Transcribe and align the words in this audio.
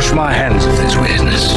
Wash 0.00 0.12
my 0.14 0.32
hands 0.32 0.64
of 0.64 0.74
this 0.78 0.96
weirdness. 0.96 1.52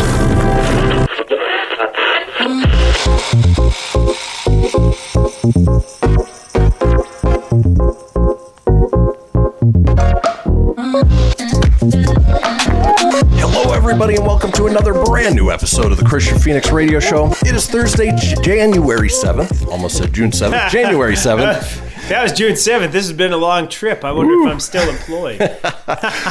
Hello, 13.39 13.71
everybody, 13.71 14.15
and 14.15 14.25
welcome 14.25 14.51
to 14.51 14.65
another 14.65 14.93
brand 15.05 15.35
new 15.35 15.49
episode 15.49 15.93
of 15.93 15.97
the 15.97 16.03
Kristian 16.03 16.37
Fenix 16.43 16.69
Radio 16.69 16.99
Show. 16.99 17.31
It 17.45 17.55
is 17.55 17.65
Thursday, 17.67 18.11
January 18.41 19.07
7th. 19.07 19.69
Almost 19.69 19.99
said 19.99 20.11
June 20.11 20.31
7th. 20.31 20.69
January 20.69 21.15
7th. 21.15 21.92
That 22.09 22.21
was 22.21 22.33
June 22.33 22.51
7th. 22.53 22.91
This 22.91 23.07
has 23.07 23.13
been 23.13 23.31
a 23.31 23.37
long 23.37 23.69
trip. 23.69 24.03
I 24.03 24.11
wonder 24.11 24.33
if 24.33 24.51
I'm 24.51 24.59
still 24.59 24.87
employed. 24.89 25.39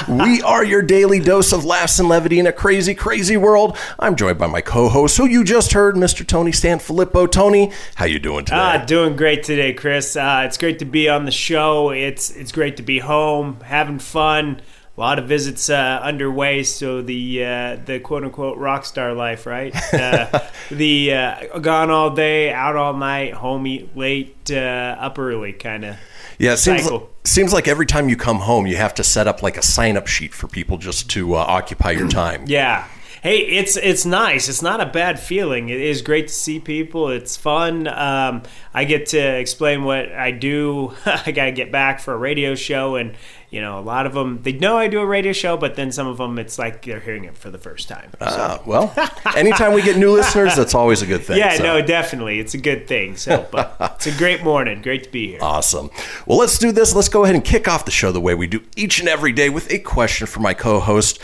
We 0.09 0.43
are 0.43 0.65
your 0.65 0.83
daily 0.83 1.19
dose 1.21 1.53
of 1.53 1.65
laughs 1.65 1.99
and 1.99 2.09
levity 2.09 2.39
in 2.39 2.47
a 2.47 2.53
crazy, 2.53 2.95
crazy 2.95 3.37
world. 3.37 3.77
I'm 3.99 4.17
joined 4.17 4.39
by 4.39 4.47
my 4.47 4.61
co-host, 4.61 5.17
who 5.17 5.27
you 5.27 5.45
just 5.45 5.73
heard, 5.73 5.95
Mr. 5.95 6.27
Tony 6.27 6.51
Sanfilippo. 6.51 7.31
Tony, 7.31 7.73
how 7.95 8.05
you 8.05 8.19
doing 8.19 8.45
today? 8.45 8.57
ah, 8.59 8.85
doing 8.85 9.17
great 9.17 9.43
today, 9.45 9.73
Chris. 9.73 10.15
Uh, 10.17 10.43
it's 10.47 10.59
great 10.59 10.79
to 10.81 10.85
be 10.85 11.09
on 11.09 11.25
the 11.25 11.31
show. 11.31 11.91
It's 11.91 12.31
it's 12.31 12.53
great 12.53 12.77
to 12.79 12.83
be 12.83 12.99
home, 12.99 13.61
having 13.61 13.99
fun. 13.99 14.61
A 14.97 15.01
lot 15.01 15.19
of 15.19 15.27
visits 15.27 15.71
uh, 15.71 16.01
underway, 16.03 16.63
so 16.65 17.01
the 17.01 17.45
uh, 17.45 17.77
the 17.85 17.99
quote 17.99 18.25
unquote 18.25 18.59
rock 18.59 18.85
star 18.85 19.15
life, 19.15 19.47
right? 19.47 19.75
Uh, 19.93 20.41
the 20.71 21.13
uh, 21.13 21.59
gone 21.59 21.91
all 21.91 22.11
day, 22.11 22.53
out 22.53 22.77
all 22.77 22.95
night, 22.95 23.35
home 23.35 23.67
eat 23.67 23.97
late, 23.97 24.51
uh, 24.51 24.97
up 24.99 25.19
early 25.19 25.53
kind 25.53 25.85
of. 25.85 25.97
yeah, 26.39 26.53
it 26.55 26.57
seems, 26.59 26.91
like, 26.91 27.03
seems 27.25 27.53
like 27.53 27.69
every 27.69 27.87
time 27.87 28.09
you 28.09 28.17
come 28.17 28.39
home, 28.39 28.67
you 28.67 28.77
have 28.77 28.95
to 28.95 29.05
set 29.05 29.27
up 29.27 29.43
like 29.43 29.57
a 29.57 29.63
sign-up 29.63 30.07
sheet 30.07 30.35
for 30.35 30.49
people 30.49 30.79
just 30.79 31.09
to 31.11 31.35
uh, 31.35 31.39
occupy 31.39 31.91
your 31.93 32.09
time. 32.09 32.45
Yeah. 32.47 32.87
Hey, 33.23 33.39
it's 33.39 33.77
it's 33.77 34.05
nice. 34.05 34.49
It's 34.49 34.63
not 34.63 34.81
a 34.81 34.87
bad 34.87 35.21
feeling. 35.21 35.69
It 35.69 35.81
is 35.81 36.03
great 36.03 36.27
to 36.27 36.35
see 36.35 36.59
people. 36.59 37.09
It's 37.09 37.37
fun. 37.37 37.87
Um, 37.87 38.43
I 38.75 38.83
get 38.83 39.07
to 39.11 39.19
explain 39.19 39.85
what 39.85 40.11
I 40.11 40.33
do. 40.33 40.93
I 41.07 41.31
got 41.31 41.45
to 41.45 41.53
get 41.53 41.71
back 41.71 42.01
for 42.01 42.15
a 42.15 42.17
radio 42.17 42.57
show, 42.57 42.97
and 42.97 43.15
you 43.49 43.61
know, 43.61 43.79
a 43.79 43.81
lot 43.81 44.07
of 44.07 44.13
them 44.13 44.43
they 44.43 44.51
know 44.51 44.77
I 44.77 44.89
do 44.89 44.99
a 44.99 45.07
radio 45.07 45.33
show, 45.33 45.57
but 45.57 45.77
then 45.77 45.93
some 45.93 46.09
of 46.09 46.17
them 46.19 46.37
it's 46.37 46.59
like 46.59 46.85
they're 46.85 46.99
hearing 46.99 47.23
it 47.23 47.39
for 47.39 47.49
the 47.49 47.59
first 47.59 47.89
time. 47.89 48.11
Uh, 48.21 48.59
well, 48.67 48.93
anytime 49.37 49.73
we 49.73 49.83
get 49.83 49.97
new 49.97 50.11
listeners, 50.11 50.57
that's 50.57 50.75
always 50.75 51.01
a 51.03 51.07
good 51.07 51.23
thing. 51.23 51.39
yeah, 51.39 51.55
so. 51.59 51.63
no, 51.63 51.81
definitely, 51.81 52.41
it's 52.41 52.55
a 52.55 52.59
good 52.59 52.89
thing. 52.89 53.15
So, 53.15 53.47
but 53.53 53.77
it's 53.95 54.09
a 54.09 54.19
great 54.19 54.43
morning. 54.43 54.83
Great 54.83 55.05
to 55.05 55.11
be 55.11 55.29
here. 55.29 55.39
Awesome. 55.41 55.91
Well, 56.27 56.39
let's 56.39 56.59
do 56.59 56.73
this. 56.73 56.93
Let's 56.93 57.09
go 57.09 57.23
ahead 57.23 57.37
and 57.37 57.45
kick 57.45 57.69
off 57.69 57.85
the 57.85 57.93
show 57.93 58.11
the 58.11 58.21
way 58.21 58.35
we 58.35 58.49
do 58.49 58.65
each 58.75 58.99
and 58.99 59.09
every 59.09 59.31
day 59.31 59.49
with 59.49 59.71
a 59.71 59.79
question 59.79 60.27
for 60.27 60.41
my 60.41 60.55
co 60.55 60.81
host. 60.81 61.21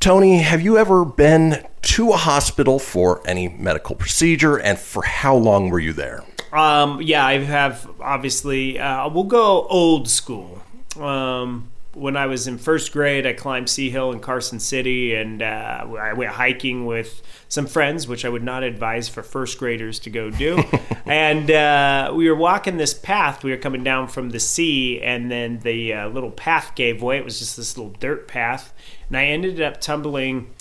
Tony, 0.00 0.38
have 0.38 0.62
you 0.62 0.78
ever 0.78 1.04
been 1.04 1.66
to 1.82 2.12
a 2.12 2.16
hospital 2.16 2.78
for 2.78 3.20
any 3.26 3.48
medical 3.48 3.96
procedure 3.96 4.56
and 4.56 4.78
for 4.78 5.02
how 5.02 5.34
long 5.34 5.70
were 5.70 5.80
you 5.80 5.92
there? 5.92 6.22
Um, 6.52 7.02
yeah, 7.02 7.26
I 7.26 7.38
have 7.38 7.90
obviously. 8.00 8.78
Uh, 8.78 9.08
we'll 9.08 9.24
go 9.24 9.66
old 9.66 10.08
school. 10.08 10.62
Um, 11.00 11.72
when 11.94 12.16
I 12.16 12.26
was 12.26 12.46
in 12.46 12.58
first 12.58 12.92
grade, 12.92 13.26
I 13.26 13.32
climbed 13.32 13.68
C 13.68 13.90
Hill 13.90 14.12
in 14.12 14.20
Carson 14.20 14.60
City, 14.60 15.14
and 15.14 15.42
uh, 15.42 15.86
I 15.98 16.12
went 16.12 16.30
hiking 16.30 16.86
with 16.86 17.20
some 17.48 17.66
friends, 17.66 18.06
which 18.06 18.24
I 18.24 18.28
would 18.28 18.44
not 18.44 18.62
advise 18.62 19.08
for 19.08 19.24
first 19.24 19.58
graders 19.58 19.98
to 20.00 20.10
go 20.10 20.30
do. 20.30 20.62
and 21.06 21.50
uh, 21.50 22.12
we 22.14 22.30
were 22.30 22.36
walking 22.36 22.76
this 22.76 22.94
path. 22.94 23.42
We 23.42 23.50
were 23.50 23.56
coming 23.56 23.82
down 23.82 24.06
from 24.06 24.30
the 24.30 24.38
C, 24.38 25.00
and 25.02 25.30
then 25.30 25.58
the 25.58 25.92
uh, 25.92 26.08
little 26.08 26.30
path 26.30 26.76
gave 26.76 27.02
way. 27.02 27.18
It 27.18 27.24
was 27.24 27.40
just 27.40 27.56
this 27.56 27.76
little 27.76 27.92
dirt 27.98 28.28
path, 28.28 28.72
and 29.08 29.16
I 29.16 29.26
ended 29.26 29.60
up 29.60 29.80
tumbling. 29.80 30.52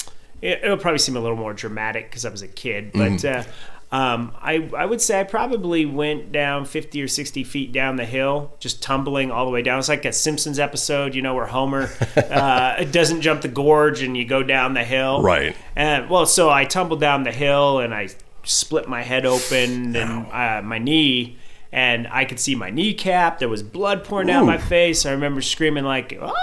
It, 0.42 0.62
it'll 0.64 0.78
probably 0.78 1.00
seem 1.00 1.18
a 1.18 1.20
little 1.20 1.38
more 1.38 1.54
dramatic 1.54 2.10
because 2.10 2.26
I 2.26 2.30
was 2.30 2.42
a 2.42 2.48
kid, 2.48 2.92
but. 2.94 3.24
Uh, 3.24 3.44
um, 3.90 4.34
I, 4.42 4.70
I 4.76 4.86
would 4.86 5.00
say 5.00 5.20
I 5.22 5.24
probably 5.24 5.86
went 5.86 6.34
down 6.34 6.66
50 6.66 7.02
or 7.02 7.08
60 7.08 7.46
feet 7.46 7.72
down 7.72 7.96
the 7.96 8.06
hill, 8.06 8.52
just 8.60 8.84
tumbling 8.84 9.32
all 9.32 9.46
the 9.46 9.52
way 9.52 9.62
down. 9.62 9.80
It's 9.80 9.88
like 9.88 10.04
a 10.04 10.12
Simpsons 10.12 10.60
episode, 10.60 11.16
you 11.16 11.22
know, 11.22 11.34
where 11.36 11.46
Homer 11.46 11.90
uh, 12.18 12.84
doesn't 12.84 13.22
jump 13.22 13.44
the 13.44 13.48
gorge 13.48 14.02
and 14.02 14.18
you 14.18 14.26
go 14.26 14.44
down 14.44 14.74
the 14.74 14.84
hill. 14.84 15.22
Right. 15.22 15.56
And 15.76 16.10
well, 16.10 16.26
so 16.26 16.50
I 16.50 16.66
tumbled 16.66 17.00
down 17.00 17.24
the 17.24 17.32
hill 17.32 17.80
and 17.80 17.94
I 17.94 18.10
split 18.44 18.90
my 18.90 19.04
head 19.04 19.26
open 19.26 19.96
and 19.96 20.28
uh, 20.32 20.62
my 20.64 20.80
knee, 20.80 21.38
and 21.72 22.08
I 22.08 22.26
could 22.26 22.40
see 22.40 22.56
my 22.56 22.70
kneecap. 22.70 23.40
There 23.40 23.50
was 23.50 23.64
blood 23.64 24.04
pouring 24.04 24.28
down 24.28 24.46
my 24.46 24.58
face. 24.58 25.06
I 25.06 25.12
remember 25.12 25.42
screaming 25.42 25.84
like, 25.84 26.18
"Oh!" 26.20 26.34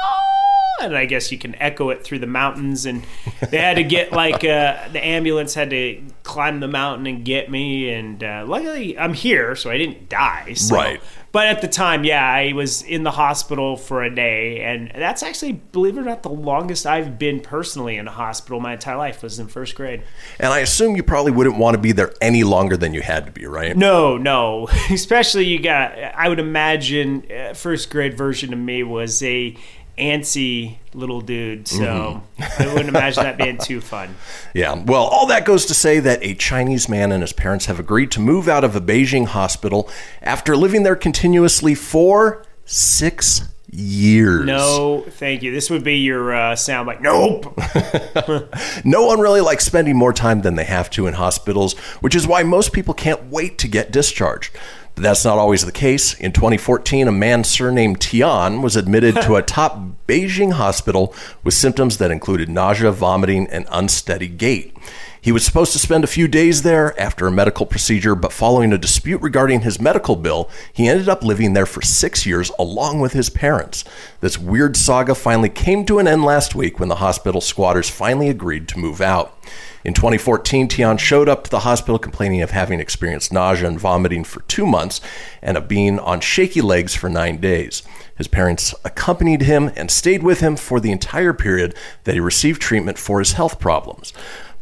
And 0.80 0.96
I 0.96 1.06
guess 1.06 1.30
you 1.30 1.38
can 1.38 1.54
echo 1.56 1.90
it 1.90 2.04
through 2.04 2.18
the 2.20 2.26
mountains. 2.26 2.86
And 2.86 3.04
they 3.50 3.58
had 3.58 3.76
to 3.76 3.84
get 3.84 4.12
like 4.12 4.44
uh, 4.44 4.88
the 4.92 5.04
ambulance 5.04 5.54
had 5.54 5.70
to 5.70 6.02
climb 6.22 6.60
the 6.60 6.68
mountain 6.68 7.06
and 7.06 7.24
get 7.24 7.50
me. 7.50 7.90
And 7.90 8.22
uh, 8.22 8.44
luckily, 8.46 8.98
I'm 8.98 9.14
here, 9.14 9.54
so 9.56 9.70
I 9.70 9.78
didn't 9.78 10.08
die. 10.08 10.54
So. 10.54 10.74
Right. 10.74 11.00
But 11.34 11.48
at 11.48 11.62
the 11.62 11.66
time, 11.66 12.04
yeah, 12.04 12.24
I 12.24 12.52
was 12.52 12.82
in 12.82 13.02
the 13.02 13.10
hospital 13.10 13.76
for 13.76 14.04
a 14.04 14.14
day, 14.14 14.60
and 14.60 14.92
that's 14.94 15.20
actually, 15.20 15.50
believe 15.50 15.96
it 15.96 16.02
or 16.02 16.04
not, 16.04 16.22
the 16.22 16.28
longest 16.28 16.86
I've 16.86 17.18
been 17.18 17.40
personally 17.40 17.96
in 17.96 18.06
a 18.06 18.12
hospital 18.12 18.60
my 18.60 18.74
entire 18.74 18.96
life 18.96 19.20
was 19.20 19.40
in 19.40 19.48
first 19.48 19.74
grade. 19.74 20.04
And 20.38 20.52
I 20.52 20.60
assume 20.60 20.94
you 20.94 21.02
probably 21.02 21.32
wouldn't 21.32 21.56
want 21.56 21.74
to 21.74 21.80
be 21.80 21.90
there 21.90 22.14
any 22.20 22.44
longer 22.44 22.76
than 22.76 22.94
you 22.94 23.02
had 23.02 23.26
to 23.26 23.32
be, 23.32 23.46
right? 23.46 23.76
No, 23.76 24.16
no. 24.16 24.68
Especially 24.92 25.44
you 25.46 25.58
got. 25.60 25.98
I 25.98 26.28
would 26.28 26.38
imagine 26.38 27.26
uh, 27.32 27.54
first 27.54 27.90
grade 27.90 28.16
version 28.16 28.52
of 28.52 28.60
me 28.60 28.84
was 28.84 29.20
a 29.24 29.56
antsy 29.98 30.78
little 30.92 31.20
dude, 31.20 31.66
so 31.68 32.22
I 32.38 32.66
wouldn't 32.66 32.88
imagine 32.88 33.24
that 33.24 33.36
being 33.38 33.58
too 33.58 33.80
fun. 33.80 34.14
Yeah. 34.54 34.74
Well, 34.74 35.02
all 35.02 35.26
that 35.26 35.44
goes 35.44 35.66
to 35.66 35.74
say 35.74 35.98
that 35.98 36.22
a 36.22 36.34
Chinese 36.34 36.88
man 36.88 37.10
and 37.10 37.22
his 37.22 37.32
parents 37.32 37.66
have 37.66 37.80
agreed 37.80 38.12
to 38.12 38.20
move 38.20 38.48
out 38.48 38.62
of 38.62 38.76
a 38.76 38.80
Beijing 38.80 39.26
hospital 39.26 39.90
after 40.22 40.56
living 40.56 40.84
there 40.84 40.94
continuously 40.94 41.74
for 41.74 42.44
six 42.64 43.48
years. 43.72 44.46
No, 44.46 45.04
thank 45.08 45.42
you. 45.42 45.50
This 45.50 45.70
would 45.70 45.82
be 45.82 45.96
your 45.96 46.32
uh, 46.34 46.54
sound 46.56 46.86
like 46.86 47.00
nope. 47.00 47.58
No 48.84 49.06
one 49.06 49.18
really 49.20 49.40
likes 49.40 49.64
spending 49.64 49.96
more 49.96 50.12
time 50.12 50.42
than 50.42 50.54
they 50.54 50.64
have 50.64 50.88
to 50.90 51.06
in 51.08 51.14
hospitals, 51.14 51.72
which 52.00 52.14
is 52.14 52.26
why 52.26 52.42
most 52.44 52.72
people 52.72 52.94
can't 52.94 53.24
wait 53.30 53.58
to 53.58 53.68
get 53.68 53.90
discharged. 53.90 54.56
But 54.94 55.02
that's 55.02 55.24
not 55.24 55.38
always 55.38 55.64
the 55.64 55.72
case. 55.72 56.14
In 56.14 56.32
2014, 56.32 57.08
a 57.08 57.12
man 57.12 57.42
surnamed 57.42 58.00
Tian 58.00 58.62
was 58.62 58.76
admitted 58.76 59.16
to 59.22 59.34
a 59.34 59.42
top 59.56 59.78
Beijing 60.06 60.52
hospital 60.52 61.14
with 61.42 61.54
symptoms 61.54 61.98
that 61.98 62.10
included 62.10 62.48
nausea, 62.48 62.92
vomiting, 62.92 63.48
and 63.48 63.66
unsteady 63.70 64.28
gait. 64.28 64.76
He 65.24 65.32
was 65.32 65.42
supposed 65.42 65.72
to 65.72 65.78
spend 65.78 66.04
a 66.04 66.06
few 66.06 66.28
days 66.28 66.62
there 66.62 67.00
after 67.00 67.26
a 67.26 67.32
medical 67.32 67.64
procedure, 67.64 68.14
but 68.14 68.30
following 68.30 68.74
a 68.74 68.78
dispute 68.78 69.22
regarding 69.22 69.62
his 69.62 69.80
medical 69.80 70.16
bill, 70.16 70.50
he 70.70 70.86
ended 70.86 71.08
up 71.08 71.24
living 71.24 71.54
there 71.54 71.64
for 71.64 71.80
six 71.80 72.26
years 72.26 72.52
along 72.58 73.00
with 73.00 73.14
his 73.14 73.30
parents. 73.30 73.84
This 74.20 74.38
weird 74.38 74.76
saga 74.76 75.14
finally 75.14 75.48
came 75.48 75.86
to 75.86 75.98
an 75.98 76.06
end 76.06 76.24
last 76.24 76.54
week 76.54 76.78
when 76.78 76.90
the 76.90 76.96
hospital 76.96 77.40
squatters 77.40 77.88
finally 77.88 78.28
agreed 78.28 78.68
to 78.68 78.78
move 78.78 79.00
out. 79.00 79.34
In 79.84 79.92
2014, 79.92 80.68
Tian 80.68 80.96
showed 80.96 81.28
up 81.28 81.44
to 81.44 81.50
the 81.50 81.60
hospital 81.60 81.98
complaining 81.98 82.40
of 82.40 82.52
having 82.52 82.80
experienced 82.80 83.34
nausea 83.34 83.68
and 83.68 83.78
vomiting 83.78 84.24
for 84.24 84.40
two 84.42 84.64
months 84.64 85.02
and 85.42 85.58
of 85.58 85.68
being 85.68 85.98
on 85.98 86.20
shaky 86.20 86.62
legs 86.62 86.94
for 86.94 87.10
nine 87.10 87.36
days. 87.36 87.82
His 88.16 88.26
parents 88.26 88.74
accompanied 88.82 89.42
him 89.42 89.70
and 89.76 89.90
stayed 89.90 90.22
with 90.22 90.40
him 90.40 90.56
for 90.56 90.80
the 90.80 90.90
entire 90.90 91.34
period 91.34 91.74
that 92.04 92.14
he 92.14 92.20
received 92.20 92.62
treatment 92.62 92.96
for 92.96 93.18
his 93.18 93.32
health 93.32 93.60
problems. 93.60 94.14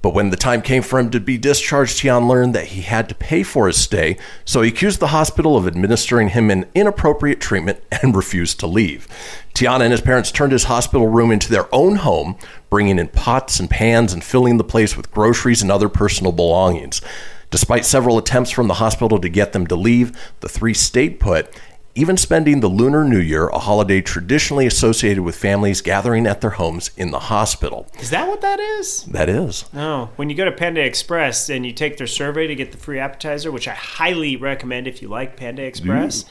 But 0.03 0.15
when 0.15 0.31
the 0.31 0.37
time 0.37 0.63
came 0.63 0.83
for 0.83 0.99
him 0.99 1.11
to 1.11 1.21
be 1.21 1.39
discharged, 1.39 1.99
Tian 1.99 2.27
learned 2.27 2.55
that 2.57 2.67
he 2.67 2.83
had 2.83 3.09
to 3.09 3.15
pay 3.15 3.45
for 3.45 3.69
his 3.69 3.77
stay, 3.77 4.19
so 4.45 4.61
he 4.61 4.69
accused 4.69 4.99
the 4.99 5.09
hospital 5.09 5.57
of 5.57 5.69
administering 5.69 6.31
him 6.31 6.51
an 6.51 6.67
inappropriate 6.75 7.41
treatment 7.41 7.81
and 8.03 8.15
refused 8.17 8.59
to 8.61 8.67
leave. 8.67 9.07
Tian 9.55 9.81
and 9.81 9.93
his 9.93 10.01
parents 10.01 10.33
turned 10.33 10.51
his 10.51 10.65
hospital 10.65 11.07
room 11.07 11.31
into 11.31 11.51
their 11.51 11.73
own 11.73 11.97
home, 11.97 12.37
bringing 12.69 12.99
in 12.99 13.09
pots 13.09 13.61
and 13.61 13.71
pans 13.71 14.13
and 14.13 14.25
filling 14.25 14.57
the 14.57 14.65
place 14.65 14.97
with 14.97 15.13
groceries 15.13 15.63
and 15.63 15.71
other 15.71 15.89
personal 15.89 16.33
belongings. 16.33 17.01
Despite 17.53 17.85
several 17.85 18.19
attempts 18.19 18.51
from 18.51 18.67
the 18.67 18.75
hospital 18.75 19.21
to 19.21 19.29
get 19.29 19.53
them 19.53 19.67
to 19.67 19.77
leave, 19.77 20.19
the 20.41 20.49
three 20.49 20.75
stayed 20.75 21.21
put 21.21 21.55
even 21.95 22.17
spending 22.17 22.61
the 22.61 22.69
Lunar 22.69 23.05
New 23.05 23.19
Year, 23.19 23.49
a 23.49 23.59
holiday 23.59 24.01
traditionally 24.01 24.67
associated 24.67 25.23
with 25.23 25.37
families 25.37 25.81
gathering 25.81 26.27
at 26.27 26.41
their 26.41 26.51
homes 26.51 26.91
in 26.97 27.11
the 27.11 27.19
hospital. 27.19 27.87
Is 28.01 28.11
that 28.11 28.29
what 28.29 28.41
that 28.41 28.61
is? 28.61 29.05
That 29.05 29.29
is. 29.29 29.65
No. 29.73 30.11
When 30.17 30.31
you 30.31 30.37
go 30.37 30.45
to 30.45 30.53
Panda 30.53 30.83
Express 30.83 31.51
and 31.51 31.67
you 31.67 31.73
take 31.73 31.99
their 31.99 32.07
survey 32.07 32.47
to 32.47 32.55
get 32.55 32.73
the 32.73 32.79
free 32.79 32.99
appetizer, 32.99 33.53
which 33.53 33.69
I 33.69 33.75
highly 33.75 34.37
recommend 34.37 34.87
if 34.87 35.03
you 35.03 35.09
like 35.09 35.37
Panda 35.37 35.63
Express, 35.63 36.25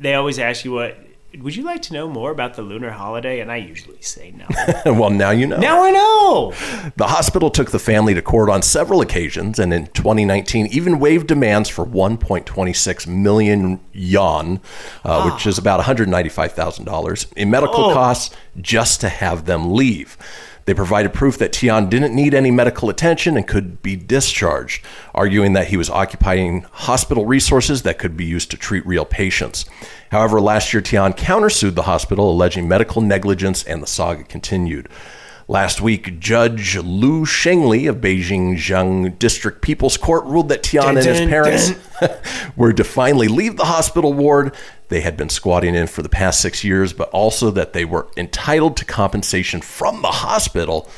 they 0.00 0.14
always 0.14 0.38
ask 0.38 0.64
you 0.64 0.72
what. 0.72 0.98
Would 1.36 1.54
you 1.54 1.62
like 1.62 1.82
to 1.82 1.92
know 1.92 2.08
more 2.08 2.30
about 2.30 2.54
the 2.54 2.62
lunar 2.62 2.90
holiday? 2.90 3.40
And 3.40 3.52
I 3.52 3.56
usually 3.56 4.00
say 4.00 4.32
no. 4.32 4.46
well, 4.94 5.10
now 5.10 5.30
you 5.30 5.46
know. 5.46 5.58
now 5.58 5.84
I 5.84 5.90
know. 5.90 6.54
The 6.96 7.06
hospital 7.06 7.50
took 7.50 7.70
the 7.70 7.78
family 7.78 8.14
to 8.14 8.22
court 8.22 8.48
on 8.48 8.62
several 8.62 9.02
occasions 9.02 9.58
and 9.58 9.72
in 9.74 9.88
2019 9.88 10.66
even 10.68 10.98
waived 10.98 11.26
demands 11.26 11.68
for 11.68 11.84
1.26 11.84 13.06
million 13.06 13.78
yuan, 13.92 14.60
uh, 15.04 15.30
which 15.30 15.46
is 15.46 15.58
about 15.58 15.80
$195,000, 15.84 17.32
in 17.36 17.50
medical 17.50 17.84
Oh. 17.90 17.92
costs 17.92 18.34
just 18.60 19.02
to 19.02 19.10
have 19.10 19.44
them 19.44 19.74
leave. 19.74 20.16
They 20.64 20.74
provided 20.74 21.14
proof 21.14 21.38
that 21.38 21.54
Tian 21.54 21.88
didn't 21.88 22.14
need 22.14 22.34
any 22.34 22.50
medical 22.50 22.90
attention 22.90 23.36
and 23.38 23.46
could 23.46 23.80
be 23.82 23.96
discharged, 23.96 24.84
arguing 25.14 25.54
that 25.54 25.68
he 25.68 25.78
was 25.78 25.88
occupying 25.88 26.66
hospital 26.72 27.24
resources 27.24 27.82
that 27.82 27.98
could 27.98 28.18
be 28.18 28.26
used 28.26 28.50
to 28.50 28.58
treat 28.58 28.86
real 28.86 29.06
patients. 29.06 29.64
However, 30.10 30.40
last 30.40 30.72
year 30.72 30.80
Tian 30.80 31.12
countersued 31.12 31.74
the 31.74 31.82
hospital, 31.82 32.30
alleging 32.30 32.68
medical 32.68 33.02
negligence, 33.02 33.62
and 33.64 33.82
the 33.82 33.86
saga 33.86 34.24
continued. 34.24 34.88
Last 35.50 35.80
week, 35.80 36.20
Judge 36.20 36.76
Lu 36.76 37.24
Shengli 37.24 37.88
of 37.88 37.96
Beijing 37.96 38.56
Zheng 38.56 39.18
District 39.18 39.62
People's 39.62 39.96
Court 39.96 40.24
ruled 40.26 40.50
that 40.50 40.62
Tian 40.62 40.88
and 40.88 40.98
his 40.98 41.06
Dun, 41.06 41.14
dun, 41.14 41.28
parents 41.30 41.72
were 42.56 42.74
to 42.74 42.84
finally 42.84 43.28
leave 43.28 43.56
the 43.56 43.64
hospital 43.64 44.12
ward 44.12 44.54
they 44.88 45.00
had 45.00 45.16
been 45.16 45.30
squatting 45.30 45.74
in 45.74 45.86
for 45.86 46.02
the 46.02 46.08
past 46.10 46.40
six 46.42 46.64
years, 46.64 46.92
but 46.92 47.08
also 47.10 47.50
that 47.50 47.72
they 47.72 47.86
were 47.86 48.08
entitled 48.16 48.76
to 48.78 48.84
compensation 48.84 49.62
from 49.62 50.02
the 50.02 50.08
hospital. 50.08 50.88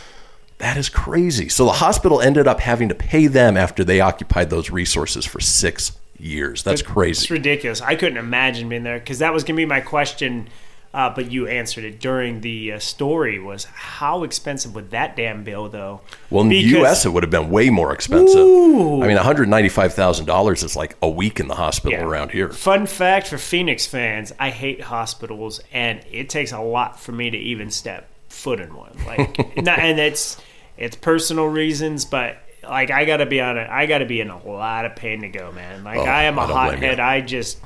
That 0.59 0.77
is 0.77 0.89
crazy. 0.89 1.49
So 1.49 1.65
the 1.65 1.73
hospital 1.73 2.21
ended 2.21 2.49
up 2.49 2.61
having 2.61 2.89
to 2.89 2.95
pay 2.95 3.29
them 3.29 3.57
after 3.57 3.85
they 3.85 4.01
occupied 4.01 4.51
those 4.51 4.71
resources 4.71 5.25
for 5.25 5.41
six 5.41 5.93
years. 6.21 6.63
That's 6.63 6.81
It's 6.83 6.91
crazy. 6.91 7.23
It's 7.25 7.31
ridiculous. 7.31 7.81
I 7.81 7.95
couldn't 7.97 8.19
imagine 8.19 8.69
being 8.69 8.83
there 8.83 8.99
because 8.99 9.19
that 9.21 9.33
was 9.33 9.43
going 9.45 9.57
to 9.57 9.61
be 9.61 9.67
my 9.67 9.81
question. 9.81 10.49
Uh, 10.93 11.09
but 11.09 11.31
you 11.31 11.47
answered 11.47 11.85
it 11.85 12.01
during 12.01 12.41
the 12.41 12.73
uh, 12.73 12.79
story. 12.81 13.39
Was 13.39 13.63
how 13.67 14.25
expensive 14.25 14.75
would 14.75 14.91
that 14.91 15.15
damn 15.15 15.45
bill 15.45 15.69
though? 15.69 16.01
Well, 16.31 16.43
in 16.43 16.49
the 16.49 16.57
U.S., 16.57 17.07
it 17.07 17.11
would 17.11 17.23
have 17.23 17.31
been 17.31 17.49
way 17.49 17.71
more 17.71 17.93
expensive. 17.93 18.41
I 18.41 18.43
mean, 18.43 19.01
one 19.01 19.17
hundred 19.19 19.49
ninety-five 19.49 19.95
thousand 19.95 20.27
dollars 20.27 20.65
is 20.65 20.75
like 20.75 20.97
a 21.01 21.09
week 21.09 21.39
in 21.39 21.47
the 21.47 21.55
hospital 21.55 21.97
Yeah. 21.97 22.05
around 22.05 22.33
here. 22.33 22.49
Fun 22.49 22.87
fact 22.87 23.29
for 23.29 23.39
Fenix 23.39 23.87
fans: 23.87 24.33
I 24.41 24.51
hate 24.51 24.81
hospitals, 24.81 25.61
and 25.73 26.01
it 26.11 26.29
takes 26.29 26.51
a 26.51 26.61
lot 26.61 26.99
for 26.99 27.13
me 27.13 27.31
to 27.31 27.39
even 27.39 27.71
step 27.71 28.09
foot 28.29 28.59
in 28.59 28.75
one. 28.75 28.97
Like, 29.07 29.57
not, 29.63 29.79
and 29.79 30.01
it's 30.01 30.39
it's 30.77 30.97
personal 30.97 31.47
reasons, 31.47 32.05
but 32.05 32.37
like 32.63 32.91
I 32.91 33.05
gotta 33.05 33.27
be 33.27 33.41
on 33.41 33.57
it. 33.59 33.69
I 33.69 33.87
gotta 33.87 34.07
be 34.07 34.21
in 34.21 34.31
a 34.31 34.43
lot 34.47 34.85
of 34.85 34.97
pain 34.97 35.23
to 35.23 35.29
go, 35.29 35.53
man. 35.53 35.85
Like 35.85 35.99
Oh, 35.99 36.05
I 36.05 36.25
am 36.25 36.39
a 36.39 36.43
I 36.43 36.47
hothead. 36.73 37.01
I 37.01 37.21
just 37.21 37.59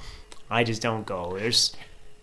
I 0.51 0.65
just 0.65 0.83
don't 0.83 1.05
go. 1.07 1.37
There's 1.39 1.75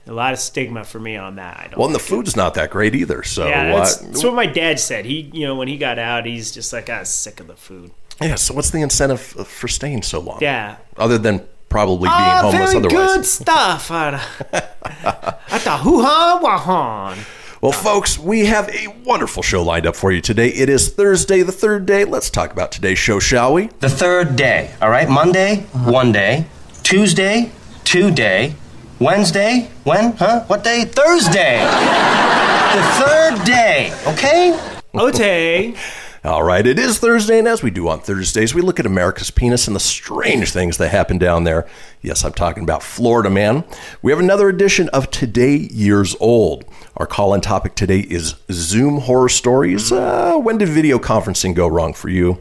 a 0.07 0.13
lot 0.13 0.33
of 0.33 0.39
stigma 0.39 0.83
for 0.83 1.00
me 1.00 1.15
on 1.15 1.35
that. 1.35 1.57
I 1.59 1.63
don't 1.68 1.77
Well, 1.77 1.85
and 1.88 1.95
the 1.95 2.00
it. 2.00 2.03
food's 2.03 2.35
not 2.35 2.56
that 2.56 2.71
great 2.71 2.95
either. 2.95 3.21
So, 3.23 3.47
Yeah, 3.47 3.75
that's, 3.75 3.97
that's 3.97 4.23
what 4.23 4.33
my 4.33 4.47
dad 4.47 4.79
said. 4.79 5.06
He, 5.06 5.29
you 5.33 5.45
know, 5.45 5.56
when 5.56 5.68
he 5.68 5.77
got 5.77 6.00
out, 6.00 6.25
he's 6.25 6.51
just 6.51 6.73
like, 6.73 6.89
I 6.89 7.00
was 7.01 7.09
sick 7.09 7.39
of 7.39 7.45
the 7.47 7.56
food. 7.56 7.91
yeah. 8.19 8.33
So, 8.35 8.53
what's 8.56 8.71
the 8.71 8.81
incentive 8.81 9.21
for 9.21 9.67
staying 9.67 10.01
so 10.01 10.19
long? 10.19 10.39
Yeah. 10.41 10.77
Other 10.97 11.19
than 11.19 11.45
probably 11.69 12.07
being 12.09 12.12
Ah, 12.13 12.39
homeless 12.51 12.74
very 12.74 12.85
otherwise. 12.85 13.15
good 13.15 13.25
stuff. 13.25 13.91
I 13.91 14.17
thought, 15.59 15.81
hoo-ha 15.81 16.39
wahan. 16.44 17.17
Well, 17.61 17.71
folks, 17.71 18.17
we 18.17 18.47
have 18.47 18.69
a 18.69 18.87
wonderful 19.05 19.43
show 19.43 19.61
lined 19.61 19.85
up 19.85 19.95
for 19.95 20.11
you 20.11 20.19
today. 20.19 20.47
It 20.47 20.67
is 20.67 20.89
Thursday, 20.89 21.43
the 21.43 21.51
third 21.51 21.85
day. 21.85 22.05
Let's 22.05 22.31
talk 22.31 22.51
about 22.51 22.71
today's 22.71 22.97
show, 22.97 23.19
shall 23.19 23.53
we? 23.53 23.67
The 23.81 23.89
third 23.89 24.35
day, 24.35 24.73
all 24.81 24.89
right? 24.89 25.07
Monday, 25.07 25.57
one 25.85 26.11
day. 26.11 26.47
Tuesday, 26.81 27.51
two 27.83 28.09
day. 28.09 28.55
Wednesday, 28.97 29.69
when? 29.83 30.13
Huh? 30.13 30.43
What 30.47 30.63
day? 30.63 30.85
Thursday. 30.85 31.59
the 32.73 32.81
third 33.05 33.45
day, 33.45 33.93
okay? 34.07 34.59
Ote. 34.95 35.77
All 36.23 36.44
right, 36.44 36.68
it 36.68 36.77
is 36.77 37.00
Thursday, 37.00 37.39
and 37.39 37.47
as 37.47 37.63
we 37.63 37.71
do 37.71 37.88
on 37.88 38.00
Thursdays, 38.00 38.53
we 38.53 38.62
look 38.62 38.79
at 38.79 38.85
America's 38.85 39.31
penis 39.31 39.65
and 39.65 39.75
the 39.75 39.79
strange 39.79 40.51
things 40.51 40.77
that 40.77 40.89
happen 40.89 41.18
down 41.18 41.45
there. 41.45 41.68
Yes, 42.03 42.23
I'm 42.23 42.33
talking 42.33 42.62
about 42.62 42.83
Florida, 42.83 43.31
man. 43.31 43.63
We 44.03 44.12
have 44.12 44.19
another 44.19 44.47
edition 44.47 44.88
of 44.89 45.09
Today 45.09 45.56
Years 45.56 46.15
Old. 46.19 46.63
Our 46.95 47.07
call 47.07 47.33
in 47.33 47.41
topic 47.41 47.73
today 47.73 48.01
is 48.01 48.35
Zoom 48.51 49.00
horror 49.00 49.29
stories. 49.29 49.91
Uh, 49.91 50.38
when 50.38 50.59
did 50.59 50.69
video 50.69 51.00
conferencing 51.00 51.56
go 51.56 51.65
wrong 51.65 51.91
for 51.91 52.09
you? 52.09 52.39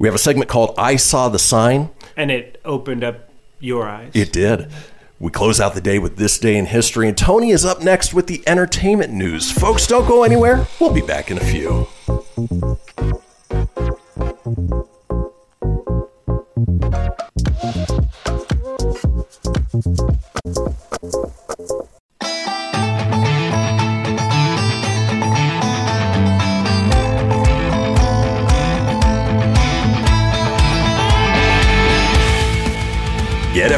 We 0.00 0.08
have 0.08 0.14
a 0.16 0.18
segment 0.18 0.50
called 0.50 0.74
I 0.76 0.96
Saw 0.96 1.28
the 1.28 1.38
Sign. 1.38 1.90
And 2.16 2.32
it 2.32 2.60
opened 2.64 3.04
up 3.04 3.30
your 3.60 3.88
eyes. 3.88 4.10
It 4.12 4.32
did. 4.32 4.72
We 5.20 5.30
close 5.30 5.60
out 5.60 5.74
the 5.74 5.80
day 5.80 6.00
with 6.00 6.16
This 6.16 6.36
Day 6.36 6.56
in 6.56 6.66
History, 6.66 7.06
and 7.06 7.16
Tony 7.16 7.50
is 7.50 7.64
up 7.64 7.80
next 7.80 8.12
with 8.12 8.26
the 8.26 8.42
entertainment 8.48 9.12
news. 9.12 9.52
Folks, 9.52 9.86
don't 9.86 10.08
go 10.08 10.24
anywhere. 10.24 10.66
We'll 10.80 10.92
be 10.92 11.00
back 11.00 11.30
in 11.30 11.38
a 11.38 11.44
few. 11.44 11.86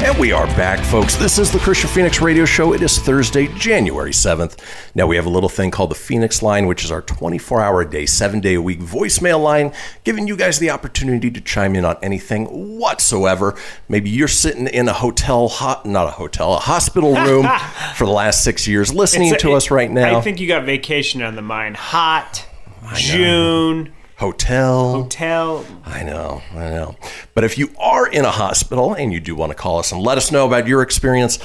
And 0.00 0.16
we 0.16 0.30
are 0.30 0.46
back, 0.48 0.78
folks. 0.86 1.16
This 1.16 1.38
is 1.38 1.50
the 1.50 1.58
Kristian 1.58 1.88
Fenix 1.92 2.20
Radio 2.20 2.44
Show. 2.44 2.72
It 2.72 2.82
is 2.82 2.98
Thursday, 3.00 3.48
January 3.48 4.12
7th. 4.12 4.56
Now, 4.94 5.08
we 5.08 5.16
have 5.16 5.26
a 5.26 5.28
little 5.28 5.48
thing 5.48 5.72
called 5.72 5.90
the 5.90 5.96
Fenix 5.96 6.40
Line, 6.40 6.66
which 6.66 6.84
is 6.84 6.92
our 6.92 7.02
24 7.02 7.60
hour 7.60 7.80
a 7.80 7.90
day, 7.90 8.06
seven 8.06 8.38
day 8.40 8.54
a 8.54 8.62
week 8.62 8.78
voicemail 8.78 9.42
line, 9.42 9.72
giving 10.04 10.28
you 10.28 10.36
guys 10.36 10.60
the 10.60 10.70
opportunity 10.70 11.32
to 11.32 11.40
chime 11.40 11.74
in 11.74 11.84
on 11.84 11.96
anything 12.00 12.46
whatsoever. 12.78 13.56
Maybe 13.88 14.08
you're 14.08 14.28
sitting 14.28 14.68
in 14.68 14.88
a 14.88 14.92
hotel, 14.92 15.48
hot, 15.48 15.84
not 15.84 16.06
a 16.06 16.12
hotel, 16.12 16.54
a 16.54 16.58
hospital 16.58 17.14
room 17.16 17.46
for 17.96 18.04
the 18.06 18.12
last 18.12 18.44
six 18.44 18.68
years 18.68 18.94
listening 18.94 19.34
a- 19.34 19.38
to 19.38 19.52
us 19.54 19.70
right 19.70 19.90
now. 19.90 20.16
I 20.16 20.20
think 20.20 20.38
you 20.38 20.46
got 20.46 20.64
vacation 20.64 21.22
on 21.22 21.34
the 21.34 21.42
mind. 21.42 21.76
Hot, 21.76 22.46
June, 22.94 23.92
hotel. 24.18 25.02
hotel. 25.02 25.64
I 25.84 26.02
know, 26.02 26.42
I 26.52 26.70
know. 26.70 26.96
But 27.34 27.44
if 27.44 27.56
you 27.56 27.70
are 27.78 28.06
in 28.06 28.24
a 28.24 28.30
hospital 28.30 28.94
and 28.94 29.12
you 29.12 29.20
do 29.20 29.34
want 29.34 29.50
to 29.50 29.56
call 29.56 29.78
us 29.78 29.92
and 29.92 30.02
let 30.02 30.18
us 30.18 30.30
know 30.32 30.46
about 30.46 30.66
your 30.66 30.82
experience, 30.82 31.38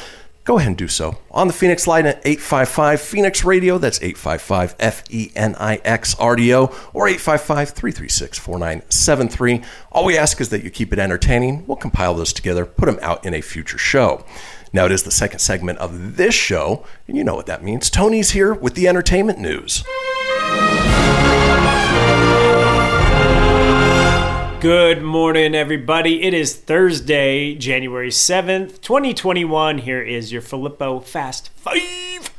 go 0.44 0.58
ahead 0.58 0.70
and 0.70 0.77
do 0.77 0.88
so. 0.88 1.18
On 1.32 1.48
the 1.48 1.53
Fenix 1.53 1.86
line 1.88 2.06
at 2.06 2.18
855 2.25 3.00
Fenix 3.00 3.44
Radio, 3.44 3.77
that's 3.77 4.00
855 4.01 4.75
F 4.80 5.03
E 5.12 5.32
N 5.36 5.56
I 5.60 5.75
X 5.86 6.15
R 6.15 6.36
D 6.36 6.53
O, 6.53 6.65
or 6.94 7.08
855 7.08 7.70
336 7.70 8.39
4973. 8.39 9.62
All 9.92 10.03
we 10.06 10.18
ask 10.18 10.42
is 10.42 10.50
that 10.50 10.63
you 10.63 10.72
keep 10.72 10.92
it 10.92 11.00
entertaining. 11.00 11.65
We'll 11.68 11.77
compile 11.77 12.15
those 12.15 12.34
together, 12.34 12.65
put 12.65 12.88
them 12.88 13.00
out 13.01 13.24
in 13.25 13.34
a 13.34 13.42
future 13.42 13.77
show. 13.77 14.25
Now, 14.75 14.88
it 14.88 14.92
is 14.92 15.03
the 15.03 15.12
second 15.12 15.38
segment 15.38 15.77
of 15.77 16.18
this 16.18 16.34
show, 16.34 16.84
and 17.08 17.15
you 17.15 17.24
know 17.24 17.36
what 17.36 17.46
that 17.46 17.63
means. 17.63 17.92
Tony's 17.92 18.32
here 18.32 18.56
with 18.56 18.74
the 18.74 18.88
entertainment 18.88 19.38
news. 19.38 19.84
Good 24.63 25.03
morning, 25.03 25.55
everybody. 25.55 26.24
It 26.24 26.34
is 26.34 26.55
Thursday, 26.55 27.53
January 27.53 28.08
7th, 28.08 28.79
2021. 28.79 29.79
Here 29.79 30.01
is 30.01 30.32
your 30.32 30.41
Filippo 30.41 31.01
Fast 31.01 31.50
Five. 31.50 31.82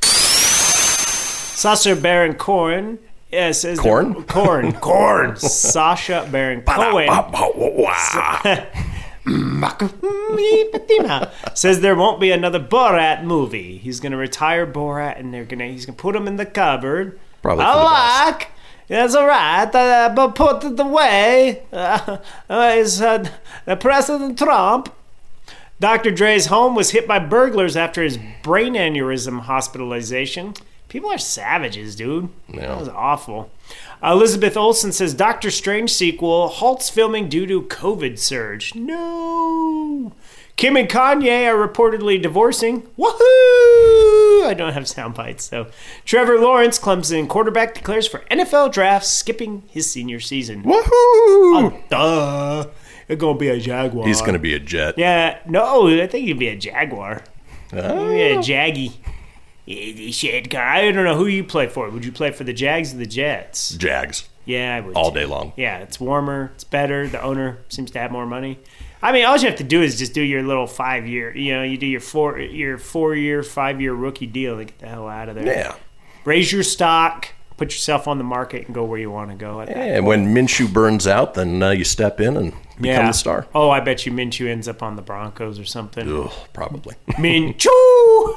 Sacha 0.01 1.95
Baron 1.95 2.33
Cohen. 2.33 2.97
Yes, 3.31 3.63
is 3.63 3.79
Corn? 3.79 4.23
Corn. 4.23 4.73
Corn. 4.81 5.35
Sacha 5.35 6.27
Baron 6.31 6.63
Cohen. 6.63 7.07
says 11.53 11.81
there 11.81 11.95
won't 11.95 12.19
be 12.19 12.31
another 12.31 12.59
Borat 12.59 13.23
movie. 13.23 13.77
He's 13.77 13.99
gonna 13.99 14.17
retire 14.17 14.65
Borat, 14.65 15.19
and 15.19 15.31
they're 15.31 15.45
gonna 15.45 15.67
he's 15.67 15.85
gonna 15.85 15.95
put 15.95 16.15
him 16.15 16.27
in 16.27 16.37
the 16.37 16.47
cupboard. 16.47 17.19
Probably 17.43 17.65
I 17.65 17.77
the 17.77 17.83
like. 17.83 18.51
That's 18.87 19.15
all 19.15 19.27
right, 19.27 19.73
uh, 19.73 20.13
but 20.15 20.35
put 20.35 20.63
it 20.63 20.79
away. 20.79 21.63
Uh, 21.73 22.17
uh, 22.49 22.73
is 22.75 23.01
uh, 23.01 23.27
President 23.79 24.37
Trump. 24.37 24.93
Dr. 25.79 26.11
Dre's 26.11 26.45
home 26.45 26.75
was 26.75 26.91
hit 26.91 27.07
by 27.07 27.19
burglars 27.19 27.75
after 27.75 28.01
his 28.01 28.17
brain 28.43 28.75
aneurysm 28.75 29.41
hospitalization. 29.41 30.53
People 30.87 31.11
are 31.11 31.17
savages, 31.17 31.95
dude. 31.95 32.29
That 32.53 32.79
was 32.79 32.87
awful. 32.87 33.51
Elizabeth 34.01 34.55
Olsen 34.55 34.93
says 34.93 35.13
Doctor 35.13 35.51
Strange 35.51 35.91
sequel 35.91 36.47
halts 36.47 36.89
filming 36.89 37.27
due 37.27 37.45
to 37.47 37.63
COVID 37.63 38.17
surge. 38.19 38.73
No. 38.75 40.13
Kim 40.57 40.77
and 40.77 40.87
Kanye 40.87 41.51
are 41.51 41.67
reportedly 41.67 42.21
divorcing. 42.21 42.83
Woohoo! 42.97 44.45
I 44.45 44.53
don't 44.55 44.71
have 44.73 44.87
sound 44.87 45.13
bites, 45.13 45.43
so. 45.43 45.67
Trevor 46.05 46.39
Lawrence, 46.39 46.79
Clemson 46.79 47.27
quarterback, 47.27 47.73
declares 47.73 48.07
for 48.07 48.19
NFL 48.31 48.71
draft, 48.71 49.05
skipping 49.05 49.63
his 49.67 49.91
senior 49.91 50.21
season. 50.21 50.63
Woohoo! 50.63 51.89
Duh. 51.89 52.67
It's 53.07 53.19
gonna 53.19 53.37
be 53.37 53.49
a 53.49 53.59
Jaguar. 53.59 54.07
He's 54.07 54.21
going 54.21 54.33
to 54.33 54.39
be 54.39 54.53
a 54.53 54.59
jet. 54.59 54.97
Yeah, 54.97 55.39
no, 55.45 55.87
I 55.87 56.07
think 56.07 56.25
he'd 56.25 56.39
be 56.39 56.47
a 56.47 56.55
Jaguar. 56.55 57.23
Oh. 57.73 58.11
Yeah, 58.11 58.35
Jaggy. 58.37 58.93
Yeah, 59.65 60.11
Shit, 60.11 60.49
guy. 60.49 60.87
I 60.87 60.91
don't 60.91 61.03
know 61.03 61.17
who 61.17 61.25
you 61.27 61.43
play 61.43 61.67
for. 61.67 61.89
Would 61.89 62.05
you 62.05 62.11
play 62.11 62.31
for 62.31 62.43
the 62.43 62.53
Jags 62.53 62.93
or 62.93 62.97
the 62.97 63.05
Jets? 63.05 63.69
Jags. 63.75 64.29
Yeah, 64.45 64.75
I 64.75 64.79
would. 64.79 64.95
All 64.95 65.11
day 65.11 65.25
long. 65.25 65.53
Yeah, 65.57 65.79
it's 65.79 65.99
warmer. 65.99 66.51
It's 66.55 66.63
better. 66.63 67.07
The 67.07 67.21
owner 67.21 67.59
seems 67.67 67.91
to 67.91 67.99
have 67.99 68.11
more 68.11 68.25
money. 68.27 68.59
I 69.05 69.11
mean, 69.11 69.23
all 69.23 69.37
you 69.37 69.45
have 69.45 69.59
to 69.59 69.63
do 69.63 69.83
is 69.83 69.99
just 69.99 70.15
do 70.15 70.21
your 70.21 70.41
little 70.41 70.65
five 70.65 71.05
year. 71.05 71.31
You 71.37 71.53
know, 71.53 71.61
you 71.61 71.77
do 71.77 71.85
your 71.85 71.99
four 71.99 72.39
your 72.39 72.79
four 72.79 73.13
year, 73.13 73.43
five 73.43 73.79
year 73.79 73.93
rookie 73.93 74.25
deal 74.25 74.57
and 74.57 74.65
get 74.65 74.79
the 74.79 74.87
hell 74.87 75.07
out 75.07 75.29
of 75.29 75.35
there. 75.35 75.45
Yeah. 75.45 75.75
Raise 76.23 76.51
your 76.51 76.63
stock, 76.63 77.27
put 77.55 77.71
yourself 77.71 78.07
on 78.07 78.17
the 78.17 78.23
market, 78.23 78.65
and 78.65 78.73
go 78.73 78.83
where 78.83 78.97
you 78.97 79.11
want 79.11 79.29
to 79.29 79.35
go. 79.35 79.61
At 79.61 79.67
that 79.67 79.77
And 79.77 80.07
when 80.07 80.33
Minshew 80.33 80.73
burns 80.73 81.05
out, 81.05 81.35
then 81.35 81.61
uh, 81.61 81.69
you 81.69 81.83
step 81.83 82.19
in 82.19 82.35
and 82.35 82.53
become 82.81 83.07
the 83.07 83.11
star. 83.13 83.47
Oh, 83.55 83.69
I 83.69 83.79
bet 83.79 84.05
you 84.05 84.11
Minshew 84.11 84.47
ends 84.47 84.67
up 84.67 84.83
on 84.83 84.95
the 84.95 85.01
Broncos 85.01 85.59
or 85.59 85.65
something. 85.65 86.23
Ugh, 86.23 86.31
probably. 86.53 86.95
Minshew. 87.11 87.69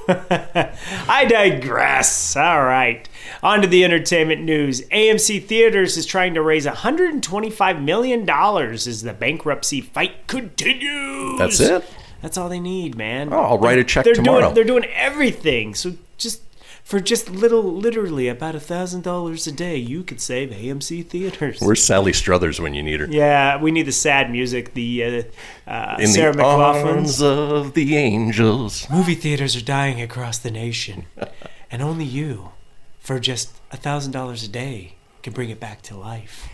I 1.09 1.25
digress. 1.29 2.37
All 2.37 2.63
right. 2.65 3.09
On 3.43 3.61
to 3.61 3.67
the 3.67 3.85
entertainment 3.85 4.43
news. 4.43 4.83
AMC 4.89 5.45
Theaters 5.45 5.97
is 5.97 6.07
trying 6.07 6.35
to 6.35 6.43
raise 6.43 6.67
$125 6.67 7.83
million 7.83 8.29
as 8.29 9.03
the 9.03 9.13
bankruptcy 9.13 9.81
fight 9.81 10.27
continues. 10.27 11.39
That's 11.39 11.61
it? 11.61 11.85
That's 12.23 12.37
all 12.37 12.49
they 12.49 12.61
need, 12.61 12.97
man. 12.97 13.33
Oh, 13.33 13.39
I'll 13.39 13.59
write 13.59 13.79
a 13.79 13.85
check 13.85 14.05
they're 14.05 14.15
tomorrow. 14.15 14.41
Doing, 14.41 14.55
they're 14.55 14.65
doing 14.65 14.85
everything. 14.87 15.75
So 15.75 15.95
just 16.17 16.43
for 16.89 17.01
just 17.01 17.29
little, 17.29 17.63
literally 17.63 18.29
about 18.29 18.55
a 18.55 18.61
thousand 18.61 19.03
dollars 19.03 19.47
a 19.47 19.53
day, 19.53 19.77
you 19.77 20.03
could 20.03 20.23
save 20.23 20.49
AMC 20.49 21.07
Theaters. 21.07 21.61
Where's 21.61 21.85
Sally 21.85 22.15
Struthers 22.15 22.63
when 22.63 22.73
you 22.73 22.83
need 22.83 23.01
her? 23.01 23.07
yeah, 23.11 23.61
we 23.61 23.71
need 23.71 23.83
the 23.83 23.93
sad 23.93 24.31
music. 24.31 24.73
The 24.73 25.05
uh, 25.05 25.71
uh, 25.71 25.97
In 26.01 26.07
Sarah 26.07 26.33
the 26.33 26.39
McLachlan's 26.39 27.21
arms 27.21 27.23
of 27.23 27.75
the 27.75 27.95
angels. 27.95 28.89
movie 28.89 29.15
theaters 29.15 29.55
are 29.55 29.63
dying 29.63 30.01
across 30.01 30.39
the 30.39 30.51
nation, 30.51 31.05
and 31.71 31.83
only 31.83 32.07
you, 32.07 32.53
for 33.01 33.21
just 33.21 33.55
a 33.71 33.77
thousand 33.77 34.13
dollars 34.13 34.43
a 34.43 34.49
day, 34.49 34.95
can 35.23 35.35
bring 35.35 35.51
it 35.51 35.61
back 35.61 35.83
to 35.83 35.95
life. 35.95 36.49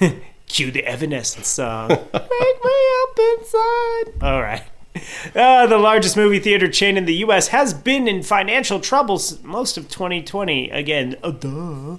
Cue 0.46 0.70
the 0.70 0.86
Evanescence 0.86 1.48
song. 1.48 1.90
Wake 1.90 2.02
me 2.14 2.80
up 3.02 3.18
inside. 3.38 4.12
All 4.22 4.40
right. 4.40 4.62
Uh, 5.34 5.66
the 5.66 5.78
largest 5.78 6.16
movie 6.16 6.38
theater 6.38 6.68
chain 6.68 6.98
in 6.98 7.06
the 7.06 7.14
U.S. 7.14 7.48
has 7.48 7.72
been 7.72 8.06
in 8.06 8.22
financial 8.22 8.78
troubles 8.78 9.42
most 9.42 9.78
of 9.78 9.88
2020. 9.88 10.68
Again, 10.68 11.16
uh, 11.22 11.30
duh. 11.30 11.96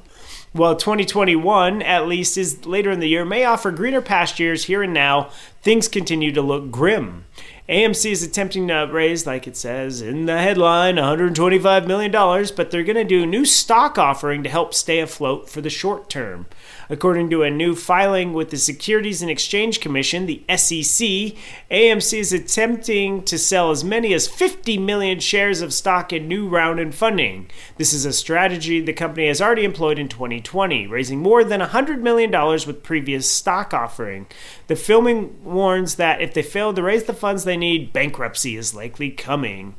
Well, 0.54 0.76
2021, 0.76 1.82
at 1.82 2.08
least, 2.08 2.38
is 2.38 2.64
later 2.68 2.92
in 2.92 3.00
the 3.00 3.10
year, 3.10 3.26
may 3.26 3.44
offer 3.44 3.72
greener 3.72 4.02
pastures 4.02 4.66
here 4.66 4.84
and 4.84 4.94
now. 4.94 5.32
Things 5.64 5.88
continue 5.88 6.32
to 6.32 6.44
look 6.44 6.70
grim. 6.70 7.26
AMC 7.68 8.12
is 8.12 8.22
attempting 8.22 8.68
to 8.68 8.88
raise, 8.92 9.26
like 9.26 9.48
it 9.48 9.58
says 9.58 10.02
in 10.02 10.26
the 10.28 10.38
headline, 10.38 10.98
$125 10.98 11.88
million, 11.88 12.12
but 12.56 12.70
they're 12.70 12.84
going 12.84 12.98
to 12.98 13.04
do 13.04 13.24
a 13.24 13.26
new 13.26 13.46
stock 13.46 13.98
offering 13.98 14.44
to 14.44 14.50
help 14.50 14.74
stay 14.74 15.00
afloat 15.00 15.50
for 15.50 15.62
the 15.62 15.70
short 15.70 16.10
term. 16.10 16.46
According 16.90 17.30
to 17.30 17.44
a 17.44 17.50
new 17.50 17.76
filing 17.76 18.34
with 18.34 18.50
the 18.50 18.58
Securities 18.58 19.22
and 19.22 19.32
Exchange 19.32 19.80
Commission, 19.80 20.26
the 20.26 20.44
SEC, 20.50 21.38
AMC 21.72 22.20
is 22.20 22.34
attempting 22.34 23.24
to 23.24 23.38
sell 23.38 23.72
as 23.72 23.84
many 23.84 24.14
as 24.14 24.28
50 24.28 24.78
million 24.78 25.20
shares 25.20 25.62
of 25.62 25.74
stock 25.74 26.12
in 26.12 26.28
new 26.28 26.48
round 26.48 26.80
in 26.80 26.92
funding. 26.92 27.50
This 27.78 27.94
is 27.94 28.06
a 28.06 28.14
strategy 28.14 28.82
the 28.82 28.94
company 28.94 29.28
has 29.28 29.42
already 29.42 29.64
employed 29.64 29.98
in 29.98 30.10
2020, 30.10 30.88
raising 30.88 31.20
more 31.20 31.44
than 31.44 31.62
$100 31.62 32.02
million 32.02 32.32
with 32.32 32.84
previous 32.84 33.30
stock 33.30 33.74
offering. 33.74 34.28
The 34.68 34.76
filming 34.76 35.44
warns 35.44 35.96
that 35.96 36.22
if 36.22 36.34
they 36.34 36.44
fail 36.44 36.74
to 36.74 36.84
raise 36.84 37.06
the 37.06 37.14
funds 37.14 37.44
they 37.44 37.58
need, 37.58 37.94
bankruptcy 37.94 38.58
is 38.58 38.74
likely 38.74 39.10
coming. 39.10 39.76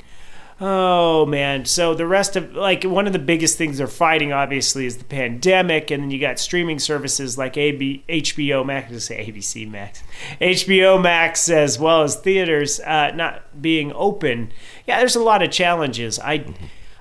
Oh 0.67 1.27
man! 1.27 1.67
So 1.67 1.93
the 1.93 2.07
rest 2.07 2.37
of 2.37 2.55
like 2.55 2.85
one 2.85 3.07
of 3.07 3.13
the 3.13 3.19
biggest 3.19 3.59
things 3.59 3.77
they're 3.77 3.87
fighting 3.87 4.33
obviously 4.33 4.87
is 4.87 4.97
the 4.97 5.05
pandemic, 5.05 5.91
and 5.91 6.03
then 6.03 6.11
you 6.11 6.19
got 6.19 6.39
streaming 6.39 6.79
services 6.79 7.37
like 7.37 7.59
AB, 7.59 8.03
HBO 8.09 8.65
Max, 8.65 8.91
I 8.91 8.97
say 8.97 9.31
ABC 9.31 9.71
Max, 9.71 10.03
HBO 10.41 11.03
Max, 11.03 11.51
as 11.51 11.79
well 11.79 12.03
as 12.03 12.17
theaters 12.17 12.81
uh, 12.81 13.11
not 13.15 13.61
being 13.61 13.93
open. 13.95 14.53
Yeah, 14.87 15.01
there's 15.01 15.17
a 15.17 15.23
lot 15.23 15.43
of 15.43 15.51
challenges. 15.51 16.19
I, 16.19 16.47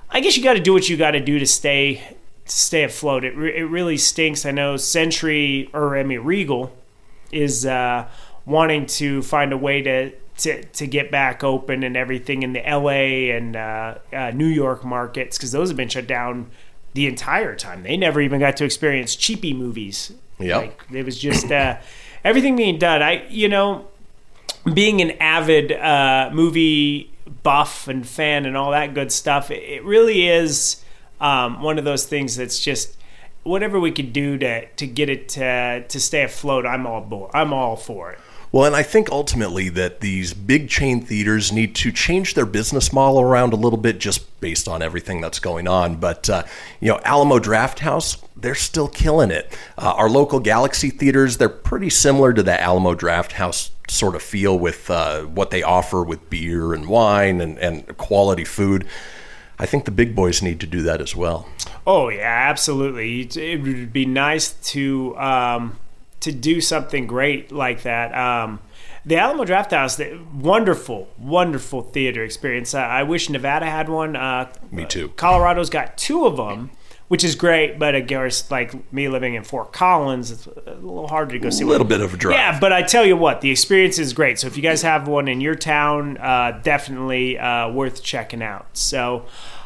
I 0.09 0.19
guess 0.19 0.35
you 0.35 0.43
got 0.43 0.55
to 0.55 0.59
do 0.59 0.73
what 0.73 0.89
you 0.89 0.97
got 0.97 1.11
to 1.11 1.21
do 1.21 1.39
to 1.39 1.47
stay 1.47 2.17
to 2.43 2.51
stay 2.51 2.83
afloat. 2.83 3.23
It 3.23 3.33
re- 3.37 3.55
it 3.55 3.63
really 3.63 3.95
stinks. 3.95 4.45
I 4.45 4.51
know 4.51 4.75
Century 4.75 5.69
or 5.71 5.97
I 5.97 6.03
mean 6.03 6.19
Regal 6.19 6.75
is 7.31 7.65
uh, 7.65 8.09
wanting 8.45 8.87
to 8.87 9.21
find 9.21 9.53
a 9.53 9.57
way 9.57 9.81
to, 9.83 10.11
to 10.37 10.63
to 10.63 10.87
get 10.87 11.11
back 11.11 11.43
open 11.43 11.83
and 11.83 11.95
everything 11.95 12.43
in 12.43 12.53
the 12.53 12.67
L.A. 12.67 13.31
and 13.31 13.55
uh, 13.55 13.95
uh, 14.11 14.31
New 14.31 14.47
York 14.47 14.83
markets 14.83 15.37
because 15.37 15.51
those 15.51 15.69
have 15.69 15.77
been 15.77 15.89
shut 15.89 16.07
down 16.07 16.49
the 16.93 17.07
entire 17.07 17.55
time. 17.55 17.83
They 17.83 17.97
never 17.97 18.21
even 18.21 18.39
got 18.39 18.57
to 18.57 18.65
experience 18.65 19.15
cheapy 19.15 19.53
movies. 19.53 20.11
Yep. 20.39 20.61
Like, 20.61 20.81
it 20.91 21.05
was 21.05 21.19
just 21.19 21.51
uh, 21.51 21.77
everything 22.23 22.55
being 22.55 22.77
done. 22.77 23.01
I 23.01 23.27
you 23.29 23.47
know 23.47 23.87
being 24.71 25.01
an 25.01 25.11
avid 25.19 25.71
uh, 25.71 26.29
movie 26.33 27.11
buff 27.43 27.87
and 27.87 28.07
fan 28.07 28.45
and 28.45 28.57
all 28.57 28.71
that 28.71 28.93
good 28.93 29.11
stuff, 29.11 29.51
it, 29.51 29.63
it 29.63 29.83
really 29.83 30.27
is 30.27 30.83
um, 31.21 31.61
one 31.61 31.77
of 31.77 31.85
those 31.85 32.05
things 32.05 32.35
that's 32.35 32.59
just 32.59 32.97
whatever 33.43 33.79
we 33.79 33.91
could 33.91 34.13
do 34.13 34.37
to 34.37 34.65
to 34.67 34.87
get 34.87 35.09
it 35.09 35.29
to, 35.29 35.85
to 35.87 35.99
stay 35.99 36.23
afloat. 36.23 36.65
I'm 36.65 36.87
all 36.87 37.01
board. 37.01 37.31
I'm 37.33 37.53
all 37.53 37.75
for 37.75 38.11
it. 38.11 38.19
Well, 38.53 38.65
and 38.65 38.75
I 38.75 38.83
think 38.83 39.09
ultimately 39.09 39.69
that 39.69 40.01
these 40.01 40.35
big 40.35 40.69
chain 40.69 41.01
theaters 41.01 41.51
need 41.51 41.73
to 41.77 41.91
change 41.91 42.35
their 42.35 42.45
business 42.45 42.93
model 42.93 43.19
around 43.19 43.51
a 43.51 43.55
little 43.55 43.79
bit 43.79 43.99
just 43.99 44.39
based 44.41 44.67
on 44.67 44.83
everything 44.83 45.21
that's 45.21 45.39
going 45.39 45.67
on. 45.67 45.95
But, 45.95 46.29
uh, 46.29 46.43
you 46.79 46.89
know, 46.89 46.99
Alamo 47.03 47.39
Drafthouse, 47.39 48.23
they're 48.37 48.53
still 48.53 48.87
killing 48.87 49.31
it. 49.31 49.57
Uh, 49.75 49.93
our 49.97 50.07
local 50.07 50.39
Galaxy 50.39 50.91
theaters, 50.91 51.37
they're 51.37 51.49
pretty 51.49 51.89
similar 51.89 52.31
to 52.31 52.43
the 52.43 52.61
Alamo 52.61 52.93
Drafthouse 52.93 53.71
sort 53.89 54.13
of 54.15 54.21
feel 54.21 54.59
with 54.59 54.87
uh, 54.87 55.23
what 55.23 55.49
they 55.49 55.63
offer 55.63 56.03
with 56.03 56.29
beer 56.29 56.75
and 56.75 56.87
wine 56.87 57.41
and, 57.41 57.57
and 57.57 57.97
quality 57.97 58.45
food. 58.45 58.85
I 59.57 59.65
think 59.65 59.85
the 59.85 59.91
big 59.91 60.15
boys 60.15 60.43
need 60.43 60.59
to 60.59 60.67
do 60.67 60.83
that 60.83 61.01
as 61.01 61.15
well. 61.15 61.49
Oh 61.87 62.09
yeah, 62.09 62.49
absolutely. 62.49 63.21
It 63.21 63.63
would 63.63 63.91
be 63.91 64.05
nice 64.05 64.51
to 64.71 65.17
um, 65.17 65.79
to 66.23 66.31
do 66.31 66.61
something 66.61 67.07
great 67.07 67.51
like 67.51 67.83
that. 67.83 68.13
Um, 68.15 68.59
the 69.05 69.17
Alamo 69.17 69.43
Drafthouse, 69.43 69.97
the, 69.97 70.17
wonderful, 70.33 71.09
wonderful 71.17 71.81
theater 71.81 72.23
experience. 72.23 72.73
Uh, 72.73 72.79
I 72.79 73.03
wish 73.03 73.29
Nevada 73.29 73.65
had 73.65 73.89
one. 73.89 74.15
Uh, 74.15 74.51
Me 74.71 74.85
too. 74.85 75.09
Colorado's 75.09 75.69
got 75.69 75.97
two 75.97 76.25
of 76.25 76.37
them, 76.37 76.71
which 77.09 77.21
is 77.21 77.35
great. 77.35 77.77
But 77.77 77.95
of 77.95 78.07
course, 78.07 78.49
like 78.49 78.93
me 78.93 79.09
living 79.09 79.33
in 79.33 79.43
Fort 79.43 79.73
Collins, 79.73 80.31
it's 80.31 80.47
a 80.47 80.75
little 80.75 81.09
harder 81.09 81.33
to 81.33 81.39
go 81.39 81.49
see. 81.49 81.65
A 81.65 81.67
little 81.67 81.83
one. 81.83 81.89
bit 81.89 81.99
of 82.01 82.13
a 82.13 82.17
drive. 82.17 82.37
Yeah, 82.37 82.59
but 82.61 82.71
I 82.71 82.81
tell 82.81 83.05
you 83.05 83.17
what, 83.17 83.41
the 83.41 83.51
experience 83.51 83.99
is 83.99 84.13
great. 84.13 84.39
So 84.39 84.47
if 84.47 84.55
you 84.55 84.63
guys 84.63 84.81
have 84.83 85.05
one 85.05 85.27
in 85.27 85.41
your 85.41 85.55
town, 85.55 86.17
uh, 86.17 86.61
definitely 86.63 87.37
uh, 87.37 87.69
worth 87.71 88.03
checking 88.03 88.41
out. 88.41 88.67
So. 88.73 89.25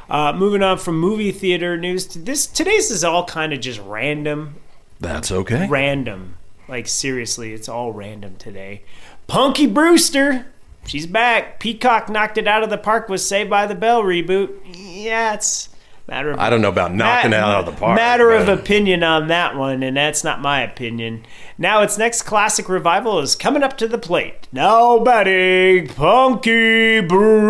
Uh, 0.10 0.32
moving 0.32 0.64
on 0.64 0.78
from 0.78 0.98
movie 0.98 1.34
theater 1.34 1.76
news 1.76 2.08
to 2.08 2.18
this, 2.18 2.48
today's 2.48 2.90
is 2.90 3.04
all 3.04 3.26
kind 3.26 3.52
of 3.52 3.60
just 3.60 3.78
random 3.82 4.56
That's 5.02 5.34
okay. 5.34 5.68
random. 5.68 6.37
Like 6.68 6.88
seriously, 6.88 7.54
it's 7.54 7.70
all 7.70 7.94
random 7.94 8.36
today. 8.36 8.84
Punky 9.28 9.68
Brewster, 9.68 10.48
she's 10.86 11.08
back. 11.08 11.60
Peacock 11.60 12.10
knocked 12.10 12.38
it 12.38 12.48
out 12.48 12.64
of 12.64 12.70
the 12.70 12.78
park 12.78 13.08
with 13.10 13.22
Saved 13.22 13.50
by 13.50 13.66
the 13.66 13.76
Bell 13.76 14.04
reboot. 14.04 14.54
Yeah, 14.74 15.34
it's 15.34 15.70
matter 16.08 16.32
of 16.32 16.40
I 16.40 16.50
don't 16.50 16.62
know 16.62 16.70
about 16.70 16.94
knocking 16.94 17.32
it 17.32 17.38
out 17.38 17.68
of 17.68 17.74
the 17.74 17.80
park. 17.80 17.96
Matter 17.96 18.32
of 18.32 18.50
opinion 18.50 19.04
on 19.04 19.28
that 19.28 19.56
one, 19.56 19.84
and 19.84 19.96
that's 19.96 20.24
not 20.24 20.42
my 20.42 20.62
opinion. 20.62 21.26
Now 21.58 21.82
its 21.82 21.98
next 21.98 22.24
classic 22.24 22.68
revival 22.70 23.20
is 23.20 23.36
coming 23.36 23.64
up 23.64 23.78
to 23.78 23.88
the 23.88 23.98
plate. 23.98 24.48
Now 24.52 25.00
batting 25.00 25.88
Punky 25.88 27.02
Brewster. 27.02 27.42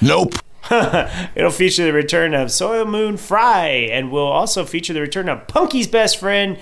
Nope. 0.00 0.34
It'll 1.34 1.50
feature 1.50 1.84
the 1.84 1.92
return 1.92 2.34
of 2.34 2.50
Soleil 2.50 2.84
Moon 2.84 3.16
Frye, 3.16 3.88
and 3.90 4.10
will 4.10 4.26
also 4.26 4.64
feature 4.64 4.92
the 4.92 5.00
return 5.00 5.28
of 5.28 5.46
Punky's 5.48 5.88
best 5.88 6.18
friend, 6.18 6.58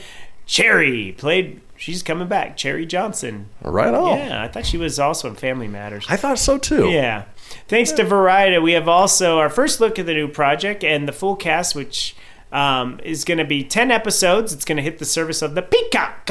Cherie. 0.47 1.13
Played, 1.13 1.61
she's 1.77 2.03
coming 2.03 2.29
back, 2.29 2.57
Cherie 2.59 2.87
Johnson. 2.87 3.49
Right 3.63 3.93
on. 3.93 4.19
Yeah, 4.19 4.43
I 4.43 4.49
thought 4.49 4.67
she 4.67 4.79
was 4.79 4.99
also 4.99 5.29
in 5.29 5.35
Family 5.35 5.69
Matters. 5.69 6.07
I 6.09 6.17
thought 6.17 6.39
so 6.39 6.59
too. 6.59 6.89
Yeah. 6.89 7.25
Thanks 7.69 7.93
to 7.93 8.05
Variety, 8.05 8.59
we 8.59 8.73
have 8.73 8.89
also 8.89 9.39
our 9.39 9.49
first 9.49 9.81
look 9.81 9.99
at 9.99 10.07
the 10.07 10.15
new 10.15 10.29
project 10.29 10.83
and 10.85 11.07
the 11.07 11.13
full 11.13 11.37
cast, 11.37 11.75
which 11.75 12.17
um, 12.53 13.01
is 13.05 13.25
going 13.25 13.39
to 13.39 13.45
be 13.45 13.65
10 13.65 13.91
episodes. 13.91 14.53
It's 14.53 14.65
going 14.65 14.77
to 14.77 14.83
hit 14.83 14.99
the 14.99 15.05
service 15.05 15.43
of 15.43 15.55
the 15.55 15.63
Peacock 15.63 16.31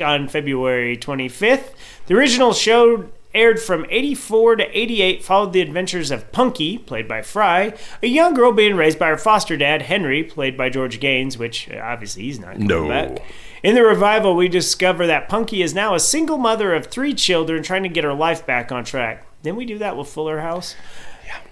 on 0.00 0.28
February 0.28 0.96
25th. 0.96 1.72
The 2.06 2.14
original 2.14 2.52
show 2.52 3.08
aired 3.34 3.60
from 3.60 3.86
84 3.88 4.56
to 4.56 4.78
88, 4.78 5.22
followed 5.24 5.52
the 5.52 5.60
adventures 5.60 6.10
of 6.10 6.30
Punky, 6.32 6.78
played 6.78 7.06
by 7.06 7.22
Frye, 7.22 7.74
a 8.02 8.06
young 8.06 8.34
girl 8.34 8.52
being 8.52 8.76
raised 8.76 8.98
by 8.98 9.08
her 9.08 9.16
foster 9.16 9.56
dad, 9.56 9.82
Henry, 9.82 10.22
played 10.24 10.56
by 10.56 10.68
George 10.68 10.98
Gaynes, 11.00 11.38
which 11.38 11.70
uh, 11.70 11.78
obviously 11.82 12.22
he's 12.24 12.40
not 12.40 12.52
coming 12.54 12.66
No. 12.68 12.88
back. 12.88 13.22
In 13.62 13.74
the 13.74 13.82
revival, 13.82 14.34
we 14.34 14.48
discover 14.48 15.06
that 15.06 15.28
Punky 15.28 15.62
is 15.62 15.74
now 15.74 15.94
a 15.94 16.00
single 16.00 16.38
mother 16.38 16.74
of 16.74 16.86
three 16.86 17.12
children 17.14 17.62
trying 17.62 17.82
to 17.82 17.88
get 17.90 18.04
her 18.04 18.14
life 18.14 18.46
back 18.46 18.72
on 18.72 18.84
track. 18.84 19.26
Didn't 19.42 19.58
we 19.58 19.66
do 19.66 19.78
that 19.78 19.96
with 19.96 20.08
Fuller 20.08 20.40
House? 20.40 20.74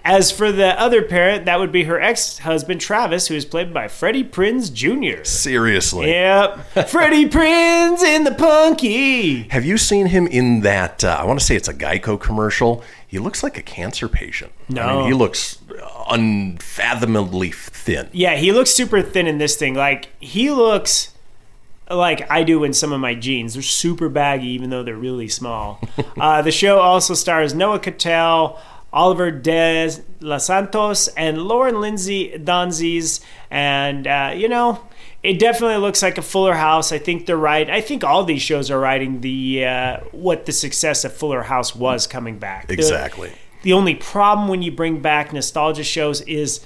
As 0.05 0.31
for 0.31 0.51
the 0.51 0.79
other 0.79 1.01
parent, 1.03 1.45
that 1.45 1.59
would 1.59 1.71
be 1.71 1.83
her 1.83 1.99
ex 2.01 2.39
husband, 2.39 2.81
Travis, 2.81 3.27
who 3.27 3.35
is 3.35 3.45
played 3.45 3.73
by 3.73 3.87
Freddie 3.87 4.23
Prinze 4.23 4.73
Jr. 4.73 5.23
Seriously. 5.23 6.07
Yep. 6.09 6.87
Freddie 6.89 7.27
Prinze 7.29 8.03
in 8.03 8.23
the 8.23 8.31
Punky. 8.33 9.43
Have 9.49 9.65
you 9.65 9.77
seen 9.77 10.07
him 10.07 10.25
in 10.27 10.61
that? 10.61 11.03
Uh, 11.03 11.17
I 11.19 11.25
want 11.25 11.39
to 11.39 11.45
say 11.45 11.55
it's 11.55 11.67
a 11.67 11.73
Geico 11.73 12.19
commercial. 12.19 12.83
He 13.07 13.19
looks 13.19 13.43
like 13.43 13.57
a 13.57 13.61
cancer 13.61 14.07
patient. 14.07 14.51
I 14.69 14.73
No. 14.73 14.97
mean, 14.99 15.07
he 15.07 15.13
looks 15.13 15.57
unfathomably 16.09 17.51
thin. 17.51 18.09
Yeah, 18.11 18.35
he 18.35 18.51
looks 18.51 18.71
super 18.71 19.01
thin 19.01 19.27
in 19.27 19.37
this 19.37 19.55
thing. 19.55 19.73
Like, 19.75 20.09
he 20.19 20.49
looks 20.51 21.13
like 21.89 22.29
I 22.29 22.43
do 22.43 22.63
in 22.63 22.73
some 22.73 22.91
of 22.91 22.99
my 22.99 23.15
jeans. 23.15 23.53
They're 23.53 23.63
super 23.63 24.09
baggy, 24.09 24.47
even 24.49 24.69
though 24.69 24.83
they're 24.83 24.95
really 24.95 25.27
small. 25.27 25.81
uh, 26.19 26.41
the 26.41 26.51
show 26.51 26.79
also 26.79 27.13
stars 27.13 27.53
Noah 27.53 27.79
Cottrell, 27.79 28.59
Oliver 28.91 29.31
De 29.31 29.89
Los 30.21 30.45
Santos, 30.45 31.07
and 31.09 31.41
Lauren 31.43 31.79
Lindsay 31.79 32.33
Donzis. 32.37 33.21
And, 33.51 34.07
uh, 34.07 34.33
you 34.35 34.47
know, 34.47 34.87
it 35.21 35.39
definitely 35.39 35.77
looks 35.77 36.01
like 36.01 36.17
a 36.17 36.21
Fuller 36.21 36.53
House. 36.55 36.91
I 36.91 36.97
think 36.97 37.25
they're 37.25 37.37
right. 37.37 37.69
I 37.69 37.81
think 37.81 38.03
all 38.03 38.23
these 38.23 38.41
shows 38.41 38.71
are 38.71 38.79
riding 38.79 39.21
the 39.21 39.65
uh, 39.65 39.99
what 40.11 40.45
the 40.45 40.51
success 40.51 41.03
of 41.05 41.13
Fuller 41.13 41.43
House 41.43 41.75
was 41.75 42.07
coming 42.07 42.39
back. 42.39 42.69
Exactly. 42.69 43.31
the 43.63 43.73
only 43.73 43.95
problem 43.95 44.47
when 44.47 44.61
you 44.61 44.71
bring 44.71 45.01
back 45.01 45.33
nostalgia 45.33 45.83
shows 45.83 46.21
is 46.21 46.61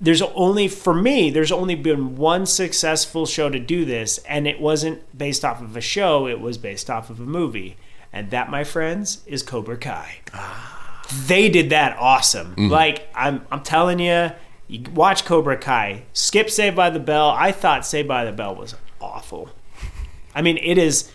there's 0.00 0.22
only 0.22 0.68
for 0.68 0.94
me 0.94 1.30
there's 1.30 1.50
only 1.50 1.74
been 1.74 2.16
one 2.16 2.46
successful 2.46 3.26
show 3.26 3.48
to 3.48 3.58
do 3.58 3.84
this 3.84 4.18
and 4.28 4.46
it 4.46 4.60
wasn't 4.60 5.00
based 5.16 5.44
off 5.44 5.60
of 5.60 5.76
a 5.76 5.80
show 5.80 6.28
it 6.28 6.40
was 6.40 6.58
based 6.58 6.88
off 6.90 7.10
of 7.10 7.18
a 7.18 7.24
movie 7.24 7.76
and 8.12 8.30
that 8.30 8.50
my 8.50 8.62
friends 8.62 9.22
is 9.26 9.42
cobra 9.42 9.76
kai 9.76 10.18
they 11.26 11.48
did 11.48 11.70
that 11.70 11.96
awesome 11.98 12.52
mm-hmm. 12.52 12.68
like 12.68 13.08
i'm 13.14 13.44
i'm 13.50 13.62
telling 13.62 13.98
you 13.98 14.30
you 14.66 14.82
watch 14.92 15.24
cobra 15.24 15.56
kai 15.56 16.02
skip 16.12 16.50
saved 16.50 16.76
by 16.76 16.90
the 16.90 17.00
bell 17.00 17.30
i 17.30 17.50
thought 17.50 17.86
saved 17.86 18.08
by 18.08 18.24
the 18.24 18.32
bell 18.32 18.54
was 18.54 18.74
awful 19.00 19.50
i 20.34 20.42
mean 20.42 20.58
it 20.58 20.76
is 20.76 21.10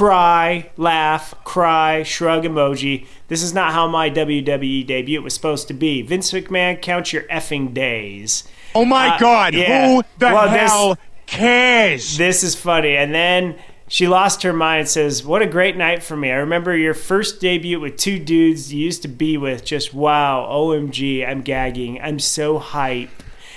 Cry, 0.00 0.68
laugh, 0.76 1.34
cry, 1.44 2.02
shrug 2.02 2.44
emoji. 2.44 3.06
This 3.28 3.42
is 3.42 3.54
not 3.54 3.72
how 3.72 3.88
my 3.88 4.10
WWE 4.10 4.86
debut 4.86 5.22
was 5.22 5.32
supposed 5.32 5.68
to 5.68 5.72
be. 5.72 6.02
Vince 6.02 6.32
McMahon, 6.32 6.82
count 6.82 7.14
your 7.14 7.22
effing 7.22 7.72
days. 7.72 8.44
Oh 8.74 8.84
my 8.84 9.14
Uh, 9.14 9.18
god, 9.18 9.54
yeah. 9.54 9.88
who 9.88 10.02
the 10.18 10.26
Well, 10.26 10.50
this- 10.52 10.70
hell 10.70 10.98
cares? 11.26 12.18
This 12.18 12.42
is 12.44 12.54
funny. 12.54 12.94
And 12.94 13.14
then 13.14 13.54
she 13.88 14.06
lost 14.06 14.42
her 14.42 14.52
mind 14.52 14.80
and 14.80 14.88
says, 14.90 15.24
What 15.24 15.40
a 15.40 15.46
great 15.46 15.78
night 15.78 16.02
for 16.02 16.14
me. 16.14 16.30
I 16.30 16.34
remember 16.34 16.76
your 16.76 16.92
first 16.92 17.40
debut 17.40 17.80
with 17.80 17.96
two 17.96 18.18
dudes 18.18 18.74
you 18.74 18.84
used 18.84 19.00
to 19.00 19.08
be 19.08 19.38
with. 19.38 19.64
Just 19.64 19.94
wow, 19.94 20.46
OMG, 20.46 21.26
I'm 21.26 21.40
gagging. 21.40 21.98
I'm 22.02 22.18
so 22.18 22.58
hype. 22.58 23.08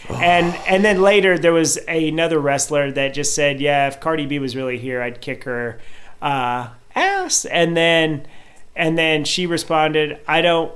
And 0.09 0.55
and 0.65 0.85
then 0.85 1.01
later 1.01 1.37
there 1.37 1.51
was 1.51 1.77
another 1.89 2.39
wrestler 2.39 2.93
that 2.93 3.13
just 3.13 3.35
said, 3.35 3.59
Yeah, 3.59 3.87
if 3.89 3.99
Cardi 3.99 4.25
B 4.25 4.39
was 4.39 4.55
really 4.55 4.77
here, 4.77 5.01
I'd 5.01 5.19
kick 5.19 5.43
her 5.43 5.79
uh, 6.21 6.69
ass. 6.95 7.45
And 7.45 7.75
then 7.75 8.25
and 8.75 8.97
then 8.97 9.25
she 9.25 9.45
responded, 9.45 10.19
I 10.27 10.41
don't 10.41 10.71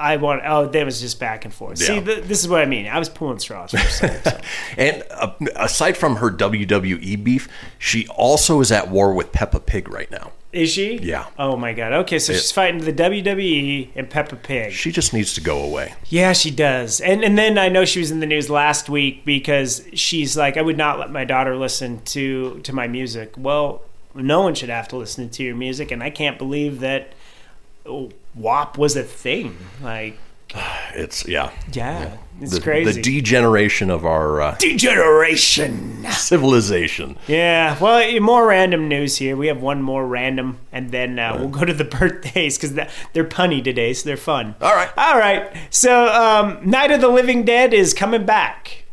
I 0.00 0.16
want. 0.16 0.42
Oh, 0.46 0.66
that 0.66 0.84
was 0.84 1.00
just 1.00 1.20
back 1.20 1.44
and 1.44 1.52
forth. 1.52 1.78
See, 1.78 2.00
th- 2.00 2.24
this 2.24 2.40
is 2.40 2.48
what 2.48 2.62
I 2.62 2.64
mean. 2.64 2.86
I 2.86 2.98
was 2.98 3.08
pulling 3.10 3.38
straws 3.38 3.72
for 3.72 3.76
a 3.76 3.90
second. 3.90 4.24
so. 4.24 4.40
And 4.78 5.02
uh, 5.10 5.32
aside 5.56 5.96
from 5.96 6.16
her 6.16 6.30
WWE 6.30 7.22
beef, 7.22 7.48
she 7.78 8.06
also 8.08 8.60
is 8.60 8.72
at 8.72 8.88
war 8.88 9.12
with 9.12 9.32
Peppa 9.32 9.60
Pig 9.60 9.90
right 9.90 10.10
now. 10.10 10.32
Is 10.52 10.70
she? 10.70 10.96
Yeah. 10.98 11.26
Oh 11.38 11.56
my 11.56 11.74
god. 11.74 11.92
Okay, 11.92 12.18
so 12.18 12.32
she's 12.32 12.50
fighting 12.50 12.80
the 12.80 12.92
WWE 12.92 13.90
and 13.94 14.08
Peppa 14.08 14.36
Pig. 14.36 14.72
She 14.72 14.90
just 14.90 15.12
needs 15.12 15.34
to 15.34 15.40
go 15.40 15.62
away. 15.62 15.94
Yeah, 16.08 16.32
she 16.32 16.50
does. 16.50 17.00
And 17.00 17.22
and 17.22 17.36
then 17.36 17.58
I 17.58 17.68
know 17.68 17.84
she 17.84 18.00
was 18.00 18.10
in 18.10 18.20
the 18.20 18.26
news 18.26 18.48
last 18.48 18.88
week 18.88 19.24
because 19.24 19.86
she's 19.92 20.36
like, 20.36 20.56
I 20.56 20.62
would 20.62 20.78
not 20.78 20.98
let 20.98 21.10
my 21.10 21.24
daughter 21.24 21.56
listen 21.56 22.00
to 22.06 22.58
to 22.60 22.72
my 22.72 22.88
music. 22.88 23.34
Well, 23.36 23.82
no 24.14 24.40
one 24.42 24.54
should 24.54 24.68
have 24.68 24.88
to 24.88 24.96
listen 24.96 25.28
to 25.30 25.42
your 25.42 25.56
music, 25.56 25.90
and 25.90 26.02
I 26.02 26.10
can't 26.10 26.38
believe 26.38 26.80
that 26.80 27.12
WAP 28.34 28.78
was 28.78 28.96
a 28.96 29.02
thing. 29.02 29.56
Like, 29.82 30.18
It's 30.92 31.26
yeah. 31.28 31.52
yeah, 31.72 32.16
it's 32.40 32.54
the, 32.54 32.60
crazy. 32.60 32.92
The 32.94 33.02
degeneration 33.02 33.90
of 33.90 34.04
our 34.04 34.40
uh, 34.40 34.56
Degeneration. 34.58 36.04
civilization. 36.10 37.16
Yeah. 37.28 37.78
Well, 37.78 38.20
more 38.20 38.48
random 38.48 38.88
news 38.88 39.18
here. 39.18 39.36
We 39.36 39.46
have 39.46 39.62
one 39.62 39.82
more 39.82 40.04
random, 40.04 40.58
and 40.72 40.90
then 40.90 41.20
uh, 41.20 41.36
we'll 41.38 41.48
go 41.48 41.64
to 41.64 41.72
the 41.72 41.84
birthdays 41.98 42.58
because 42.58 42.74
they're 43.12 43.24
punny 43.24 43.62
today, 43.62 43.92
so 43.92 44.08
they're 44.08 44.16
fun. 44.16 44.56
All 44.60 44.74
right. 44.74 44.90
All 44.96 45.16
right. 45.16 45.52
So, 45.70 46.08
um, 46.08 46.68
Night 46.68 46.90
of 46.90 47.00
the 47.00 47.08
Living 47.08 47.44
Dead 47.44 47.72
is 47.72 47.94
coming 47.94 48.26
back. 48.26 48.84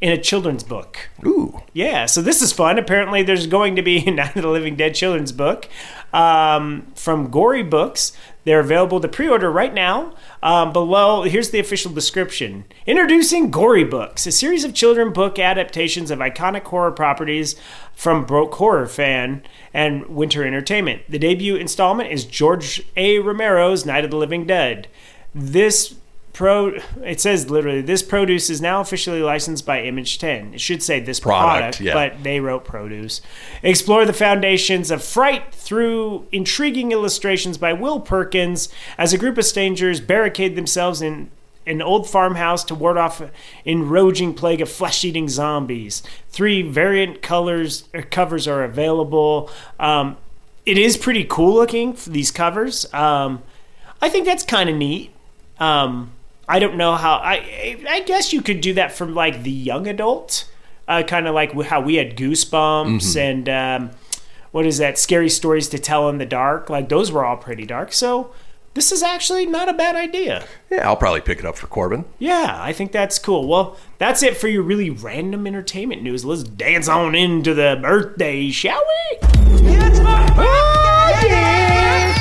In 0.00 0.12
a 0.12 0.16
children's 0.16 0.64
book. 0.64 1.10
Ooh. 1.26 1.60
Yeah, 1.74 2.06
so 2.06 2.22
this 2.22 2.40
is 2.40 2.54
fun. 2.54 2.78
Apparently, 2.78 3.22
there's 3.22 3.46
going 3.46 3.76
to 3.76 3.82
be 3.82 4.06
a 4.06 4.10
Night 4.10 4.34
of 4.34 4.42
the 4.42 4.48
Living 4.48 4.74
Dead 4.74 4.94
children's 4.94 5.30
book 5.30 5.68
um, 6.12 6.90
from 6.94 7.30
Gory 7.30 7.62
Books. 7.62 8.12
They're 8.44 8.60
available 8.60 9.00
to 9.00 9.08
pre 9.08 9.28
order 9.28 9.52
right 9.52 9.74
now. 9.74 10.14
Um, 10.42 10.72
below, 10.72 11.24
here's 11.24 11.50
the 11.50 11.60
official 11.60 11.92
description 11.92 12.64
Introducing 12.86 13.50
Gory 13.50 13.84
Books, 13.84 14.26
a 14.26 14.32
series 14.32 14.64
of 14.64 14.72
children 14.72 15.12
book 15.12 15.38
adaptations 15.38 16.10
of 16.10 16.20
iconic 16.20 16.62
horror 16.62 16.92
properties 16.92 17.54
from 17.92 18.24
Broke 18.24 18.54
Horror 18.54 18.86
Fan 18.86 19.42
and 19.74 20.06
Winter 20.06 20.46
Entertainment. 20.46 21.02
The 21.10 21.18
debut 21.18 21.56
installment 21.56 22.10
is 22.10 22.24
George 22.24 22.82
A. 22.96 23.18
Romero's 23.18 23.84
Night 23.84 24.06
of 24.06 24.10
the 24.10 24.16
Living 24.16 24.46
Dead. 24.46 24.88
This 25.34 25.94
pro 26.32 26.72
it 27.02 27.20
says 27.20 27.50
literally 27.50 27.80
this 27.80 28.02
produce 28.02 28.48
is 28.50 28.60
now 28.60 28.80
officially 28.80 29.20
licensed 29.20 29.66
by 29.66 29.82
image 29.82 30.18
10 30.18 30.54
it 30.54 30.60
should 30.60 30.82
say 30.82 31.00
this 31.00 31.20
Product, 31.20 31.78
product, 31.78 31.80
yeah. 31.80 31.94
but 31.94 32.22
they 32.22 32.40
wrote 32.40 32.64
produce. 32.64 33.20
Explore 33.62 34.04
the 34.04 34.12
foundations 34.12 34.90
of 34.90 35.02
fright 35.02 35.52
through 35.52 36.26
intriguing 36.32 36.92
illustrations 36.92 37.58
by 37.58 37.72
will 37.72 38.00
perkins 38.00 38.68
as 38.96 39.12
a 39.12 39.18
group 39.18 39.38
of 39.38 39.44
strangers 39.44 40.00
barricade 40.00 40.56
themselves 40.56 41.02
in 41.02 41.30
an 41.66 41.82
old 41.82 42.08
farmhouse 42.08 42.64
to 42.64 42.74
ward 42.74 42.96
off 42.96 43.20
an 43.20 43.30
enraging 43.66 44.34
plague 44.34 44.60
of 44.60 44.68
flesh-eating 44.68 45.28
zombies. 45.28 46.02
Three 46.30 46.62
variant 46.62 47.22
colors 47.22 47.88
or 47.92 48.02
covers 48.02 48.48
are 48.48 48.64
available. 48.64 49.50
Um, 49.78 50.16
it 50.66 50.78
is 50.78 50.96
pretty 50.96 51.24
cool 51.24 51.54
looking 51.54 51.92
for 51.92 52.10
these 52.10 52.30
covers. 52.30 52.92
Um, 52.92 53.42
i 54.02 54.08
think 54.08 54.24
that's 54.24 54.44
kind 54.44 54.70
of 54.70 54.76
neat. 54.76 55.12
Um, 55.58 56.12
I 56.50 56.58
don't 56.58 56.76
know 56.76 56.96
how. 56.96 57.14
I 57.14 57.76
I 57.88 58.00
guess 58.00 58.32
you 58.32 58.42
could 58.42 58.60
do 58.60 58.74
that 58.74 58.92
from 58.92 59.14
like 59.14 59.44
the 59.44 59.50
young 59.52 59.86
adult, 59.86 60.50
uh, 60.88 61.02
kind 61.04 61.28
of 61.28 61.34
like 61.34 61.52
how 61.62 61.80
we 61.80 61.94
had 61.94 62.16
Goosebumps 62.16 63.16
and 63.16 63.48
um, 63.48 63.90
what 64.50 64.66
is 64.66 64.78
that? 64.78 64.98
Scary 64.98 65.28
stories 65.30 65.68
to 65.68 65.78
tell 65.78 66.08
in 66.08 66.18
the 66.18 66.26
dark. 66.26 66.68
Like 66.68 66.88
those 66.88 67.12
were 67.12 67.24
all 67.24 67.36
pretty 67.36 67.64
dark. 67.66 67.92
So 67.92 68.32
this 68.74 68.90
is 68.90 69.00
actually 69.02 69.46
not 69.46 69.68
a 69.68 69.72
bad 69.72 69.94
idea. 69.94 70.44
Yeah, 70.70 70.88
I'll 70.88 70.96
probably 70.96 71.20
pick 71.20 71.38
it 71.38 71.44
up 71.44 71.56
for 71.56 71.68
Corbin. 71.68 72.04
Yeah, 72.18 72.58
I 72.60 72.72
think 72.72 72.90
that's 72.92 73.18
cool. 73.20 73.46
Well, 73.46 73.76
that's 73.98 74.22
it 74.24 74.36
for 74.36 74.48
your 74.48 74.62
really 74.62 74.90
random 74.90 75.46
entertainment 75.46 76.02
news. 76.02 76.24
Let's 76.24 76.42
dance 76.42 76.88
on 76.88 77.14
into 77.14 77.54
the 77.54 77.78
birthday, 77.80 78.50
shall 78.50 78.80
we? 78.80 79.18
Yeah, 79.68 80.34
Oh, 80.36 81.26
yeah. 81.26 82.16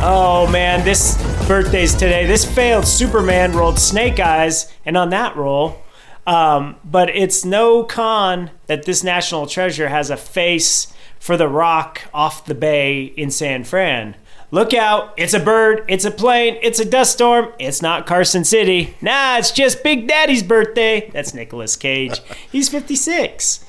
Oh 0.00 0.46
man, 0.50 0.84
this 0.84 1.16
birthday's 1.48 1.94
today. 1.94 2.26
This 2.26 2.44
failed 2.44 2.86
Superman 2.86 3.52
rolled 3.52 3.78
Snake 3.78 4.20
Eyes, 4.20 4.70
and 4.84 4.98
on 4.98 5.08
that 5.10 5.34
roll, 5.34 5.82
um, 6.26 6.76
but 6.84 7.08
it's 7.08 7.42
no 7.42 7.84
con 7.84 8.50
that 8.66 8.84
this 8.84 9.02
national 9.02 9.46
treasure 9.46 9.88
has 9.88 10.10
a 10.10 10.16
face 10.18 10.92
for 11.18 11.38
the 11.38 11.48
rock 11.48 12.02
off 12.12 12.44
the 12.44 12.54
bay 12.54 13.04
in 13.04 13.30
San 13.30 13.64
Fran. 13.64 14.14
Look 14.50 14.74
out, 14.74 15.14
it's 15.16 15.32
a 15.32 15.40
bird, 15.40 15.86
it's 15.88 16.04
a 16.04 16.10
plane, 16.10 16.58
it's 16.60 16.80
a 16.80 16.84
dust 16.84 17.14
storm, 17.14 17.50
it's 17.58 17.80
not 17.80 18.06
Carson 18.06 18.44
City. 18.44 18.94
Nah, 19.00 19.38
it's 19.38 19.50
just 19.50 19.82
Big 19.82 20.06
Daddy's 20.06 20.42
birthday. 20.42 21.08
That's 21.14 21.32
Nicolas 21.32 21.76
Cage. 21.76 22.20
He's 22.52 22.68
56. 22.68 23.64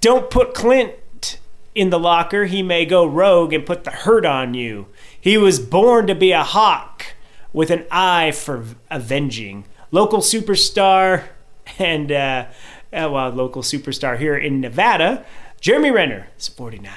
Don't 0.00 0.30
put 0.30 0.54
Clint 0.54 0.94
in 1.74 1.90
the 1.90 1.98
locker. 1.98 2.44
He 2.44 2.62
may 2.62 2.84
go 2.84 3.04
rogue 3.04 3.52
and 3.52 3.66
put 3.66 3.84
the 3.84 3.90
hurt 3.90 4.24
on 4.26 4.54
you. 4.54 4.86
He 5.20 5.36
was 5.38 5.58
born 5.58 6.06
to 6.06 6.14
be 6.14 6.32
a 6.32 6.44
hawk 6.44 7.14
with 7.52 7.70
an 7.70 7.84
eye 7.90 8.32
for 8.32 8.64
avenging. 8.90 9.64
Local 9.90 10.20
superstar 10.20 11.24
and, 11.78 12.10
uh, 12.10 12.46
uh, 12.92 13.08
well, 13.10 13.30
local 13.30 13.62
superstar 13.62 14.18
here 14.18 14.36
in 14.36 14.60
Nevada, 14.60 15.24
Jeremy 15.60 15.90
Renner 15.90 16.28
is 16.38 16.48
49. 16.48 16.92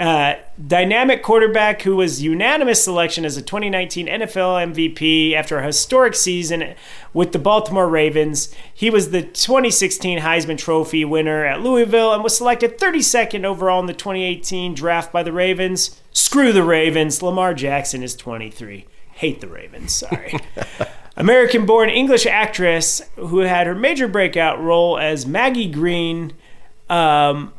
Uh, 0.00 0.36
dynamic 0.66 1.22
quarterback 1.22 1.82
who 1.82 1.94
was 1.94 2.22
unanimous 2.22 2.82
selection 2.82 3.22
as 3.26 3.36
a 3.36 3.42
2019 3.42 4.06
NFL 4.06 4.72
MVP 4.72 5.34
after 5.34 5.58
a 5.58 5.66
historic 5.66 6.14
season 6.14 6.74
with 7.12 7.32
the 7.32 7.38
Baltimore 7.38 7.86
Ravens. 7.86 8.48
He 8.72 8.88
was 8.88 9.10
the 9.10 9.20
2016 9.20 10.20
Heisman 10.20 10.56
Trophy 10.56 11.04
winner 11.04 11.44
at 11.44 11.60
Louisville 11.60 12.14
and 12.14 12.24
was 12.24 12.34
selected 12.34 12.78
32nd 12.78 13.44
overall 13.44 13.78
in 13.78 13.84
the 13.84 13.92
2018 13.92 14.72
draft 14.72 15.12
by 15.12 15.22
the 15.22 15.34
Ravens. 15.34 16.00
Screw 16.12 16.50
the 16.50 16.62
Ravens. 16.62 17.22
Lamar 17.22 17.52
Jackson 17.52 18.02
is 18.02 18.16
23. 18.16 18.86
Hate 19.12 19.42
the 19.42 19.48
Ravens. 19.48 19.94
Sorry. 19.94 20.32
American 21.18 21.66
born 21.66 21.90
English 21.90 22.24
actress 22.24 23.02
who 23.16 23.40
had 23.40 23.66
her 23.66 23.74
major 23.74 24.08
breakout 24.08 24.62
role 24.62 24.96
as 24.96 25.26
Maggie 25.26 25.70
Green 25.70 26.32
um, 26.88 27.52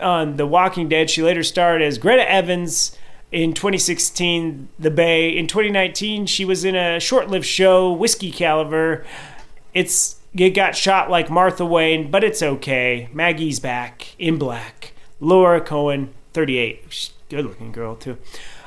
on 0.00 0.36
The 0.36 0.46
Walking 0.46 0.88
Dead. 0.88 1.10
She 1.10 1.22
later 1.22 1.42
starred 1.42 1.82
as 1.82 1.98
Greta 1.98 2.28
Evans 2.30 2.96
in 3.30 3.54
2016, 3.54 4.68
The 4.78 4.90
Boy. 4.90 5.30
In 5.30 5.46
2019, 5.46 6.26
she 6.26 6.44
was 6.44 6.64
in 6.64 6.74
a 6.74 7.00
short-lived 7.00 7.46
show, 7.46 7.92
Whiskey 7.92 8.30
Cavalier. 8.30 9.04
It's 9.74 10.20
it 10.34 10.50
got 10.50 10.74
shot 10.74 11.10
like 11.10 11.30
Martha 11.30 11.64
Wayne, 11.64 12.10
but 12.10 12.24
it's 12.24 12.42
okay. 12.42 13.08
Maggie's 13.12 13.60
back 13.60 14.14
in 14.18 14.38
black. 14.38 14.92
Lauren 15.20 15.62
Cohan, 15.62 16.14
38. 16.32 16.84
She's 16.88 17.12
good-looking 17.28 17.72
girl 17.72 17.96
too. 17.96 18.18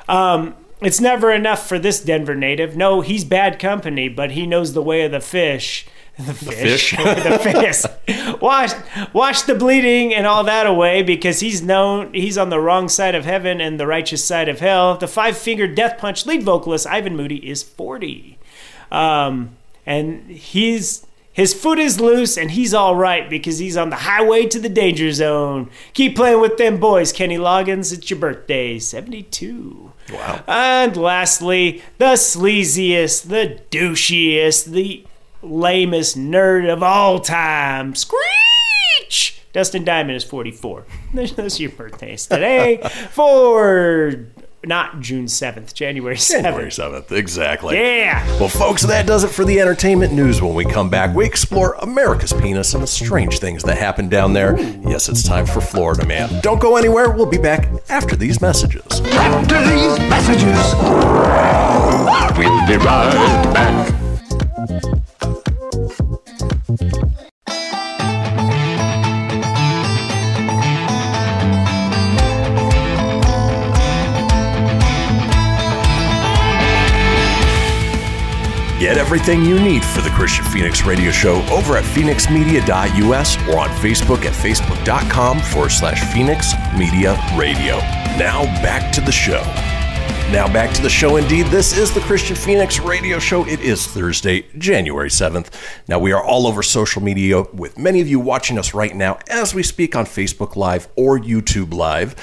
Um, 0.08 0.56
it's 0.82 1.02
never 1.02 1.32
enough 1.32 1.68
for 1.68 1.80
this 1.80 2.04
Denver 2.04 2.36
native. 2.36 2.78
No, 2.78 3.02
he's 3.02 3.26
bad 3.26 3.60
company, 3.60 4.10
but 4.10 4.32
he 4.32 4.46
knows 4.46 4.74
the 4.74 4.84
way 4.84 5.04
of 5.04 5.12
the 5.12 5.20
fish. 5.20 5.88
The 6.18 6.34
fish. 6.34 6.92
fish. 6.92 6.98
the 6.98 7.40
fish. 7.40 8.42
Wash, 8.42 8.72
wash 9.14 9.42
the 9.42 9.56
bleeding 9.56 10.14
and 10.14 10.26
all 10.26 10.44
that 10.46 10.66
away 10.66 11.04
because 11.04 11.42
he's 11.42 11.62
known 11.62 12.14
he's 12.14 12.38
on 12.38 12.50
the 12.50 12.60
wrong 12.60 12.88
side 12.88 13.16
of 13.16 13.26
heaven 13.26 13.60
and 13.60 13.80
the 13.80 13.88
righteous 13.88 14.24
side 14.24 14.48
of 14.48 14.60
hell. 14.60 14.98
The 14.98 15.08
five 15.08 15.38
finger 15.38 15.68
death 15.68 15.98
punch 15.98 16.26
lead 16.26 16.44
vocalist 16.44 16.88
Ivan 16.88 17.18
Moody 17.18 17.50
is 17.50 17.64
40. 17.64 18.38
Um, 18.92 19.58
and 19.86 20.30
he's 20.32 21.06
his 21.36 21.54
foot 21.54 21.80
is 21.80 22.00
loose 22.00 22.38
and 22.38 22.52
he's 22.52 22.74
all 22.74 22.96
right 22.96 23.30
because 23.30 23.60
he's 23.60 23.76
on 23.76 23.90
the 23.90 23.98
highway 23.98 24.46
to 24.46 24.58
the 24.58 24.70
danger 24.70 25.12
zone. 25.12 25.70
Keep 25.94 26.16
playing 26.16 26.40
with 26.40 26.58
them 26.58 26.80
boys, 26.80 27.12
Kenny 27.12 27.38
Loggins. 27.38 27.92
It's 27.92 28.10
your 28.10 28.20
birthday, 28.20 28.80
72. 28.80 29.92
Wow. 30.14 30.44
And 30.48 30.96
lastly, 30.96 31.84
the 31.98 32.14
sleaziest, 32.14 33.28
the 33.28 33.60
douchiest, 33.70 34.72
the 34.72 35.06
lamest 35.46 36.18
nerd 36.18 36.72
of 36.72 36.84
all 36.84 37.20
time, 37.20 37.96
Screech! 37.96 39.42
Dustin 39.54 39.86
Diamond 39.86 40.18
is 40.18 40.24
44. 40.24 40.86
Those 41.14 41.60
are 41.60 41.62
your 41.62 41.72
birthdays 41.72 42.28
today 42.28 42.82
for 43.12 44.26
not 44.66 45.00
June 45.00 45.26
7th, 45.26 45.74
January 45.74 46.16
7th. 46.16 46.42
January 46.42 46.70
7th, 46.72 47.12
exactly. 47.12 47.78
Yeah. 47.78 48.26
Well, 48.40 48.50
folks, 48.50 48.82
that 48.84 49.06
does 49.06 49.24
it 49.24 49.30
for 49.30 49.46
the 49.46 49.62
entertainment 49.62 50.12
news. 50.12 50.42
When 50.42 50.56
we 50.56 50.66
come 50.66 50.90
back, 50.90 51.16
we 51.16 51.24
explore 51.26 51.74
America's 51.82 52.34
penis 52.34 52.74
and 52.74 52.82
the 52.82 52.88
strange 52.88 53.40
things 53.40 53.64
that 53.64 53.78
happen 53.78 54.10
down 54.10 54.34
there. 54.34 54.60
Yes, 54.82 55.08
it's 55.08 55.24
time 55.24 55.46
for 55.46 55.62
Florida 55.62 56.06
Man. 56.06 56.42
Don't 56.42 56.60
go 56.60 56.78
anywhere. 56.78 57.12
We'll 57.12 57.26
be 57.28 57.38
back 57.38 57.70
after 57.90 58.16
these 58.16 58.42
messages. 58.42 59.02
After 59.06 59.62
these 59.62 60.00
messages, 60.10 60.74
We'll 62.38 62.68
be 62.68 62.76
right 62.76 63.54
back. 63.54 64.92
Get 78.86 79.00
everything 79.00 79.44
you 79.44 79.60
need 79.60 79.84
for 79.84 80.02
the 80.02 80.10
Kristian 80.10 80.46
Fenix 80.54 80.86
Radio 80.86 81.10
Show 81.10 81.44
over 81.52 81.76
at 81.76 81.84
fenixmedia.us 81.84 83.36
or 83.48 83.58
on 83.58 83.70
Facebook 83.70 84.26
at 84.26 84.34
facebook.com 84.34 85.40
forward 85.40 85.72
slash 85.72 86.14
Fenix 86.14 86.54
Media 86.78 87.14
Radio. 87.36 87.78
Now 88.20 88.44
back 88.62 88.94
to 88.94 89.02
the 89.02 89.12
show. 89.12 89.42
Now 90.32 90.48
back 90.54 90.72
to 90.76 90.84
the 90.84 90.90
show 90.92 91.16
indeed. 91.16 91.48
This 91.48 91.76
is 91.76 91.96
the 91.96 92.00
Kristian 92.02 92.38
Fenix 92.38 92.80
Radio 92.80 93.18
Show. 93.18 93.44
It 93.48 93.60
is 93.60 93.88
Thursday, 93.88 94.46
January 94.56 95.10
7th. 95.10 95.52
Now 95.88 95.98
we 95.98 96.12
are 96.12 96.24
all 96.24 96.46
over 96.46 96.62
social 96.62 97.02
media 97.02 97.42
with 97.42 97.80
many 97.80 98.02
of 98.02 98.08
you 98.08 98.20
watching 98.20 98.60
us 98.60 98.76
right 98.76 98.96
now 98.96 99.18
as 99.32 99.56
we 99.56 99.64
speak 99.64 99.96
on 99.96 100.06
Facebook 100.06 100.56
Live 100.56 100.90
or 100.96 101.18
YouTube 101.18 101.74
Live. 101.74 102.16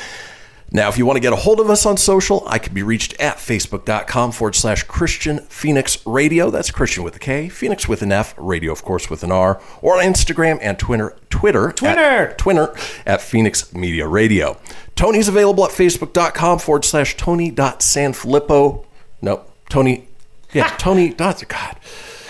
Now, 0.74 0.88
if 0.88 0.96
you 0.96 1.04
want 1.04 1.16
to 1.18 1.20
get 1.20 1.34
a 1.34 1.36
hold 1.36 1.60
of 1.60 1.68
us 1.68 1.84
on 1.84 1.98
social, 1.98 2.42
I 2.46 2.58
can 2.58 2.72
be 2.72 2.82
reached 2.82 3.12
at 3.20 3.36
facebook.com 3.36 4.32
forward 4.32 4.54
slash 4.54 4.86
Kristian 4.86 5.44
Fenix 5.48 5.98
Radio. 6.06 6.50
That's 6.50 6.70
Kristian 6.70 7.04
with 7.04 7.14
a 7.14 7.18
K, 7.18 7.50
Fenix 7.50 7.86
with 7.88 8.00
an 8.00 8.10
F, 8.10 8.34
radio, 8.38 8.72
of 8.72 8.82
course, 8.82 9.10
with 9.10 9.22
an 9.22 9.30
R, 9.30 9.60
or 9.82 9.98
on 9.98 10.04
Instagram 10.04 10.58
and 10.62 10.78
Twitter, 10.78 11.14
Twitter, 11.28 11.72
Twitter. 11.72 12.00
at, 12.00 12.38
Twitter 12.38 12.74
at 13.04 13.20
Fenix 13.20 13.74
Media 13.74 14.08
Radio. 14.08 14.58
Tony's 14.96 15.28
available 15.28 15.64
at 15.66 15.72
facebook.com 15.72 16.58
forward 16.58 16.86
slash 16.86 17.18
Tony.Sanfilippo. 17.18 18.84
No, 19.20 19.44
Tony, 19.68 20.08
yeah, 20.54 20.68
Tony. 20.78 21.10
dot- 21.12 21.42
God. 21.48 21.76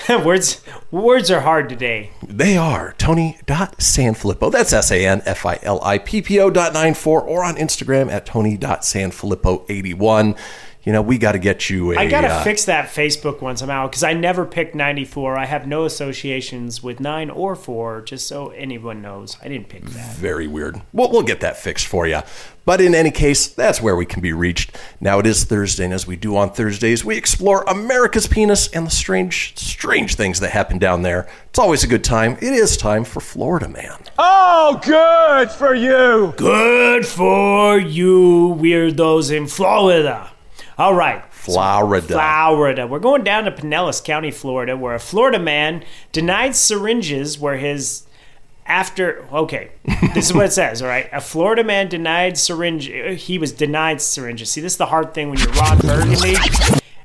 words 0.24 0.62
words 0.90 1.30
are 1.30 1.40
hard 1.40 1.68
today. 1.68 2.10
They 2.26 2.56
are 2.56 2.94
Tony.Sanfilippo. 2.98 4.50
That's 4.50 4.72
S 4.72 4.90
A 4.90 5.06
N 5.06 5.22
F 5.24 5.46
I 5.46 5.60
L 5.62 5.80
I 5.84 5.98
P 5.98 6.20
P 6.22 6.40
O 6.40 6.50
dot 6.50 6.72
nine 6.72 6.94
four 6.94 7.20
or 7.20 7.44
on 7.44 7.54
Instagram 7.56 8.10
at 8.10 8.26
Tony.Sanfilippo81. 8.26 10.36
You 10.84 10.92
know, 10.92 11.00
we 11.00 11.16
got 11.16 11.32
to 11.32 11.38
get 11.38 11.70
you 11.70 11.92
a. 11.92 11.96
I 11.96 12.08
gotta 12.08 12.28
uh, 12.28 12.42
fix 12.42 12.64
that 12.64 12.88
Facebook 12.88 13.40
one 13.40 13.56
somehow 13.56 13.86
because 13.86 14.02
I 14.02 14.14
never 14.14 14.44
picked 14.44 14.74
94. 14.74 15.38
I 15.38 15.44
have 15.44 15.66
no 15.66 15.84
associations 15.84 16.82
with 16.82 16.98
9 16.98 17.30
or 17.30 17.54
4, 17.54 18.02
just 18.02 18.26
so 18.26 18.48
anyone 18.50 19.00
knows. 19.00 19.36
I 19.40 19.48
didn't 19.48 19.68
pick 19.68 19.84
that. 19.84 20.16
Very 20.16 20.48
weird. 20.48 20.82
We'll, 20.92 21.10
we'll 21.10 21.22
get 21.22 21.40
that 21.40 21.56
fixed 21.56 21.86
for 21.86 22.08
you. 22.08 22.22
But 22.64 22.80
in 22.80 22.94
any 22.94 23.10
case, 23.12 23.46
that's 23.46 23.80
where 23.80 23.94
we 23.94 24.06
can 24.06 24.20
be 24.20 24.32
reached. 24.32 24.76
Now 25.00 25.20
it 25.20 25.26
is 25.26 25.44
Thursday, 25.44 25.84
and 25.84 25.94
as 25.94 26.06
we 26.06 26.16
do 26.16 26.36
on 26.36 26.50
Thursdays, 26.50 27.04
we 27.04 27.16
explore 27.16 27.62
America's 27.64 28.26
penis 28.26 28.68
and 28.68 28.86
the 28.86 28.90
strange, 28.90 29.56
strange 29.56 30.16
things 30.16 30.40
that 30.40 30.50
happen 30.50 30.78
down 30.78 31.02
there. 31.02 31.28
It's 31.50 31.58
always 31.58 31.84
a 31.84 31.88
good 31.88 32.04
time. 32.04 32.32
It 32.40 32.52
is 32.52 32.76
time 32.76 33.04
for 33.04 33.20
Florida 33.20 33.68
Man. 33.68 33.98
Oh, 34.18 34.80
good 34.84 35.50
for 35.50 35.74
you. 35.74 36.34
Good 36.36 37.06
for 37.06 37.78
you 37.78 38.56
weirdos 38.60 39.36
in 39.36 39.46
Florida. 39.46 40.31
All 40.78 40.94
right. 40.94 41.22
Florida. 41.32 42.06
Florida. 42.06 42.86
We're 42.86 42.98
going 42.98 43.24
down 43.24 43.44
to 43.44 43.50
Pinellas 43.50 44.02
County, 44.02 44.30
Florida, 44.30 44.76
where 44.76 44.94
a 44.94 45.00
Florida 45.00 45.38
man 45.38 45.84
denied 46.12 46.54
syringes 46.56 47.38
where 47.38 47.56
his 47.56 48.06
after 48.66 49.26
okay, 49.32 49.72
this 50.14 50.26
is 50.26 50.34
what 50.34 50.46
it 50.46 50.52
says. 50.52 50.82
All 50.82 50.88
right, 50.88 51.08
a 51.12 51.20
Florida 51.20 51.64
man 51.64 51.88
denied 51.88 52.38
syringe. 52.38 52.86
He 52.86 53.38
was 53.38 53.52
denied 53.52 54.00
syringes. 54.00 54.50
See, 54.50 54.60
this 54.60 54.74
is 54.74 54.78
the 54.78 54.86
hard 54.86 55.14
thing 55.14 55.30
when 55.30 55.38
you're 55.38 55.52
Ron 55.52 55.78
Burgundy 55.78 56.36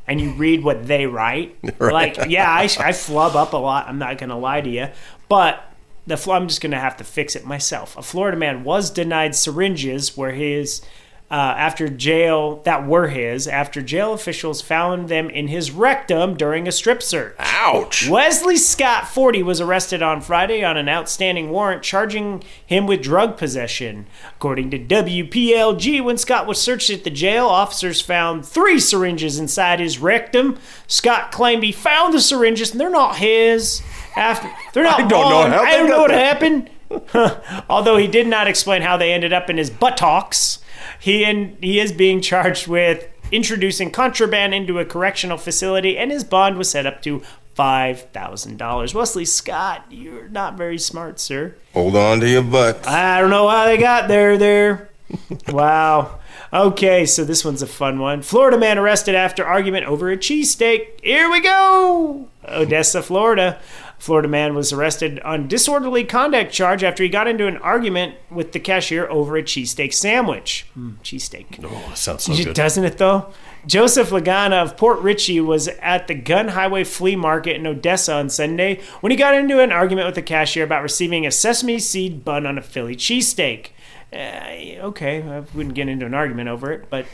and 0.08 0.22
you 0.22 0.32
read 0.32 0.64
what 0.64 0.88
they 0.88 1.06
write. 1.06 1.58
Like, 1.80 2.18
yeah, 2.28 2.50
I, 2.50 2.70
I 2.80 2.92
flub 2.92 3.36
up 3.36 3.54
a 3.54 3.58
lot. 3.58 3.88
I'm 3.88 4.00
not 4.00 4.18
gonna 4.18 4.38
lie 4.38 4.62
to 4.62 4.70
you, 4.70 4.88
but 5.30 5.64
the 6.08 6.16
I'm 6.32 6.48
just 6.48 6.62
gonna 6.62 6.80
have 6.80 6.98
to 6.98 7.04
fix 7.04 7.36
it 7.36 7.46
myself. 7.46 7.98
A 7.98 8.02
Florida 8.02 8.38
man 8.38 8.64
was 8.64 8.90
denied 8.90 9.36
syringes 9.36 10.18
where 10.18 10.32
his 10.32 10.82
uh, 11.30 11.34
after 11.58 11.90
jail 11.90 12.62
that 12.64 12.88
were 12.88 13.10
his 13.10 13.48
after 13.48 13.82
jail 13.82 14.14
officials 14.14 14.62
found 14.62 15.10
them 15.10 15.30
in 15.30 15.50
his 15.50 15.72
rectum 15.72 16.38
during 16.38 16.68
a 16.68 16.72
strip 16.72 17.04
search. 17.04 17.36
Ouch. 17.38 18.08
Wesley 18.08 18.56
Scott, 18.56 19.08
40, 19.10 19.44
was 19.44 19.60
arrested 19.60 20.02
on 20.02 20.22
Friday 20.22 20.64
on 20.64 20.78
an 20.78 20.88
outstanding 20.88 21.50
warrant 21.50 21.84
charging 21.84 22.44
him 22.66 22.88
with 22.88 23.02
drug 23.02 23.36
possession. 23.36 24.08
According 24.38 24.72
to 24.72 24.80
WPLG, 24.80 26.02
when 26.02 26.18
Scott 26.18 26.48
was 26.48 26.62
searched 26.62 26.90
at 26.90 27.04
the 27.04 27.10
jail, 27.10 27.48
officers 27.48 28.00
found 28.00 28.46
three 28.46 28.80
syringes 28.80 29.38
inside 29.38 29.82
his 29.82 30.00
rectum. 30.00 30.58
Scott 30.88 31.34
claimed 31.34 31.64
he 31.64 31.74
found 31.74 32.14
the 32.14 32.22
syringes 32.22 32.72
and 32.72 32.80
they're 32.80 32.90
not 32.90 33.18
his. 33.18 33.82
After 34.16 34.50
they're 34.74 34.84
not 34.84 35.02
I 35.02 35.08
don't 35.08 35.30
know 35.30 35.50
how 35.50 35.62
I 35.62 35.72
don't 35.76 35.90
know 35.90 36.02
what 36.02 36.12
happened. 36.12 36.70
Although 37.70 37.98
he 37.98 38.08
did 38.08 38.28
not 38.28 38.48
explain 38.48 38.82
how 38.82 38.96
they 38.96 39.12
ended 39.12 39.34
up 39.34 39.50
in 39.50 39.58
his 39.58 39.70
buttocks, 39.70 40.60
he 41.00 41.24
and 41.26 41.58
he 41.62 41.80
is 41.80 41.92
being 41.92 42.22
charged 42.22 42.68
with 42.68 43.08
introducing 43.32 43.92
contraband 43.92 44.54
into 44.54 44.80
a 44.80 44.86
correctional 44.86 45.38
facility, 45.38 45.98
and 45.98 46.12
his 46.12 46.24
bond 46.24 46.58
was 46.58 46.70
set 46.70 46.86
up 46.86 47.02
to 47.04 47.22
five 47.56 48.02
thousand 48.12 48.58
dollars. 48.58 48.94
Wesley 48.94 49.26
Scott, 49.26 49.86
you're 49.90 50.30
not 50.30 50.58
very 50.58 50.78
smart, 50.78 51.20
sir. 51.20 51.56
Hold 51.74 51.96
on 51.96 52.20
to 52.20 52.30
your 52.30 52.44
butt. 52.44 52.88
I 52.88 53.20
don't 53.20 53.30
know 53.30 53.48
how 53.48 53.66
they 53.66 53.78
got 53.78 54.08
there. 54.08 54.38
There. 54.38 54.90
wow. 55.48 56.20
Okay, 56.54 57.06
so 57.06 57.26
this 57.26 57.44
one's 57.44 57.62
a 57.62 57.68
fun 57.68 58.00
one. 58.00 58.22
Florida 58.22 58.58
man 58.58 58.78
arrested 58.78 59.16
after 59.16 59.46
argument 59.46 59.86
over 59.86 60.10
a 60.12 60.18
cheesesteak. 60.18 61.02
Here 61.04 61.30
we 61.30 61.42
go. 61.42 62.28
Odessa, 62.48 63.02
Florida. 63.02 63.60
Florida 64.00 64.28
man 64.28 64.54
was 64.54 64.72
arrested 64.72 65.20
on 65.22 65.48
disorderly 65.48 66.04
conduct 66.04 66.52
charge 66.52 66.84
after 66.84 67.04
he 67.04 67.10
got 67.10 67.28
into 67.28 67.48
an 67.48 67.58
argument 67.58 68.16
with 68.30 68.52
the 68.52 68.60
cashier 68.60 69.10
over 69.10 69.38
a 69.38 69.44
cheesesteak 69.44 69.94
sandwich. 69.94 70.68
Mm, 70.78 70.98
cheesesteak. 71.04 71.64
Oh, 71.64 71.94
sounds 71.96 72.26
so 72.26 72.36
good. 72.36 72.54
Doesn't 72.56 72.84
it 72.84 72.98
though? 72.98 73.34
Joseph 73.66 74.12
Lagana 74.12 74.64
of 74.64 74.78
Port 74.78 75.00
Richey 75.00 75.42
was 75.42 75.68
at 75.68 76.08
the 76.08 76.16
Gun 76.16 76.50
Highway 76.50 76.84
Flea 76.84 77.16
Market 77.16 77.58
in 77.58 77.68
Odessa 77.68 78.14
on 78.14 78.30
Sunday 78.30 78.80
when 79.02 79.12
he 79.12 79.18
got 79.18 79.36
into 79.36 79.60
an 79.60 79.72
argument 79.72 80.06
with 80.06 80.16
the 80.16 80.22
cashier 80.22 80.64
about 80.64 80.84
receiving 80.84 81.26
a 81.26 81.32
sesame 81.32 81.80
seed 81.80 82.24
bun 82.24 82.46
on 82.46 82.58
a 82.58 82.62
Philly 82.62 82.96
cheesesteak. 82.96 83.70
Uh, 84.14 84.86
okay, 84.88 85.22
I 85.22 85.40
wouldn't 85.54 85.76
get 85.76 85.90
into 85.90 86.06
an 86.06 86.14
argument 86.14 86.48
over 86.48 86.72
it, 86.72 86.90
but 86.90 87.06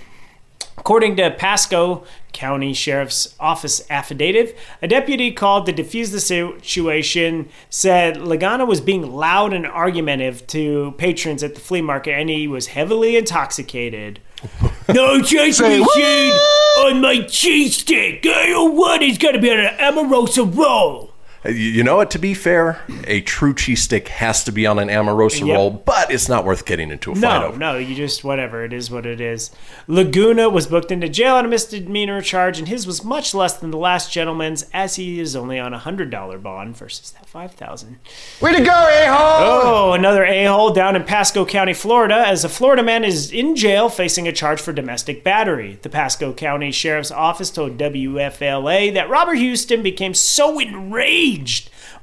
According 0.77 1.15
to 1.17 1.31
Pasco 1.31 2.03
County 2.33 2.73
Sheriff's 2.73 3.35
Office 3.39 3.85
affidavit, 3.89 4.57
a 4.81 4.87
deputy 4.87 5.31
called 5.31 5.65
to 5.67 5.73
defuse 5.73 6.11
the 6.11 6.19
situation 6.19 7.49
said 7.69 8.17
Lagana 8.17 8.67
was 8.67 8.81
being 8.81 9.13
loud 9.13 9.53
and 9.53 9.65
argumentative 9.65 10.45
to 10.47 10.93
patrons 10.97 11.43
at 11.43 11.55
the 11.55 11.61
flea 11.61 11.81
market 11.81 12.13
and 12.13 12.29
he 12.29 12.47
was 12.47 12.67
heavily 12.67 13.15
intoxicated. 13.15 14.19
no 14.93 15.21
sesame 15.21 15.85
seed 15.85 16.33
on 16.79 17.01
my 17.01 17.17
cheesesteak. 17.27 18.25
I 18.25 18.47
don't 18.47 18.75
want 18.75 19.03
it. 19.03 19.09
It's 19.09 19.17
got 19.17 19.31
to 19.31 19.39
be 19.39 19.51
on 19.51 19.59
an 19.59 19.75
Amoroso 19.79 20.45
roll. 20.45 21.12
You 21.45 21.51
you 21.51 21.83
know 21.83 21.97
what? 21.97 22.11
To 22.11 22.19
be 22.19 22.33
fair, 22.33 22.79
a 23.05 23.19
true 23.21 23.53
cheese 23.53 23.81
stick 23.83 24.07
has 24.07 24.43
to 24.45 24.51
be 24.51 24.65
on 24.65 24.79
an 24.79 24.89
Amoroso 24.89 25.45
Yep. 25.45 25.55
roll, 25.55 25.69
but 25.71 26.09
it's 26.11 26.29
not 26.29 26.45
worth 26.45 26.65
getting 26.65 26.89
into 26.89 27.11
a 27.11 27.15
fight 27.15 27.21
No, 27.21 27.47
over. 27.47 27.57
no, 27.57 27.77
you 27.77 27.95
just 27.95 28.23
whatever. 28.23 28.63
It 28.63 28.71
is 28.71 28.89
what 28.89 29.05
it 29.05 29.19
is. 29.19 29.51
Lagana 29.87 30.49
was 30.51 30.67
booked 30.67 30.91
into 30.91 31.09
jail 31.09 31.35
on 31.35 31.45
a 31.45 31.47
misdemeanor 31.49 32.21
charge, 32.21 32.59
and 32.59 32.67
his 32.67 32.87
was 32.87 33.03
much 33.03 33.33
less 33.35 33.57
than 33.57 33.71
the 33.71 33.77
last 33.77 34.11
gentleman's, 34.11 34.65
as 34.73 34.95
he 34.95 35.19
is 35.19 35.35
only 35.35 35.59
on 35.59 35.73
a 35.73 35.77
hundred 35.79 36.09
dollar 36.09 36.37
bond 36.37 36.77
versus 36.77 37.11
that 37.11 37.25
five 37.27 37.51
thousand. 37.53 37.97
Way 38.39 38.53
to 38.55 38.63
go, 38.63 38.71
a-hole! 38.71 39.61
Oh, 39.89 39.93
another 39.93 40.23
a 40.23 40.45
hole 40.45 40.71
down 40.71 40.95
in 40.95 41.03
Pasco 41.03 41.45
County, 41.45 41.73
Florida, 41.73 42.15
as 42.25 42.45
a 42.45 42.49
Florida 42.49 42.83
man 42.83 43.03
is 43.03 43.31
in 43.31 43.55
jail 43.57 43.89
facing 43.89 44.27
a 44.27 44.31
charge 44.31 44.61
for 44.61 44.71
domestic 44.71 45.23
battery. 45.23 45.77
The 45.81 45.89
Pasco 45.89 46.31
County 46.31 46.71
Sheriff's 46.71 47.11
Office 47.11 47.49
told 47.51 47.77
WFLA 47.77 48.93
that 48.93 49.09
Robert 49.09 49.35
Houston 49.35 49.83
became 49.83 50.13
so 50.13 50.59
enraged 50.59 51.32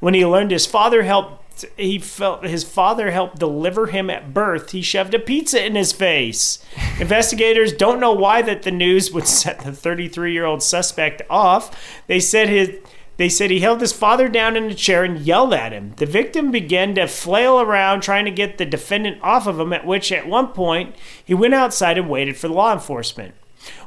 when 0.01 0.15
he 0.15 0.25
learned 0.27 0.51
his 0.51 0.67
father 0.67 1.03
helped. 1.03 1.39
He 1.77 1.99
felt 1.99 2.45
his 2.45 2.65
father 2.65 3.11
helped 3.11 3.39
deliver 3.39 3.89
him 3.89 4.09
at 4.09 4.33
birth. 4.33 4.71
He 4.71 4.81
shoved 4.81 5.13
a 5.13 5.19
pizza 5.19 5.63
in 5.65 5.75
his 5.75 5.93
face. 5.93 6.65
Investigators 7.01 7.75
don't 7.75 8.01
know 8.01 8.13
why 8.13 8.41
that 8.41 8.63
the 8.63 8.71
news 8.71 9.13
would 9.13 9.27
set 9.29 9.61
the 9.61 9.71
33-year-old 9.71 10.63
suspect 10.63 11.21
off. 11.29 12.03
They 12.07 12.19
said 12.19 12.49
his 12.49 12.79
they 13.21 13.29
said 13.29 13.51
he 13.51 13.61
held 13.61 13.83
his 13.83 13.93
father 13.93 14.31
down 14.31 14.57
in 14.57 14.65
a 14.65 14.75
chair 14.75 15.05
and 15.05 15.21
yelled 15.21 15.53
at 15.53 15.73
him. 15.73 15.93
The 15.99 16.07
victim 16.07 16.51
began 16.51 16.95
to 16.95 17.07
flail 17.07 17.61
around 17.61 18.01
trying 18.01 18.25
to 18.25 18.31
get 18.31 18.57
the 18.57 18.65
defendant 18.65 19.19
off 19.21 19.47
of 19.47 19.61
him, 19.61 19.75
at 19.75 19.85
which, 19.85 20.11
at 20.11 20.27
one 20.27 20.49
point, 20.49 20.97
he 21.23 21.35
went 21.35 21.53
outside 21.53 21.99
and 21.99 22.09
waited 22.09 22.39
for 22.39 22.49
law 22.49 22.73
enforcement. 22.73 23.35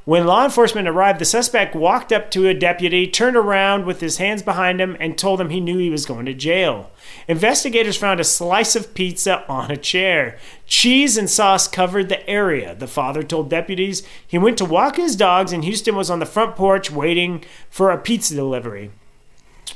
When 0.05 0.25
law 0.25 0.43
enforcement 0.43 0.87
arrived, 0.87 1.19
the 1.19 1.25
suspect 1.25 1.75
walked 1.75 2.11
up 2.11 2.29
to 2.31 2.47
a 2.47 2.53
deputy, 2.53 3.07
turned 3.07 3.37
around 3.37 3.85
with 3.85 4.01
his 4.01 4.17
hands 4.17 4.43
behind 4.43 4.81
him, 4.81 4.97
and 4.99 5.17
told 5.17 5.39
him 5.39 5.49
he 5.49 5.61
knew 5.61 5.77
he 5.77 5.89
was 5.89 6.05
going 6.05 6.25
to 6.25 6.33
jail. 6.33 6.91
Investigators 7.27 7.97
found 7.97 8.19
a 8.19 8.25
slice 8.25 8.75
of 8.75 8.93
pizza 8.93 9.45
on 9.49 9.71
a 9.71 9.77
chair. 9.77 10.37
Cheese 10.67 11.17
and 11.17 11.29
sauce 11.29 11.67
covered 11.67 12.09
the 12.09 12.27
area, 12.29 12.75
the 12.75 12.87
father 12.87 13.23
told 13.23 13.49
deputies. 13.49 14.03
He 14.27 14.37
went 14.37 14.57
to 14.57 14.65
walk 14.65 14.97
his 14.97 15.15
dogs, 15.15 15.53
and 15.53 15.63
Houston 15.63 15.95
was 15.95 16.09
on 16.09 16.19
the 16.19 16.25
front 16.25 16.55
porch 16.55 16.91
waiting 16.91 17.43
for 17.69 17.89
a 17.89 17.97
pizza 17.97 18.35
delivery. 18.35 18.91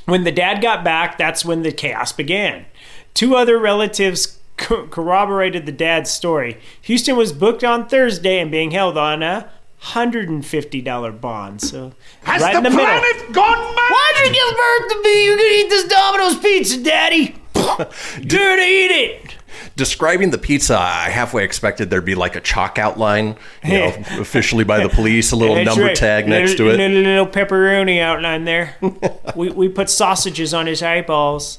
When 0.04 0.24
the 0.24 0.32
dad 0.32 0.60
got 0.60 0.84
back, 0.84 1.16
that's 1.16 1.44
when 1.44 1.62
the 1.62 1.72
chaos 1.72 2.12
began. 2.12 2.66
Two 3.14 3.34
other 3.34 3.58
relatives 3.58 4.38
co- 4.56 4.86
corroborated 4.86 5.64
the 5.64 5.72
dad's 5.72 6.10
story. 6.10 6.58
Houston 6.82 7.16
was 7.16 7.32
booked 7.32 7.64
on 7.64 7.88
Thursday 7.88 8.38
and 8.38 8.50
being 8.50 8.70
held 8.70 8.98
on 8.98 9.22
a 9.22 9.50
hundred 9.78 10.28
and 10.28 10.44
fifty 10.44 10.80
dollar 10.80 11.12
bond. 11.12 11.60
So 11.62 11.92
Has 12.24 12.42
right 12.42 12.52
the 12.52 12.58
in 12.58 12.64
the 12.64 12.70
middle. 12.70 13.32
gone 13.32 13.58
mad? 13.74 13.90
Why'd 13.90 14.26
you 14.26 14.32
give 14.32 14.56
birth 14.56 14.88
to 14.90 15.02
me? 15.02 15.24
You're 15.24 15.36
gonna 15.36 15.48
eat 15.48 15.68
this 15.70 15.84
Domino's 15.88 16.38
pizza, 16.38 16.82
Daddy. 16.82 17.36
Dude, 18.20 18.60
eat 18.60 18.90
it. 18.90 19.34
Describing 19.76 20.30
the 20.30 20.38
pizza, 20.38 20.76
I 20.76 21.08
halfway 21.10 21.44
expected 21.44 21.90
there'd 21.90 22.04
be 22.04 22.14
like 22.14 22.36
a 22.36 22.40
chalk 22.40 22.78
outline, 22.78 23.36
you 23.64 23.78
know, 23.78 23.86
officially 24.20 24.64
by 24.64 24.82
the 24.82 24.88
police, 24.88 25.32
a 25.32 25.36
little 25.36 25.54
That's 25.54 25.66
number 25.66 25.84
right. 25.84 25.96
tag 25.96 26.28
next 26.28 26.56
to 26.56 26.64
little, 26.64 26.80
it. 26.80 26.88
Little, 26.88 27.02
little 27.02 27.26
pepperoni 27.26 28.00
outline 28.00 28.44
there. 28.44 28.76
we, 29.36 29.50
we 29.50 29.68
put 29.68 29.88
sausages 29.90 30.52
on 30.54 30.66
his 30.66 30.82
eyeballs. 30.82 31.58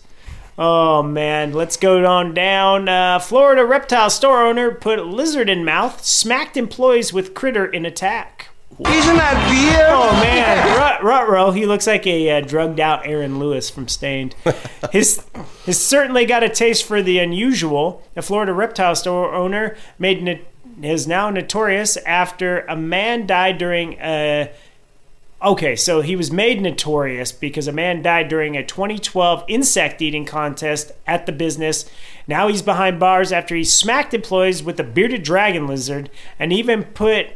Oh 0.61 1.01
man, 1.01 1.53
let's 1.53 1.77
go 1.77 2.05
on 2.05 2.33
down. 2.33 2.89
Uh, 2.89 3.17
Florida 3.19 3.63
reptile 3.63 4.09
store 4.09 4.45
owner 4.45 4.71
put 4.71 5.05
lizard 5.05 5.49
in 5.49 5.63
mouth, 5.63 6.03
smacked 6.03 6.57
employees 6.57 7.13
with 7.13 7.33
critter 7.33 7.65
in 7.65 7.85
attack. 7.85 8.49
Isn't 8.77 9.15
that 9.15 9.49
weird? 9.49 9.85
Oh 9.89 10.11
man, 10.21 10.77
Rut, 10.77 11.01
Rutro, 11.01 11.51
he 11.51 11.65
looks 11.65 11.87
like 11.87 12.05
a 12.05 12.29
uh, 12.29 12.41
drugged 12.41 12.81
out 12.81 13.05
Aaron 13.05 13.39
Lewis 13.39 13.69
from 13.69 13.87
Staind. 13.87 14.35
His 14.91 15.25
has 15.65 15.81
certainly 15.81 16.25
got 16.25 16.43
a 16.43 16.49
taste 16.49 16.83
for 16.83 17.01
the 17.01 17.19
unusual. 17.19 18.03
A 18.17 18.21
Florida 18.21 18.51
reptile 18.51 18.95
store 18.95 19.33
owner 19.33 19.77
made 19.97 20.21
no- 20.21 20.39
is 20.81 21.07
now 21.07 21.29
notorious 21.29 21.95
after 22.05 22.65
a 22.65 22.75
man 22.75 23.25
died 23.25 23.57
during 23.57 23.93
a. 23.93 24.51
Okay, 25.41 25.77
so 25.77 26.01
he 26.01 26.17
was 26.17 26.31
made 26.31 26.61
notorious 26.61 27.31
because 27.31 27.67
a 27.67 27.71
man 27.71 28.01
died 28.01 28.27
during 28.27 28.57
a 28.57 28.65
2012 28.65 29.45
insect 29.47 30.01
eating 30.01 30.25
contest 30.25 30.91
at 31.07 31.25
the 31.25 31.31
business. 31.31 31.89
Now 32.27 32.49
he's 32.49 32.61
behind 32.61 32.99
bars 32.99 33.31
after 33.31 33.55
he 33.55 33.63
smacked 33.63 34.13
employees 34.13 34.61
with 34.61 34.79
a 34.81 34.83
bearded 34.83 35.23
dragon 35.23 35.65
lizard 35.65 36.09
and 36.37 36.51
even 36.51 36.83
put 36.83 37.27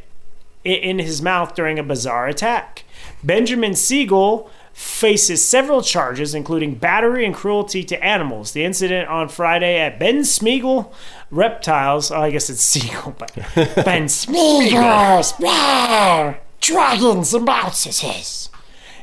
it 0.65 0.83
in 0.83 0.99
his 0.99 1.21
mouth 1.21 1.55
during 1.55 1.79
a 1.79 1.83
bizarre 1.83 2.27
attack. 2.27 2.83
Benjamin 3.23 3.73
Siegel 3.73 4.51
faces 4.73 5.45
several 5.45 5.81
charges, 5.81 6.33
including 6.33 6.75
battery 6.75 7.25
and 7.25 7.33
cruelty 7.35 7.83
to 7.85 8.03
animals. 8.03 8.51
The 8.51 8.65
incident 8.65 9.07
on 9.07 9.29
Friday 9.29 9.79
at 9.79 9.99
Ben 9.99 10.19
Smeagol 10.21 10.91
Reptiles, 11.31 12.11
oh, 12.11 12.21
I 12.21 12.31
guess 12.31 12.49
it's 12.49 12.61
Siegel, 12.65 13.15
but 13.17 13.33
Ben 13.55 14.05
Smeagol, 14.07 15.39
dragons 16.63 17.34
and 17.34 17.45
mouses. 17.45 18.49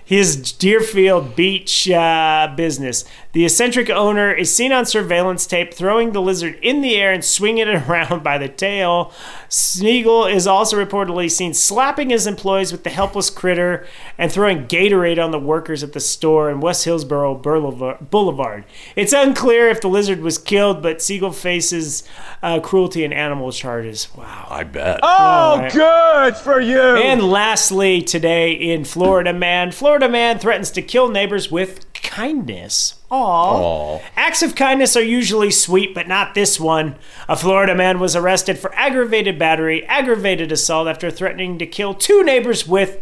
His 0.05 0.51
Deerfield 0.53 1.37
Beach 1.37 1.89
uh, 1.89 2.53
business. 2.57 3.05
The 3.33 3.45
eccentric 3.45 3.89
owner 3.91 4.33
is 4.33 4.53
seen 4.55 4.73
on 4.73 4.87
surveillance 4.87 5.47
tape 5.47 5.73
throwing 5.73 6.11
the 6.13 6.21
lizard 6.21 6.59
in 6.63 6.81
the 6.81 6.97
air 6.97 7.13
and 7.13 7.25
swinging 7.25 7.69
it 7.69 7.83
around 7.89 8.25
by 8.25 8.39
the 8.39 8.49
tail. 8.49 9.13
Smeagol 9.49 10.33
is 10.33 10.47
also 10.49 10.77
reportedly 10.85 11.31
seen 11.31 11.55
slapping 11.55 12.11
his 12.11 12.27
employees 12.27 12.73
with 12.73 12.83
the 12.83 12.91
helpless 12.91 13.31
critter 13.31 13.87
and 14.19 14.33
throwing 14.33 14.67
Gatorade 14.67 15.23
on 15.23 15.31
the 15.31 15.39
workers 15.39 15.85
at 15.85 15.93
the 15.93 16.01
store 16.01 16.51
in 16.51 16.61
West 16.61 16.85
Hillsboro 16.85 17.37
Boulevard- 17.37 18.11
Boulevard. 18.11 18.65
It's 18.97 19.13
unclear 19.13 19.69
if 19.69 19.81
the 19.81 19.89
lizard 19.89 20.21
was 20.23 20.37
killed, 20.37 20.83
but 20.83 21.01
Siegel 21.01 21.31
faces 21.33 22.03
uh, 22.43 22.59
cruelty 22.61 23.05
and 23.05 23.15
animal 23.15 23.53
charges. 23.53 24.09
Wow. 24.17 24.49
I 24.51 24.65
bet. 24.65 24.99
Oh, 25.03 25.53
Alright. 25.57 25.73
good 25.73 26.37
for 26.37 26.61
you. 26.61 26.81
And 26.81 27.23
lastly, 27.23 28.03
today 28.03 28.53
in 28.53 28.85
Florida 28.85 29.33
man, 29.33 29.71
Florida 29.71 30.09
man 30.09 30.39
threatens 30.41 30.71
to 30.73 30.83
kill 30.83 31.09
neighbors 31.09 31.51
with 31.51 31.90
kindness. 32.03 32.95
Aww. 33.11 33.17
Aw. 33.17 34.01
Acts 34.17 34.43
of 34.43 34.55
kindness 34.55 34.97
are 34.97 35.03
usually 35.03 35.51
sweet, 35.51 35.95
but 35.95 36.09
not 36.09 36.35
this 36.35 36.61
one. 36.61 36.97
A 37.29 37.37
Florida 37.37 37.75
man 37.75 38.01
was 38.01 38.17
arrested 38.17 38.59
for 38.59 38.75
aggravated 38.75 39.39
battery, 39.39 39.85
aggravated 39.87 40.53
assault 40.53 40.89
after 40.89 41.11
threatening 41.11 41.59
to 41.59 41.67
kill 41.67 41.95
two 41.95 42.23
neighbors 42.23 42.67
with 42.67 43.01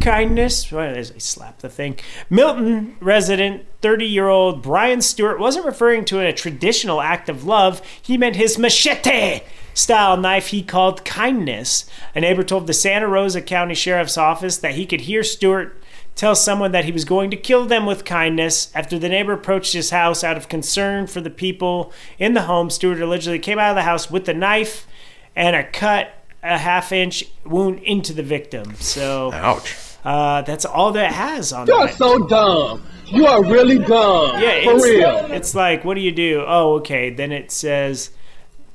kindness. 0.00 0.70
Well, 0.70 0.96
I 0.96 1.02
slap 1.02 1.58
the 1.58 1.68
thing. 1.68 1.98
Milton 2.30 2.96
resident, 3.00 3.66
30 3.82 4.06
year 4.06 4.28
old 4.28 4.62
Brian 4.62 5.00
Stewart 5.00 5.38
wasn't 5.38 5.66
referring 5.66 6.04
to 6.06 6.20
a 6.20 6.32
traditional 6.32 7.00
act 7.00 7.28
of 7.28 7.44
love. 7.44 7.82
He 8.00 8.16
meant 8.16 8.36
his 8.36 8.58
machete 8.58 9.40
style 9.74 10.16
knife 10.16 10.48
he 10.48 10.62
called 10.62 11.04
kindness. 11.04 11.84
A 12.14 12.20
neighbor 12.20 12.42
told 12.42 12.66
the 12.66 12.72
Santa 12.72 13.06
Rosa 13.06 13.42
County 13.42 13.74
Sheriff's 13.74 14.16
Office 14.16 14.56
that 14.58 14.74
he 14.74 14.86
could 14.86 15.02
hear 15.02 15.22
Stewart 15.22 15.80
tell 16.16 16.34
someone 16.34 16.72
that 16.72 16.86
he 16.86 16.92
was 16.92 17.04
going 17.04 17.30
to 17.30 17.36
kill 17.36 17.66
them 17.66 17.86
with 17.86 18.04
kindness. 18.04 18.72
After 18.74 18.98
the 18.98 19.08
neighbor 19.08 19.32
approached 19.32 19.74
his 19.74 19.90
house 19.90 20.24
out 20.24 20.36
of 20.36 20.48
concern 20.48 21.06
for 21.06 21.20
the 21.20 21.30
people 21.30 21.92
in 22.18 22.34
the 22.34 22.42
home, 22.42 22.70
Stewart 22.70 23.00
allegedly 23.00 23.38
came 23.38 23.58
out 23.58 23.70
of 23.70 23.76
the 23.76 23.82
house 23.82 24.10
with 24.10 24.28
a 24.28 24.34
knife 24.34 24.88
and 25.36 25.54
a 25.54 25.62
cut 25.62 26.12
a 26.42 26.58
half 26.58 26.92
inch 26.92 27.24
wound 27.44 27.80
into 27.80 28.12
the 28.12 28.22
victim. 28.22 28.74
So 28.76 29.30
Ouch. 29.32 29.76
uh, 30.04 30.42
that's 30.42 30.64
all 30.64 30.92
that 30.92 31.12
has 31.12 31.52
on 31.52 31.66
You're 31.66 31.86
that. 31.86 31.96
so 31.96 32.26
dumb. 32.26 32.86
You 33.06 33.26
are 33.26 33.44
really 33.44 33.78
dumb. 33.78 34.40
Yeah, 34.40 34.64
for 34.64 34.76
it's, 34.76 34.84
real. 34.84 35.26
it's 35.30 35.54
like, 35.54 35.84
what 35.84 35.94
do 35.94 36.00
you 36.00 36.12
do? 36.12 36.44
Oh, 36.46 36.74
okay. 36.76 37.10
Then 37.10 37.30
it 37.32 37.50
says 37.50 38.10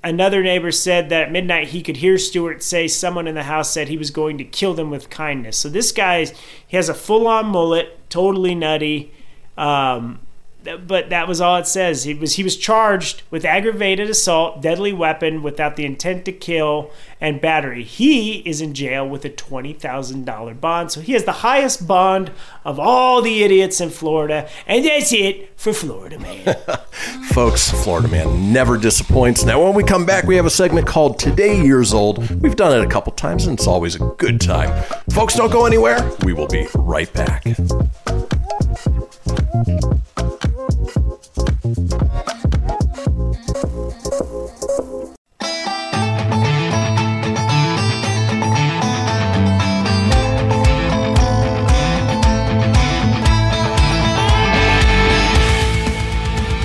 another 0.04 0.42
neighbor 0.44 0.72
said 0.72 1.10
that 1.10 1.24
at 1.24 1.32
midnight 1.32 1.70
he 1.70 1.82
could 1.82 1.98
hear 1.98 2.18
Stewart 2.18 2.64
say 2.64 2.88
someone 2.88 3.28
in 3.28 3.36
the 3.36 3.44
house 3.44 3.72
said 3.72 3.88
he 3.88 3.98
was 3.98 4.12
going 4.12 4.38
to 4.38 4.44
kill 4.44 4.74
them 4.74 4.90
with 4.90 5.10
kindness. 5.10 5.58
So 5.58 5.70
this 5.70 5.92
guy, 5.92 6.26
he 6.68 6.78
has 6.78 6.90
a 6.90 6.94
full-on 6.94 7.48
mullet, 7.48 8.10
totally 8.10 8.56
nutty. 8.56 9.12
Um, 9.58 10.20
but 10.64 11.10
that 11.10 11.28
was 11.28 11.42
all 11.42 11.58
it 11.58 11.68
says. 11.68 12.04
He 12.04 12.14
was 12.14 12.36
he 12.36 12.44
was 12.44 12.56
charged 12.56 13.24
with 13.32 13.46
aggravated 13.46 14.10
assault, 14.10 14.62
deadly 14.62 14.94
weapon 14.94 15.42
without 15.42 15.76
the 15.76 15.86
intent 15.86 16.26
to 16.26 16.32
kill, 16.32 16.92
and 17.20 17.42
battery. 17.42 17.84
He 17.84 18.40
is 18.40 18.62
in 18.62 18.74
jail 18.74 19.08
with 19.08 19.26
a 19.26 19.30
twenty 19.30 19.74
thousand 19.74 20.26
dollar 20.26 20.54
bond. 20.54 20.92
So 20.92 21.02
he 21.02 21.14
has 21.14 21.24
the 21.24 21.32
highest 21.32 21.88
bond 21.88 22.32
of 22.64 22.80
all 22.80 23.22
the 23.22 23.44
idiots 23.44 23.82
in 23.82 23.90
Florida, 23.90 24.50
and 24.68 24.86
that's 24.86 25.12
it 25.14 25.52
for 25.58 25.74
Florida 25.74 26.20
man. 26.20 26.56
Folks, 27.32 27.72
Florida 27.84 28.08
Man 28.08 28.54
never 28.54 28.78
disappoints. 28.78 29.44
Now, 29.44 29.64
when 29.64 29.74
we 29.74 29.84
come 29.84 30.06
back, 30.06 30.26
we 30.26 30.36
have 30.36 30.46
a 30.46 30.52
segment 30.52 30.88
called 30.88 31.18
Today 31.18 31.62
Years 31.62 31.94
Old. 31.94 32.30
We've 32.42 32.56
done 32.56 32.80
it 32.80 32.86
a 32.86 32.90
couple 32.90 33.14
times, 33.14 33.48
and 33.48 33.58
it's 33.58 33.68
always 33.68 33.96
a 33.96 34.00
good 34.18 34.42
time. 34.42 34.84
Folks, 35.12 35.36
don't 35.36 35.52
go 35.52 35.66
anywhere. 35.66 36.12
We 36.24 36.34
will 36.34 36.48
be 36.48 36.68
right 36.76 37.12
back. 37.14 37.46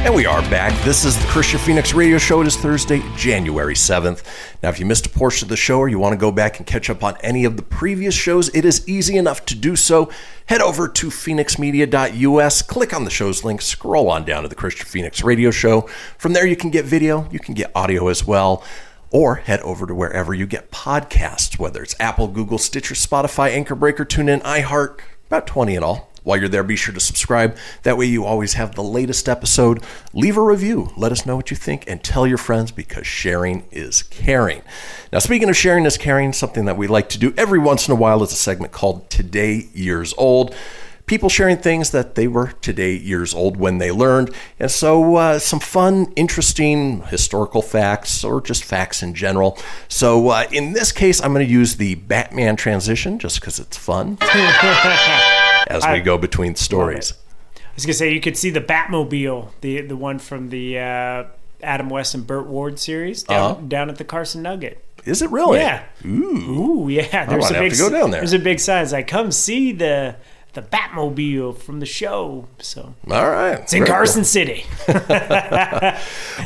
And 0.00 0.14
we 0.14 0.26
are 0.26 0.40
back. 0.42 0.72
This 0.84 1.04
is 1.04 1.18
the 1.18 1.24
Kristian 1.24 1.58
Fenix 1.58 1.92
Radio 1.92 2.18
Show. 2.18 2.40
It 2.40 2.46
is 2.46 2.56
Thursday, 2.56 3.02
January 3.16 3.74
7th. 3.74 4.22
Now, 4.62 4.68
if 4.68 4.78
you 4.78 4.86
missed 4.86 5.06
a 5.06 5.10
portion 5.10 5.44
of 5.44 5.48
the 5.50 5.56
show 5.56 5.78
or 5.78 5.88
you 5.88 5.98
want 5.98 6.12
to 6.12 6.16
go 6.16 6.30
back 6.30 6.58
and 6.58 6.66
catch 6.66 6.88
up 6.88 7.02
on 7.02 7.16
any 7.20 7.44
of 7.44 7.56
the 7.56 7.62
previous 7.64 8.14
shows, 8.14 8.48
it 8.54 8.64
is 8.64 8.88
easy 8.88 9.16
enough 9.18 9.44
to 9.46 9.56
do 9.56 9.74
so. 9.74 10.08
Head 10.46 10.62
over 10.62 10.86
to 10.88 11.08
fenixmedia.us, 11.08 12.62
click 12.62 12.94
on 12.94 13.04
the 13.04 13.10
show's 13.10 13.44
link, 13.44 13.60
scroll 13.60 14.08
on 14.08 14.24
down 14.24 14.44
to 14.44 14.48
the 14.48 14.54
Kristian 14.54 14.86
Fenix 14.86 15.22
Radio 15.24 15.50
Show. 15.50 15.82
From 16.16 16.32
there, 16.32 16.46
you 16.46 16.56
can 16.56 16.70
get 16.70 16.84
video, 16.84 17.28
you 17.32 17.40
can 17.40 17.54
get 17.54 17.72
audio 17.74 18.06
as 18.06 18.24
well. 18.24 18.64
Or 19.10 19.34
head 19.34 19.60
over 19.60 19.84
to 19.86 19.94
wherever 19.94 20.32
you 20.32 20.46
get 20.46 20.70
podcasts, 20.70 21.58
whether 21.58 21.82
it's 21.82 21.96
Apple, 21.98 22.28
Google, 22.28 22.58
Stitcher, 22.58 22.94
Spotify, 22.94 23.50
Anchor 23.50 23.74
Breaker, 23.74 24.04
TuneIn, 24.04 24.42
iHeart, 24.42 25.00
about 25.26 25.46
20 25.46 25.74
in 25.74 25.82
all. 25.82 26.07
While 26.28 26.40
you're 26.40 26.50
there, 26.50 26.62
be 26.62 26.76
sure 26.76 26.92
to 26.92 27.00
subscribe. 27.00 27.56
That 27.84 27.96
way, 27.96 28.04
you 28.04 28.26
always 28.26 28.52
have 28.52 28.74
the 28.74 28.82
latest 28.82 29.30
episode. 29.30 29.82
Leave 30.12 30.36
a 30.36 30.42
review. 30.42 30.90
Let 30.94 31.10
us 31.10 31.24
know 31.24 31.36
what 31.36 31.50
you 31.50 31.56
think 31.56 31.84
and 31.88 32.04
tell 32.04 32.26
your 32.26 32.36
friends 32.36 32.70
because 32.70 33.06
sharing 33.06 33.64
is 33.70 34.02
caring. 34.02 34.60
Now, 35.10 35.20
speaking 35.20 35.48
of 35.48 35.56
sharing 35.56 35.86
is 35.86 35.96
caring, 35.96 36.34
something 36.34 36.66
that 36.66 36.76
we 36.76 36.86
like 36.86 37.08
to 37.08 37.18
do 37.18 37.32
every 37.38 37.58
once 37.58 37.88
in 37.88 37.92
a 37.92 37.94
while 37.94 38.22
is 38.22 38.30
a 38.30 38.36
segment 38.36 38.72
called 38.72 39.08
Today 39.08 39.70
Years 39.72 40.12
Old. 40.18 40.54
People 41.06 41.30
sharing 41.30 41.56
things 41.56 41.92
that 41.92 42.14
they 42.14 42.28
were 42.28 42.48
today 42.60 42.94
years 42.94 43.32
old 43.32 43.56
when 43.56 43.78
they 43.78 43.90
learned. 43.90 44.34
And 44.60 44.70
so, 44.70 45.16
uh, 45.16 45.38
some 45.38 45.60
fun, 45.60 46.12
interesting 46.14 47.00
historical 47.04 47.62
facts 47.62 48.22
or 48.22 48.42
just 48.42 48.62
facts 48.62 49.02
in 49.02 49.14
general. 49.14 49.56
So, 49.88 50.28
uh, 50.28 50.44
in 50.52 50.74
this 50.74 50.92
case, 50.92 51.22
I'm 51.22 51.32
going 51.32 51.46
to 51.46 51.50
use 51.50 51.76
the 51.76 51.94
Batman 51.94 52.56
transition 52.56 53.18
just 53.18 53.40
because 53.40 53.58
it's 53.58 53.78
fun 53.78 54.18
as 55.68 55.86
we 55.86 56.00
go 56.00 56.18
between 56.18 56.54
stories. 56.56 57.12
I 57.56 57.60
was 57.76 57.86
gonna 57.86 57.94
say 57.94 58.12
you 58.12 58.20
could 58.20 58.36
see 58.36 58.50
the 58.50 58.60
Batmobile, 58.60 59.50
the 59.60 59.82
the 59.82 59.96
one 59.96 60.18
from 60.18 60.48
the 60.50 60.78
uh, 60.78 61.24
Adam 61.62 61.88
West 61.90 62.14
and 62.14 62.26
Burt 62.26 62.46
Ward 62.46 62.78
series 62.78 63.22
down, 63.22 63.50
Uh-huh. 63.52 63.60
down 63.68 63.88
at 63.90 63.96
the 63.96 64.04
Carson 64.04 64.42
Nugget. 64.42 64.82
Is 65.04 65.22
it 65.22 65.30
really? 65.30 65.60
Yeah. 65.60 65.84
Ooh. 66.04 66.84
Ooh, 66.84 66.88
yeah. 66.88 67.24
There's 67.26 67.50
a 67.50 67.54
have 67.54 67.62
big 67.62 67.72
to 67.72 67.78
go 67.78 67.88
down 67.88 68.10
there. 68.10 68.20
There's 68.20 68.32
a 68.32 68.38
big 68.38 68.58
sign. 68.60 68.88
Like, 68.90 69.06
come 69.06 69.30
see 69.32 69.70
the 69.72 70.16
the 70.54 70.62
Batmobile 70.62 71.56
from 71.58 71.78
the 71.78 71.86
show. 71.86 72.48
So 72.58 72.94
All 73.10 73.30
right. 73.30 73.60
it's 73.60 73.72
in 73.72 73.84
Carson 73.86 74.24
City. 74.24 74.64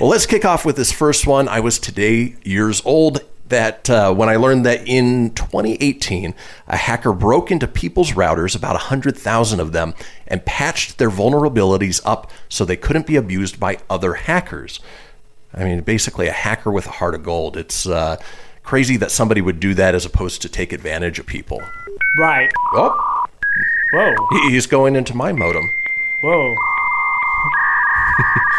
Well, 0.01 0.09
let's 0.09 0.27
kick 0.27 0.45
off 0.45 0.65
with 0.65 0.77
this 0.77 0.93
first 0.93 1.27
one. 1.27 1.49
I 1.49 1.61
was 1.61 1.79
today 1.79 2.35
years 2.45 2.83
old 2.85 3.21
that 3.53 3.89
uh, 3.91 4.13
when 4.15 4.29
I 4.31 4.37
learned 4.37 4.65
that 4.65 4.89
in 4.89 5.31
2018, 5.35 6.35
a 6.69 6.77
hacker 6.77 7.13
broke 7.13 7.51
into 7.51 7.69
people's 7.69 8.13
routers, 8.13 8.57
about 8.57 8.73
100,000 8.73 9.61
of 9.61 9.73
them, 9.73 9.95
and 10.27 10.45
patched 10.45 10.97
their 10.97 11.11
vulnerabilities 11.11 12.01
up 12.07 12.31
so 12.49 12.65
they 12.65 12.77
couldn't 12.77 13.07
be 13.07 13.17
abused 13.17 13.61
by 13.61 13.79
other 13.91 14.15
hackers. 14.15 14.81
I 15.55 15.65
mean, 15.65 15.83
basically, 15.83 16.29
a 16.29 16.33
hacker 16.33 16.71
with 16.71 16.87
a 16.87 16.93
heart 16.93 17.15
of 17.15 17.23
gold. 17.23 17.59
It's 17.59 17.87
uh, 17.87 18.17
crazy 18.63 18.97
that 18.97 19.11
somebody 19.11 19.43
would 19.43 19.61
do 19.61 19.75
that 19.75 19.95
as 19.95 20.07
opposed 20.07 20.41
to 20.43 20.49
take 20.49 20.73
advantage 20.73 21.19
of 21.19 21.27
people. 21.27 21.61
right. 22.19 22.51
Oh, 22.73 23.25
Whoa. 23.93 24.15
he's 24.49 24.67
going 24.67 24.97
into 24.97 25.15
my 25.15 25.33
modem. 25.33 25.71
Whoa. 26.23 26.55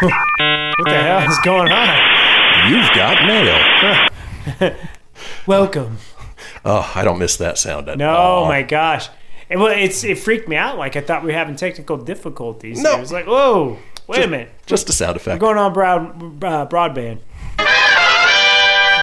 what 0.00 0.84
the 0.86 0.94
hell 0.94 1.28
is 1.28 1.38
going 1.40 1.72
on? 1.72 2.70
You've 2.70 2.94
got 2.94 3.26
mail. 3.26 4.10
Welcome. 5.46 5.98
Oh, 6.64 6.90
I 6.94 7.04
don't 7.04 7.18
miss 7.18 7.36
that 7.36 7.58
sound 7.58 7.88
at 7.88 7.98
No, 7.98 8.10
all. 8.10 8.46
my 8.46 8.62
gosh. 8.62 9.08
It, 9.48 9.56
well, 9.58 9.68
it's 9.76 10.02
it 10.04 10.18
freaked 10.18 10.48
me 10.48 10.56
out. 10.56 10.78
Like 10.78 10.96
I 10.96 11.00
thought 11.00 11.22
we 11.22 11.28
were 11.32 11.38
having 11.38 11.56
technical 11.56 11.96
difficulties. 11.96 12.80
No. 12.82 12.96
It 12.96 13.00
was 13.00 13.12
like, 13.12 13.26
whoa, 13.26 13.78
wait 14.06 14.24
a 14.24 14.26
minute. 14.28 14.50
Just 14.66 14.88
a 14.88 14.92
sound 14.92 15.16
effect. 15.16 15.40
Going 15.40 15.58
on 15.58 15.72
broad 15.72 16.44
uh, 16.44 16.66
broadband. 16.66 17.18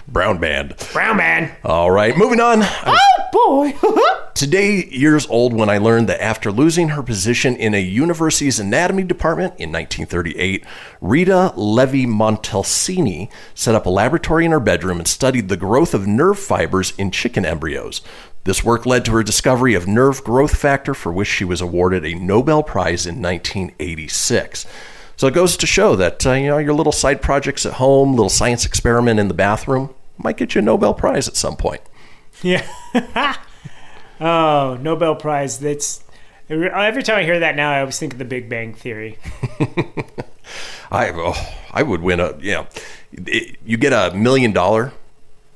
Brown 0.08 0.38
band. 0.38 0.74
Brown 0.92 1.16
man. 1.16 1.52
All 1.64 1.90
right, 1.90 2.16
moving 2.16 2.40
on. 2.40 2.58
Oh 2.62 2.98
boy. 3.32 3.74
today 4.34 4.84
years 4.86 5.26
old 5.28 5.52
when 5.52 5.70
I 5.70 5.78
learned 5.78 6.08
that 6.08 6.22
after 6.22 6.50
losing 6.50 6.90
her 6.90 7.02
position 7.02 7.56
in 7.56 7.74
a 7.74 7.80
university's 7.80 8.58
anatomy 8.58 9.04
department 9.04 9.54
in 9.58 9.70
1938, 9.70 10.64
Rita 11.00 11.52
Levi 11.56 12.06
Montalcini 12.06 13.30
set 13.54 13.74
up 13.74 13.86
a 13.86 13.90
laboratory 13.90 14.44
in 14.44 14.52
her 14.52 14.60
bedroom 14.60 14.98
and 14.98 15.08
studied 15.08 15.48
the 15.48 15.56
growth 15.56 15.94
of 15.94 16.06
nerve 16.06 16.38
fibers 16.38 16.92
in 16.98 17.10
chicken 17.10 17.44
embryos. 17.44 18.02
This 18.44 18.64
work 18.64 18.86
led 18.86 19.04
to 19.04 19.12
her 19.12 19.22
discovery 19.22 19.74
of 19.74 19.86
nerve 19.86 20.24
growth 20.24 20.56
factor, 20.56 20.94
for 20.94 21.12
which 21.12 21.28
she 21.28 21.44
was 21.44 21.60
awarded 21.60 22.04
a 22.04 22.14
Nobel 22.14 22.64
Prize 22.64 23.06
in 23.06 23.22
1986. 23.22 24.66
So 25.16 25.28
it 25.28 25.34
goes 25.34 25.56
to 25.56 25.66
show 25.66 25.94
that 25.94 26.26
uh, 26.26 26.32
you 26.32 26.48
know 26.48 26.58
your 26.58 26.74
little 26.74 26.90
side 26.90 27.22
projects 27.22 27.64
at 27.64 27.74
home, 27.74 28.10
little 28.10 28.28
science 28.28 28.66
experiment 28.66 29.20
in 29.20 29.28
the 29.28 29.34
bathroom, 29.34 29.94
might 30.18 30.36
get 30.36 30.56
you 30.56 30.58
a 30.60 30.62
Nobel 30.62 30.94
Prize 30.94 31.28
at 31.28 31.36
some 31.36 31.54
point. 31.54 31.80
Yeah. 32.42 32.66
oh, 34.20 34.78
Nobel 34.80 35.14
Prize. 35.14 35.58
That's 35.58 36.02
every 36.48 37.02
time 37.02 37.18
I 37.18 37.22
hear 37.24 37.40
that 37.40 37.56
now, 37.56 37.70
I 37.70 37.80
always 37.80 37.98
think 37.98 38.12
of 38.14 38.18
the 38.18 38.24
Big 38.24 38.48
Bang 38.48 38.74
Theory. 38.74 39.18
I 40.90 41.10
oh, 41.14 41.34
I 41.72 41.82
would 41.82 42.02
win 42.02 42.20
a 42.20 42.36
you 42.38 42.52
know 42.52 42.66
it- 43.12 43.56
you 43.64 43.76
get 43.76 43.92
a 43.92 44.14
million 44.16 44.52
dollar 44.52 44.92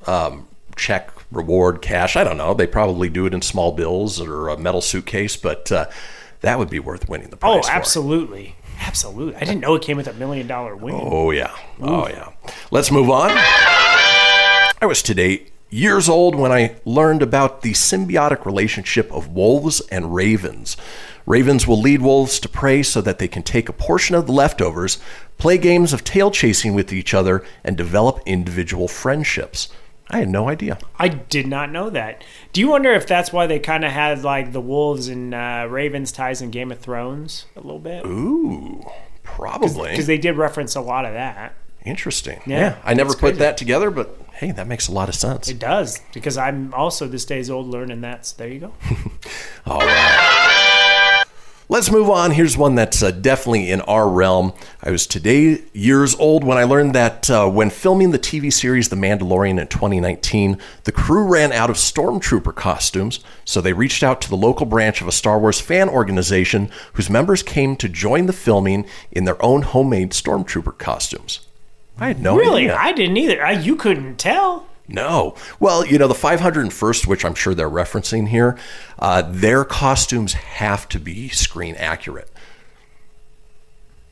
um, 0.05 0.47
check 0.75 1.11
reward 1.31 1.81
cash. 1.81 2.15
I 2.15 2.23
don't 2.23 2.37
know. 2.37 2.53
They 2.53 2.67
probably 2.67 3.09
do 3.09 3.25
it 3.25 3.33
in 3.33 3.41
small 3.41 3.71
bills 3.73 4.19
or 4.21 4.47
a 4.49 4.57
metal 4.57 4.81
suitcase, 4.81 5.35
but 5.35 5.71
uh, 5.71 5.85
that 6.41 6.57
would 6.57 6.69
be 6.69 6.79
worth 6.79 7.09
winning 7.09 7.29
the 7.29 7.35
Oh, 7.37 7.59
prize. 7.59 7.65
for. 7.65 7.71
absolutely. 7.71 8.55
Absolutely. 8.79 9.35
I 9.35 9.39
didn't 9.39 9.59
know 9.61 9.73
it 9.75 9.81
came 9.81 9.97
with 9.97 10.07
a 10.07 10.13
million 10.13 10.47
dollar 10.47 10.75
win. 10.75 10.95
Oh 10.97 11.31
yeah. 11.31 11.53
Oh 11.81 12.07
yeah. 12.07 12.29
Let's 12.71 12.91
move 12.91 13.09
on. 13.09 13.31
I 13.31 14.85
was 14.85 15.01
today 15.03 15.47
years 15.69 16.07
old 16.09 16.35
when 16.35 16.51
I 16.51 16.75
learned 16.85 17.21
about 17.21 17.61
the 17.61 17.73
symbiotic 17.73 18.45
relationship 18.45 19.11
of 19.11 19.29
wolves 19.29 19.81
and 19.91 20.13
ravens. 20.13 20.77
Ravens 21.25 21.67
will 21.67 21.79
lead 21.79 22.01
wolves 22.01 22.39
to 22.39 22.47
prey 22.49 22.83
so 22.83 23.01
that 23.01 23.19
they 23.19 23.27
can 23.27 23.43
take 23.43 23.67
a 23.67 23.73
portion 23.73 24.15
of 24.15 24.27
the 24.27 24.31
leftovers, 24.31 24.97
play 25.37 25.57
games 25.57 25.91
of 25.91 26.03
tail 26.05 26.31
chasing 26.31 26.73
with 26.73 26.93
each 26.93 27.13
other, 27.13 27.43
and 27.65 27.75
develop 27.75 28.21
individual 28.25 28.87
friendships. 28.87 29.67
I 30.09 30.19
had 30.19 30.29
no 30.29 30.47
idea. 30.47 30.77
I 30.97 31.09
did 31.09 31.47
not 31.47 31.69
know 31.69 31.89
that. 31.89 32.23
Do 32.53 32.61
you 32.61 32.69
wonder 32.69 32.93
if 32.93 33.05
that's 33.05 33.33
why 33.33 33.45
they 33.45 33.59
kind 33.59 33.83
of 33.83 33.91
had 33.91 34.23
like 34.23 34.53
the 34.53 34.61
wolves 34.61 35.09
and 35.09 35.33
uh, 35.33 35.67
ravens 35.69 36.13
ties 36.13 36.41
in 36.41 36.49
Game 36.49 36.71
of 36.71 36.79
Thrones 36.79 37.45
a 37.57 37.59
little 37.59 37.79
bit? 37.79 38.05
Ooh, 38.05 38.85
probably. 39.23 39.89
Because 39.89 40.07
they 40.07 40.17
did 40.17 40.37
reference 40.37 40.75
a 40.75 40.81
lot 40.81 41.03
of 41.03 41.11
that. 41.11 41.55
Interesting. 41.83 42.41
Yeah, 42.45 42.59
Yeah, 42.59 42.77
I 42.85 42.93
never 42.93 43.11
put 43.11 43.19
crazy. 43.19 43.39
that 43.39 43.57
together, 43.57 43.91
but 43.91 44.17
hey, 44.37 44.51
that 44.51 44.67
makes 44.67 44.87
a 44.87 44.91
lot 44.91 45.09
of 45.09 45.15
sense. 45.15 45.49
It 45.49 45.59
does 45.59 45.99
because 46.13 46.37
I'm 46.37 46.73
also 46.73 47.07
this 47.07 47.25
days 47.25 47.49
old 47.49 47.67
learning 47.67 48.01
that. 48.01 48.25
So 48.27 48.35
there 48.37 48.47
you 48.47 48.59
go. 48.59 48.73
All 49.65 49.79
right. 49.79 51.23
Let's 51.69 51.91
move 51.91 52.09
on. 52.09 52.31
Here's 52.31 52.55
one 52.55 52.75
that's 52.75 53.03
uh, 53.03 53.11
definitely 53.11 53.71
in 53.71 53.81
our 53.81 54.07
realm. 54.07 54.53
I 54.81 54.89
was 54.89 55.05
today 55.05 55.63
years 55.73 56.15
old 56.15 56.45
when 56.45 56.57
I 56.57 56.63
learned 56.63 56.95
that 56.95 57.29
uh, 57.29 57.49
when 57.49 57.71
filming 57.71 58.11
the 58.11 58.19
TV 58.19 58.53
series 58.53 58.87
The 58.87 58.95
Mandalorian 58.95 59.59
in 59.59 59.67
2019, 59.67 60.59
the 60.85 60.93
crew 60.93 61.27
ran 61.27 61.51
out 61.51 61.69
of 61.69 61.75
stormtrooper 61.75 62.55
costumes, 62.55 63.19
so 63.43 63.59
they 63.59 63.73
reached 63.73 64.01
out 64.01 64.21
to 64.21 64.29
the 64.29 64.37
local 64.37 64.65
branch 64.65 65.01
of 65.01 65.09
a 65.09 65.11
Star 65.11 65.39
Wars 65.39 65.59
fan 65.59 65.89
organization 65.89 66.69
whose 66.93 67.09
members 67.09 67.43
came 67.43 67.75
to 67.75 67.89
join 67.89 68.27
the 68.27 68.33
filming 68.33 68.85
in 69.11 69.25
their 69.25 69.43
own 69.43 69.63
homemade 69.63 70.11
stormtrooper 70.11 70.77
costumes. 70.77 71.46
I 71.99 72.07
had 72.07 72.21
no 72.21 72.33
idea. 72.33 72.41
really, 72.41 72.61
idea. 72.63 72.75
I 72.77 72.91
didn't 72.93 73.17
either. 73.17 73.45
I, 73.45 73.51
you 73.53 73.75
couldn't 73.75 74.17
tell. 74.17 74.67
No. 74.87 75.35
Well, 75.59 75.85
you 75.85 75.97
know, 75.97 76.07
the 76.07 76.13
501st, 76.13 77.07
which 77.07 77.25
I'm 77.25 77.35
sure 77.35 77.53
they're 77.53 77.69
referencing 77.69 78.27
here, 78.29 78.57
uh, 78.99 79.23
their 79.23 79.65
costumes 79.65 80.33
have 80.33 80.87
to 80.89 80.99
be 80.99 81.27
screen 81.29 81.75
accurate. 81.75 82.29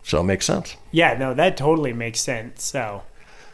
So 0.04 0.20
it 0.20 0.24
makes 0.26 0.46
sense. 0.46 0.76
Yeah, 0.92 1.18
no, 1.18 1.34
that 1.34 1.58
totally 1.58 1.94
makes 1.94 2.20
sense. 2.20 2.64
So 2.64 3.04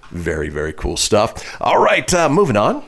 Very, 0.10 0.50
very 0.50 0.74
cool 0.74 0.98
stuff. 0.98 1.56
All 1.62 1.82
right, 1.82 2.12
uh, 2.14 2.28
moving 2.28 2.58
on. 2.58 2.84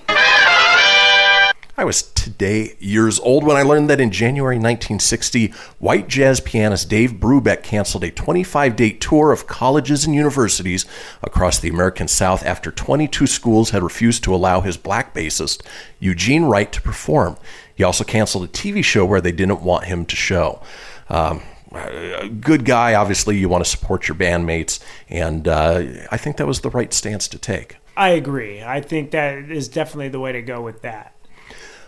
I 1.76 1.86
was 1.86 2.04
today 2.04 2.76
years 2.80 3.20
old 3.20 3.44
when 3.44 3.58
I 3.58 3.64
learned 3.64 3.90
that 3.90 4.00
in 4.00 4.12
January 4.12 4.58
1960, 4.58 5.48
white 5.80 6.08
jazz 6.08 6.40
pianist 6.40 6.88
Dave 6.88 7.14
Brubeck 7.14 7.64
canceled 7.64 8.04
a 8.04 8.12
25 8.12 8.76
day 8.76 8.92
tour 8.92 9.32
of 9.32 9.48
colleges 9.48 10.06
and 10.06 10.14
universities 10.14 10.86
across 11.24 11.58
the 11.58 11.70
American 11.70 12.08
South 12.08 12.46
after 12.46 12.70
22 12.70 13.26
schools 13.26 13.72
had 13.72 13.82
refused 13.82 14.24
to 14.24 14.36
allow 14.36 14.62
his 14.62 14.78
black 14.78 15.16
bassist, 15.16 15.64
Eugene 16.00 16.44
Wright, 16.44 16.72
to 16.72 16.80
perform. 16.80 17.38
He 17.74 17.84
also 17.84 18.04
canceled 18.04 18.44
a 18.44 18.50
TV 18.50 18.84
show 18.84 19.04
where 19.04 19.22
they 19.22 19.32
didn't 19.32 19.62
want 19.62 19.86
him 19.86 20.06
to 20.06 20.16
show. 20.16 20.62
Um, 21.10 21.42
a 21.72 22.30
good 22.30 22.66
guy, 22.66 22.94
obviously, 22.94 23.40
you 23.40 23.50
want 23.50 23.64
to 23.64 23.70
support 23.70 24.08
your 24.08 24.16
bandmates, 24.16 24.80
and 25.10 25.48
uh, 25.48 25.82
I 26.12 26.18
think 26.18 26.38
that 26.38 26.46
was 26.46 26.62
the 26.62 26.70
right 26.70 26.94
stance 26.94 27.28
to 27.30 27.40
take. 27.40 27.78
I 27.98 28.10
agree. 28.10 28.62
I 28.62 28.80
think 28.80 29.10
that 29.10 29.50
is 29.50 29.68
definitely 29.70 30.10
the 30.10 30.20
way 30.20 30.34
to 30.34 30.42
go 30.44 30.62
with 30.62 30.84
that. 30.84 31.16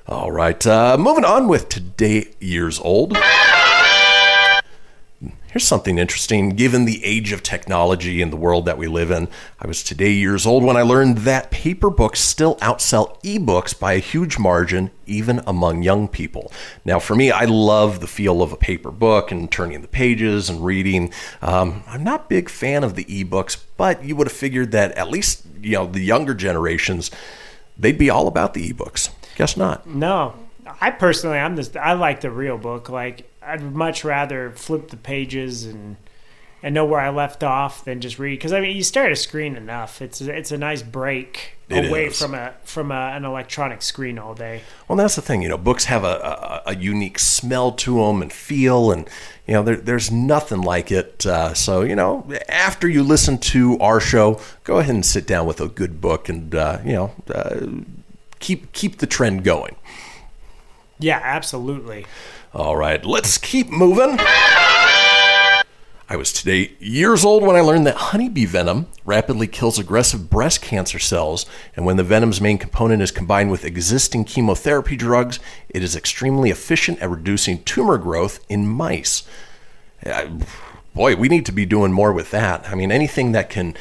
All 0.08 0.32
right, 0.32 0.68
uh, 0.68 0.98
moving 1.00 1.26
on 1.26 1.48
with 1.48 1.68
today 1.68 2.28
years 2.40 2.80
old. 2.80 3.18
Here's 5.48 5.64
something 5.64 5.98
interesting. 5.98 6.50
Given 6.50 6.86
the 6.86 7.04
age 7.04 7.32
of 7.32 7.42
technology 7.42 8.22
and 8.22 8.32
the 8.32 8.38
world 8.38 8.66
that 8.66 8.78
we 8.78 8.86
live 8.86 9.10
in, 9.10 9.28
I 9.60 9.66
was 9.66 9.84
today 9.84 10.12
years 10.12 10.46
old 10.46 10.64
when 10.64 10.78
I 10.78 10.84
learned 10.84 11.20
that 11.20 11.50
paper 11.50 11.90
books 11.90 12.20
still 12.20 12.56
outsell 12.58 13.20
ebooks 13.24 13.80
by 13.80 13.94
a 13.94 14.00
huge 14.00 14.38
margin, 14.38 14.92
even 15.08 15.42
among 15.48 15.82
young 15.82 16.08
people. 16.08 16.52
Now, 16.84 17.00
for 17.00 17.16
me, 17.16 17.32
I 17.32 17.46
love 17.46 18.00
the 18.00 18.06
feel 18.06 18.44
of 18.44 18.52
a 18.52 18.58
paper 18.58 18.92
book 18.92 19.32
and 19.32 19.52
turning 19.52 19.82
the 19.82 19.88
pages 19.88 20.52
and 20.52 20.64
reading. 20.64 21.12
Um, 21.42 21.84
I'm 21.88 22.04
not 22.04 22.26
a 22.26 22.28
big 22.28 22.48
fan 22.48 22.84
of 22.84 22.94
the 22.94 23.06
ebooks, 23.06 23.58
but 23.76 24.04
you 24.04 24.16
would 24.18 24.28
have 24.28 24.38
figured 24.38 24.72
that 24.74 24.92
at 24.92 25.10
least 25.10 25.48
you 25.62 25.72
know 25.72 25.88
the 25.88 26.02
younger 26.02 26.36
generations, 26.36 27.10
they'd 27.76 27.98
be 27.98 28.12
all 28.12 28.28
about 28.28 28.54
the 28.54 28.72
ebooks. 28.72 29.10
Guess 29.36 29.58
not. 29.58 29.88
No, 29.88 30.34
I 30.82 30.92
personally, 30.92 31.38
I'm 31.38 31.56
just 31.56 31.76
I 31.78 31.94
like 31.94 32.22
the 32.22 32.32
real 32.32 32.58
book. 32.58 32.90
Like 32.90 33.30
I'd 33.42 33.62
much 33.62 34.04
rather 34.04 34.52
flip 34.52 34.90
the 34.90 34.98
pages 34.98 35.66
and 35.66 35.98
and 36.64 36.74
know 36.74 36.86
where 36.86 37.00
I 37.00 37.10
left 37.10 37.44
off 37.44 37.86
than 37.86 38.02
just 38.02 38.18
read. 38.18 38.40
Because 38.40 38.54
I 38.54 38.60
mean, 38.60 38.76
you 38.76 38.84
stare 38.84 39.06
at 39.06 39.12
a 39.12 39.16
screen 39.16 39.56
enough. 39.56 40.02
It's 40.02 40.22
it's 40.22 40.52
a 40.52 40.58
nice 40.58 40.82
break 40.82 41.58
It 41.70 41.90
away 41.90 42.08
is. 42.08 42.20
from 42.20 42.34
a 42.34 42.54
from 42.64 42.92
a, 42.92 43.12
an 43.14 43.24
electronic 43.26 43.82
screen 43.84 44.18
all 44.18 44.34
day. 44.34 44.62
Well, 44.88 44.96
that's 44.96 45.16
the 45.16 45.22
thing. 45.22 45.42
You 45.44 45.50
know, 45.50 45.58
books 45.60 45.86
have 45.86 46.04
a, 46.04 46.62
a, 46.66 46.72
a 46.72 46.76
unique 46.76 47.20
smell 47.20 47.72
to 47.74 47.98
them 47.98 48.22
and 48.24 48.34
feel, 48.34 48.92
and 48.92 49.08
you 49.46 49.54
know, 49.54 49.62
there, 49.64 49.76
there's 49.76 50.12
nothing 50.12 50.62
like 50.62 50.92
it. 50.92 51.24
Uh, 51.26 51.54
so, 51.54 51.82
you 51.82 51.96
know, 51.96 52.28
after 52.50 52.88
you 52.88 53.04
listen 53.04 53.38
to 53.38 53.78
our 53.80 54.00
show, 54.00 54.40
go 54.64 54.80
ahead 54.80 54.96
and 54.96 55.06
sit 55.06 55.28
down 55.28 55.46
with 55.46 55.62
a 55.62 55.68
good 55.68 56.02
book, 56.02 56.30
and 56.30 56.56
uh, 56.56 56.80
you 56.84 56.94
know, 56.94 57.12
uh, 57.32 57.68
keep 58.46 58.72
keep 58.74 58.98
the 59.00 59.08
trend 59.08 59.44
going. 59.44 59.76
Yeah, 61.00 61.20
absolutely. 61.22 62.06
All 62.54 62.78
right, 62.78 63.04
let's 63.04 63.40
keep 63.40 63.70
moving. 63.70 64.18
I 66.08 66.16
was 66.16 66.32
today 66.32 66.74
years 66.80 67.26
old 67.26 67.42
when 67.42 67.56
I 67.56 67.62
learned 67.62 67.88
that 67.88 67.96
honeybee 67.96 68.46
venom 68.46 68.86
rapidly 69.04 69.48
kills 69.48 69.80
aggressive 69.80 70.30
breast 70.30 70.62
cancer 70.62 71.00
cells, 71.00 71.48
and 71.76 71.88
when 71.88 71.98
the 71.98 72.04
venom's 72.04 72.40
main 72.40 72.60
component 72.60 73.02
is 73.02 73.10
combined 73.10 73.50
with 73.50 73.66
existing 73.66 74.26
chemotherapy 74.26 74.96
drugs, 74.96 75.40
it 75.68 75.82
is 75.82 75.96
extremely 75.96 76.52
efficient 76.52 77.02
at 77.02 77.10
reducing 77.10 77.64
tumor 77.64 77.98
growth 77.98 78.46
in 78.48 78.68
mice. 78.68 79.24
Uh, 80.06 80.30
boy, 80.94 81.16
we 81.16 81.28
need 81.28 81.48
to 81.48 81.52
be 81.52 81.66
doing 81.66 81.92
more 81.92 82.14
with 82.14 82.30
that. 82.30 82.70
I 82.70 82.76
mean, 82.76 82.92
anything 82.92 83.32
that 83.32 83.50
can 83.50 83.76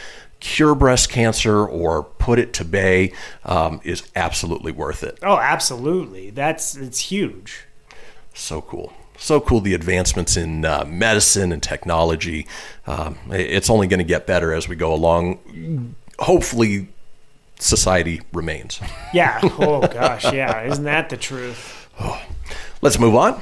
cure 0.44 0.74
breast 0.74 1.08
cancer 1.08 1.66
or 1.66 2.02
put 2.02 2.38
it 2.38 2.52
to 2.52 2.64
bay 2.66 3.10
um, 3.46 3.80
is 3.82 4.06
absolutely 4.14 4.70
worth 4.70 5.02
it. 5.02 5.18
Oh, 5.22 5.38
absolutely. 5.38 6.28
That's 6.28 6.76
it's 6.76 6.98
huge. 6.98 7.64
So 8.34 8.60
cool. 8.60 8.92
So 9.16 9.40
cool 9.40 9.60
the 9.60 9.72
advancements 9.72 10.36
in 10.36 10.66
uh, 10.66 10.84
medicine 10.86 11.50
and 11.50 11.62
technology. 11.62 12.46
Um, 12.86 13.18
it's 13.30 13.70
only 13.70 13.86
going 13.86 13.98
to 13.98 14.04
get 14.04 14.26
better 14.26 14.52
as 14.52 14.68
we 14.68 14.76
go 14.76 14.92
along. 14.92 15.94
Hopefully, 16.18 16.88
society 17.58 18.20
remains. 18.34 18.80
Yeah. 19.14 19.40
Oh 19.42 19.80
gosh. 19.86 20.30
Yeah. 20.30 20.64
Isn't 20.64 20.84
that 20.84 21.08
the 21.08 21.16
truth? 21.16 21.88
Let's 22.82 22.98
move 22.98 23.14
on. 23.14 23.40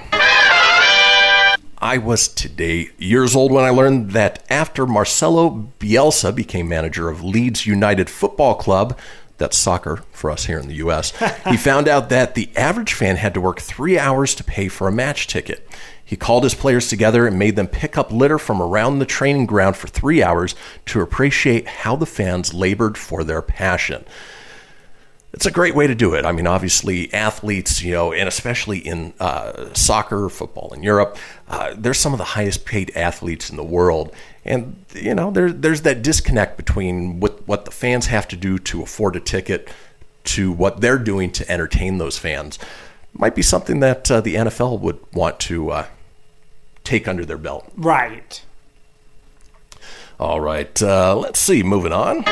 I 1.82 1.98
was 1.98 2.28
today 2.28 2.90
years 2.96 3.34
old 3.34 3.50
when 3.50 3.64
I 3.64 3.70
learned 3.70 4.12
that 4.12 4.44
after 4.48 4.86
Marcelo 4.86 5.68
Bielsa 5.80 6.32
became 6.32 6.68
manager 6.68 7.08
of 7.08 7.24
Leeds 7.24 7.66
United 7.66 8.08
Football 8.08 8.54
Club, 8.54 8.96
that's 9.38 9.56
soccer 9.56 10.04
for 10.12 10.30
us 10.30 10.44
here 10.44 10.60
in 10.60 10.68
the 10.68 10.76
US, 10.76 11.12
he 11.48 11.56
found 11.56 11.88
out 11.88 12.08
that 12.08 12.36
the 12.36 12.50
average 12.56 12.94
fan 12.94 13.16
had 13.16 13.34
to 13.34 13.40
work 13.40 13.60
three 13.60 13.98
hours 13.98 14.32
to 14.36 14.44
pay 14.44 14.68
for 14.68 14.86
a 14.86 14.92
match 14.92 15.26
ticket. 15.26 15.68
He 16.04 16.14
called 16.14 16.44
his 16.44 16.54
players 16.54 16.86
together 16.86 17.26
and 17.26 17.36
made 17.36 17.56
them 17.56 17.66
pick 17.66 17.98
up 17.98 18.12
litter 18.12 18.38
from 18.38 18.62
around 18.62 19.00
the 19.00 19.04
training 19.04 19.46
ground 19.46 19.76
for 19.76 19.88
three 19.88 20.22
hours 20.22 20.54
to 20.86 21.00
appreciate 21.00 21.66
how 21.66 21.96
the 21.96 22.06
fans 22.06 22.54
labored 22.54 22.96
for 22.96 23.24
their 23.24 23.42
passion 23.42 24.04
it's 25.32 25.46
a 25.46 25.50
great 25.50 25.74
way 25.74 25.86
to 25.86 25.94
do 25.94 26.14
it. 26.14 26.26
I 26.26 26.32
mean, 26.32 26.46
obviously, 26.46 27.12
athletes, 27.12 27.82
you 27.82 27.92
know, 27.92 28.12
and 28.12 28.28
especially 28.28 28.78
in 28.78 29.14
uh, 29.18 29.72
soccer, 29.72 30.28
football 30.28 30.72
in 30.74 30.82
Europe, 30.82 31.16
uh, 31.48 31.74
they're 31.76 31.94
some 31.94 32.12
of 32.12 32.18
the 32.18 32.24
highest 32.24 32.66
paid 32.66 32.94
athletes 32.94 33.48
in 33.48 33.56
the 33.56 33.64
world. 33.64 34.14
And, 34.44 34.84
you 34.94 35.14
know, 35.14 35.30
there, 35.30 35.50
there's 35.50 35.82
that 35.82 36.02
disconnect 36.02 36.58
between 36.58 37.20
what, 37.20 37.46
what 37.48 37.64
the 37.64 37.70
fans 37.70 38.06
have 38.06 38.28
to 38.28 38.36
do 38.36 38.58
to 38.58 38.82
afford 38.82 39.16
a 39.16 39.20
ticket 39.20 39.72
to 40.24 40.52
what 40.52 40.80
they're 40.80 40.98
doing 40.98 41.32
to 41.32 41.50
entertain 41.50 41.98
those 41.98 42.18
fans. 42.18 42.58
Might 43.14 43.34
be 43.34 43.42
something 43.42 43.80
that 43.80 44.10
uh, 44.10 44.20
the 44.20 44.34
NFL 44.34 44.80
would 44.80 44.98
want 45.14 45.40
to 45.40 45.70
uh, 45.70 45.86
take 46.84 47.08
under 47.08 47.24
their 47.24 47.38
belt. 47.38 47.70
Right. 47.76 48.44
All 50.20 50.40
right, 50.40 50.80
uh, 50.82 51.16
let's 51.16 51.40
see, 51.40 51.62
moving 51.62 51.92
on. 51.92 52.24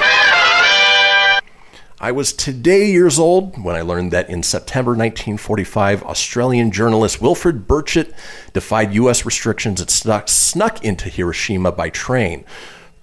I 2.02 2.12
was 2.12 2.32
today 2.32 2.90
years 2.90 3.18
old 3.18 3.62
when 3.62 3.76
I 3.76 3.82
learned 3.82 4.10
that 4.12 4.30
in 4.30 4.42
September 4.42 4.92
1945, 4.92 6.02
Australian 6.04 6.70
journalist 6.70 7.20
Wilfred 7.20 7.68
Burchett 7.68 8.14
defied 8.54 8.94
U.S. 8.94 9.26
restrictions 9.26 9.82
and 9.82 9.90
snuck, 9.90 10.82
into 10.82 11.10
Hiroshima 11.10 11.72
by 11.72 11.90
train. 11.90 12.46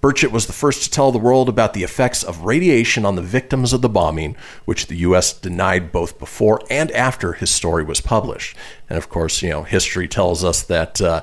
Burchett 0.02 0.32
was 0.32 0.46
the 0.46 0.52
first 0.52 0.82
to 0.82 0.90
tell 0.90 1.12
the 1.12 1.18
world 1.18 1.48
about 1.48 1.74
the 1.74 1.84
effects 1.84 2.24
of 2.24 2.44
radiation 2.44 3.04
on 3.04 3.14
the 3.14 3.22
victims 3.22 3.72
of 3.72 3.82
the 3.82 3.88
bombing, 3.88 4.34
which 4.64 4.88
the 4.88 4.96
U.S. 4.96 5.32
denied 5.32 5.92
both 5.92 6.18
before 6.18 6.60
and 6.68 6.90
after 6.90 7.34
his 7.34 7.52
story 7.52 7.84
was 7.84 8.00
published. 8.00 8.56
And 8.90 8.98
of 8.98 9.08
course, 9.08 9.42
you 9.42 9.50
know, 9.50 9.62
history 9.62 10.08
tells 10.08 10.42
us 10.42 10.62
that 10.64 11.00
uh, 11.00 11.22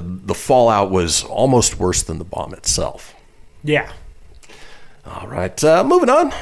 the 0.00 0.34
fallout 0.34 0.92
was 0.92 1.24
almost 1.24 1.80
worse 1.80 2.04
than 2.04 2.18
the 2.18 2.24
bomb 2.24 2.54
itself. 2.54 3.16
Yeah. 3.64 3.92
All 5.08 5.26
right, 5.26 5.62
uh, 5.64 5.84
moving 5.84 6.10
on. 6.10 6.32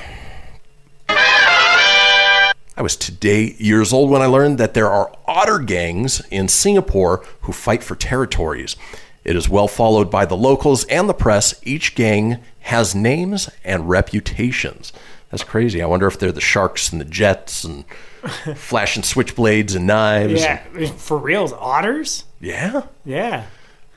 I 1.08 2.82
was 2.82 2.96
today 2.96 3.54
years 3.58 3.92
old 3.92 4.10
when 4.10 4.22
I 4.22 4.26
learned 4.26 4.58
that 4.58 4.74
there 4.74 4.90
are 4.90 5.12
otter 5.24 5.58
gangs 5.58 6.20
in 6.30 6.48
Singapore 6.48 7.24
who 7.42 7.52
fight 7.52 7.82
for 7.82 7.94
territories. 7.94 8.76
It 9.24 9.36
is 9.36 9.48
well 9.48 9.68
followed 9.68 10.10
by 10.10 10.24
the 10.24 10.36
locals 10.36 10.84
and 10.86 11.08
the 11.08 11.14
press. 11.14 11.54
Each 11.62 11.94
gang 11.94 12.38
has 12.60 12.94
names 12.94 13.48
and 13.64 13.88
reputations. 13.88 14.92
That's 15.30 15.44
crazy. 15.44 15.80
I 15.82 15.86
wonder 15.86 16.06
if 16.06 16.18
they're 16.18 16.32
the 16.32 16.40
sharks 16.40 16.90
and 16.92 17.00
the 17.00 17.04
jets 17.04 17.64
and 17.64 17.84
flashing 18.56 19.02
switchblades 19.04 19.74
and 19.76 19.86
knives. 19.86 20.42
Yeah. 20.42 20.58
For 20.96 21.18
reals, 21.18 21.52
otters? 21.52 22.24
Yeah. 22.40 22.82
Yeah. 23.04 23.46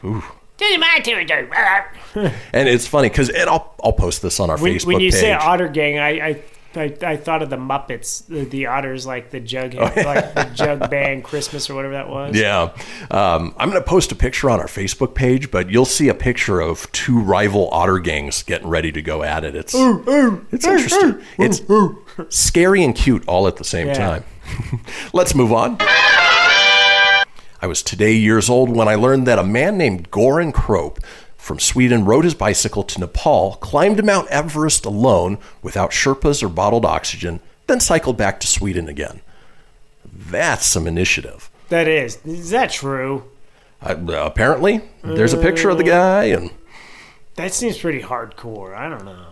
Ooh. 0.04 0.24
This 0.60 0.72
is 0.74 0.78
my 0.80 1.00
territory. 1.00 1.50
And 2.54 2.68
it's 2.70 2.86
funny 2.86 3.10
because 3.10 3.32
I'll, 3.34 3.74
I'll 3.84 3.94
post 3.94 4.22
this 4.22 4.40
on 4.40 4.50
our 4.50 4.58
when, 4.58 4.74
Facebook 4.74 4.86
when 4.88 5.00
you 5.00 5.12
page. 5.12 5.20
say 5.20 5.34
otter 5.34 5.68
gang, 5.70 5.98
I, 6.00 6.10
I 6.28 6.42
I, 6.76 6.96
I 7.02 7.18
thought 7.18 7.42
of 7.42 7.50
the 7.50 7.58
Muppets, 7.58 8.28
the, 8.28 8.44
the 8.46 8.68
otters, 8.68 9.04
like 9.04 9.32
the 9.32 9.40
jug, 9.40 9.74
like 9.74 9.96
the 10.36 10.52
jug 10.54 10.88
band 10.92 11.24
Christmas 11.24 11.68
or 11.68 11.74
whatever 11.74 11.96
that 11.96 12.10
was. 12.10 12.36
Yeah. 12.36 12.74
Um, 13.10 13.56
I'm 13.58 13.72
going 13.72 13.82
to 13.82 13.88
post 13.88 14.12
a 14.12 14.16
picture 14.16 14.52
on 14.52 14.60
our 14.60 14.68
Facebook 14.68 15.16
page, 15.16 15.50
but 15.50 15.72
you'll 15.72 15.86
see 15.86 16.10
a 16.10 16.14
picture 16.14 16.60
of 16.62 16.90
two 16.92 17.20
rival 17.20 17.70
otter 17.72 17.98
gangs 17.98 18.44
getting 18.44 18.68
ready 18.68 18.92
to 18.92 19.02
go 19.02 19.24
at 19.24 19.44
it. 19.44 19.56
It's, 19.56 19.74
it's 19.76 20.66
interesting. 20.68 21.22
It's 21.40 21.62
scary 22.30 22.84
and 22.84 22.94
cute 22.96 23.28
all 23.28 23.48
at 23.48 23.56
the 23.56 23.64
same 23.64 23.88
Yeah. 23.88 23.94
time. 23.96 24.24
Let's 25.14 25.34
move 25.34 25.52
on. 25.52 25.78
I 27.62 27.68
was 27.68 27.84
today 27.84 28.14
years 28.14 28.50
old 28.50 28.70
when 28.70 28.88
I 28.88 28.96
learned 28.96 29.28
that 29.28 29.40
a 29.40 29.44
man 29.44 29.78
named 29.78 30.12
Goran 30.12 30.54
Kropp 30.54 31.04
from 31.36 31.60
Sweden 31.60 32.06
rode 32.06 32.24
his 32.24 32.34
bicycle 32.34 32.84
to 32.84 33.00
Nepal, 33.00 33.56
climbed 33.56 34.04
Mount 34.06 34.28
Everest 34.30 34.86
alone 34.86 35.38
without 35.62 35.92
Sherpas 35.92 36.42
or 36.42 36.48
bottled 36.50 36.86
oxygen, 36.86 37.42
then 37.68 37.80
cycled 37.80 38.18
back 38.18 38.40
to 38.40 38.48
Sweden 38.48 38.88
again. 38.88 39.22
That's 40.06 40.66
some 40.66 40.88
initiative. 40.88 41.50
That 41.70 41.88
is. 41.88 42.18
Is 42.26 42.52
that 42.52 42.72
true? 42.72 43.24
Uh, 43.82 43.96
apparently, 44.08 44.82
there's 45.04 45.34
a 45.34 45.38
picture 45.38 45.70
of 45.70 45.78
the 45.78 45.84
guy, 45.84 46.26
and 46.26 46.52
That 47.36 47.54
seems 47.54 47.78
pretty 47.78 48.02
hardcore. 48.02 48.76
I 48.76 48.90
don't 48.90 49.06
know. 49.06 49.29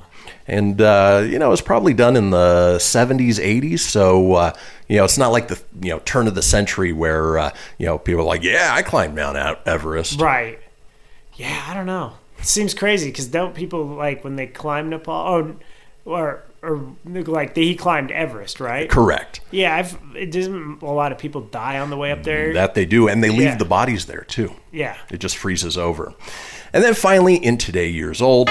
And 0.47 0.81
uh, 0.81 1.23
you 1.27 1.39
know 1.39 1.51
it's 1.51 1.61
probably 1.61 1.93
done 1.93 2.15
in 2.15 2.29
the 2.29 2.77
70s, 2.79 3.35
80s. 3.39 3.79
So 3.79 4.33
uh, 4.33 4.53
you 4.87 4.97
know 4.97 5.03
it's 5.05 5.17
not 5.17 5.31
like 5.31 5.47
the 5.49 5.59
you 5.81 5.89
know 5.89 5.99
turn 5.99 6.27
of 6.27 6.35
the 6.35 6.41
century 6.41 6.93
where 6.93 7.37
uh, 7.37 7.53
you 7.77 7.85
know 7.85 7.97
people 7.97 8.21
are 8.21 8.25
like, 8.25 8.43
yeah, 8.43 8.69
I 8.71 8.81
climbed 8.81 9.15
Mount 9.15 9.37
Everest. 9.67 10.19
Right. 10.21 10.59
Yeah, 11.35 11.65
I 11.67 11.73
don't 11.73 11.85
know. 11.85 12.13
It 12.39 12.45
seems 12.45 12.73
crazy 12.73 13.09
because 13.09 13.27
don't 13.27 13.53
people 13.55 13.85
like 13.85 14.23
when 14.23 14.35
they 14.35 14.47
climb 14.47 14.89
Nepal? 14.89 15.13
Oh, 15.27 15.55
or 16.05 16.43
or 16.63 16.81
like 17.05 17.55
he 17.55 17.75
climbed 17.75 18.11
Everest, 18.11 18.59
right? 18.59 18.89
Correct. 18.89 19.41
Yeah, 19.51 19.75
I've. 19.75 19.97
It 20.15 20.31
doesn't 20.31 20.81
a 20.81 20.85
lot 20.91 21.11
of 21.11 21.17
people 21.19 21.41
die 21.41 21.77
on 21.79 21.89
the 21.91 21.97
way 21.97 22.11
up 22.11 22.23
there. 22.23 22.53
That 22.53 22.73
they 22.73 22.85
do, 22.85 23.07
and 23.07 23.23
they 23.23 23.29
leave 23.29 23.41
Yeah. 23.41 23.55
the 23.57 23.65
bodies 23.65 24.05
there 24.07 24.21
too. 24.23 24.53
yeah. 24.71 24.97
It 25.11 25.17
just 25.19 25.37
freezes 25.37 25.77
over. 25.77 26.13
And 26.73 26.83
then 26.83 26.93
finally, 26.95 27.35
in 27.35 27.57
today 27.57 27.87
years 27.89 28.21
old, 28.21 28.49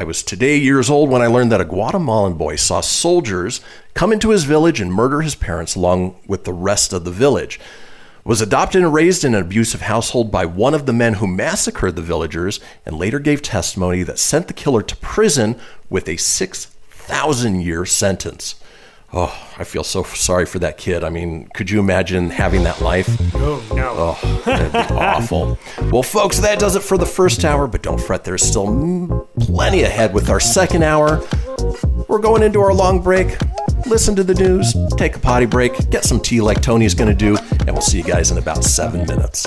I 0.00 0.04
was 0.04 0.22
today 0.22 0.56
years 0.56 0.88
old 0.88 1.10
when 1.10 1.20
I 1.20 1.26
learned 1.26 1.52
that 1.52 1.60
a 1.60 1.66
Guatemalan 1.66 2.32
boy 2.38 2.56
saw 2.56 2.80
soldiers 2.80 3.60
come 3.92 4.14
into 4.14 4.30
his 4.30 4.44
village 4.44 4.80
and 4.80 4.90
murder 4.90 5.20
his 5.20 5.34
parents 5.34 5.74
along 5.74 6.16
with 6.26 6.44
the 6.44 6.54
rest 6.54 6.94
of 6.94 7.04
the 7.04 7.10
village. 7.10 7.60
Was 8.24 8.40
adopted 8.40 8.80
and 8.80 8.94
raised 8.94 9.24
in 9.24 9.34
an 9.34 9.42
abusive 9.42 9.82
household 9.82 10.30
by 10.30 10.46
one 10.46 10.72
of 10.72 10.86
the 10.86 10.94
men 10.94 11.14
who 11.14 11.26
massacred 11.26 11.96
the 11.96 12.02
villagers 12.02 12.60
and 12.86 12.96
later 12.96 13.18
gave 13.18 13.42
testimony 13.42 14.02
that 14.04 14.18
sent 14.18 14.48
the 14.48 14.54
killer 14.54 14.82
to 14.82 14.96
prison 14.96 15.60
with 15.90 16.08
a 16.08 16.16
6,000 16.16 17.60
year 17.60 17.84
sentence. 17.84 18.54
Oh, 19.12 19.48
I 19.58 19.64
feel 19.64 19.82
so 19.82 20.04
sorry 20.04 20.46
for 20.46 20.60
that 20.60 20.78
kid. 20.78 21.02
I 21.02 21.10
mean, 21.10 21.48
could 21.54 21.68
you 21.68 21.80
imagine 21.80 22.30
having 22.30 22.62
that 22.62 22.80
life? 22.80 23.08
Oh 23.34 23.60
no. 23.74 23.92
Oh, 23.96 24.42
that'd 24.44 24.72
be 24.72 24.78
awful. 24.94 25.58
Well, 25.90 26.04
folks, 26.04 26.38
that 26.38 26.60
does 26.60 26.76
it 26.76 26.82
for 26.84 26.96
the 26.96 27.06
first 27.06 27.44
hour, 27.44 27.66
but 27.66 27.82
don't 27.82 28.00
fret, 28.00 28.22
there's 28.22 28.42
still 28.42 29.28
plenty 29.40 29.82
ahead 29.82 30.14
with 30.14 30.30
our 30.30 30.38
second 30.38 30.84
hour. 30.84 31.26
We're 32.06 32.20
going 32.20 32.44
into 32.44 32.60
our 32.60 32.72
long 32.72 33.02
break. 33.02 33.36
Listen 33.86 34.14
to 34.14 34.22
the 34.22 34.34
news, 34.34 34.76
take 34.96 35.16
a 35.16 35.18
potty 35.18 35.46
break, 35.46 35.90
get 35.90 36.04
some 36.04 36.20
tea 36.20 36.40
like 36.40 36.60
Tony's 36.60 36.94
going 36.94 37.08
to 37.10 37.14
do, 37.16 37.36
and 37.60 37.72
we'll 37.72 37.80
see 37.80 37.98
you 37.98 38.04
guys 38.04 38.30
in 38.30 38.38
about 38.38 38.62
seven 38.62 39.06
minutes. 39.06 39.46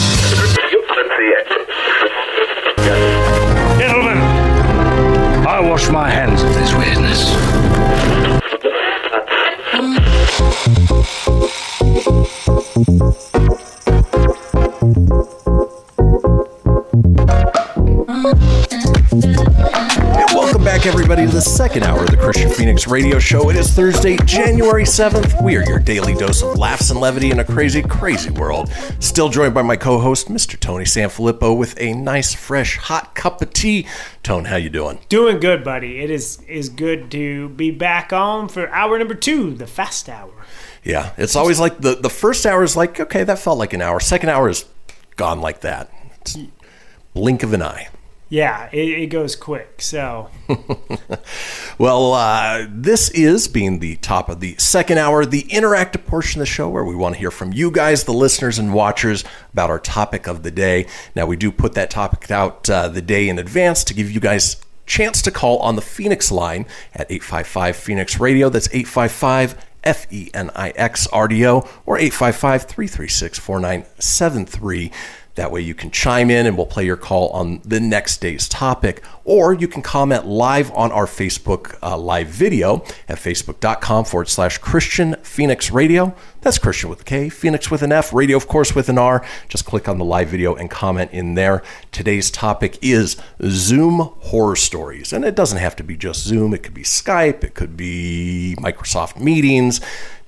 I 5.61 5.69
wash 5.69 5.89
my 5.91 6.09
hands 6.09 6.41
of 6.41 6.51
this 6.55 6.73
weirdness. 6.73 7.31
Welcome 20.33 20.63
back, 20.63 20.87
everybody, 20.87 21.27
to 21.27 21.31
the 21.31 21.41
second 21.41 21.83
hour 21.83 22.05
of 22.05 22.09
the 22.09 22.17
Kristian 22.17 22.51
Fenix 22.51 22.87
Radio 22.87 23.19
Show. 23.19 23.51
It 23.51 23.55
is 23.55 23.69
Thursday, 23.69 24.17
January 24.25 24.83
7th. 24.83 25.43
We 25.43 25.57
are 25.57 25.63
your 25.63 25.77
daily 25.77 26.15
dose 26.15 26.41
of 26.41 26.57
laughs 26.57 26.89
and 26.89 26.99
levity 26.99 27.29
in 27.29 27.39
a 27.39 27.43
crazy, 27.43 27.83
crazy 27.83 28.31
world. 28.31 28.71
Still 28.99 29.29
joined 29.29 29.53
by 29.53 29.61
my 29.61 29.75
co-host, 29.75 30.27
Mr. 30.27 30.59
Tony 30.59 30.85
Sanfilippo, 30.85 31.55
with 31.55 31.79
a 31.79 31.93
nice, 31.93 32.33
fresh, 32.33 32.77
hot 32.77 33.10
cup 33.21 33.39
of 33.39 33.53
tea. 33.53 33.85
Tone, 34.23 34.45
how 34.45 34.55
you 34.55 34.71
doing? 34.71 34.97
Doing 35.07 35.39
good, 35.39 35.63
buddy. 35.63 35.99
It 35.99 36.09
is 36.09 36.41
is 36.47 36.69
good 36.69 37.11
to 37.11 37.49
be 37.49 37.69
back 37.69 38.11
on 38.11 38.49
for 38.49 38.67
hour 38.71 38.97
number 38.97 39.13
two, 39.13 39.53
the 39.53 39.67
fast 39.67 40.09
hour. 40.09 40.33
Yeah, 40.83 41.13
it's 41.17 41.35
always 41.35 41.59
like 41.59 41.77
the, 41.77 41.93
the 41.93 42.09
first 42.09 42.47
hour 42.47 42.63
is 42.63 42.75
like, 42.75 42.99
okay, 42.99 43.23
that 43.23 43.37
felt 43.37 43.59
like 43.59 43.73
an 43.73 43.81
hour. 43.81 43.99
Second 43.99 44.29
hour 44.29 44.49
is 44.49 44.65
gone 45.15 45.39
like 45.39 45.61
that. 45.61 45.93
It's 46.21 46.35
blink 47.13 47.43
of 47.43 47.53
an 47.53 47.61
eye. 47.61 47.89
Yeah, 48.31 48.69
it, 48.71 48.87
it 48.87 49.07
goes 49.07 49.35
quick. 49.35 49.81
So 49.81 50.29
Well, 51.77 52.13
uh, 52.13 52.65
this 52.69 53.09
is 53.09 53.49
being 53.49 53.79
the 53.79 53.97
top 53.97 54.29
of 54.29 54.39
the 54.39 54.55
second 54.57 54.99
hour, 54.99 55.25
the 55.25 55.43
interactive 55.43 56.05
portion 56.05 56.39
of 56.39 56.47
the 56.47 56.51
show 56.51 56.69
where 56.69 56.85
we 56.85 56.95
want 56.95 57.15
to 57.15 57.19
hear 57.19 57.29
from 57.29 57.51
you 57.51 57.71
guys, 57.71 58.05
the 58.05 58.13
listeners 58.13 58.57
and 58.57 58.73
watchers, 58.73 59.25
about 59.51 59.69
our 59.69 59.79
topic 59.79 60.27
of 60.27 60.43
the 60.43 60.51
day. 60.51 60.87
Now, 61.13 61.25
we 61.25 61.35
do 61.35 61.51
put 61.51 61.73
that 61.73 61.89
topic 61.89 62.31
out 62.31 62.69
uh, 62.69 62.87
the 62.87 63.01
day 63.01 63.27
in 63.27 63.37
advance 63.37 63.83
to 63.83 63.93
give 63.93 64.09
you 64.09 64.21
guys 64.21 64.61
chance 64.85 65.21
to 65.23 65.31
call 65.31 65.59
on 65.59 65.75
the 65.75 65.81
Fenix 65.81 66.31
line 66.31 66.65
at 66.93 67.11
855 67.11 67.75
Fenix 67.75 68.17
Radio. 68.17 68.47
That's 68.47 68.67
855 68.67 69.65
F 69.83 70.07
E 70.13 70.29
N 70.33 70.51
I 70.55 70.69
X 70.69 71.07
R 71.07 71.27
D 71.27 71.45
O 71.47 71.67
or 71.85 71.97
855 71.97 72.63
336 72.63 73.39
4973. 73.39 74.91
That 75.35 75.51
way 75.51 75.61
you 75.61 75.73
can 75.73 75.91
chime 75.91 76.29
in 76.29 76.45
and 76.45 76.57
we'll 76.57 76.65
play 76.65 76.85
your 76.85 76.97
call 76.97 77.29
on 77.29 77.61
the 77.63 77.79
next 77.79 78.19
day's 78.19 78.49
topic. 78.49 79.03
Or 79.23 79.53
you 79.53 79.67
can 79.67 79.81
comment 79.81 80.25
live 80.25 80.71
on 80.71 80.91
our 80.91 81.05
Facebook 81.05 81.77
uh, 81.81 81.97
live 81.97 82.27
video 82.27 82.83
at 83.07 83.17
facebook.com 83.17 84.05
forward 84.05 84.27
slash 84.27 84.59
Kristian 84.59 85.17
Fenix 85.25 85.71
Radio. 85.71 86.13
That's 86.41 86.57
Kristian 86.57 86.89
with 86.89 87.01
a 87.01 87.03
K, 87.03 87.29
Fenix 87.29 87.69
with 87.69 87.83
an 87.83 87.91
F, 87.91 88.13
radio, 88.13 88.35
of 88.35 88.47
course, 88.47 88.73
with 88.73 88.89
an 88.89 88.97
R. 88.97 89.23
Just 89.47 89.65
click 89.65 89.87
on 89.87 89.99
the 89.99 90.05
live 90.05 90.27
video 90.27 90.55
and 90.55 90.69
comment 90.69 91.11
in 91.11 91.35
there. 91.35 91.61
Today's 91.91 92.31
topic 92.31 92.77
is 92.81 93.15
Zoom 93.43 93.99
horror 93.99 94.55
stories. 94.55 95.13
And 95.13 95.23
it 95.23 95.35
doesn't 95.35 95.59
have 95.59 95.75
to 95.77 95.83
be 95.83 95.95
just 95.95 96.23
Zoom, 96.23 96.53
it 96.53 96.63
could 96.63 96.73
be 96.73 96.83
Skype, 96.83 97.43
it 97.43 97.53
could 97.53 97.77
be 97.77 98.55
Microsoft 98.59 99.19
Meetings 99.19 99.79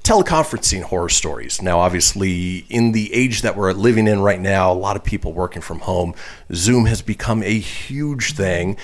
teleconferencing 0.04 0.84
horror 0.84 1.10
stories. 1.10 1.62
Now, 1.62 1.80
obviously, 1.80 2.66
in 2.70 2.91
the 2.91 3.14
age 3.14 3.41
that 3.41 3.56
we're 3.56 3.72
living 3.72 4.08
in 4.08 4.20
right 4.20 4.39
now, 4.39 4.72
a 4.72 4.76
lot 4.76 4.97
of 4.97 5.04
people 5.04 5.32
working 5.32 5.62
from 5.62 5.80
home, 5.80 6.14
Zoom 6.54 6.86
has 6.88 7.01
become 7.01 7.41
a 7.41 7.58
huge 7.58 8.34
thing. 8.34 8.78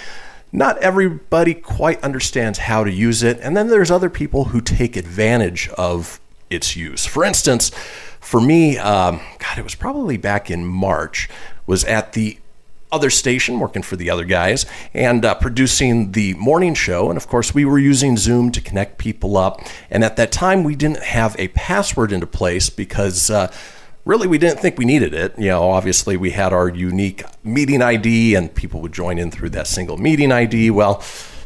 Not 0.51 0.77
everybody 0.79 1.53
quite 1.53 2.01
understands 2.03 2.59
how 2.59 2.83
to 2.83 2.91
use 2.91 3.21
it, 3.21 3.37
and 3.41 3.55
then 3.55 3.67
there's 3.67 3.91
other 3.91 4.09
people 4.09 4.45
who 4.45 4.61
take 4.61 4.95
advantage 4.95 5.69
of 5.77 6.19
its 6.49 6.75
use. 6.75 7.05
For 7.05 7.23
instance, 7.23 7.69
for 8.19 8.41
me, 8.41 8.77
um, 8.77 9.19
God, 9.39 9.57
it 9.57 9.63
was 9.63 9.75
probably 9.75 10.17
back 10.17 10.49
in 10.49 10.65
March, 10.65 11.29
was 11.67 11.83
at 11.83 12.13
the 12.13 12.39
other 12.91 13.09
station 13.09 13.59
working 13.59 13.83
for 13.83 13.95
the 13.95 14.09
other 14.09 14.25
guys 14.25 14.65
and 14.93 15.23
uh, 15.23 15.35
producing 15.35 16.11
the 16.13 16.33
morning 16.35 16.73
show. 16.73 17.09
And 17.09 17.17
of 17.17 17.27
course 17.27 17.53
we 17.53 17.65
were 17.65 17.79
using 17.79 18.17
zoom 18.17 18.51
to 18.51 18.61
connect 18.61 18.97
people 18.97 19.37
up. 19.37 19.61
And 19.89 20.03
at 20.03 20.15
that 20.15 20.31
time 20.31 20.63
we 20.63 20.75
didn't 20.75 21.03
have 21.03 21.35
a 21.37 21.49
password 21.49 22.11
into 22.11 22.27
place 22.27 22.69
because 22.69 23.29
uh, 23.29 23.51
really 24.05 24.27
we 24.27 24.39
didn't 24.39 24.59
think 24.59 24.77
we 24.77 24.85
needed 24.85 25.13
it. 25.13 25.37
You 25.37 25.49
know 25.49 25.69
obviously 25.69 26.17
we 26.17 26.31
had 26.31 26.51
our 26.51 26.67
unique 26.67 27.23
meeting 27.43 27.81
id 27.81 28.35
and 28.35 28.53
people 28.53 28.81
would 28.81 28.93
join 28.93 29.19
in 29.19 29.29
through 29.29 29.49
that 29.51 29.67
single 29.67 29.97
meeting 29.97 30.31
id 30.31 30.71
well 30.71 31.01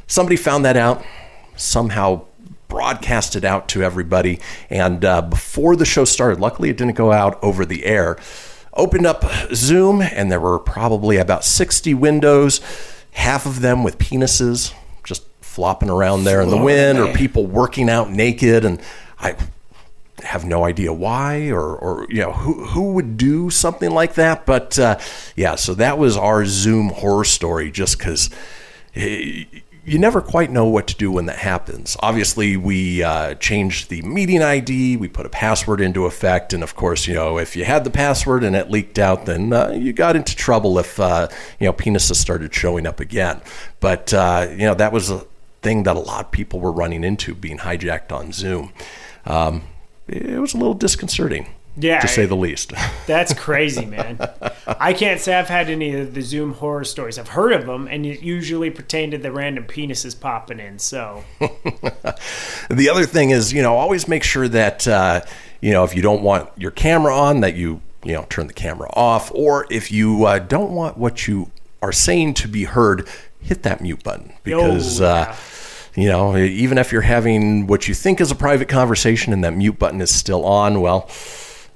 somebody 0.07 0.37
found 0.37 0.63
that 0.63 0.77
out 0.77 1.03
somehow 1.55 2.25
broadcast 2.69 3.35
it 3.35 3.43
out 3.43 3.67
to 3.67 3.83
everybody. 3.83 4.39
And 4.69 5.03
uh, 5.05 5.21
before 5.21 5.75
the 5.75 5.85
show 5.85 6.05
started 6.05 6.39
luckily 6.39 6.69
it 6.69 6.77
didn't 6.77 6.95
go 6.95 7.11
out 7.11 7.37
over 7.43 7.65
the 7.65 7.83
air 7.83 8.17
opened 8.75 9.05
up 9.05 9.23
Zoom, 9.53 10.01
and 10.01 10.31
there 10.31 10.39
were 10.39 10.59
probably 10.59 11.17
about 11.17 11.43
60 11.45 11.93
windows, 11.93 12.61
half 13.11 13.45
of 13.45 13.61
them 13.61 13.83
with 13.83 13.97
penises 13.97 14.73
just 15.03 15.23
flopping 15.41 15.89
around 15.89 16.23
there 16.23 16.41
in 16.41 16.49
the 16.49 16.57
wind, 16.57 16.99
or 16.99 17.13
people 17.13 17.45
working 17.45 17.89
out 17.89 18.09
naked. 18.09 18.65
And 18.65 18.81
I 19.19 19.35
have 20.23 20.45
no 20.45 20.63
idea 20.63 20.93
why, 20.93 21.49
or, 21.49 21.75
or 21.75 22.07
you 22.09 22.21
know, 22.21 22.31
who, 22.31 22.65
who 22.65 22.93
would 22.93 23.17
do 23.17 23.49
something 23.49 23.91
like 23.91 24.15
that. 24.15 24.45
But 24.45 24.79
uh, 24.79 24.99
yeah, 25.35 25.55
so 25.55 25.73
that 25.75 25.97
was 25.97 26.17
our 26.17 26.45
Zoom 26.45 26.89
horror 26.89 27.25
story, 27.25 27.71
just 27.71 27.97
because 27.97 28.29
you 29.85 29.99
never 29.99 30.21
quite 30.21 30.49
know 30.49 30.65
what 30.65 30.87
to 30.87 30.95
do 30.95 31.11
when 31.11 31.25
that 31.25 31.39
happens. 31.39 31.97
Obviously, 31.99 32.55
we 32.55 33.03
uh, 33.03 33.33
changed 33.35 33.89
the 33.89 34.01
meeting 34.01 34.41
ID, 34.41 34.95
we 34.95 35.09
put 35.09 35.25
a 35.25 35.29
password 35.29 35.81
into 35.81 36.05
effect, 36.05 36.53
and 36.53 36.63
of 36.63 36.75
course, 36.75 37.05
you 37.05 37.13
know, 37.13 37.37
if 37.37 37.55
you 37.55 37.65
had 37.65 37.83
the 37.83 37.89
password 37.89 38.43
and 38.43 38.55
it 38.55 38.71
leaked 38.71 38.97
out, 38.97 39.25
then 39.25 39.51
uh, 39.51 39.71
you 39.71 39.91
got 39.91 40.15
into 40.15 40.35
trouble 40.35 40.79
if 40.79 40.99
uh, 40.99 41.27
you 41.59 41.65
know 41.65 41.73
penises 41.73 42.15
started 42.15 42.53
showing 42.53 42.87
up 42.87 42.99
again. 43.01 43.41
But 43.81 44.13
uh, 44.13 44.47
you 44.51 44.65
know, 44.65 44.75
that 44.75 44.93
was 44.93 45.09
a 45.09 45.25
thing 45.61 45.83
that 45.83 45.97
a 45.97 45.99
lot 45.99 46.25
of 46.25 46.31
people 46.31 46.59
were 46.61 46.71
running 46.71 47.03
into, 47.03 47.35
being 47.35 47.57
hijacked 47.57 48.11
on 48.11 48.31
Zoom. 48.31 48.71
Um, 49.25 49.63
it 50.07 50.39
was 50.39 50.53
a 50.53 50.57
little 50.57 50.73
disconcerting. 50.73 51.47
Yeah, 51.75 51.99
to 51.99 52.07
say 52.07 52.25
the 52.25 52.35
least. 52.35 52.71
That's 53.07 53.33
crazy, 53.33 53.85
man. 53.85 54.19
I 54.67 54.93
can't 54.93 55.19
say 55.19 55.33
I've 55.33 55.47
had 55.47 55.69
any 55.69 55.95
of 55.95 56.13
the 56.13 56.21
Zoom 56.21 56.53
horror 56.53 56.83
stories. 56.83 57.17
I've 57.17 57.29
heard 57.29 57.51
of 57.51 57.65
them, 57.65 57.87
and 57.87 58.05
it 58.05 58.21
usually 58.21 58.69
pertain 58.69 59.11
to 59.11 59.17
the 59.17 59.31
random 59.31 59.65
penises 59.65 60.19
popping 60.19 60.59
in. 60.59 60.77
So, 60.77 61.23
the 61.39 62.89
other 62.91 63.05
thing 63.05 63.31
is, 63.31 63.51
you 63.51 63.63
know, 63.63 63.75
always 63.75 64.07
make 64.07 64.23
sure 64.23 64.47
that, 64.47 64.87
uh, 64.87 65.21
you 65.61 65.71
know, 65.71 65.83
if 65.83 65.95
you 65.95 66.01
don't 66.03 66.21
want 66.21 66.49
your 66.57 66.71
camera 66.71 67.15
on, 67.15 67.41
that 67.41 67.55
you, 67.55 67.81
you 68.03 68.13
know, 68.13 68.25
turn 68.29 68.47
the 68.47 68.53
camera 68.53 68.89
off, 68.93 69.31
or 69.33 69.65
if 69.71 69.91
you 69.91 70.25
uh, 70.25 70.39
don't 70.39 70.71
want 70.71 70.97
what 70.97 71.27
you 71.27 71.51
are 71.81 71.91
saying 71.91 72.35
to 72.35 72.47
be 72.47 72.65
heard, 72.65 73.07
hit 73.41 73.63
that 73.63 73.81
mute 73.81 74.03
button 74.03 74.33
because. 74.43 75.01
Oh, 75.01 75.05
Uh, 75.05 75.35
you 75.95 76.09
know, 76.09 76.35
even 76.35 76.79
if 76.79 76.91
you're 76.91 77.01
having 77.01 77.67
what 77.67 77.87
you 77.87 77.93
think 77.93 78.19
is 78.19 78.31
a 78.31 78.35
private 78.35 78.67
conversation 78.67 79.31
and 79.31 79.43
that 79.43 79.53
mute 79.53 79.77
button 79.77 80.01
is 80.01 80.13
still 80.13 80.43
on, 80.43 80.81
well, 80.81 81.07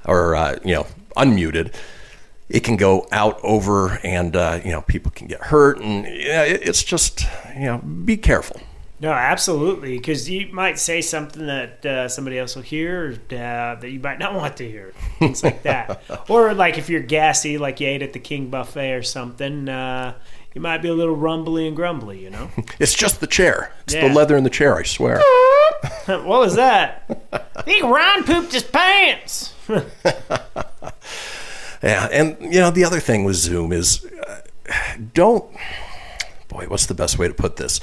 or 0.07 0.35
uh, 0.35 0.57
you 0.63 0.73
know 0.73 0.87
unmuted 1.15 1.73
it 2.49 2.61
can 2.63 2.77
go 2.77 3.05
out 3.11 3.39
over 3.43 3.99
and 4.03 4.35
uh, 4.35 4.59
you 4.63 4.71
know 4.71 4.81
people 4.81 5.11
can 5.11 5.27
get 5.27 5.41
hurt 5.41 5.79
and 5.79 6.05
yeah, 6.05 6.43
it, 6.43 6.61
it's 6.67 6.83
just 6.83 7.25
you 7.55 7.65
know 7.65 7.77
be 7.79 8.17
careful 8.17 8.59
no, 8.99 9.11
absolutely, 9.11 9.95
because 9.99 10.27
you 10.27 10.51
might 10.51 10.79
say 10.79 11.01
something 11.01 11.45
that 11.45 11.85
uh, 11.85 12.07
somebody 12.09 12.39
else 12.39 12.55
will 12.55 12.63
hear 12.63 13.13
uh, 13.29 13.75
that 13.75 13.91
you 13.91 13.99
might 13.99 14.17
not 14.17 14.33
want 14.41 14.57
to 14.57 14.67
hear, 14.67 14.91
things 15.19 15.43
like 15.43 15.61
that. 15.63 16.01
or 16.29 16.55
like 16.55 16.79
if 16.79 16.89
you're 16.89 17.03
gassy, 17.03 17.59
like 17.59 17.79
you 17.79 17.87
ate 17.87 18.01
at 18.01 18.13
the 18.13 18.19
King 18.19 18.49
Buffet 18.49 18.93
or 18.93 19.03
something, 19.03 19.69
uh, 19.69 20.15
you 20.55 20.61
might 20.61 20.79
be 20.79 20.87
a 20.87 20.95
little 20.95 21.15
rumbly 21.15 21.67
and 21.67 21.75
grumbly, 21.75 22.23
you 22.23 22.31
know. 22.31 22.49
it's 22.79 22.95
just 22.95 23.19
the 23.19 23.27
chair 23.27 23.71
it's 23.83 23.93
Yeah. 23.93 24.07
the 24.07 24.13
leather 24.15 24.35
in 24.35 24.43
the 24.43 24.49
chair 24.49 24.75
i 24.75 24.81
swear 24.81 25.21
what 26.07 26.25
was 26.25 26.55
that? 26.55 27.03
I 27.55 27.61
think 27.61 27.83
Ron 27.83 28.23
pooped 28.23 28.51
his 28.53 28.63
pants. 28.63 29.53
yeah 31.83 32.07
and 32.11 32.37
you 32.41 32.59
know 32.59 32.71
the 32.71 32.83
other 32.83 32.99
thing 32.99 33.23
with 33.23 33.35
zoom 33.35 33.71
is 33.71 34.05
uh, 34.27 34.41
don't 35.13 35.45
boy 36.47 36.65
what's 36.67 36.85
the 36.85 36.93
best 36.93 37.19
way 37.19 37.27
to 37.27 37.33
put 37.33 37.57
this 37.57 37.79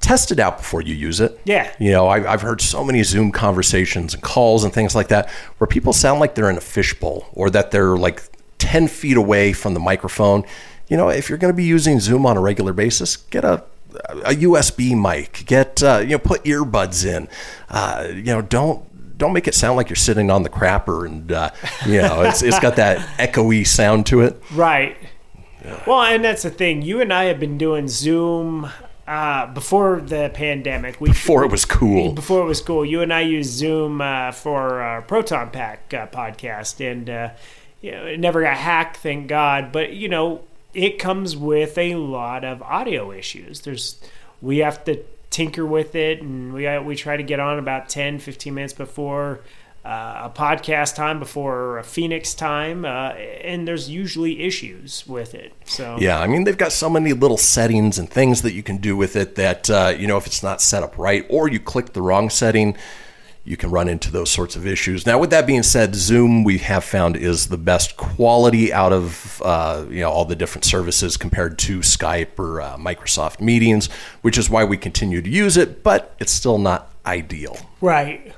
test 0.00 0.32
it 0.32 0.40
out 0.40 0.58
before 0.58 0.82
you 0.82 0.94
use 0.94 1.20
it 1.20 1.40
Yeah. 1.44 1.72
You 1.78 1.92
know, 1.92 2.08
I, 2.08 2.32
I've 2.32 2.42
heard 2.42 2.60
so 2.60 2.82
many 2.82 3.04
Zoom 3.04 3.30
conversations 3.30 4.14
and 4.14 4.22
calls 4.22 4.64
and 4.64 4.72
things 4.72 4.96
like 4.96 5.08
that 5.08 5.30
where 5.58 5.68
people 5.68 5.92
sound 5.92 6.18
like 6.18 6.34
they're 6.34 6.50
in 6.50 6.56
a 6.56 6.60
fishbowl 6.60 7.26
or 7.34 7.50
that 7.50 7.70
they're 7.70 7.96
like 7.96 8.20
10 8.58 8.88
feet 8.88 9.16
away 9.16 9.52
from 9.52 9.74
the 9.74 9.80
microphone. 9.80 10.44
You 10.88 10.96
know, 10.96 11.08
if 11.08 11.28
you're 11.28 11.38
going 11.38 11.52
to 11.52 11.56
be 11.56 11.64
using 11.64 12.00
Zoom 12.00 12.26
on 12.26 12.36
a 12.36 12.40
regular 12.40 12.72
basis, 12.72 13.16
get 13.16 13.44
a 13.44 13.64
a 14.24 14.30
USB 14.30 14.98
mic. 15.00 15.44
Get 15.46 15.82
uh, 15.82 15.98
you 15.98 16.08
know, 16.08 16.18
put 16.18 16.42
earbuds 16.44 17.06
in. 17.06 17.28
Uh, 17.68 18.08
you 18.08 18.22
know, 18.24 18.42
don't 18.42 18.84
don't 19.22 19.32
make 19.32 19.46
it 19.46 19.54
sound 19.54 19.76
like 19.76 19.88
you're 19.88 19.94
sitting 19.94 20.30
on 20.30 20.42
the 20.42 20.48
crapper 20.48 21.06
and 21.06 21.30
uh, 21.30 21.50
you 21.86 22.02
know 22.02 22.22
it's 22.22 22.42
it's 22.42 22.58
got 22.58 22.76
that 22.76 22.98
echoey 23.18 23.64
sound 23.64 24.04
to 24.06 24.20
it. 24.20 24.42
Right. 24.52 24.96
Well, 25.86 26.02
and 26.02 26.24
that's 26.24 26.42
the 26.42 26.50
thing. 26.50 26.82
You 26.82 27.00
and 27.00 27.12
I 27.12 27.24
have 27.24 27.38
been 27.38 27.56
doing 27.56 27.86
Zoom 27.86 28.68
uh, 29.06 29.46
before 29.46 30.00
the 30.00 30.30
pandemic. 30.34 31.00
We, 31.00 31.10
Before 31.10 31.44
it 31.44 31.52
was 31.52 31.64
cool. 31.64 32.12
Before 32.12 32.42
it 32.42 32.46
was 32.46 32.60
cool. 32.60 32.84
You 32.84 33.00
and 33.00 33.12
I 33.12 33.20
used 33.20 33.50
Zoom 33.50 34.00
uh, 34.00 34.32
for 34.32 34.80
our 34.80 35.02
Proton 35.02 35.50
Pack 35.50 35.94
uh, 35.94 36.08
podcast, 36.08 36.80
and 36.84 37.08
uh, 37.08 37.30
you 37.80 37.92
know, 37.92 38.04
it 38.06 38.18
never 38.18 38.42
got 38.42 38.56
hacked, 38.56 38.96
thank 38.96 39.28
God. 39.28 39.70
But 39.70 39.92
you 39.92 40.08
know, 40.08 40.42
it 40.74 40.98
comes 40.98 41.36
with 41.36 41.78
a 41.78 41.94
lot 41.94 42.44
of 42.44 42.60
audio 42.62 43.12
issues. 43.12 43.60
There's 43.60 44.00
we 44.40 44.58
have 44.58 44.84
to 44.86 45.04
tinker 45.32 45.66
with 45.66 45.94
it, 45.94 46.22
and 46.22 46.52
we 46.52 46.78
we 46.78 46.94
try 46.94 47.16
to 47.16 47.22
get 47.22 47.40
on 47.40 47.58
about 47.58 47.88
10, 47.88 48.18
15 48.18 48.54
minutes 48.54 48.72
before. 48.72 49.40
Uh, 49.84 50.30
a 50.30 50.30
podcast 50.30 50.94
time 50.94 51.18
before 51.18 51.76
a 51.78 51.82
Fenix 51.82 52.34
time, 52.34 52.84
uh, 52.84 53.08
and 53.08 53.66
there's 53.66 53.90
usually 53.90 54.44
issues 54.44 55.04
with 55.08 55.34
it. 55.34 55.52
So 55.64 55.96
Yeah, 55.98 56.20
I 56.20 56.28
mean 56.28 56.44
they've 56.44 56.56
got 56.56 56.70
so 56.70 56.88
many 56.88 57.12
little 57.12 57.36
settings 57.36 57.98
and 57.98 58.08
things 58.08 58.42
that 58.42 58.52
you 58.52 58.62
can 58.62 58.76
do 58.76 58.96
with 58.96 59.16
it 59.16 59.34
that 59.34 59.68
uh, 59.68 59.92
you 59.98 60.06
know 60.06 60.16
if 60.16 60.26
it's 60.28 60.40
not 60.40 60.62
set 60.62 60.84
up 60.84 60.96
right 60.96 61.26
or 61.28 61.48
you 61.48 61.58
click 61.58 61.94
the 61.94 62.02
wrong 62.02 62.30
setting, 62.30 62.76
you 63.44 63.56
can 63.56 63.70
run 63.70 63.88
into 63.88 64.10
those 64.10 64.30
sorts 64.30 64.54
of 64.54 64.66
issues. 64.66 65.04
Now, 65.04 65.18
with 65.18 65.30
that 65.30 65.46
being 65.46 65.62
said, 65.64 65.94
Zoom 65.94 66.44
we 66.44 66.58
have 66.58 66.84
found 66.84 67.16
is 67.16 67.48
the 67.48 67.58
best 67.58 67.96
quality 67.96 68.72
out 68.72 68.92
of 68.92 69.42
uh, 69.44 69.84
you 69.88 70.00
know 70.00 70.10
all 70.10 70.24
the 70.24 70.36
different 70.36 70.64
services 70.64 71.16
compared 71.16 71.58
to 71.60 71.80
Skype 71.80 72.38
or 72.38 72.60
uh, 72.60 72.76
Microsoft 72.76 73.40
Meetings, 73.40 73.88
which 74.22 74.38
is 74.38 74.48
why 74.48 74.64
we 74.64 74.76
continue 74.76 75.20
to 75.20 75.30
use 75.30 75.56
it. 75.56 75.82
But 75.82 76.14
it's 76.18 76.32
still 76.32 76.58
not 76.58 76.92
ideal. 77.04 77.56
right. 77.80 78.34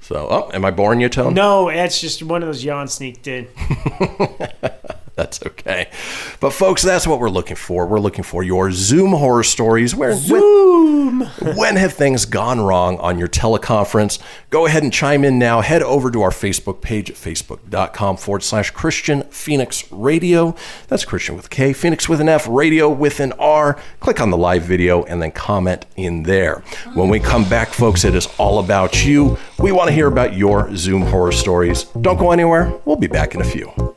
So, 0.00 0.26
oh, 0.30 0.50
am 0.54 0.64
I 0.64 0.70
boring 0.70 1.02
you, 1.02 1.10
Tone? 1.10 1.34
No, 1.34 1.70
that's 1.70 2.00
just 2.00 2.22
one 2.22 2.42
of 2.42 2.48
those 2.48 2.64
yawn 2.64 2.88
sneaked 2.88 3.26
in. 3.26 3.46
That's 5.18 5.44
okay. 5.44 5.90
But 6.38 6.50
folks, 6.50 6.80
that's 6.80 7.04
what 7.04 7.18
we're 7.18 7.28
looking 7.28 7.56
for. 7.56 7.88
We're 7.88 7.98
looking 7.98 8.22
for 8.22 8.44
your 8.44 8.70
Zoom 8.70 9.10
horror 9.10 9.42
stories. 9.42 9.92
Where 9.92 10.14
Zoom. 10.14 11.22
When, 11.22 11.56
when 11.56 11.74
have 11.74 11.92
things 11.92 12.24
gone 12.24 12.60
wrong 12.60 12.98
on 12.98 13.18
your 13.18 13.26
teleconference? 13.26 14.20
Go 14.50 14.66
ahead 14.66 14.84
and 14.84 14.92
chime 14.92 15.24
in 15.24 15.36
now. 15.36 15.60
Head 15.60 15.82
over 15.82 16.12
to 16.12 16.22
our 16.22 16.30
Facebook 16.30 16.82
page 16.82 17.10
at 17.10 17.16
facebook.com 17.16 18.16
forward 18.16 18.44
slash 18.44 18.72
Kristian 18.72 19.28
Fenix 19.32 19.90
Radio. 19.90 20.54
That's 20.86 21.04
Kristian 21.04 21.34
with 21.34 21.50
K, 21.50 21.72
Fenix 21.72 22.08
with 22.08 22.20
an 22.20 22.28
F, 22.28 22.46
radio 22.46 22.88
with 22.88 23.18
an 23.18 23.32
R. 23.40 23.76
Click 23.98 24.20
on 24.20 24.30
the 24.30 24.36
live 24.36 24.62
video 24.62 25.02
and 25.02 25.20
then 25.20 25.32
comment 25.32 25.84
in 25.96 26.22
there. 26.22 26.62
When 26.94 27.08
we 27.08 27.18
come 27.18 27.42
back, 27.48 27.70
folks, 27.70 28.04
it 28.04 28.14
is 28.14 28.28
all 28.38 28.60
about 28.60 29.04
you. 29.04 29.36
We 29.58 29.72
want 29.72 29.88
to 29.88 29.94
hear 29.94 30.06
about 30.06 30.34
your 30.34 30.76
Zoom 30.76 31.02
horror 31.02 31.32
stories. 31.32 31.82
Don't 32.00 32.18
go 32.18 32.30
anywhere. 32.30 32.72
We'll 32.84 32.94
be 32.94 33.08
back 33.08 33.34
in 33.34 33.40
a 33.40 33.44
few. 33.44 33.96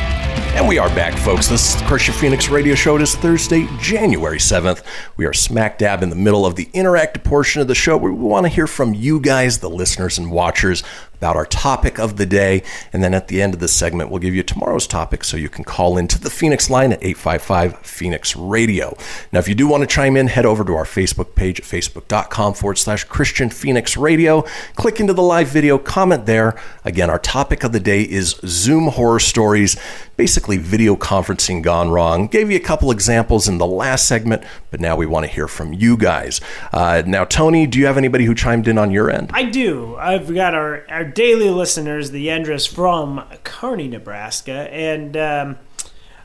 And 0.53 0.67
we 0.67 0.77
are 0.77 0.89
back, 0.89 1.17
folks. 1.17 1.47
This 1.47 1.73
is 1.73 1.81
the 1.81 1.87
Kristian 1.87 2.13
Fenix 2.13 2.49
Radio 2.49 2.75
Show. 2.75 2.95
It 2.95 3.01
is 3.01 3.15
Thursday, 3.15 3.67
January 3.79 4.37
7th. 4.37 4.83
We 5.17 5.25
are 5.25 5.33
smack 5.33 5.77
dab 5.77 6.03
in 6.03 6.09
the 6.09 6.15
middle 6.15 6.45
of 6.45 6.55
the 6.55 6.65
interactive 6.67 7.23
portion 7.23 7.61
of 7.61 7.67
the 7.67 7.75
show 7.75 7.97
where 7.97 8.11
we 8.11 8.23
want 8.23 8.45
to 8.45 8.49
hear 8.49 8.67
from 8.67 8.93
you 8.93 9.19
guys, 9.19 9.59
the 9.59 9.69
listeners 9.69 10.17
and 10.17 10.31
watchers, 10.31 10.83
about 11.21 11.35
our 11.35 11.45
topic 11.45 11.99
of 11.99 12.17
the 12.17 12.25
day. 12.25 12.63
And 12.91 13.03
then 13.03 13.13
at 13.13 13.27
the 13.27 13.43
end 13.43 13.53
of 13.53 13.59
this 13.59 13.71
segment, 13.71 14.09
we'll 14.09 14.19
give 14.19 14.33
you 14.33 14.41
tomorrow's 14.41 14.87
topic 14.87 15.23
so 15.23 15.37
you 15.37 15.49
can 15.49 15.63
call 15.63 15.95
into 15.95 16.19
the 16.19 16.31
Fenix 16.31 16.67
line 16.67 16.91
at 16.91 17.03
855 17.03 17.77
Fenix 17.85 18.35
Radio. 18.35 18.97
Now, 19.31 19.37
if 19.37 19.47
you 19.47 19.53
do 19.53 19.67
want 19.67 19.81
to 19.81 19.87
chime 19.87 20.17
in, 20.17 20.29
head 20.29 20.47
over 20.47 20.65
to 20.65 20.73
our 20.73 20.83
Facebook 20.83 21.35
page 21.35 21.59
at 21.59 21.65
facebook.com 21.67 22.55
forward 22.55 22.79
slash 22.79 23.05
Kristian 23.05 23.53
Fenix 23.53 23.95
Radio. 23.95 24.43
Click 24.73 24.99
into 24.99 25.13
the 25.13 25.21
live 25.21 25.49
video, 25.49 25.77
comment 25.77 26.25
there. 26.25 26.59
Again, 26.83 27.11
our 27.11 27.19
topic 27.19 27.63
of 27.63 27.71
the 27.71 27.79
day 27.79 28.01
is 28.01 28.39
Zoom 28.43 28.87
horror 28.87 29.19
stories, 29.19 29.77
basically 30.17 30.57
video 30.57 30.95
conferencing 30.95 31.61
gone 31.61 31.91
wrong. 31.91 32.25
Gave 32.29 32.49
you 32.49 32.57
a 32.57 32.61
couple 32.61 32.89
examples 32.89 33.47
in 33.47 33.59
the 33.59 33.67
last 33.67 34.07
segment, 34.07 34.43
but 34.71 34.79
now 34.79 34.95
we 34.95 35.05
want 35.05 35.27
to 35.27 35.31
hear 35.31 35.47
from 35.47 35.71
you 35.71 35.97
guys. 35.97 36.41
Uh, 36.73 37.03
now, 37.05 37.25
Tony, 37.25 37.67
do 37.67 37.77
you 37.77 37.85
have 37.85 37.97
anybody 37.97 38.25
who 38.25 38.33
chimed 38.33 38.67
in 38.67 38.79
on 38.79 38.89
your 38.89 39.11
end? 39.11 39.29
I 39.35 39.43
do. 39.43 39.95
I've 39.97 40.33
got 40.33 40.55
our, 40.55 40.83
our 40.89 41.10
daily 41.13 41.49
listeners, 41.49 42.11
the 42.11 42.27
Yendras 42.27 42.67
from 42.67 43.23
Kearney, 43.43 43.87
Nebraska, 43.87 44.69
and 44.71 45.17
um, 45.17 45.57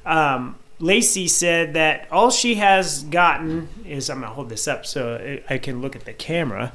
um, 0.04 0.56
Lacey 0.78 1.28
said 1.28 1.74
that 1.74 2.06
all 2.10 2.30
she 2.30 2.56
has 2.56 3.04
gotten 3.04 3.68
is 3.84 4.10
I'm 4.10 4.20
gonna 4.20 4.32
hold 4.32 4.48
this 4.48 4.68
up 4.68 4.86
so 4.86 5.42
I 5.48 5.54
I 5.54 5.58
can 5.58 5.80
look 5.80 5.96
at 5.96 6.04
the 6.04 6.12
camera 6.12 6.72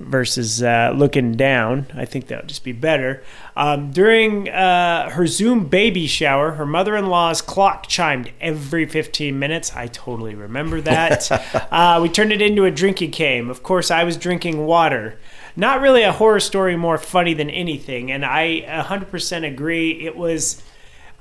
versus 0.00 0.62
uh, 0.62 0.92
looking 0.96 1.32
down. 1.32 1.86
I 1.94 2.06
think 2.06 2.26
that 2.28 2.40
would 2.40 2.48
just 2.48 2.64
be 2.64 2.72
better. 2.72 3.22
Um, 3.54 3.92
during 3.92 4.48
uh, 4.48 5.10
her 5.10 5.26
Zoom 5.26 5.66
baby 5.66 6.06
shower, 6.06 6.52
her 6.52 6.66
mother 6.66 6.96
in 6.96 7.06
law's 7.06 7.42
clock 7.42 7.86
chimed 7.86 8.32
every 8.40 8.86
15 8.86 9.38
minutes. 9.38 9.76
I 9.76 9.86
totally 9.88 10.34
remember 10.34 10.80
that. 10.80 11.30
uh, 11.70 12.00
we 12.02 12.08
turned 12.08 12.32
it 12.32 12.40
into 12.40 12.64
a 12.64 12.70
drinking 12.70 13.10
game. 13.10 13.50
Of 13.50 13.62
course, 13.62 13.90
I 13.90 14.04
was 14.04 14.16
drinking 14.16 14.66
water. 14.66 15.18
Not 15.60 15.82
really 15.82 16.04
a 16.04 16.12
horror 16.12 16.40
story, 16.40 16.74
more 16.74 16.96
funny 16.96 17.34
than 17.34 17.50
anything. 17.50 18.10
And 18.10 18.24
I 18.24 18.62
100% 18.66 19.46
agree. 19.46 20.06
It 20.06 20.16
was. 20.16 20.62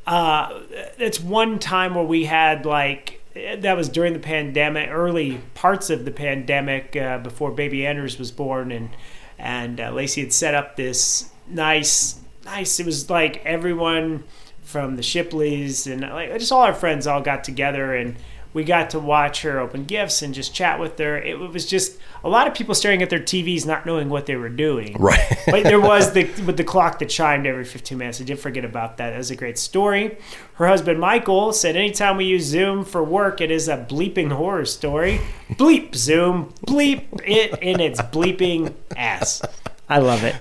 Uh, 0.07 0.61
it's 0.97 1.19
one 1.19 1.59
time 1.59 1.93
where 1.93 2.05
we 2.05 2.23
had 2.23 2.65
like 2.65 3.21
that 3.33 3.75
was 3.75 3.89
during 3.89 4.13
the 4.13 4.19
pandemic, 4.19 4.89
early 4.89 5.41
parts 5.55 5.89
of 5.89 6.05
the 6.05 6.11
pandemic, 6.11 6.95
uh, 6.95 7.17
before 7.17 7.51
baby 7.51 7.85
Anders 7.85 8.17
was 8.17 8.31
born, 8.31 8.71
and 8.71 8.89
and 9.37 9.81
uh, 9.81 9.91
Lacey 9.91 10.21
had 10.21 10.31
set 10.31 10.55
up 10.55 10.77
this 10.77 11.29
nice, 11.45 12.21
nice. 12.45 12.79
It 12.79 12.85
was 12.85 13.09
like 13.09 13.45
everyone 13.45 14.23
from 14.61 14.95
the 14.95 15.03
Shipleys 15.03 15.91
and 15.91 15.99
like 15.99 16.31
just 16.39 16.53
all 16.53 16.61
our 16.61 16.73
friends 16.73 17.07
all 17.07 17.21
got 17.21 17.43
together 17.43 17.93
and 17.93 18.15
we 18.53 18.63
got 18.63 18.89
to 18.91 18.99
watch 18.99 19.43
her 19.43 19.59
open 19.59 19.85
gifts 19.85 20.21
and 20.21 20.33
just 20.33 20.53
chat 20.53 20.79
with 20.79 20.97
her. 20.97 21.17
It 21.17 21.37
was 21.37 21.65
just 21.65 21.99
a 22.23 22.29
lot 22.29 22.47
of 22.47 22.53
people 22.53 22.73
staring 22.73 23.01
at 23.01 23.09
their 23.09 23.19
TVs, 23.19 23.65
not 23.65 23.85
knowing 23.85 24.09
what 24.09 24.25
they 24.25 24.35
were 24.35 24.49
doing. 24.49 24.95
Right. 24.97 25.37
but 25.45 25.63
there 25.63 25.79
was 25.79 26.13
the 26.13 26.23
with 26.45 26.57
the 26.57 26.63
clock 26.63 26.99
that 26.99 27.09
chimed 27.09 27.45
every 27.45 27.65
15 27.65 27.97
minutes. 27.97 28.21
I 28.21 28.23
did 28.23 28.39
forget 28.39 28.65
about 28.65 28.97
that. 28.97 29.11
That 29.11 29.17
was 29.17 29.31
a 29.31 29.35
great 29.35 29.57
story. 29.57 30.17
Her 30.53 30.67
husband 30.67 30.99
Michael 30.99 31.53
said, 31.53 31.75
"Anytime 31.75 32.17
we 32.17 32.25
use 32.25 32.45
Zoom 32.45 32.83
for 32.83 33.03
work, 33.03 33.39
it 33.39 33.51
is 33.51 33.67
a 33.67 33.77
bleeping 33.77 34.31
horror 34.31 34.65
story. 34.65 35.21
Bleep 35.51 35.95
Zoom, 35.95 36.53
bleep 36.65 37.05
it 37.25 37.57
in 37.61 37.79
its 37.79 38.01
bleeping 38.01 38.73
ass." 38.95 39.41
I 39.89 39.97
love 39.99 40.23
it. 40.23 40.35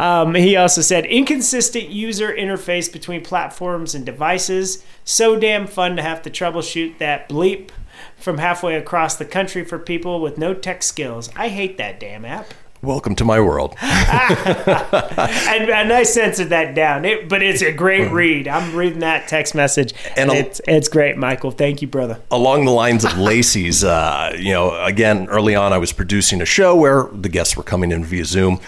Um, 0.00 0.34
he 0.34 0.56
also 0.56 0.80
said 0.80 1.04
inconsistent 1.06 1.90
user 1.90 2.32
interface 2.32 2.90
between 2.90 3.22
platforms 3.22 3.94
and 3.94 4.04
devices. 4.06 4.82
So 5.04 5.38
damn 5.38 5.66
fun 5.66 5.96
to 5.96 6.02
have 6.02 6.22
to 6.22 6.30
troubleshoot 6.30 6.98
that 6.98 7.28
bleep 7.28 7.68
from 8.16 8.38
halfway 8.38 8.76
across 8.76 9.16
the 9.16 9.24
country 9.26 9.64
for 9.64 9.78
people 9.78 10.20
with 10.20 10.38
no 10.38 10.54
tech 10.54 10.82
skills. 10.82 11.28
I 11.36 11.48
hate 11.48 11.76
that 11.78 12.00
damn 12.00 12.24
app. 12.24 12.54
Welcome 12.82 13.14
to 13.16 13.24
my 13.24 13.40
world. 13.40 13.76
and, 13.80 15.70
and 15.70 15.92
I 15.92 16.02
censored 16.02 16.50
that 16.50 16.74
down. 16.74 17.04
It, 17.06 17.28
but 17.30 17.42
it's 17.42 17.62
a 17.62 17.72
great 17.72 18.10
read. 18.12 18.46
I'm 18.46 18.76
reading 18.76 18.98
that 18.98 19.26
text 19.26 19.54
message, 19.54 19.94
and, 20.16 20.30
And 20.30 20.32
a- 20.32 20.36
it's 20.46 20.60
it's 20.66 20.88
great, 20.88 21.16
Michael. 21.16 21.50
Thank 21.50 21.80
you, 21.80 21.88
brother. 21.88 22.20
along 22.30 22.66
the 22.66 22.72
lines 22.72 23.04
of 23.04 23.16
Lacey's, 23.16 23.84
uh, 23.84 24.34
you 24.38 24.52
know, 24.52 24.78
again, 24.84 25.28
early 25.28 25.54
on, 25.54 25.72
I 25.72 25.78
was 25.78 25.92
producing 25.92 26.42
a 26.42 26.46
show 26.46 26.76
where 26.76 27.04
the 27.12 27.28
guests 27.30 27.56
were 27.56 27.62
coming 27.62 27.90
in 27.90 28.04
via 28.04 28.24
Zoom. 28.26 28.60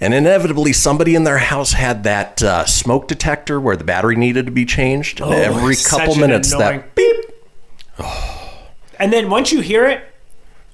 And 0.00 0.12
inevitably, 0.12 0.72
somebody 0.72 1.14
in 1.14 1.24
their 1.24 1.38
house 1.38 1.72
had 1.72 2.02
that 2.04 2.42
uh, 2.42 2.64
smoke 2.66 3.06
detector 3.08 3.60
where 3.60 3.76
the 3.76 3.84
battery 3.84 4.16
needed 4.16 4.46
to 4.46 4.52
be 4.52 4.64
changed. 4.64 5.20
And 5.20 5.32
every 5.32 5.74
it's 5.74 5.88
couple 5.88 6.14
such 6.14 6.16
an 6.16 6.20
minutes, 6.20 6.52
annoying 6.52 6.80
that 6.80 6.94
beep. 6.94 7.24
And 8.98 9.12
then 9.12 9.30
once 9.30 9.52
you 9.52 9.60
hear 9.60 9.86
it, 9.86 10.04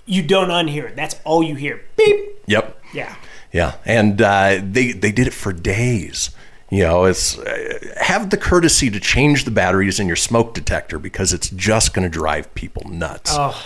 you 0.06 0.22
don't 0.22 0.48
unhear 0.48 0.88
it. 0.88 0.96
That's 0.96 1.16
all 1.24 1.42
you 1.42 1.54
hear. 1.54 1.82
Beep. 1.96 2.18
Yep. 2.46 2.82
Yeah. 2.92 3.14
Yeah. 3.52 3.76
And 3.84 4.20
uh, 4.20 4.60
they, 4.62 4.92
they 4.92 5.12
did 5.12 5.26
it 5.26 5.34
for 5.34 5.52
days. 5.52 6.30
You 6.70 6.84
know, 6.84 7.04
it's 7.04 7.36
uh, 7.36 7.78
have 8.00 8.30
the 8.30 8.36
courtesy 8.36 8.90
to 8.90 9.00
change 9.00 9.44
the 9.44 9.50
batteries 9.50 9.98
in 9.98 10.06
your 10.06 10.16
smoke 10.16 10.54
detector 10.54 10.98
because 10.98 11.32
it's 11.32 11.50
just 11.50 11.92
going 11.92 12.04
to 12.04 12.08
drive 12.08 12.54
people 12.54 12.88
nuts. 12.88 13.32
Oh, 13.34 13.60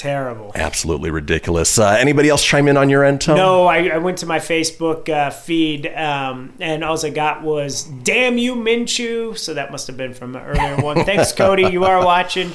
Terrible. 0.00 0.50
Absolutely 0.54 1.10
ridiculous. 1.10 1.78
Uh, 1.78 1.90
anybody 1.90 2.30
else 2.30 2.42
chime 2.42 2.68
in 2.68 2.78
on 2.78 2.88
your 2.88 3.04
end, 3.04 3.20
Tom? 3.20 3.36
No, 3.36 3.66
I, 3.66 3.88
I 3.88 3.98
went 3.98 4.16
to 4.18 4.26
my 4.26 4.38
Facebook 4.38 5.10
uh, 5.10 5.28
feed, 5.28 5.86
um, 5.88 6.54
and 6.58 6.82
all 6.82 6.98
I 7.04 7.10
got 7.10 7.42
was 7.42 7.84
"Damn 7.84 8.38
you, 8.38 8.54
Minchu." 8.54 9.36
So 9.36 9.52
that 9.52 9.70
must 9.70 9.86
have 9.88 9.98
been 9.98 10.14
from 10.14 10.34
an 10.36 10.42
earlier 10.42 10.76
one. 10.82 11.04
Thanks, 11.04 11.32
Cody. 11.32 11.64
You 11.64 11.84
are 11.84 12.02
watching. 12.02 12.50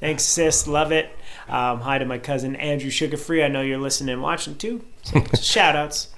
Thanks, 0.00 0.24
sis. 0.24 0.66
Love 0.66 0.90
it. 0.90 1.08
Um, 1.48 1.80
hi 1.80 1.96
to 1.96 2.04
my 2.04 2.18
cousin 2.18 2.56
Andrew 2.56 2.90
Sugarfree. 2.90 3.42
I 3.42 3.48
know 3.48 3.62
you're 3.62 3.78
listening 3.78 4.12
and 4.12 4.22
watching 4.22 4.56
too. 4.56 4.84
So 5.08 5.24
shout 5.40 5.74
outs. 5.74 6.08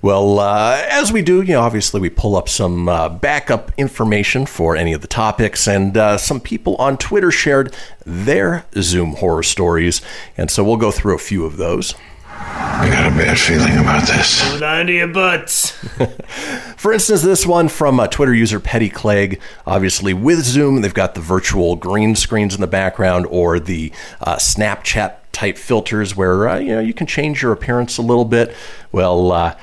Well, 0.00 0.38
uh, 0.38 0.80
as 0.88 1.12
we 1.12 1.20
do, 1.20 1.42
you 1.42 1.52
know, 1.52 1.60
obviously 1.60 2.00
we 2.00 2.08
pull 2.08 2.34
up 2.34 2.48
some 2.48 2.88
uh, 2.88 3.10
backup 3.10 3.72
information 3.76 4.46
for 4.46 4.74
any 4.74 4.94
of 4.94 5.02
the 5.02 5.06
topics, 5.06 5.68
and 5.68 5.94
uh, 5.98 6.16
some 6.16 6.40
people 6.40 6.74
on 6.76 6.96
Twitter 6.96 7.30
shared 7.30 7.74
their 8.06 8.64
Zoom 8.80 9.16
horror 9.16 9.42
stories, 9.42 10.00
and 10.38 10.50
so 10.50 10.64
we'll 10.64 10.78
go 10.78 10.90
through 10.90 11.14
a 11.14 11.18
few 11.18 11.44
of 11.44 11.58
those. 11.58 11.94
I 12.40 12.88
got 12.90 13.12
a 13.12 13.16
bad 13.16 13.38
feeling 13.38 13.76
about 13.76 14.06
this. 14.06 14.40
Hold 14.42 14.62
on 14.62 14.86
to 14.86 14.92
your 14.92 15.08
butts. 15.08 15.70
For 16.76 16.92
instance, 16.92 17.22
this 17.22 17.44
one 17.44 17.68
from 17.68 17.98
uh, 17.98 18.06
Twitter 18.06 18.32
user 18.32 18.60
Petty 18.60 18.88
Clegg. 18.88 19.40
Obviously, 19.66 20.14
with 20.14 20.44
Zoom, 20.44 20.80
they've 20.80 20.94
got 20.94 21.14
the 21.14 21.20
virtual 21.20 21.74
green 21.74 22.14
screens 22.14 22.54
in 22.54 22.60
the 22.60 22.68
background 22.68 23.26
or 23.30 23.58
the 23.58 23.92
uh, 24.20 24.36
Snapchat 24.36 25.16
type 25.32 25.58
filters 25.58 26.16
where 26.16 26.48
uh, 26.48 26.58
you 26.58 26.68
know 26.68 26.80
you 26.80 26.94
can 26.94 27.06
change 27.06 27.42
your 27.42 27.52
appearance 27.52 27.98
a 27.98 28.02
little 28.02 28.24
bit. 28.24 28.54
Well, 28.92 29.32
uh, 29.32 29.56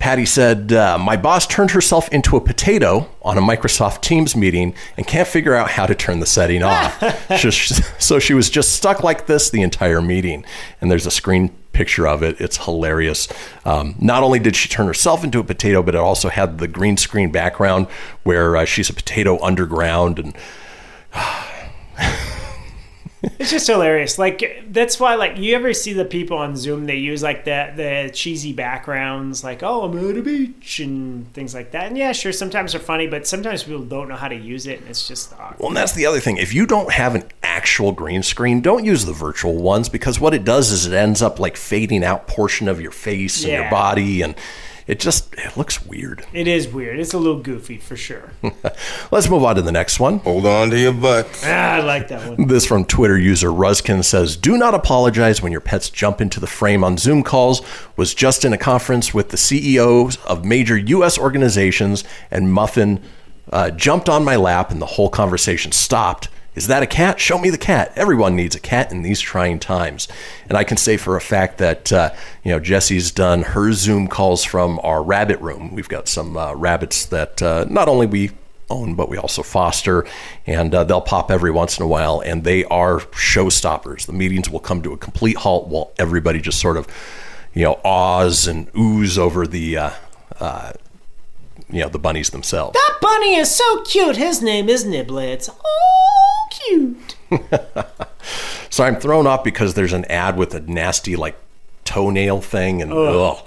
Patty 0.00 0.24
said, 0.24 0.72
uh, 0.72 0.98
My 0.98 1.16
boss 1.16 1.46
turned 1.46 1.70
herself 1.72 2.08
into 2.10 2.36
a 2.36 2.40
potato 2.40 3.08
on 3.22 3.36
a 3.36 3.42
Microsoft 3.42 4.00
Teams 4.00 4.34
meeting 4.34 4.74
and 4.96 5.06
can't 5.06 5.28
figure 5.28 5.54
out 5.54 5.70
how 5.70 5.84
to 5.86 5.94
turn 5.94 6.20
the 6.20 6.26
setting 6.26 6.62
off. 6.62 7.02
So 8.00 8.18
she 8.18 8.34
was 8.34 8.50
just 8.50 8.72
stuck 8.72 9.04
like 9.04 9.26
this 9.26 9.50
the 9.50 9.62
entire 9.62 10.02
meeting. 10.02 10.44
And 10.80 10.90
there's 10.90 11.06
a 11.06 11.10
screen 11.10 11.54
picture 11.72 12.06
of 12.06 12.22
it. 12.22 12.40
It's 12.40 12.64
hilarious. 12.64 13.28
Um, 13.64 13.94
not 13.98 14.22
only 14.22 14.38
did 14.38 14.56
she 14.56 14.68
turn 14.68 14.86
herself 14.86 15.24
into 15.24 15.38
a 15.38 15.44
potato, 15.44 15.82
but 15.82 15.94
it 15.94 15.98
also 15.98 16.28
had 16.28 16.58
the 16.58 16.68
green 16.68 16.96
screen 16.96 17.30
background 17.30 17.86
where 18.22 18.56
uh, 18.56 18.64
she's 18.64 18.90
a 18.90 18.94
potato 18.94 19.42
underground. 19.42 20.18
And 20.18 20.34
It's 23.38 23.50
just 23.50 23.66
hilarious. 23.66 24.18
Like 24.18 24.64
that's 24.68 25.00
why, 25.00 25.14
like, 25.14 25.36
you 25.38 25.54
ever 25.54 25.72
see 25.74 25.92
the 25.92 26.04
people 26.04 26.38
on 26.38 26.56
Zoom? 26.56 26.86
They 26.86 26.96
use 26.96 27.22
like 27.22 27.44
the 27.44 27.72
the 27.74 28.10
cheesy 28.12 28.52
backgrounds, 28.52 29.44
like, 29.44 29.62
"Oh, 29.62 29.84
I'm 29.84 30.10
at 30.10 30.16
a 30.16 30.22
beach" 30.22 30.80
and 30.80 31.30
things 31.34 31.54
like 31.54 31.70
that. 31.72 31.86
And 31.86 31.98
yeah, 31.98 32.12
sure, 32.12 32.32
sometimes 32.32 32.72
they're 32.72 32.80
funny, 32.80 33.06
but 33.06 33.26
sometimes 33.26 33.62
people 33.64 33.82
don't 33.82 34.08
know 34.08 34.16
how 34.16 34.28
to 34.28 34.34
use 34.34 34.66
it, 34.66 34.80
and 34.80 34.88
it's 34.88 35.06
just 35.06 35.32
awkward. 35.34 35.58
Well, 35.58 35.68
and 35.68 35.76
that's 35.76 35.92
the 35.92 36.06
other 36.06 36.20
thing. 36.20 36.36
If 36.38 36.54
you 36.54 36.66
don't 36.66 36.92
have 36.92 37.14
an 37.14 37.24
actual 37.42 37.92
green 37.92 38.22
screen, 38.22 38.60
don't 38.60 38.84
use 38.84 39.04
the 39.04 39.12
virtual 39.12 39.56
ones 39.56 39.88
because 39.88 40.20
what 40.20 40.32
it 40.32 40.44
does 40.44 40.70
is 40.70 40.86
it 40.86 40.94
ends 40.94 41.20
up 41.20 41.38
like 41.38 41.56
fading 41.56 42.04
out 42.04 42.26
portion 42.26 42.68
of 42.68 42.80
your 42.80 42.92
face 42.92 43.42
and 43.42 43.52
your 43.52 43.70
body, 43.70 44.22
and 44.22 44.34
it 44.90 44.98
just 44.98 45.32
it 45.34 45.56
looks 45.56 45.86
weird. 45.86 46.26
It 46.32 46.48
is 46.48 46.66
weird. 46.66 46.98
It's 46.98 47.14
a 47.14 47.18
little 47.18 47.38
goofy 47.38 47.78
for 47.78 47.96
sure. 47.96 48.32
Let's 49.12 49.30
move 49.30 49.44
on 49.44 49.54
to 49.54 49.62
the 49.62 49.70
next 49.70 50.00
one. 50.00 50.18
Hold 50.18 50.46
on 50.46 50.70
to 50.70 50.78
your 50.78 50.92
butts. 50.92 51.44
ah, 51.46 51.74
I 51.74 51.80
like 51.80 52.08
that 52.08 52.28
one. 52.28 52.48
This 52.48 52.66
from 52.66 52.84
Twitter 52.84 53.16
user 53.16 53.52
Ruskin 53.52 54.02
says, 54.02 54.36
"Do 54.36 54.58
not 54.58 54.74
apologize 54.74 55.40
when 55.40 55.52
your 55.52 55.60
pets 55.60 55.90
jump 55.90 56.20
into 56.20 56.40
the 56.40 56.48
frame 56.48 56.82
on 56.82 56.98
Zoom 56.98 57.22
calls. 57.22 57.62
Was 57.96 58.14
just 58.14 58.44
in 58.44 58.52
a 58.52 58.58
conference 58.58 59.14
with 59.14 59.28
the 59.28 59.36
CEOs 59.36 60.16
of 60.24 60.44
major 60.44 60.76
U.S. 60.76 61.16
organizations, 61.18 62.02
and 62.28 62.52
Muffin 62.52 63.00
uh, 63.52 63.70
jumped 63.70 64.08
on 64.08 64.24
my 64.24 64.34
lap, 64.34 64.72
and 64.72 64.82
the 64.82 64.86
whole 64.86 65.08
conversation 65.08 65.70
stopped." 65.70 66.28
Is 66.54 66.66
that 66.66 66.82
a 66.82 66.86
cat? 66.86 67.20
Show 67.20 67.38
me 67.38 67.50
the 67.50 67.58
cat. 67.58 67.92
Everyone 67.94 68.34
needs 68.34 68.56
a 68.56 68.60
cat 68.60 68.90
in 68.90 69.02
these 69.02 69.20
trying 69.20 69.60
times. 69.60 70.08
And 70.48 70.58
I 70.58 70.64
can 70.64 70.76
say 70.76 70.96
for 70.96 71.16
a 71.16 71.20
fact 71.20 71.58
that, 71.58 71.92
uh, 71.92 72.12
you 72.42 72.50
know, 72.50 72.58
Jesse's 72.58 73.12
done 73.12 73.42
her 73.42 73.72
Zoom 73.72 74.08
calls 74.08 74.44
from 74.44 74.80
our 74.82 75.02
rabbit 75.02 75.40
room. 75.40 75.74
We've 75.74 75.88
got 75.88 76.08
some 76.08 76.36
uh, 76.36 76.54
rabbits 76.54 77.06
that 77.06 77.40
uh, 77.40 77.66
not 77.68 77.88
only 77.88 78.06
we 78.06 78.32
own, 78.68 78.94
but 78.94 79.08
we 79.08 79.16
also 79.16 79.42
foster, 79.42 80.06
and 80.46 80.74
uh, 80.74 80.84
they'll 80.84 81.00
pop 81.00 81.30
every 81.30 81.50
once 81.50 81.78
in 81.78 81.84
a 81.84 81.88
while, 81.88 82.20
and 82.20 82.44
they 82.44 82.64
are 82.66 83.00
showstoppers. 83.00 84.06
The 84.06 84.12
meetings 84.12 84.48
will 84.48 84.60
come 84.60 84.82
to 84.82 84.92
a 84.92 84.96
complete 84.96 85.38
halt 85.38 85.68
while 85.68 85.92
everybody 85.98 86.40
just 86.40 86.60
sort 86.60 86.76
of, 86.76 86.86
you 87.52 87.64
know, 87.64 87.80
awes 87.84 88.46
and 88.46 88.70
ooze 88.76 89.18
over 89.18 89.46
the, 89.46 89.76
uh, 89.76 89.90
uh, 90.38 90.72
you 91.68 91.80
know, 91.82 91.88
the 91.88 91.98
bunnies 91.98 92.30
themselves. 92.30 92.74
That 92.74 92.98
bunny 93.00 93.36
is 93.36 93.54
so 93.54 93.82
cute. 93.82 94.16
His 94.16 94.40
name 94.40 94.68
is 94.68 94.84
Niblets. 94.84 95.50
Oh, 95.64 96.19
cute. 96.50 97.16
So 98.72 98.84
I'm 98.84 98.96
thrown 99.00 99.26
off 99.26 99.42
because 99.42 99.74
there's 99.74 99.92
an 99.92 100.04
ad 100.04 100.36
with 100.36 100.54
a 100.54 100.60
nasty 100.60 101.16
like 101.16 101.36
toenail 101.84 102.40
thing, 102.40 102.82
and 102.82 102.92
ugh. 102.92 103.38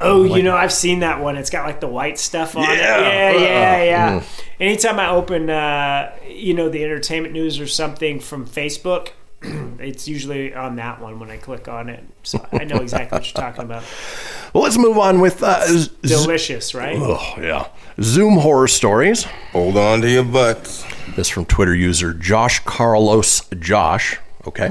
Oh, 0.00 0.20
Like- 0.20 0.36
you 0.36 0.42
know, 0.42 0.54
I've 0.54 0.72
seen 0.72 1.00
that 1.00 1.20
one. 1.22 1.36
It's 1.36 1.48
got 1.48 1.64
like 1.66 1.80
the 1.80 1.86
white 1.88 2.18
stuff 2.18 2.54
on 2.56 2.64
it. 2.64 2.76
Yeah. 2.76 3.00
Yeah, 3.00 3.32
yeah, 3.38 3.82
yeah. 3.84 4.20
Mm. 4.20 4.42
Anytime 4.60 4.98
I 5.00 5.08
open, 5.08 5.48
uh, 5.48 6.12
you 6.28 6.52
know, 6.52 6.68
the 6.68 6.84
entertainment 6.84 7.32
news 7.32 7.58
or 7.58 7.66
something 7.66 8.20
from 8.20 8.46
Facebook, 8.46 9.10
it's 9.78 10.08
usually 10.08 10.54
on 10.54 10.76
that 10.76 11.00
one 11.00 11.18
when 11.18 11.30
I 11.30 11.36
click 11.36 11.68
on 11.68 11.88
it. 11.88 12.04
So 12.22 12.46
I 12.52 12.64
know 12.64 12.76
exactly 12.76 13.16
what 13.18 13.26
you're 13.26 13.42
talking 13.42 13.64
about. 13.64 13.84
Well, 14.52 14.62
let's 14.62 14.78
move 14.78 14.98
on 14.98 15.20
with 15.20 15.42
uh, 15.42 15.66
z- 15.66 15.90
Delicious, 16.02 16.74
right? 16.74 16.96
Oh 16.98 17.34
yeah, 17.40 17.68
Zoom 18.00 18.38
horror 18.38 18.68
stories. 18.68 19.24
Hold 19.52 19.76
on 19.76 20.00
to 20.02 20.10
your 20.10 20.24
butts. 20.24 20.84
This 21.16 21.28
from 21.28 21.44
Twitter 21.44 21.74
user 21.74 22.12
Josh 22.14 22.60
Carlos 22.60 23.42
Josh. 23.58 24.18
Okay, 24.46 24.70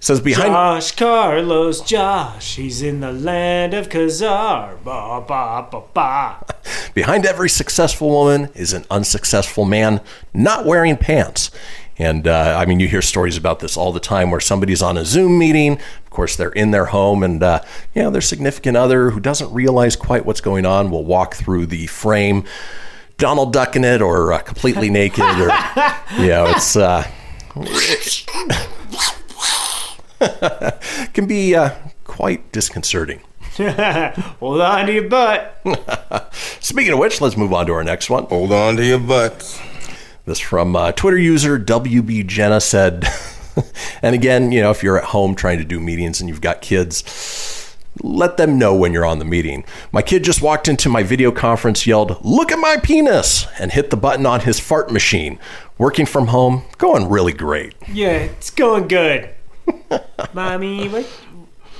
says 0.00 0.20
behind 0.20 0.48
Josh 0.48 0.92
Carlos, 0.92 1.80
Josh, 1.80 2.56
he's 2.56 2.82
in 2.82 3.00
the 3.00 3.12
land 3.12 3.74
of 3.74 3.88
Kazar. 3.88 4.82
Ba 4.84 5.24
ba 5.26 5.66
ba 5.70 5.82
ba. 5.94 6.44
behind 6.94 7.24
every 7.24 7.48
successful 7.48 8.08
woman 8.10 8.50
is 8.54 8.72
an 8.72 8.84
unsuccessful 8.90 9.64
man 9.64 10.00
not 10.32 10.66
wearing 10.66 10.96
pants. 10.96 11.50
And 11.96 12.26
uh, 12.26 12.56
I 12.58 12.66
mean, 12.66 12.80
you 12.80 12.88
hear 12.88 13.02
stories 13.02 13.36
about 13.36 13.60
this 13.60 13.76
all 13.76 13.92
the 13.92 14.00
time 14.00 14.30
where 14.30 14.40
somebody's 14.40 14.82
on 14.82 14.96
a 14.96 15.04
Zoom 15.04 15.38
meeting. 15.38 15.74
Of 15.74 16.10
course, 16.10 16.36
they're 16.36 16.50
in 16.50 16.72
their 16.72 16.86
home, 16.86 17.22
and 17.22 17.42
uh, 17.42 17.62
you 17.94 18.02
know, 18.02 18.10
their 18.10 18.20
significant 18.20 18.76
other 18.76 19.10
who 19.10 19.20
doesn't 19.20 19.52
realize 19.52 19.94
quite 19.94 20.26
what's 20.26 20.40
going 20.40 20.66
on 20.66 20.90
will 20.90 21.04
walk 21.04 21.34
through 21.34 21.66
the 21.66 21.86
frame, 21.86 22.44
Donald 23.16 23.52
Duck 23.52 23.76
in 23.76 23.84
it, 23.84 24.02
or 24.02 24.32
uh, 24.32 24.38
completely 24.40 24.90
naked, 25.00 25.24
or 25.24 25.50
you 26.18 26.28
know, 26.28 26.46
it's 26.48 26.76
uh, 26.76 27.06
can 31.12 31.26
be 31.26 31.54
uh, 31.54 31.70
quite 32.04 32.50
disconcerting. 32.50 33.20
Hold 33.56 34.60
on 34.60 34.86
to 34.86 34.92
your 34.92 35.08
butt. 35.08 35.60
Speaking 36.60 36.92
of 36.92 36.98
which, 36.98 37.20
let's 37.20 37.36
move 37.36 37.52
on 37.52 37.66
to 37.66 37.72
our 37.72 37.84
next 37.84 38.10
one. 38.10 38.24
Hold 38.24 38.50
on 38.50 38.76
to 38.76 38.84
your 38.84 38.98
butts. 38.98 39.60
This 40.26 40.38
from 40.38 40.74
uh, 40.74 40.92
Twitter 40.92 41.18
user 41.18 41.58
WB 41.58 42.26
Jenna 42.26 42.58
said, 42.58 43.06
and 44.02 44.14
again, 44.14 44.52
you 44.52 44.62
know, 44.62 44.70
if 44.70 44.82
you're 44.82 44.96
at 44.96 45.04
home 45.04 45.34
trying 45.34 45.58
to 45.58 45.64
do 45.64 45.78
meetings 45.78 46.18
and 46.18 46.30
you've 46.30 46.40
got 46.40 46.62
kids, 46.62 47.76
let 48.02 48.38
them 48.38 48.58
know 48.58 48.74
when 48.74 48.94
you're 48.94 49.04
on 49.04 49.18
the 49.18 49.26
meeting. 49.26 49.64
My 49.92 50.00
kid 50.00 50.24
just 50.24 50.40
walked 50.40 50.66
into 50.66 50.88
my 50.88 51.02
video 51.02 51.30
conference, 51.30 51.86
yelled, 51.86 52.24
Look 52.24 52.50
at 52.50 52.58
my 52.58 52.78
penis, 52.78 53.46
and 53.58 53.70
hit 53.70 53.90
the 53.90 53.98
button 53.98 54.24
on 54.24 54.40
his 54.40 54.58
fart 54.58 54.90
machine. 54.90 55.38
Working 55.76 56.06
from 56.06 56.28
home, 56.28 56.62
going 56.78 57.10
really 57.10 57.34
great. 57.34 57.74
Yeah, 57.92 58.16
it's 58.16 58.48
going 58.48 58.88
good. 58.88 59.28
Mommy, 60.32 60.88
what 60.88 61.04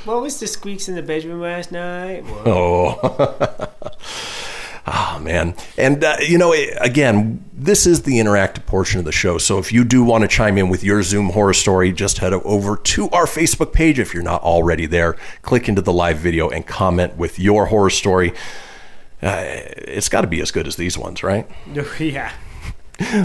what 0.05 0.21
was 0.21 0.39
the 0.39 0.47
squeaks 0.47 0.87
in 0.89 0.97
the 0.97 1.03
bedroom 1.03 1.41
last 1.41 1.73
night? 1.73 2.25
Whoa. 2.25 2.99
Oh. 3.03 3.71
Oh 4.87 5.19
man, 5.19 5.55
and 5.79 6.05
uh, 6.05 6.17
you 6.21 6.37
know, 6.37 6.53
eh, 6.53 6.77
again, 6.79 7.43
this 7.55 7.87
is 7.87 8.03
the 8.03 8.19
interactive 8.19 8.67
portion 8.67 8.99
of 8.99 9.07
the 9.07 9.13
show. 9.13 9.39
So 9.39 9.59
if 9.59 9.73
you 9.73 9.83
do 9.83 10.05
want 10.05 10.23
to 10.23 10.29
chime 10.29 10.59
in 10.59 10.69
with 10.69 10.85
your 10.85 11.03
Zoom 11.03 11.31
horror 11.31 11.55
story, 11.55 11.91
just 11.91 12.19
head 12.19 12.35
over 12.35 12.77
to 12.77 13.09
our 13.09 13.25
Facebook 13.25 13.73
page 13.73 13.99
if 13.99 14.13
you're 14.13 14.23
not 14.23 14.43
already 14.43 14.85
there. 14.85 15.17
Click 15.41 15.71
into 15.71 15.81
the 15.81 15.93
live 15.93 16.19
video 16.19 16.51
and 16.51 16.67
comment 16.67 17.17
with 17.17 17.39
your 17.39 17.67
horror 17.67 17.89
story. 17.89 18.35
Uh, 19.23 19.43
it's 19.47 20.11
got 20.11 20.21
to 20.21 20.27
be 20.27 20.43
as 20.43 20.51
good 20.51 20.67
as 20.67 20.77
these 20.77 20.99
ones, 20.99 21.23
right? 21.23 21.49
yeah. 21.99 22.33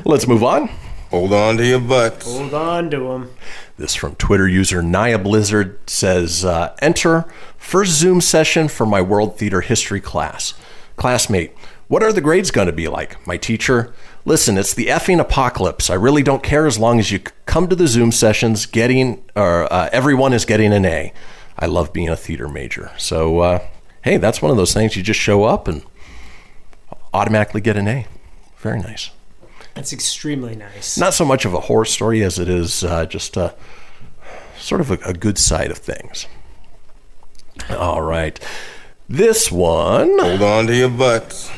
Let's 0.06 0.28
move 0.28 0.44
on. 0.44 0.70
Hold 1.10 1.34
on 1.34 1.58
to 1.58 1.66
your 1.66 1.82
butts. 1.82 2.26
Hold 2.26 2.54
on 2.54 2.90
to 2.92 3.00
them. 3.00 3.32
This 3.78 3.96
from 3.96 4.16
Twitter 4.16 4.48
user 4.48 4.82
Naya 4.82 5.18
Blizzard 5.18 5.80
says, 5.90 6.46
uh, 6.46 6.76
"Enter 6.82 7.26
first 7.58 7.92
Zoom 7.94 8.22
session 8.22 8.68
for 8.68 8.86
my 8.86 9.02
World 9.02 9.38
Theater 9.38 9.62
History 9.62 10.00
class. 10.00 10.54
Classmate, 11.00 11.54
what 11.88 12.04
are 12.04 12.12
the 12.12 12.22
grades 12.22 12.52
going 12.52 12.68
to 12.68 12.74
be 12.74 12.88
like? 12.88 13.26
My 13.26 13.38
teacher, 13.38 13.94
listen, 14.26 14.58
it's 14.58 14.74
the 14.74 14.88
effing 14.88 15.20
apocalypse. 15.20 15.90
I 15.90 15.96
really 15.96 16.22
don't 16.22 16.44
care 16.44 16.68
as 16.68 16.78
long 16.78 17.00
as 17.00 17.10
you 17.10 17.20
come 17.46 17.68
to 17.70 17.76
the 17.76 17.88
Zoom 17.88 18.12
sessions. 18.12 18.66
Getting 18.66 19.24
or 19.36 19.72
uh, 19.74 19.90
everyone 19.92 20.34
is 20.34 20.44
getting 20.46 20.74
an 20.74 20.86
A. 20.86 21.14
I 21.58 21.66
love 21.66 21.94
being 21.94 22.10
a 22.10 22.18
theater 22.18 22.48
major. 22.50 22.92
So, 22.98 23.40
uh, 23.40 23.68
hey, 24.04 24.18
that's 24.18 24.42
one 24.42 24.52
of 24.52 24.58
those 24.58 24.74
things 24.74 24.96
you 24.96 25.02
just 25.02 25.20
show 25.20 25.46
up 25.46 25.68
and 25.68 25.84
automatically 27.14 27.62
get 27.62 27.78
an 27.78 27.88
A. 27.88 28.06
Very 28.58 28.80
nice." 28.80 29.10
That's 29.76 29.94
extremely 29.94 30.56
nice. 30.56 30.98
not 30.98 31.14
so 31.14 31.24
much 31.24 31.46
of 31.46 31.54
a 31.54 31.62
horror 31.62 31.86
story 31.86 32.22
as 32.24 32.38
it 32.38 32.50
is 32.50 32.84
uh, 32.84 33.06
just 33.06 33.38
uh, 33.38 33.54
sort 34.58 34.82
of 34.82 34.92
a, 34.92 34.98
a 35.06 35.14
good 35.14 35.38
side 35.38 35.72
of 35.72 35.78
things. 35.78 36.28
All 37.70 38.02
right. 38.02 38.38
This 39.12 39.52
one. 39.52 40.20
Hold 40.20 40.44
on 40.44 40.68
to 40.68 40.76
your 40.76 40.88
butts. 40.88 41.50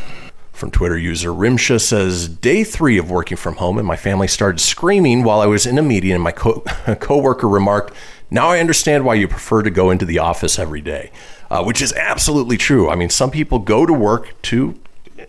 From 0.54 0.72
Twitter 0.72 0.98
user 0.98 1.32
Rimsha 1.32 1.82
says, 1.82 2.30
Day 2.30 2.64
three 2.64 2.98
of 2.98 3.12
working 3.12 3.36
from 3.36 3.58
home, 3.58 3.78
and 3.78 3.86
my 3.86 3.98
family 3.98 4.30
started 4.30 4.60
screaming 4.60 5.24
while 5.24 5.42
I 5.42 5.48
was 5.48 5.66
in 5.66 5.78
a 5.78 5.82
meeting, 5.82 6.14
and 6.14 6.24
my 6.24 6.32
co- 6.32 6.62
coworker 7.02 7.50
remarked, 7.50 7.94
Now 8.30 8.48
I 8.48 8.60
understand 8.60 9.04
why 9.04 9.16
you 9.16 9.28
prefer 9.28 9.64
to 9.64 9.70
go 9.70 9.90
into 9.90 10.06
the 10.06 10.20
office 10.20 10.58
every 10.58 10.80
day. 10.80 11.12
Uh, 11.50 11.62
which 11.62 11.82
is 11.82 11.92
absolutely 11.92 12.56
true. 12.56 12.90
I 12.90 12.96
mean, 12.96 13.10
some 13.10 13.32
people 13.32 13.60
go 13.60 13.86
to 13.86 13.92
work 13.92 14.42
to 14.44 14.80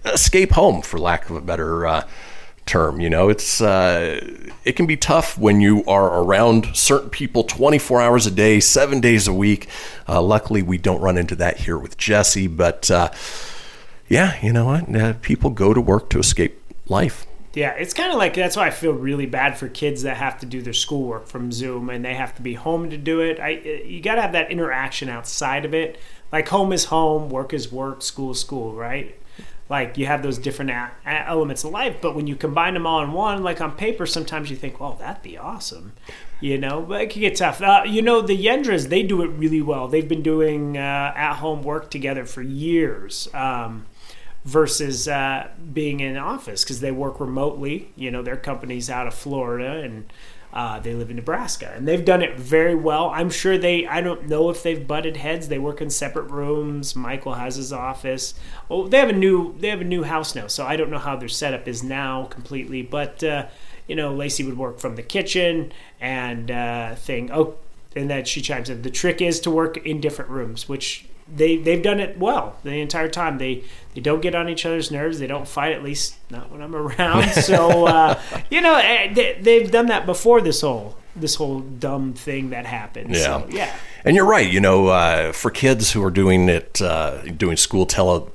escape 0.05 0.53
home, 0.53 0.81
for 0.81 0.99
lack 0.99 1.29
of 1.29 1.35
a 1.35 1.41
better 1.41 1.85
uh, 1.85 2.07
term. 2.67 3.01
You 3.01 3.11
know, 3.11 3.29
it's 3.29 3.61
uh, 3.61 4.21
it 4.65 4.73
can 4.73 4.87
be 4.87 4.97
tough 4.97 5.37
when 5.39 5.61
you 5.61 5.85
are 5.87 6.23
around 6.23 6.77
certain 6.77 7.11
people 7.11 7.45
24 7.45 8.01
hours 8.01 8.27
a 8.27 8.31
day, 8.31 8.61
seven 8.61 9.01
days 9.01 9.27
a 9.29 9.33
week. 9.33 9.69
Uh, 10.09 10.23
luckily, 10.23 10.63
we 10.63 10.79
don't 10.79 11.01
run 11.01 11.19
into 11.19 11.37
that 11.37 11.59
here 11.59 11.79
with 11.79 11.97
Jesse, 11.97 12.47
but 12.47 12.91
uh, 12.91 13.11
yeah, 14.09 14.39
you 14.43 14.53
know 14.53 14.67
what? 14.67 14.95
Uh, 14.95 15.15
people 15.23 15.51
go 15.51 15.75
to 15.75 15.81
work 15.81 16.11
to 16.11 16.19
escape 16.19 16.61
life. 16.87 17.27
Yeah, 17.55 17.73
it's 17.73 17.93
kind 17.93 18.11
of 18.11 18.19
like 18.19 18.35
that's 18.35 18.57
why 18.57 18.67
I 18.67 18.71
feel 18.71 18.93
really 18.93 19.27
bad 19.27 19.59
for 19.59 19.69
kids 19.69 20.03
that 20.03 20.17
have 20.17 20.39
to 20.41 20.47
do 20.47 20.63
their 20.63 20.73
schoolwork 20.73 21.27
from 21.27 21.53
Zoom 21.53 21.91
and 21.91 22.03
they 22.03 22.15
have 22.15 22.35
to 22.37 22.43
be 22.43 22.55
home 22.55 22.89
to 22.91 22.97
do 22.97 23.21
it. 23.21 23.39
I 23.41 23.51
you 23.85 24.01
got 24.01 24.15
to 24.15 24.23
have 24.23 24.33
that 24.33 24.51
interaction 24.51 25.11
outside 25.11 25.67
of 25.67 25.75
it. 25.75 25.99
Like 26.31 26.49
home 26.49 26.73
is 26.73 26.87
home, 26.87 27.29
work 27.29 27.53
is 27.53 27.71
work, 27.71 28.01
school 28.01 28.31
is 28.31 28.41
school, 28.41 28.75
right? 28.75 29.15
Like 29.69 29.97
you 29.97 30.07
have 30.07 30.23
those 30.23 30.39
different 30.39 30.71
a- 30.71 30.91
elements 31.07 31.65
of 31.65 31.71
life, 31.71 31.97
but 32.03 32.15
when 32.15 32.27
you 32.27 32.37
combine 32.37 32.75
them 32.75 32.87
all 32.87 33.03
in 33.03 33.13
one, 33.13 33.43
like 33.43 33.61
on 33.61 33.73
paper, 33.73 34.07
sometimes 34.07 34.51
you 34.51 34.57
think, 34.57 34.81
"Well, 34.81 34.95
that'd 34.95 35.23
be 35.23 35.39
awesome," 35.39 35.93
you 36.41 36.59
know. 36.59 36.83
But 36.83 37.03
it 37.03 37.11
can 37.11 37.21
get 37.21 37.37
tough. 37.37 37.63
Uh, 37.63 37.83
you 37.87 38.03
know, 38.03 38.21
the 38.21 38.37
Yendras 38.37 38.89
they 38.89 39.03
do 39.03 39.23
it 39.23 39.29
really 39.29 39.63
well. 39.63 39.89
They've 39.89 40.09
been 40.09 40.23
doing 40.23 40.77
uh, 40.77 41.13
at-home 41.17 41.63
work 41.63 41.91
together 41.91 42.25
for 42.27 42.43
years. 42.43 43.29
Um, 43.33 43.87
versus 44.45 45.07
uh, 45.07 45.49
being 45.73 46.01
in 46.01 46.17
office 46.17 46.65
because 46.65 46.81
they 46.81 46.91
work 46.91 47.21
remotely. 47.21 47.93
You 47.97 48.11
know, 48.11 48.23
their 48.23 48.37
company's 48.37 48.91
out 48.91 49.07
of 49.07 49.15
Florida 49.15 49.81
and 49.81 50.13
uh, 50.53 50.79
they 50.79 50.95
live 50.95 51.09
in 51.09 51.17
Nebraska, 51.17 51.73
and 51.75 51.89
they've 51.89 52.05
done 52.05 52.21
it 52.21 52.39
very 52.39 52.75
well. 52.75 53.11
I'm 53.11 53.31
sure 53.31 53.57
they. 53.57 53.87
I 53.87 54.01
don't 54.01 54.29
know 54.29 54.51
if 54.51 54.63
they've 54.63 54.87
butted 54.87 55.17
heads. 55.17 55.49
They 55.49 55.59
work 55.59 55.81
in 55.81 55.89
separate 55.89 56.31
rooms. 56.31 56.95
Michael 56.95 57.35
has 57.35 57.57
his 57.57 57.73
office. 57.73 58.35
Oh, 58.71 58.87
they 58.87 58.99
have 58.99 59.09
a 59.09 59.15
new. 59.15 59.57
They 59.59 59.69
have 59.69 59.81
a 59.81 59.85
new 59.85 60.03
house 60.03 60.35
now, 60.35 60.49
so 60.49 60.67
I 60.67 60.77
don't 60.77 60.91
know 60.91 60.99
how 60.99 61.17
their 61.17 61.29
setup 61.29 61.67
is 61.67 61.83
now 61.83 62.27
completely. 62.27 62.83
But 62.83 63.25
uh, 63.25 63.47
you 63.87 63.97
know, 63.97 64.15
Lacey 64.15 64.45
would 64.45 64.59
work 64.59 64.79
from 64.79 64.97
the 64.97 65.03
kitchen 65.03 65.73
and 66.01 66.51
uh, 66.51 66.97
thing. 66.97 67.31
Oh, 67.33 67.55
and 67.97 68.11
that 68.11 68.29
she 68.29 68.41
chimes 68.41 68.69
in. 68.69 68.83
The 68.83 68.91
trick 68.91 69.21
is 69.21 69.41
to 69.41 69.51
work 69.51 69.79
in 69.79 70.01
different 70.01 70.31
rooms, 70.31 70.69
which 70.69 71.07
they 71.35 71.57
they've 71.57 71.83
done 71.83 72.01
it 72.01 72.19
well 72.19 72.57
the 72.63 72.75
entire 72.81 73.09
time. 73.09 73.39
They 73.39 73.65
they 73.95 74.01
don't 74.01 74.21
get 74.21 74.35
on 74.35 74.49
each 74.49 74.65
other's 74.67 74.91
nerves. 74.91 75.19
They 75.19 75.27
don't 75.27 75.47
fight, 75.47 75.73
at 75.73 75.83
least 75.83 76.17
not 76.31 76.51
when 76.51 76.63
I'm 76.63 76.75
around. 76.77 77.31
So 77.31 77.87
uh, 77.87 78.21
you 78.51 78.61
know 78.61 78.77
eh, 78.77 79.13
they, 79.13 79.39
they've 79.41 79.71
done 79.71 79.87
that 79.87 80.07
before 80.07 80.41
this 80.41 80.61
whole 80.61 80.97
this 81.15 81.35
whole 81.35 81.61
dumb 81.61 82.15
thing 82.15 82.51
that 82.51 82.67
happened. 82.67 83.15
Yeah. 83.15 83.23
So, 83.23 83.47
yeah. 83.51 83.75
And 84.05 84.17
you're 84.17 84.27
right. 84.27 84.51
You 84.51 84.61
know, 84.61 84.89
uh, 84.89 85.33
for 85.33 85.51
kids 85.51 85.93
who 85.93 86.03
are 86.03 86.11
doing 86.11 86.49
it, 86.49 86.81
uh, 86.81 87.23
doing 87.23 87.57
school 87.57 87.87
tele 87.87 88.29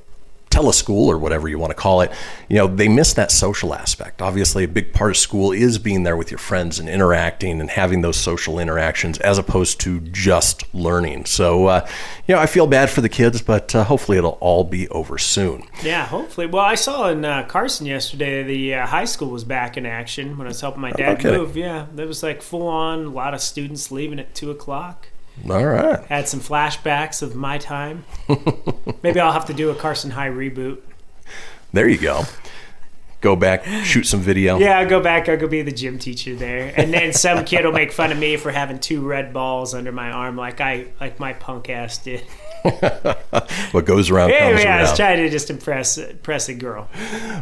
teleschool 0.50 1.06
or 1.06 1.18
whatever 1.18 1.48
you 1.48 1.58
want 1.58 1.70
to 1.70 1.74
call 1.74 2.00
it, 2.00 2.10
you 2.48 2.56
know, 2.56 2.66
they 2.66 2.88
miss 2.88 3.12
that 3.14 3.30
social 3.30 3.74
aspect. 3.74 4.22
Obviously, 4.22 4.64
a 4.64 4.68
big 4.68 4.92
part 4.92 5.10
of 5.10 5.16
school 5.16 5.52
is 5.52 5.78
being 5.78 6.02
there 6.02 6.16
with 6.16 6.30
your 6.30 6.38
friends 6.38 6.78
and 6.78 6.88
interacting 6.88 7.60
and 7.60 7.70
having 7.70 8.00
those 8.02 8.16
social 8.16 8.58
interactions 8.58 9.18
as 9.18 9.38
opposed 9.38 9.80
to 9.80 10.00
just 10.00 10.62
learning. 10.74 11.24
So, 11.26 11.66
uh, 11.66 11.88
you 12.26 12.34
know, 12.34 12.40
I 12.40 12.46
feel 12.46 12.66
bad 12.66 12.90
for 12.90 13.00
the 13.00 13.08
kids, 13.08 13.42
but 13.42 13.74
uh, 13.74 13.84
hopefully 13.84 14.18
it'll 14.18 14.38
all 14.40 14.64
be 14.64 14.88
over 14.88 15.18
soon. 15.18 15.64
Yeah, 15.82 16.06
hopefully. 16.06 16.46
Well, 16.46 16.64
I 16.64 16.74
saw 16.74 17.08
in 17.08 17.24
uh, 17.24 17.44
Carson 17.44 17.86
yesterday 17.86 18.42
the 18.42 18.74
uh, 18.74 18.86
high 18.86 19.04
school 19.04 19.30
was 19.30 19.44
back 19.44 19.76
in 19.76 19.86
action 19.86 20.36
when 20.38 20.46
I 20.46 20.50
was 20.50 20.60
helping 20.60 20.80
my 20.80 20.92
dad 20.92 21.20
kidding. 21.20 21.38
move. 21.38 21.56
Yeah, 21.56 21.86
there 21.94 22.06
was 22.06 22.22
like 22.22 22.42
full 22.42 22.66
on, 22.66 23.04
a 23.04 23.10
lot 23.10 23.34
of 23.34 23.40
students 23.40 23.90
leaving 23.90 24.18
at 24.18 24.34
two 24.34 24.50
o'clock. 24.50 25.08
All 25.48 25.64
right. 25.64 26.04
Had 26.06 26.28
some 26.28 26.40
flashbacks 26.40 27.22
of 27.22 27.34
my 27.34 27.58
time. 27.58 28.04
Maybe 29.02 29.20
I'll 29.20 29.32
have 29.32 29.46
to 29.46 29.54
do 29.54 29.70
a 29.70 29.74
Carson 29.74 30.10
High 30.10 30.28
reboot. 30.28 30.80
There 31.72 31.88
you 31.88 31.98
go. 31.98 32.24
Go 33.20 33.34
back, 33.34 33.64
shoot 33.84 34.04
some 34.04 34.20
video. 34.20 34.58
Yeah, 34.58 34.78
I'll 34.78 34.88
go 34.88 35.00
back. 35.00 35.28
I'll 35.28 35.36
go 35.36 35.48
be 35.48 35.62
the 35.62 35.72
gym 35.72 35.98
teacher 35.98 36.36
there, 36.36 36.72
and 36.76 36.94
then 36.94 37.12
some 37.12 37.44
kid 37.44 37.64
will 37.64 37.72
make 37.72 37.90
fun 37.90 38.12
of 38.12 38.18
me 38.18 38.36
for 38.36 38.52
having 38.52 38.78
two 38.78 39.00
red 39.04 39.32
balls 39.32 39.74
under 39.74 39.90
my 39.90 40.12
arm, 40.12 40.36
like 40.36 40.60
I 40.60 40.86
like 41.00 41.18
my 41.18 41.32
punk 41.32 41.68
ass 41.68 41.98
did. 41.98 42.22
What 43.72 43.84
goes 43.84 44.10
around 44.10 44.30
Yeah, 44.30 44.50
comes 44.50 44.64
yeah, 44.64 44.78
I 44.78 44.82
was 44.82 44.96
trying 44.96 45.18
to 45.18 45.28
just 45.28 45.50
impress 45.50 45.98
impress 45.98 46.48
a 46.48 46.54
girl. 46.54 46.88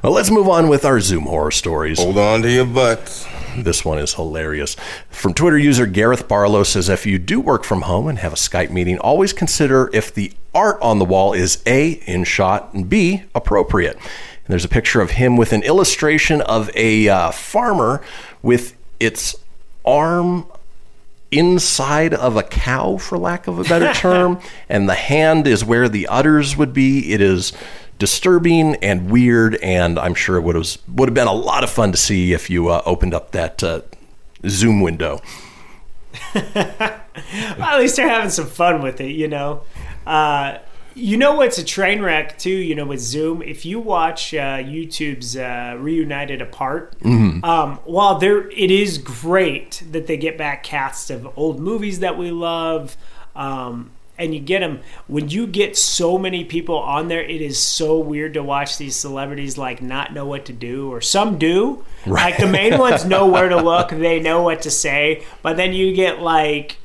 Well, 0.03 0.13
let's 0.13 0.31
move 0.31 0.49
on 0.49 0.69
with 0.69 0.85
our 0.85 1.01
Zoom 1.01 1.25
horror 1.25 1.53
stories. 1.53 2.01
Hold 2.01 2.19
on 2.19 2.43
to 2.43 2.51
your 2.51 2.67
butts. 2.67 3.27
This 3.57 3.85
one 3.85 3.99
is 3.99 4.15
hilarious. 4.15 4.77
From 5.09 5.35
Twitter 5.35 5.59
user 5.59 5.87
Gareth 5.87 6.29
Barlow 6.29 6.63
says 6.63 6.89
if 6.89 7.07
you 7.07 7.19
do 7.19 7.41
work 7.41 7.65
from 7.65 7.83
home 7.83 8.09
and 8.09 8.19
have 8.19 8.33
a 8.33 8.37
Skype 8.37 8.71
meeting, 8.71 8.99
always 8.99 9.33
consider 9.33 9.89
if 9.93 10.13
the 10.13 10.33
art 10.55 10.79
on 10.83 10.99
the 10.99 11.05
wall 11.05 11.33
is 11.33 11.63
A, 11.67 11.93
in 12.07 12.25
shot, 12.25 12.75
and 12.75 12.89
B, 12.89 13.23
appropriate. 13.35 13.97
And 13.97 14.49
there's 14.49 14.65
a 14.65 14.69
picture 14.69 15.01
of 15.01 15.13
him 15.13 15.37
with 15.37 15.53
an 15.53 15.63
illustration 15.63 16.41
of 16.43 16.71
a 16.75 17.09
uh, 17.09 17.31
farmer 17.31 18.03
with 18.43 18.77
its 19.01 19.37
arm 19.85 20.47
inside 21.31 22.15
of 22.15 22.37
a 22.37 22.43
cow, 22.43 22.97
for 22.97 23.19
lack 23.19 23.47
of 23.47 23.59
a 23.59 23.65
better 23.65 23.93
term, 23.99 24.41
and 24.69 24.89
the 24.89 24.95
hand 24.95 25.47
is 25.47 25.65
where 25.65 25.89
the 25.89 26.07
udders 26.09 26.57
would 26.57 26.73
be. 26.73 27.13
It 27.13 27.21
is 27.21 27.53
disturbing 27.99 28.77
and 28.77 29.11
weird, 29.11 29.57
and 29.57 29.99
I'm 29.99 30.15
sure 30.15 30.37
it 30.37 30.43
would 30.43 30.55
have 30.55 30.77
would 30.89 31.09
have 31.09 31.15
been 31.15 31.27
a 31.27 31.33
lot 31.33 31.65
of 31.65 31.71
fun 31.71 31.93
to 31.93 31.99
see 31.99 32.33
if 32.33 32.51
you 32.51 32.69
uh, 32.69 32.83
opened 32.87 33.15
up 33.15 33.33
that 33.33 33.63
uh, 33.63 33.83
Zoom 34.47 34.81
window. 34.81 35.21
Well, 37.59 37.69
at 37.69 37.79
least 37.79 37.97
they're 37.97 38.09
having 38.09 38.31
some 38.31 38.47
fun 38.47 38.83
with 38.83 39.01
it, 39.01 39.13
you 39.13 39.29
know. 39.29 39.63
Uh, 40.07 40.59
you 40.97 41.17
know 41.17 41.35
what's 41.35 41.59
a 41.59 41.65
train 41.65 42.01
wreck 42.01 42.39
too? 42.39 42.51
You 42.51 42.75
know 42.75 42.87
with 42.87 43.01
Zoom, 43.01 43.43
if 43.43 43.65
you 43.67 43.79
watch 43.79 44.33
uh, 44.35 44.59
YouTube's 44.59 45.37
uh, 45.37 45.77
Reunited 45.79 46.41
Apart, 46.43 46.99
Mhm. 47.01 47.45
um, 47.45 47.79
while 47.85 48.19
there 48.19 48.49
it 48.51 48.71
is 48.71 48.99
great 48.99 49.83
that 49.93 50.07
they 50.07 50.17
get 50.17 50.37
back 50.39 50.63
casts 50.63 51.11
of 51.11 51.29
old 51.37 51.61
movies 51.61 52.01
that 52.01 52.17
we 52.17 52.31
love. 52.31 52.97
Um, 53.35 53.91
and 54.19 54.33
you 54.33 54.41
get 54.41 54.61
them 54.61 54.81
when 55.09 55.29
you 55.29 55.47
get 55.47 55.77
so 55.77 56.17
many 56.17 56.43
people 56.43 56.77
on 56.79 57.09
there. 57.09 57.21
It 57.23 57.43
is 57.43 57.59
so 57.59 57.99
weird 57.99 58.33
to 58.33 58.43
watch 58.43 58.79
these 58.79 58.97
celebrities 58.97 59.59
like 59.59 59.83
not 59.83 60.15
know 60.15 60.25
what 60.25 60.47
to 60.47 60.55
do, 60.55 60.91
or 60.91 61.03
some 61.03 61.37
do. 61.37 61.85
Like 62.07 62.39
the 62.39 62.47
main 62.47 62.79
ones 62.79 63.05
know 63.05 63.27
where 63.27 63.51
to 63.51 63.57
look, 63.63 63.91
they 63.91 64.19
know 64.21 64.41
what 64.41 64.63
to 64.63 64.71
say, 64.71 65.23
but 65.43 65.59
then 65.59 65.75
you 65.75 65.93
get 65.95 66.23
like 66.23 66.79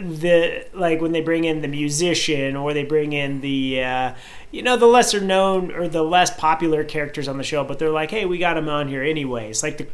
the 0.00 0.66
like 0.74 1.00
when 1.00 1.12
they 1.12 1.20
bring 1.20 1.44
in 1.44 1.60
the 1.62 1.68
musician 1.68 2.56
or 2.56 2.72
they 2.74 2.84
bring 2.84 3.12
in 3.12 3.40
the 3.40 3.82
uh, 3.82 4.14
you 4.50 4.62
know 4.62 4.76
the 4.76 4.86
lesser 4.86 5.20
known 5.20 5.70
or 5.72 5.88
the 5.88 6.02
less 6.02 6.30
popular 6.30 6.84
characters 6.84 7.28
on 7.28 7.36
the 7.38 7.44
show 7.44 7.64
but 7.64 7.78
they're 7.78 7.90
like 7.90 8.10
hey 8.10 8.24
we 8.24 8.38
got 8.38 8.56
him 8.56 8.68
on 8.68 8.88
here 8.88 9.02
anyways. 9.02 9.62
Like 9.62 9.78
the 9.78 9.86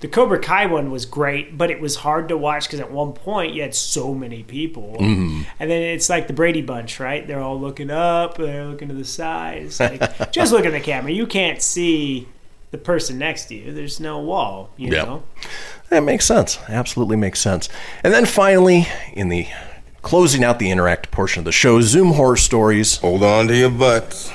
the 0.00 0.08
Cobra 0.08 0.40
Kai 0.40 0.66
one 0.66 0.90
was 0.90 1.06
great 1.06 1.56
but 1.56 1.70
it 1.70 1.80
was 1.80 1.96
hard 1.96 2.28
to 2.28 2.36
watch 2.36 2.66
because 2.66 2.80
at 2.80 2.90
one 2.90 3.12
point 3.12 3.54
you 3.54 3.62
had 3.62 3.74
so 3.74 4.12
many 4.14 4.42
people. 4.42 4.96
Mhm. 4.98 5.46
and 5.60 5.70
then 5.70 5.80
it's 5.82 6.08
like 6.10 6.26
the 6.26 6.32
Brady 6.32 6.62
Bunch 6.62 6.98
right? 7.00 7.26
They're 7.26 7.40
all 7.40 7.58
looking 7.60 7.90
up 7.90 8.36
they're 8.36 8.66
looking 8.66 8.88
to 8.88 8.94
the 8.94 9.04
sides, 9.04 9.78
like, 9.80 10.30
just 10.32 10.52
look 10.52 10.64
at 10.66 10.72
the 10.72 10.80
camera. 10.80 11.12
You 11.12 11.26
can't 11.26 11.62
see 11.62 12.26
the 12.72 12.78
person 12.78 13.18
next 13.18 13.44
to 13.46 13.54
you 13.54 13.72
there's 13.72 14.00
no 14.00 14.18
wall 14.18 14.70
you 14.76 14.90
Yep. 14.92 15.06
know 15.06 15.22
That 15.90 16.02
makes 16.02 16.24
sense. 16.24 16.58
Absolutely 16.68 17.16
makes 17.16 17.38
sense. 17.38 17.68
And 18.02 18.12
then 18.14 18.24
finally, 18.24 18.88
in 19.12 19.28
the 19.28 19.46
closing 20.00 20.42
out 20.42 20.58
the 20.58 20.70
interactive 20.70 21.10
portion 21.10 21.40
of 21.40 21.44
the 21.44 21.52
show, 21.52 21.82
Zoom 21.82 22.14
horror 22.14 22.36
stories. 22.38 22.96
Hold 22.96 23.22
on 23.22 23.46
to 23.48 23.54
your 23.56 23.68
butts. 23.70 24.32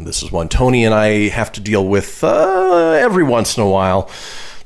This 0.00 0.24
is 0.24 0.32
one 0.32 0.48
Tony 0.48 0.84
and 0.84 0.92
I 0.92 1.28
have 1.28 1.52
to 1.52 1.60
deal 1.60 1.86
with 1.86 2.24
uh, 2.24 2.90
every 3.00 3.22
once 3.22 3.56
in 3.56 3.62
a 3.62 3.68
while. 3.68 4.10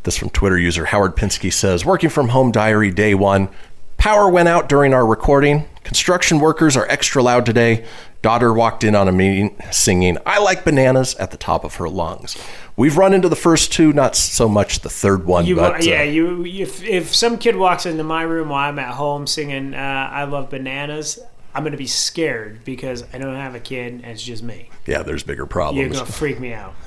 This 0.05 0.17
from 0.17 0.31
Twitter 0.31 0.57
user 0.59 0.87
Howard 0.87 1.17
Pinsky 1.17 1.53
says, 1.53 1.85
"Working 1.85 2.09
from 2.09 2.29
home 2.29 2.51
diary 2.51 2.91
day 2.91 3.15
one. 3.15 3.51
Power 3.99 4.31
went 4.31 4.49
out 4.49 4.69
during 4.71 4.95
our 4.95 5.05
recording. 5.07 5.67
Construction 5.85 6.39
workers 6.41 6.77
are 6.79 6.87
extra 6.89 7.23
loud 7.23 7.45
today. 7.45 7.85
Daughter 8.23 8.53
walked 8.53 8.83
in 8.83 8.95
on 8.95 9.09
a 9.09 9.13
meeting 9.13 9.57
singing 9.71 10.19
"I 10.27 10.39
like 10.41 10.65
bananas" 10.65 11.15
at 11.17 11.31
the 11.31 11.37
top 11.37 11.65
of 11.65 11.77
her 11.77 11.89
lungs. 11.89 12.37
We've 12.77 12.97
run 12.97 13.15
into 13.15 13.29
the 13.29 13.37
first 13.37 13.73
two, 13.73 13.93
not 13.93 14.17
so 14.17 14.49
much 14.49 14.81
the 14.81 14.91
third 14.91 15.27
one, 15.27 15.47
You, 15.47 15.57
but 15.57 15.85
yeah, 15.85 16.01
uh, 16.01 16.05
you 16.05 16.45
if 16.45 16.83
if 16.83 17.15
some 17.15 17.39
kid 17.39 17.57
walks 17.57 17.87
into 17.87 18.05
my 18.05 18.23
room 18.23 18.49
while 18.49 18.69
I'm 18.69 18.79
at 18.79 18.95
home 18.95 19.27
singing 19.27 19.75
uh, 19.75 20.11
"I 20.13 20.25
love 20.25 20.51
bananas," 20.51 21.19
I'm 21.57 21.63
going 21.63 21.73
to 21.73 21.79
be 21.79 21.87
scared 21.87 22.65
because 22.67 23.03
I 23.15 23.19
don't 23.19 23.35
have 23.35 23.55
a 23.55 23.61
kid 23.61 23.95
and 23.95 24.05
it's 24.05 24.23
just 24.23 24.43
me. 24.43 24.69
Yeah, 24.87 25.03
there's 25.03 25.23
bigger 25.23 25.47
problems. 25.47 25.81
You're 25.81 25.89
going 25.89 26.05
to 26.05 26.13
freak 26.13 26.39
me 26.39 26.53
out. 26.53 26.75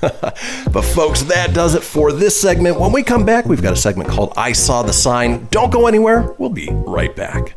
But 0.72 0.82
folks, 0.82 1.22
that 1.22 1.52
does 1.52 1.74
it 1.74 1.82
for 1.82 2.12
this 2.12 2.40
segment. 2.40 2.78
When 2.78 2.92
we 2.92 3.02
come 3.02 3.24
back, 3.24 3.46
we've 3.46 3.62
got 3.62 3.72
a 3.72 3.76
segment 3.76 4.08
called 4.08 4.32
I 4.36 4.52
Saw 4.52 4.82
the 4.84 4.92
Sign. 4.92 5.48
Don't 5.50 5.72
go 5.72 5.88
anywhere. 5.88 6.32
We'll 6.38 6.50
be 6.50 6.68
right 6.70 7.14
back. 7.16 7.56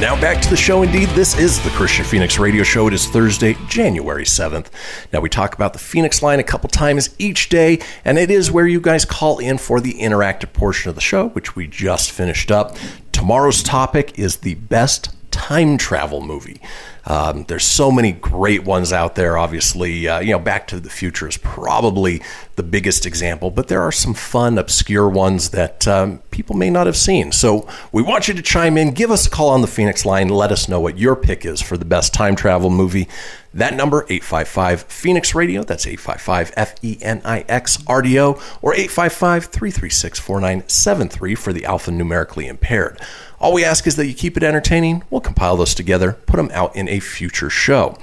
Now 0.00 0.14
back 0.20 0.40
to 0.42 0.48
the 0.48 0.56
show 0.56 0.82
indeed. 0.82 1.08
This 1.08 1.36
is 1.36 1.60
the 1.64 1.70
Kristian 1.70 2.04
Fenix 2.04 2.38
Radio 2.38 2.62
Show. 2.62 2.86
It 2.86 2.94
is 2.94 3.08
Thursday, 3.08 3.56
January 3.66 4.22
7th. 4.22 4.68
Now 5.12 5.18
we 5.18 5.28
talk 5.28 5.56
about 5.56 5.72
the 5.72 5.80
Fenix 5.80 6.22
line 6.22 6.38
a 6.38 6.44
couple 6.44 6.68
times 6.68 7.12
each 7.18 7.48
day, 7.48 7.80
and 8.04 8.16
it 8.16 8.30
is 8.30 8.48
where 8.48 8.68
you 8.68 8.80
guys 8.80 9.04
call 9.04 9.40
in 9.40 9.58
for 9.58 9.80
the 9.80 9.94
interactive 9.94 10.52
portion 10.52 10.88
of 10.88 10.94
the 10.94 11.00
show, 11.00 11.30
which 11.30 11.56
we 11.56 11.66
just 11.66 12.12
finished 12.12 12.52
up. 12.52 12.76
Tomorrow's 13.10 13.60
topic 13.60 14.16
is 14.16 14.36
the 14.36 14.54
best 14.54 15.16
time 15.32 15.76
travel 15.76 16.20
movie. 16.20 16.60
Um, 17.08 17.44
there's 17.48 17.64
so 17.64 17.90
many 17.90 18.12
great 18.12 18.64
ones 18.64 18.92
out 18.92 19.14
there. 19.14 19.38
Obviously, 19.38 20.06
uh, 20.06 20.20
you 20.20 20.30
know, 20.30 20.38
Back 20.38 20.66
to 20.68 20.78
the 20.78 20.90
Future 20.90 21.26
is 21.26 21.38
probably 21.38 22.22
the 22.56 22.62
biggest 22.62 23.06
example, 23.06 23.50
but 23.50 23.68
there 23.68 23.80
are 23.80 23.90
some 23.90 24.12
fun, 24.12 24.58
obscure 24.58 25.08
ones 25.08 25.48
that 25.50 25.88
um, 25.88 26.18
people 26.30 26.54
may 26.54 26.68
not 26.68 26.86
have 26.86 26.98
seen. 26.98 27.32
So 27.32 27.66
we 27.92 28.02
want 28.02 28.28
you 28.28 28.34
to 28.34 28.42
chime 28.42 28.76
in. 28.76 28.92
Give 28.92 29.10
us 29.10 29.26
a 29.26 29.30
call 29.30 29.48
on 29.48 29.62
the 29.62 29.66
Fenix 29.66 30.04
line. 30.04 30.28
Let 30.28 30.52
us 30.52 30.68
know 30.68 30.80
what 30.80 30.98
your 30.98 31.16
pick 31.16 31.46
is 31.46 31.62
for 31.62 31.78
the 31.78 31.86
best 31.86 32.12
time 32.12 32.36
travel 32.36 32.68
movie. 32.68 33.08
That 33.54 33.74
number, 33.74 34.04
855 34.10 34.82
Fenix 34.82 35.34
Radio. 35.34 35.62
That's 35.62 35.86
855 35.86 36.52
F 36.56 36.74
E 36.82 36.98
N 37.00 37.22
I 37.24 37.40
X 37.48 37.82
R 37.86 38.02
D 38.02 38.20
O 38.20 38.32
or 38.60 38.74
855 38.74 39.46
336 39.46 40.18
4973 40.18 41.34
for 41.34 41.52
the 41.54 41.62
alphanumerically 41.62 42.46
impaired. 42.46 43.00
All 43.40 43.52
we 43.52 43.64
ask 43.64 43.86
is 43.86 43.94
that 43.96 44.06
you 44.06 44.14
keep 44.14 44.36
it 44.36 44.42
entertaining. 44.42 45.04
We'll 45.10 45.20
compile 45.20 45.56
those 45.56 45.74
together, 45.74 46.12
put 46.26 46.38
them 46.38 46.50
out 46.52 46.74
in 46.74 46.88
a 46.88 46.98
future 46.98 47.50
show. 47.50 47.96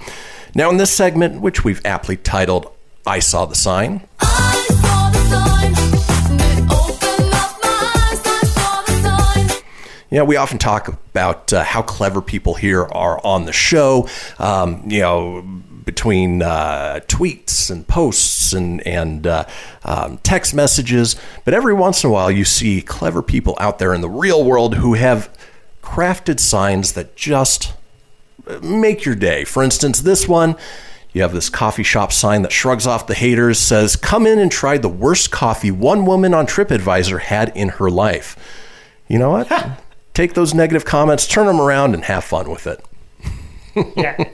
Now, 0.54 0.70
in 0.70 0.78
this 0.78 0.92
segment, 0.92 1.42
which 1.42 1.66
we've 1.66 1.82
aptly 1.86 2.16
titled 2.16 2.72
I 3.06 3.20
Saw 3.20 3.46
the 3.46 3.56
Sign, 3.56 4.08
Yeah, 10.12 10.22
we 10.22 10.38
often 10.38 10.58
talk 10.60 10.88
about 10.88 11.52
uh, 11.52 11.66
how 11.66 11.82
clever 11.82 12.22
people 12.22 12.54
here 12.54 12.84
are 12.86 13.20
on 13.26 13.44
the 13.44 13.52
show. 13.52 14.08
Um, 14.40 14.84
you 14.88 15.02
know, 15.02 15.44
between 15.86 16.42
uh, 16.42 17.00
tweets 17.08 17.70
and 17.70 17.88
posts 17.88 18.54
and 18.54 18.86
and 18.86 19.28
uh, 19.28 19.46
um, 19.84 20.18
text 20.20 20.54
messages. 20.54 21.16
But 21.44 21.54
every 21.54 21.74
once 21.74 22.04
in 22.04 22.10
a 22.10 22.14
while, 22.14 22.32
you 22.32 22.46
see 22.46 22.82
clever 22.82 23.22
people 23.22 23.56
out 23.60 23.80
there 23.80 23.94
in 23.94 24.02
the 24.02 24.10
real 24.10 24.44
world 24.44 24.76
who 24.76 24.96
have 24.96 25.30
crafted 25.82 26.40
signs 26.40 26.94
that 26.94 27.16
just 27.16 27.74
make 28.62 29.06
your 29.06 29.16
day. 29.16 29.44
For 29.46 29.64
instance, 29.64 30.02
this 30.02 30.28
one. 30.28 30.56
You 31.14 31.22
have 31.22 31.32
this 31.32 31.50
coffee 31.50 31.82
shop 31.84 32.12
sign 32.12 32.42
that 32.42 32.52
shrugs 32.52 32.86
off 32.86 33.08
the 33.08 33.14
haters, 33.14 33.58
says, 33.58 33.96
Come 33.96 34.28
in 34.28 34.38
and 34.38 34.52
try 34.52 34.78
the 34.78 34.90
worst 34.90 35.32
coffee 35.32 35.72
one 35.72 36.06
woman 36.06 36.34
on 36.34 36.46
TripAdvisor 36.46 37.22
had 37.22 37.54
in 37.56 37.70
her 37.70 37.90
life. 37.90 38.36
You 39.08 39.20
know 39.20 39.30
what? 39.30 39.80
Take 40.14 40.34
those 40.34 40.54
negative 40.54 40.84
comments, 40.84 41.26
turn 41.26 41.46
them 41.46 41.62
around, 41.62 41.94
and 41.94 42.04
have 42.04 42.26
fun 42.26 42.50
with 42.50 42.68
it. 42.68 42.84
yeah, 43.96 44.18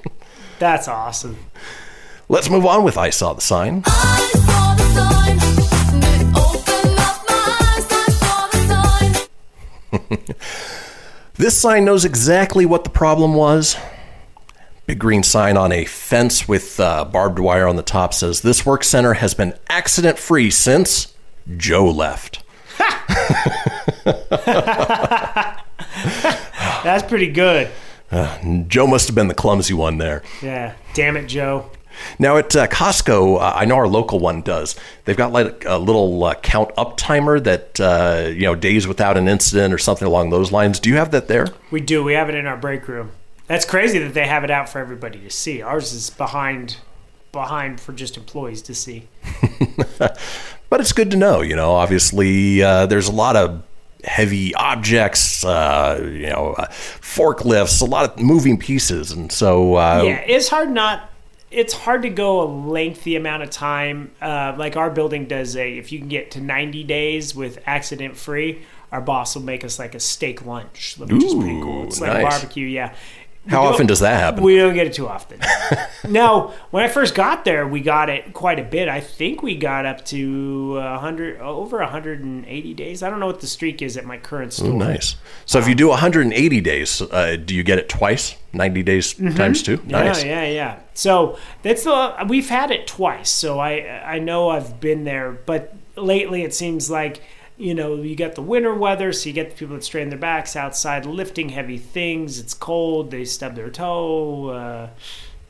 that's 0.62 0.88
awesome. 0.88 1.38
Let's 2.30 2.48
move 2.48 2.68
on 2.68 2.84
with 2.84 2.96
I 2.96 3.10
Saw 3.10 3.34
the 3.34 3.42
Sign. 3.42 3.84
This 11.36 11.60
sign 11.60 11.86
knows 11.86 12.06
exactly 12.06 12.68
what 12.68 12.84
the 12.84 12.92
problem 12.92 13.34
was. 13.34 13.76
Big 14.86 15.00
green 15.00 15.24
sign 15.24 15.58
on 15.58 15.72
a 15.72 15.86
fence 15.86 16.48
with 16.48 16.80
uh, 16.80 17.04
barbed 17.06 17.40
wire 17.40 17.68
on 17.68 17.78
the 17.78 17.82
top 17.82 18.14
says, 18.14 18.42
This 18.42 18.64
work 18.64 18.84
center 18.84 19.16
has 19.16 19.34
been 19.34 19.56
accident 19.68 20.20
free 20.20 20.52
since 20.52 21.16
Joe 21.58 21.90
left. 21.90 22.44
That's 26.84 27.08
pretty 27.08 27.32
good. 27.32 27.72
Uh, 28.12 28.64
Joe 28.68 28.88
must 28.88 29.08
have 29.08 29.16
been 29.16 29.28
the 29.28 29.34
clumsy 29.34 29.74
one 29.74 29.98
there. 29.98 30.24
Yeah. 30.42 30.74
Damn 30.94 31.18
it, 31.18 31.28
Joe. 31.28 31.70
Now 32.20 32.38
at 32.38 32.56
uh, 32.56 32.68
Costco, 32.68 33.38
uh, 33.38 33.54
I 33.56 33.66
know 33.66 33.76
our 33.76 33.88
local 33.88 34.20
one 34.20 34.42
does. 34.42 34.76
They've 35.06 35.18
got 35.18 35.32
like 35.32 35.66
a 35.66 35.78
little 35.78 36.24
uh, 36.24 36.36
count 36.36 36.72
up 36.78 36.98
timer 36.98 37.40
that 37.40 37.80
uh, 37.80 38.30
you 38.30 38.44
know 38.44 38.56
days 38.56 38.88
without 38.88 39.18
an 39.18 39.28
incident 39.28 39.74
or 39.74 39.78
something 39.78 40.08
along 40.08 40.30
those 40.30 40.52
lines. 40.52 40.80
Do 40.80 40.90
you 40.90 40.96
have 40.96 41.12
that 41.12 41.28
there? 41.28 41.48
We 41.70 41.82
do. 41.82 42.04
We 42.04 42.14
have 42.14 42.30
it 42.30 42.36
in 42.36 42.46
our 42.46 42.58
break 42.58 42.88
room. 42.88 43.12
That's 43.48 43.66
crazy 43.66 44.00
that 44.00 44.14
they 44.14 44.28
have 44.28 44.44
it 44.44 44.52
out 44.52 44.70
for 44.70 44.80
everybody 44.80 45.20
to 45.20 45.30
see. 45.30 45.62
Ours 45.62 45.94
is 45.94 46.10
behind 46.10 46.78
behind 47.32 47.80
for 47.80 47.94
just 47.94 48.18
employees 48.18 48.62
to 48.64 48.74
see. 48.76 49.08
But 50.72 50.80
it's 50.80 50.94
good 50.94 51.12
to 51.12 51.18
know. 51.18 51.42
You 51.42 51.58
know, 51.58 51.74
obviously 51.74 52.64
uh, 52.64 52.86
there's 52.86 53.10
a 53.10 53.12
lot 53.12 53.36
of 53.36 53.62
heavy 54.04 54.54
objects, 54.56 55.44
uh, 55.46 56.00
you 56.04 56.30
know, 56.30 56.54
uh, 56.58 56.68
forklifts, 56.68 57.82
a 57.82 57.86
lot 57.86 58.12
of 58.12 58.20
moving 58.20 58.58
pieces, 58.58 59.12
and 59.12 59.32
so 59.32 59.76
uh, 59.76 60.02
yeah, 60.06 60.24
it's 60.28 60.50
hard 60.50 60.70
not. 60.70 61.10
It's 61.50 61.74
hard 61.74 62.04
to 62.04 62.10
go 62.10 62.42
a 62.44 62.48
lengthy 62.48 63.18
amount 63.18 63.44
of 63.44 63.50
time. 63.50 64.12
Uh, 64.22 64.56
like 64.58 64.78
our 64.78 64.90
building 64.90 65.26
does 65.28 65.56
a. 65.58 65.78
If 65.78 65.92
you 65.92 66.00
can 66.00 66.08
get 66.08 66.32
to 66.32 66.42
ninety 66.42 66.84
days 66.84 67.36
with 67.36 67.60
accident 67.66 68.16
free, 68.16 68.64
our 68.92 69.02
boss 69.02 69.36
will 69.36 69.44
make 69.44 69.64
us 69.64 69.80
like 69.80 69.96
a 69.96 70.00
steak 70.00 70.46
lunch, 70.46 70.96
which 70.98 71.12
is 71.12 71.34
pretty 71.34 71.62
cool. 71.62 71.88
It's 71.88 72.02
like 72.02 72.14
nice. 72.14 72.24
barbecue. 72.24 72.68
Yeah. 72.68 72.94
How 73.48 73.64
often 73.64 73.88
does 73.88 74.02
that 74.02 74.20
happen? 74.20 74.44
We 74.44 74.56
don't 74.58 74.76
get 74.76 74.86
it 74.86 74.94
too 74.94 75.08
often. 75.08 75.40
now, 76.08 76.54
when 76.70 76.84
I 76.84 76.88
first 76.88 77.16
got 77.16 77.44
there, 77.44 77.68
we 77.68 77.82
got 77.82 78.08
it 78.10 78.34
quite 78.34 78.60
a 78.60 78.64
bit. 78.64 78.88
I 78.88 79.02
think 79.02 79.42
we 79.42 79.56
got 79.56 79.86
up 79.86 80.06
to 80.06 80.74
100, 80.76 81.42
over 81.42 81.80
180 81.80 82.74
days. 82.76 83.02
I 83.02 83.10
don't 83.10 83.20
know 83.20 83.26
what 83.26 83.42
the 83.42 83.48
streak 83.48 83.82
is 83.82 83.98
at 83.98 84.06
my 84.06 84.18
current 84.18 84.54
store. 84.54 84.70
Ooh, 84.70 84.78
nice. 84.78 85.16
So 85.48 85.58
if 85.58 85.68
you 85.68 85.74
do 85.74 85.88
180 85.88 86.62
days, 86.62 87.02
uh, 87.02 87.36
do 87.44 87.56
you 87.56 87.64
get 87.64 87.80
it 87.80 87.90
twice? 87.90 88.36
90 88.54 88.84
days 88.84 89.14
Mhm. 89.16 89.36
times 89.36 89.64
two. 89.64 89.80
Nice. 89.88 90.24
Yeah, 90.24 90.44
yeah, 90.44 90.52
yeah. 90.52 90.76
So 90.94 91.38
that's 91.64 91.84
the 91.84 92.14
we've 92.28 92.50
had 92.50 92.70
it 92.70 92.86
twice. 92.86 93.30
So 93.30 93.60
I 93.60 94.02
I 94.06 94.20
know 94.20 94.50
I've 94.50 94.80
been 94.80 95.04
there, 95.06 95.32
but 95.32 95.74
lately 95.96 96.44
it 96.44 96.54
seems 96.54 96.92
like 96.92 97.22
you 97.62 97.76
know 97.76 98.02
you 98.02 98.16
get 98.16 98.36
the 98.36 98.42
winter 98.42 98.74
weather, 98.74 99.14
so 99.14 99.30
you 99.30 99.34
get 99.34 99.52
the 99.52 99.56
people 99.56 99.76
that 99.76 99.84
strain 99.84 100.10
their 100.10 100.18
backs 100.18 100.56
outside 100.56 101.06
lifting 101.06 101.50
heavy 101.50 101.78
things. 101.78 102.40
It's 102.40 102.54
cold. 102.54 103.12
They 103.12 103.24
stub 103.24 103.56
their 103.56 103.70
toe. 103.70 104.50
Uh, 104.50 104.90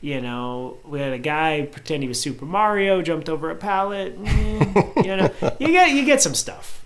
you 0.02 0.20
know, 0.20 0.78
we 0.84 1.00
had 1.00 1.12
a 1.12 1.18
guy 1.18 1.62
pretend 1.70 2.02
he 2.02 2.08
was 2.08 2.20
Super 2.20 2.44
Mario, 2.44 3.00
jumped 3.00 3.28
over 3.28 3.50
a 3.50 3.54
pallet. 3.54 4.22
Mm, 4.22 5.04
you 5.04 5.16
know, 5.16 5.56
you 5.58 5.68
get 5.68 5.92
you 5.92 6.04
get 6.04 6.20
some 6.20 6.34
stuff. 6.34 6.84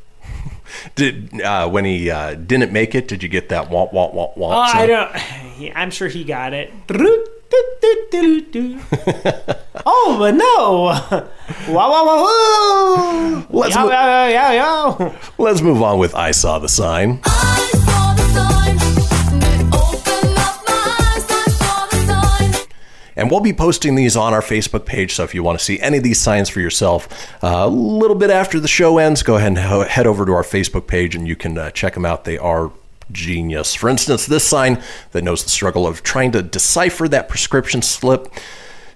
Did 0.94 1.40
uh, 1.42 1.68
when 1.68 1.84
he 1.84 2.10
uh, 2.10 2.34
didn't 2.34 2.72
make 2.72 2.94
it? 2.94 3.08
Did 3.08 3.22
you 3.22 3.28
get 3.28 3.48
that 3.48 3.68
womp 3.68 3.92
womp 3.92 4.14
womp 4.14 4.36
womp? 4.36 4.52
Oh, 4.52 4.60
I 4.60 4.86
don't. 4.86 5.76
I'm 5.76 5.90
sure 5.90 6.08
he 6.08 6.22
got 6.22 6.52
it. 6.52 6.72
Oh, 9.86 10.16
but 10.18 10.34
no! 10.34 11.26
Wow, 11.72 11.90
wow, 11.90 12.06
wow, 12.06 12.22
wow! 12.24 13.46
Let's 13.50 13.74
Yow, 13.74 13.84
mo- 13.84 13.90
yow, 13.90 14.26
yow, 14.26 14.52
yow, 14.52 14.98
yow. 14.98 15.14
Let's 15.38 15.60
move 15.60 15.82
on 15.82 15.98
with 15.98 16.14
I 16.14 16.32
saw 16.32 16.58
the 16.58 16.68
sign. 16.68 17.20
And 23.18 23.30
we'll 23.30 23.40
be 23.40 23.54
posting 23.54 23.94
these 23.94 24.14
on 24.14 24.34
our 24.34 24.42
Facebook 24.42 24.84
page. 24.84 25.14
So 25.14 25.24
if 25.24 25.34
you 25.34 25.42
want 25.42 25.58
to 25.58 25.64
see 25.64 25.80
any 25.80 25.96
of 25.96 26.04
these 26.04 26.20
signs 26.20 26.50
for 26.50 26.60
yourself, 26.60 27.08
uh, 27.42 27.64
a 27.64 27.68
little 27.68 28.14
bit 28.14 28.28
after 28.28 28.60
the 28.60 28.68
show 28.68 28.98
ends, 28.98 29.22
go 29.22 29.36
ahead 29.36 29.48
and 29.48 29.58
ho- 29.58 29.84
head 29.84 30.06
over 30.06 30.26
to 30.26 30.32
our 30.32 30.42
Facebook 30.42 30.86
page 30.86 31.14
and 31.16 31.26
you 31.26 31.34
can 31.34 31.56
uh, 31.56 31.70
check 31.70 31.94
them 31.94 32.04
out. 32.04 32.24
They 32.24 32.36
are 32.36 32.70
genius. 33.12 33.74
For 33.74 33.88
instance, 33.88 34.26
this 34.26 34.46
sign 34.46 34.82
that 35.12 35.24
knows 35.24 35.44
the 35.44 35.50
struggle 35.50 35.86
of 35.86 36.02
trying 36.02 36.32
to 36.32 36.42
decipher 36.42 37.08
that 37.08 37.28
prescription 37.28 37.82
slip 37.82 38.32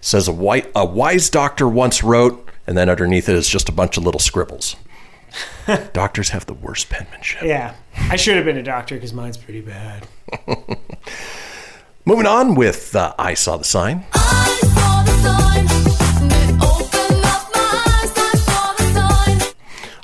says 0.00 0.28
a, 0.28 0.32
white, 0.32 0.70
a 0.74 0.84
wise 0.84 1.30
doctor 1.30 1.68
once 1.68 2.02
wrote, 2.02 2.48
and 2.66 2.76
then 2.76 2.88
underneath 2.88 3.28
it 3.28 3.36
is 3.36 3.48
just 3.48 3.68
a 3.68 3.72
bunch 3.72 3.96
of 3.96 4.04
little 4.04 4.20
scribbles. 4.20 4.76
Doctors 5.92 6.30
have 6.30 6.46
the 6.46 6.54
worst 6.54 6.88
penmanship. 6.88 7.42
Yeah, 7.42 7.74
I 7.94 8.16
should 8.16 8.36
have 8.36 8.44
been 8.44 8.56
a 8.56 8.62
doctor 8.62 8.96
because 8.96 9.12
mine's 9.12 9.36
pretty 9.36 9.60
bad. 9.60 10.06
Moving 12.04 12.26
on 12.26 12.54
with 12.54 12.96
uh, 12.96 13.14
I 13.18 13.34
Saw 13.34 13.56
the 13.56 13.64
Sign. 13.64 14.04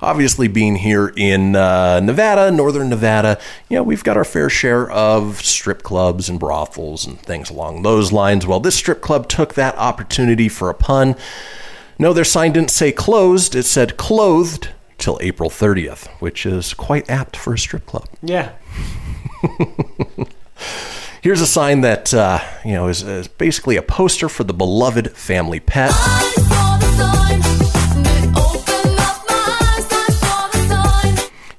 Obviously, 0.06 0.46
being 0.48 0.76
here 0.76 1.12
in 1.16 1.56
uh, 1.56 2.00
Nevada, 2.00 2.50
northern 2.50 2.88
Nevada, 2.88 3.38
you 3.68 3.76
know, 3.76 3.82
we've 3.82 4.04
got 4.04 4.16
our 4.16 4.24
fair 4.24 4.48
share 4.48 4.90
of 4.90 5.44
strip 5.44 5.82
clubs 5.82 6.28
and 6.28 6.38
brothels 6.38 7.06
and 7.06 7.20
things 7.20 7.50
along 7.50 7.82
those 7.82 8.12
lines. 8.12 8.46
Well, 8.46 8.60
this 8.60 8.76
strip 8.76 9.02
club 9.02 9.28
took 9.28 9.54
that 9.54 9.76
opportunity 9.76 10.48
for 10.48 10.70
a 10.70 10.74
pun. 10.74 11.16
No, 11.98 12.12
their 12.12 12.24
sign 12.24 12.52
didn't 12.52 12.70
say 12.70 12.92
closed, 12.92 13.54
it 13.54 13.64
said 13.64 13.96
clothed 13.96 14.68
till 14.96 15.18
April 15.20 15.50
30th, 15.50 16.06
which 16.20 16.46
is 16.46 16.72
quite 16.72 17.10
apt 17.10 17.36
for 17.36 17.54
a 17.54 17.58
strip 17.58 17.84
club. 17.86 18.08
Yeah. 18.22 18.52
Here's 21.22 21.40
a 21.40 21.46
sign 21.46 21.80
that 21.80 22.14
uh, 22.14 22.38
you 22.64 22.72
know 22.72 22.88
is, 22.88 23.02
is 23.02 23.26
basically 23.26 23.76
a 23.76 23.82
poster 23.82 24.28
for 24.28 24.44
the 24.44 24.54
beloved 24.54 25.10
family 25.16 25.58
pet. 25.58 25.92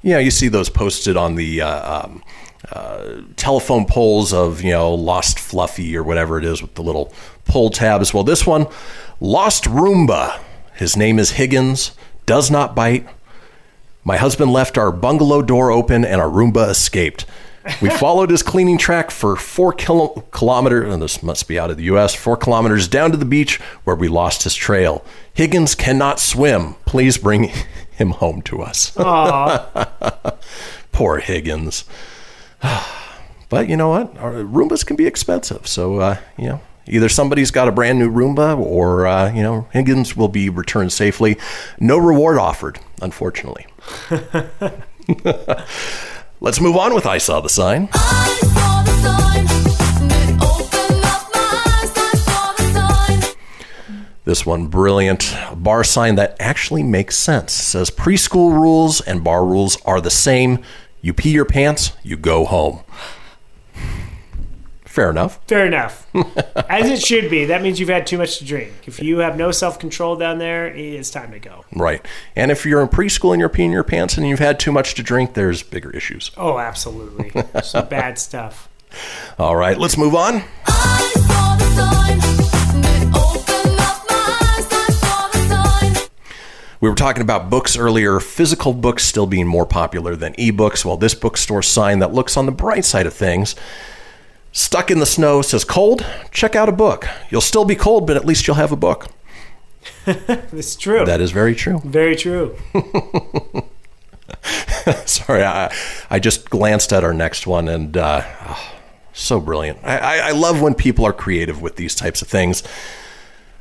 You 0.08 0.14
know, 0.14 0.20
you 0.20 0.32
see 0.32 0.48
those 0.48 0.70
posted 0.70 1.18
on 1.18 1.36
the 1.36 1.60
uh, 1.60 2.06
um, 2.06 2.24
uh, 2.72 3.24
telephone 3.36 3.86
poles 3.86 4.32
of 4.32 4.62
you 4.62 4.72
know 4.72 4.94
Lost 4.94 5.38
Fluffy 5.38 5.98
or 5.98 6.04
whatever 6.04 6.38
it 6.38 6.46
is 6.46 6.62
with 6.62 6.76
the 6.76 6.82
little 6.82 7.12
pull 7.44 7.70
tabs. 7.70 8.14
Well, 8.14 8.24
this 8.24 8.48
one, 8.48 8.68
Lost 9.20 9.66
Roomba. 9.66 10.40
His 10.76 10.96
name 10.96 11.20
is 11.20 11.32
Higgins. 11.32 11.92
Does 12.26 12.50
not 12.50 12.74
bite. 12.74 13.06
My 14.06 14.16
husband 14.16 14.54
left 14.54 14.78
our 14.78 14.94
bungalow 14.94 15.42
door 15.42 15.72
open 15.72 16.06
and 16.06 16.22
our 16.22 16.30
Roomba 16.30 16.70
escaped. 16.70 17.26
We 17.82 17.90
followed 18.00 18.30
his 18.30 18.44
cleaning 18.44 18.78
track 18.78 19.12
for 19.12 19.36
four 19.36 19.74
kilo- 19.74 20.24
kilometers, 20.32 20.94
and 20.94 21.02
this 21.02 21.22
must 21.22 21.50
be 21.50 21.60
out 21.60 21.70
of 21.70 21.76
the 21.76 21.84
U.S., 21.84 22.16
four 22.16 22.38
kilometers 22.38 22.88
down 22.88 23.12
to 23.12 23.18
the 23.18 23.26
beach 23.26 23.60
where 23.84 23.96
we 23.98 24.08
lost 24.08 24.44
his 24.44 24.56
trail. 24.56 25.04
Higgins 25.34 25.76
cannot 25.76 26.22
swim. 26.22 26.76
Please 26.86 27.18
bring 27.18 27.52
him 27.98 28.12
home 28.12 28.42
to 28.44 28.62
us. 28.62 28.92
Poor 30.92 31.20
Higgins. 31.20 31.86
But 33.50 33.70
you 33.70 33.78
know 33.78 33.88
what? 33.88 34.18
Our 34.18 34.34
Roombas 34.44 34.86
can 34.86 34.98
be 34.98 35.06
expensive. 35.06 35.68
So, 35.68 36.02
uh, 36.02 36.18
you 36.38 36.50
know, 36.50 36.62
either 36.86 37.08
somebody's 37.08 37.50
got 37.50 37.70
a 37.70 37.72
brand 37.72 37.98
new 37.98 38.12
Roomba 38.12 38.58
or, 38.60 39.08
uh, 39.08 39.32
you 39.32 39.42
know, 39.42 39.70
Higgins 39.72 40.18
will 40.18 40.28
be 40.28 40.50
returned 40.50 40.92
safely. 40.92 41.38
No 41.80 41.98
reward 41.98 42.38
offered, 42.38 42.80
unfortunately. 43.02 43.66
Let's 46.42 46.60
move 46.60 46.76
on 46.76 46.94
with 46.94 47.06
I 47.06 47.20
Saw 47.20 47.40
the 47.40 47.48
Sign. 47.48 47.88
This 54.28 54.46
one, 54.46 54.68
brilliant. 54.68 55.34
Bar 55.56 55.86
sign 55.86 56.16
that 56.16 56.36
actually 56.38 56.84
makes 56.84 57.16
sense. 57.16 57.54
Says 57.54 57.90
preschool 57.90 58.52
rules 58.52 59.00
and 59.00 59.24
bar 59.24 59.46
rules 59.46 59.82
are 59.84 60.02
the 60.02 60.10
same. 60.12 60.62
You 61.00 61.14
pee 61.14 61.32
your 61.32 61.46
pants, 61.46 61.94
you 62.04 62.18
go 62.18 62.44
home. 62.44 62.82
Fair 64.84 65.10
enough. 65.10 65.40
Fair 65.48 65.66
enough. 65.66 66.06
As 66.70 66.92
it 66.92 67.02
should 67.02 67.30
be. 67.30 67.46
That 67.46 67.62
means 67.62 67.80
you've 67.80 67.88
had 67.88 68.06
too 68.06 68.18
much 68.18 68.40
to 68.40 68.44
drink. 68.44 68.74
If 68.86 69.02
you 69.02 69.20
have 69.20 69.38
no 69.38 69.52
self 69.52 69.80
control 69.80 70.18
down 70.18 70.40
there, 70.40 70.68
it's 70.68 71.10
time 71.10 71.32
to 71.32 71.40
go. 71.40 71.64
Right. 71.74 72.06
And 72.36 72.52
if 72.52 72.66
you're 72.66 72.82
in 72.82 72.90
preschool 72.90 73.32
and 73.32 73.40
you're 73.40 73.48
peeing 73.48 73.72
your 73.72 73.86
pants 73.86 74.18
and 74.18 74.28
you've 74.28 74.40
had 74.40 74.60
too 74.60 74.74
much 74.74 74.96
to 74.96 75.04
drink, 75.04 75.36
there's 75.36 75.64
bigger 75.64 75.92
issues. 75.92 76.32
Oh, 76.36 76.60
absolutely. 76.60 77.32
Some 77.64 77.88
bad 77.88 78.20
stuff. 78.20 78.68
All 79.40 79.56
right, 79.56 79.78
let's 79.78 79.98
move 79.98 80.16
on. 80.16 80.44
We 86.88 86.92
were 86.92 86.96
talking 86.96 87.22
about 87.22 87.50
books 87.50 87.76
earlier, 87.76 88.18
physical 88.22 88.74
books 88.74 89.04
still 89.04 89.28
being 89.28 89.46
more 89.46 89.66
popular 89.66 90.16
than 90.16 90.32
ebooks. 90.36 90.86
Well, 90.86 90.96
this 90.96 91.14
bookstore 91.14 91.62
sign 91.62 92.00
that 92.00 92.14
looks 92.14 92.38
on 92.38 92.46
the 92.46 92.52
bright 92.54 92.86
side 92.86 93.06
of 93.06 93.14
things, 93.14 93.58
stuck 94.54 94.90
in 94.90 95.00
the 95.00 95.06
snow, 95.06 95.42
says 95.42 95.66
cold, 95.66 96.06
check 96.32 96.56
out 96.56 96.70
a 96.70 96.72
book. 96.72 97.06
You'll 97.30 97.42
still 97.42 97.66
be 97.66 97.76
cold, 97.76 98.08
but 98.08 98.16
at 98.16 98.24
least 98.24 98.48
you'll 98.48 98.56
have 98.56 98.72
a 98.72 98.78
book. 98.78 99.08
It's 100.08 100.78
true. 100.78 101.04
That 101.04 101.20
is 101.20 101.32
very 101.32 101.56
true. 101.56 101.82
Very 101.84 102.16
true. 102.16 102.56
Sorry, 105.06 105.44
I, 105.44 105.76
I 106.10 106.20
just 106.20 106.50
glanced 106.50 106.94
at 106.94 107.04
our 107.04 107.14
next 107.14 107.46
one 107.46 107.68
and 107.68 107.98
uh, 107.98 108.22
oh, 108.48 108.76
so 109.12 109.42
brilliant. 109.42 109.80
I, 109.84 109.98
I, 109.98 110.18
I 110.30 110.32
love 110.32 110.62
when 110.62 110.74
people 110.74 111.04
are 111.04 111.12
creative 111.12 111.62
with 111.62 111.76
these 111.76 111.96
types 111.96 112.22
of 112.22 112.30
things. 112.30 112.64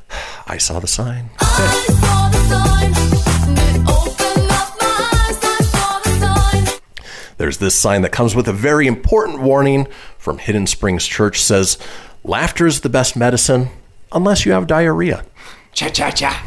I 0.47 0.57
saw 0.57 0.79
the 0.79 0.87
sign. 0.87 1.29
There's 7.37 7.59
this 7.59 7.75
sign 7.75 8.01
that 8.01 8.11
comes 8.11 8.35
with 8.35 8.47
a 8.47 8.53
very 8.53 8.87
important 8.87 9.39
warning 9.41 9.87
from 10.17 10.39
Hidden 10.39 10.67
Springs 10.67 11.05
Church 11.05 11.41
says, 11.41 11.77
laughter 12.23 12.65
is 12.65 12.81
the 12.81 12.89
best 12.89 13.15
medicine 13.15 13.69
unless 14.11 14.45
you 14.45 14.51
have 14.51 14.67
diarrhea. 14.67 15.23
Cha 15.71 15.89
cha 15.89 16.09
cha. 16.09 16.43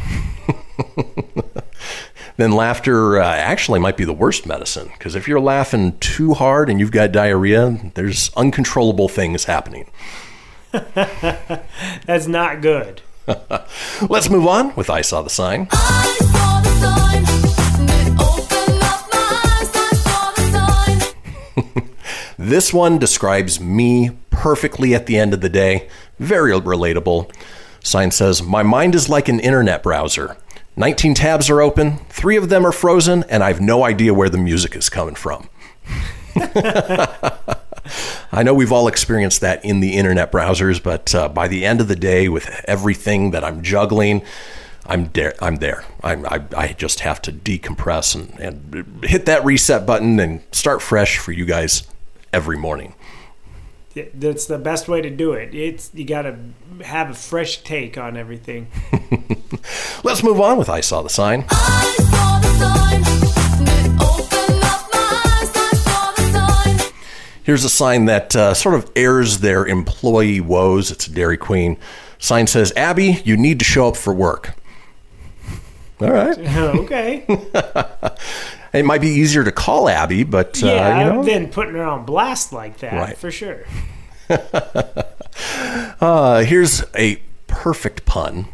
Then 2.40 2.52
laughter 2.52 3.20
uh, 3.20 3.34
actually 3.34 3.80
might 3.80 3.98
be 3.98 4.06
the 4.06 4.14
worst 4.14 4.46
medicine 4.46 4.88
because 4.94 5.14
if 5.14 5.28
you're 5.28 5.40
laughing 5.40 5.98
too 5.98 6.32
hard 6.32 6.70
and 6.70 6.80
you've 6.80 6.90
got 6.90 7.12
diarrhea, 7.12 7.92
there's 7.94 8.30
uncontrollable 8.34 9.10
things 9.10 9.44
happening. 9.44 9.90
That's 10.72 12.26
not 12.26 12.62
good. 12.62 13.02
Let's 14.08 14.30
move 14.30 14.46
on 14.46 14.74
with 14.76 14.90
I 14.90 15.02
Saw 15.02 15.22
the 15.22 15.30
Sign. 15.30 15.68
This 22.40 22.72
one 22.72 22.98
describes 22.98 23.60
me 23.60 24.10
perfectly 24.30 24.94
at 24.94 25.04
the 25.04 25.18
end 25.18 25.34
of 25.34 25.42
the 25.42 25.50
day. 25.50 25.88
Very 26.18 26.52
relatable. 26.52 27.30
Sign 27.84 28.10
says, 28.10 28.42
My 28.42 28.62
mind 28.62 28.94
is 28.94 29.10
like 29.10 29.28
an 29.28 29.40
internet 29.40 29.82
browser. 29.82 30.38
19 30.74 31.12
tabs 31.12 31.50
are 31.50 31.60
open, 31.60 31.98
three 32.08 32.36
of 32.36 32.48
them 32.48 32.64
are 32.64 32.72
frozen, 32.72 33.24
and 33.28 33.44
I 33.44 33.48
have 33.48 33.60
no 33.60 33.84
idea 33.84 34.14
where 34.14 34.30
the 34.30 34.38
music 34.38 34.74
is 34.74 34.88
coming 34.88 35.14
from. 35.14 35.50
I 38.32 38.42
know 38.42 38.54
we've 38.54 38.72
all 38.72 38.88
experienced 38.88 39.40
that 39.40 39.64
in 39.64 39.80
the 39.80 39.96
internet 39.96 40.32
browsers, 40.32 40.82
but 40.82 41.14
uh, 41.14 41.28
by 41.28 41.48
the 41.48 41.64
end 41.64 41.80
of 41.80 41.88
the 41.88 41.96
day, 41.96 42.28
with 42.28 42.64
everything 42.66 43.30
that 43.32 43.44
I'm 43.44 43.62
juggling, 43.62 44.22
I'm 44.86 45.10
there. 45.12 45.34
I'm 45.40 45.56
there. 45.56 45.84
I'm, 46.02 46.26
I, 46.26 46.42
I 46.56 46.72
just 46.72 47.00
have 47.00 47.22
to 47.22 47.32
decompress 47.32 48.14
and, 48.14 48.40
and 48.40 49.04
hit 49.04 49.26
that 49.26 49.44
reset 49.44 49.86
button 49.86 50.18
and 50.18 50.42
start 50.52 50.82
fresh 50.82 51.18
for 51.18 51.32
you 51.32 51.44
guys 51.44 51.84
every 52.32 52.56
morning. 52.56 52.94
That's 54.14 54.46
the 54.46 54.58
best 54.58 54.88
way 54.88 55.00
to 55.00 55.10
do 55.10 55.32
it. 55.32 55.54
It's 55.54 55.90
you 55.92 56.04
got 56.04 56.22
to 56.22 56.38
have 56.84 57.10
a 57.10 57.14
fresh 57.14 57.62
take 57.62 57.98
on 57.98 58.16
everything. 58.16 58.68
Let's 60.04 60.22
move 60.22 60.40
on 60.40 60.58
with 60.58 60.68
I 60.68 60.80
Saw 60.80 61.02
the 61.02 61.08
Sign. 61.08 61.44
Here's 67.42 67.64
a 67.64 67.68
sign 67.70 68.04
that 68.06 68.36
uh, 68.36 68.54
sort 68.54 68.74
of 68.74 68.90
airs 68.94 69.38
their 69.38 69.66
employee 69.66 70.40
woes. 70.40 70.90
It's 70.90 71.06
a 71.06 71.10
Dairy 71.12 71.36
Queen. 71.36 71.76
Sign 72.18 72.46
says, 72.46 72.72
Abby, 72.76 73.22
you 73.24 73.36
need 73.36 73.58
to 73.60 73.64
show 73.64 73.88
up 73.88 73.96
for 73.96 74.12
work. 74.14 74.54
All 76.00 76.10
right. 76.10 76.38
okay. 76.56 77.26
It 78.72 78.84
might 78.84 79.00
be 79.00 79.08
easier 79.08 79.42
to 79.42 79.50
call 79.50 79.88
Abby, 79.88 80.22
but 80.22 80.62
uh, 80.62 80.66
yeah, 80.66 80.98
you 81.00 81.12
know, 81.12 81.24
then 81.24 81.48
putting 81.48 81.74
her 81.74 81.82
on 81.82 82.04
blast 82.04 82.52
like 82.52 82.78
that 82.78 82.92
Right. 82.92 83.18
for 83.18 83.30
sure. 83.32 83.64
uh, 86.00 86.44
here's 86.44 86.84
a 86.94 87.20
perfect 87.48 88.06
pun. 88.06 88.46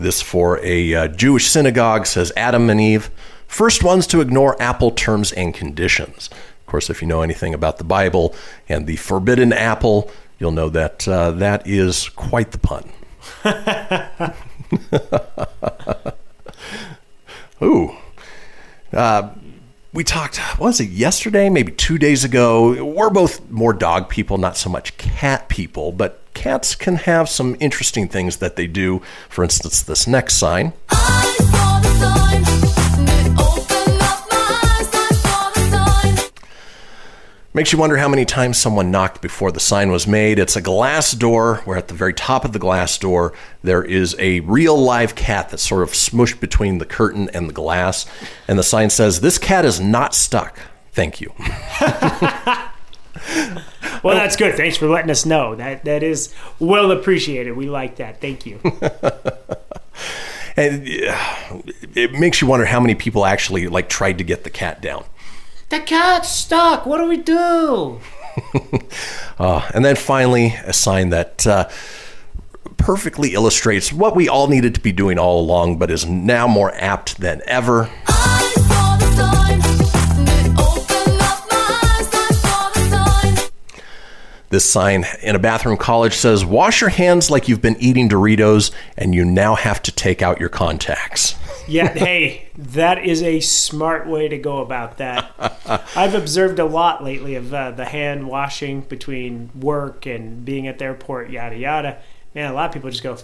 This 0.00 0.22
for 0.22 0.58
a 0.64 0.94
uh, 0.94 1.08
Jewish 1.08 1.48
synagogue 1.48 2.06
says 2.06 2.32
Adam 2.34 2.70
and 2.70 2.80
Eve, 2.80 3.10
first 3.46 3.84
ones 3.84 4.06
to 4.08 4.22
ignore 4.22 4.60
apple 4.60 4.90
terms 4.90 5.32
and 5.32 5.52
conditions. 5.52 6.30
Of 6.32 6.66
course, 6.66 6.88
if 6.88 7.02
you 7.02 7.08
know 7.08 7.20
anything 7.20 7.52
about 7.52 7.78
the 7.78 7.84
Bible 7.84 8.34
and 8.68 8.86
the 8.86 8.96
forbidden 8.96 9.52
apple, 9.52 10.10
you'll 10.38 10.52
know 10.52 10.70
that 10.70 11.06
uh, 11.06 11.32
that 11.32 11.66
is 11.66 12.08
quite 12.10 12.52
the 12.52 12.58
pun. 12.58 12.90
Ooh. 17.62 17.96
Uh, 18.92 19.30
we 19.92 20.04
talked, 20.04 20.36
what 20.58 20.68
was 20.68 20.80
it, 20.80 20.90
yesterday, 20.90 21.48
maybe 21.50 21.72
two 21.72 21.98
days 21.98 22.22
ago? 22.24 22.84
We're 22.84 23.10
both 23.10 23.50
more 23.50 23.72
dog 23.72 24.08
people, 24.08 24.38
not 24.38 24.56
so 24.56 24.70
much 24.70 24.96
cat 24.96 25.48
people, 25.48 25.90
but 25.90 26.22
cats 26.32 26.76
can 26.76 26.94
have 26.96 27.28
some 27.28 27.56
interesting 27.58 28.06
things 28.06 28.36
that 28.36 28.54
they 28.54 28.68
do. 28.68 29.02
For 29.28 29.42
instance, 29.42 29.82
this 29.82 30.06
next 30.06 30.34
sign. 30.34 30.72
Makes 37.52 37.72
you 37.72 37.78
wonder 37.78 37.96
how 37.96 38.08
many 38.08 38.24
times 38.24 38.58
someone 38.58 38.92
knocked 38.92 39.20
before 39.20 39.50
the 39.50 39.58
sign 39.58 39.90
was 39.90 40.06
made. 40.06 40.38
It's 40.38 40.54
a 40.54 40.60
glass 40.60 41.12
door 41.12 41.56
where 41.64 41.76
at 41.76 41.88
the 41.88 41.94
very 41.94 42.14
top 42.14 42.44
of 42.44 42.52
the 42.52 42.60
glass 42.60 42.96
door 42.96 43.32
there 43.62 43.82
is 43.82 44.14
a 44.20 44.38
real 44.40 44.78
live 44.78 45.16
cat 45.16 45.48
that's 45.48 45.66
sort 45.68 45.82
of 45.82 45.90
smushed 45.90 46.38
between 46.38 46.78
the 46.78 46.86
curtain 46.86 47.28
and 47.34 47.48
the 47.48 47.52
glass. 47.52 48.06
And 48.46 48.56
the 48.56 48.62
sign 48.62 48.88
says, 48.88 49.20
This 49.20 49.36
cat 49.36 49.64
is 49.64 49.80
not 49.80 50.14
stuck. 50.14 50.60
Thank 50.92 51.20
you. 51.20 51.32
Well, 54.02 54.14
that's 54.14 54.36
good. 54.36 54.56
Thanks 54.56 54.78
for 54.78 54.88
letting 54.88 55.10
us 55.10 55.26
know. 55.26 55.54
That 55.54 55.84
that 55.84 56.02
is 56.02 56.34
well 56.58 56.90
appreciated. 56.90 57.54
We 57.54 57.68
like 57.68 57.96
that. 57.96 58.20
Thank 58.20 58.46
you. 58.46 58.60
And 60.56 60.82
it 60.84 62.12
makes 62.12 62.42
you 62.42 62.48
wonder 62.48 62.66
how 62.66 62.80
many 62.80 62.94
people 62.94 63.24
actually 63.24 63.68
like 63.68 63.88
tried 63.88 64.18
to 64.18 64.24
get 64.24 64.42
the 64.44 64.50
cat 64.50 64.82
down. 64.82 65.04
The 65.70 65.80
cat's 65.80 66.28
stuck. 66.28 66.84
What 66.84 66.98
do 66.98 67.06
we 67.06 67.16
do? 67.16 68.00
Uh, 69.38 69.68
and 69.74 69.84
then 69.84 69.96
finally, 69.96 70.54
a 70.64 70.72
sign 70.72 71.10
that 71.10 71.46
uh, 71.46 71.68
perfectly 72.76 73.34
illustrates 73.34 73.92
what 73.92 74.14
we 74.14 74.28
all 74.28 74.48
needed 74.48 74.74
to 74.74 74.80
be 74.80 74.92
doing 74.92 75.18
all 75.18 75.40
along, 75.40 75.78
but 75.78 75.90
is 75.90 76.06
now 76.06 76.46
more 76.46 76.72
apt 76.74 77.18
than 77.18 77.40
ever. 77.46 77.88
This 84.50 84.68
sign 84.68 85.06
in 85.22 85.36
a 85.36 85.38
bathroom 85.38 85.76
college 85.76 86.14
says, 86.14 86.44
Wash 86.44 86.80
your 86.80 86.90
hands 86.90 87.30
like 87.30 87.46
you've 87.46 87.62
been 87.62 87.76
eating 87.78 88.08
Doritos, 88.08 88.72
and 88.96 89.14
you 89.14 89.24
now 89.24 89.54
have 89.54 89.80
to 89.82 89.92
take 89.92 90.22
out 90.22 90.40
your 90.40 90.48
contacts. 90.48 91.36
Yeah, 91.68 91.92
hey, 91.92 92.48
that 92.56 93.04
is 93.04 93.22
a 93.22 93.38
smart 93.38 94.08
way 94.08 94.26
to 94.26 94.36
go 94.38 94.58
about 94.58 94.98
that. 94.98 95.32
I've 95.94 96.14
observed 96.14 96.58
a 96.58 96.64
lot 96.64 97.04
lately 97.04 97.36
of 97.36 97.54
uh, 97.54 97.70
the 97.70 97.84
hand 97.84 98.26
washing 98.26 98.80
between 98.80 99.50
work 99.54 100.04
and 100.04 100.44
being 100.44 100.66
at 100.66 100.78
the 100.78 100.86
airport, 100.86 101.30
yada 101.30 101.56
yada. 101.56 101.98
Man, 102.34 102.50
a 102.50 102.54
lot 102.54 102.70
of 102.70 102.72
people 102.72 102.90
just 102.90 103.04
go, 103.04 103.16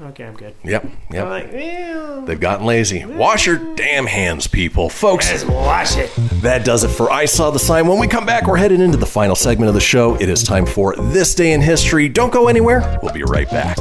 "Okay, 0.00 0.24
I'm 0.24 0.34
good." 0.34 0.54
Yep, 0.64 0.84
I'm 0.84 1.14
yep. 1.14 1.28
like, 1.28 1.52
well, 1.52 2.22
They've 2.22 2.40
gotten 2.40 2.66
lazy. 2.66 3.04
Wash 3.04 3.46
your 3.46 3.74
damn 3.76 4.06
hands, 4.06 4.46
people. 4.46 4.88
Folks, 4.88 5.30
just 5.30 5.46
wash 5.48 5.96
it. 5.96 6.10
that 6.42 6.64
does 6.64 6.84
it 6.84 6.88
for 6.88 7.10
I 7.10 7.24
Saw 7.24 7.50
the 7.50 7.58
Sign. 7.58 7.86
When 7.86 7.98
we 7.98 8.08
come 8.08 8.26
back, 8.26 8.46
we're 8.46 8.56
headed 8.56 8.80
into 8.80 8.96
the 8.98 9.06
final 9.06 9.36
segment 9.36 9.68
of 9.68 9.74
the 9.74 9.80
show. 9.80 10.14
It 10.16 10.28
is 10.28 10.42
time 10.42 10.66
for 10.66 10.94
This 10.96 11.34
Day 11.34 11.52
in 11.52 11.60
History. 11.60 12.08
Don't 12.08 12.32
go 12.32 12.48
anywhere. 12.48 12.98
We'll 13.02 13.12
be 13.14 13.22
right 13.22 13.48
back. 13.50 13.78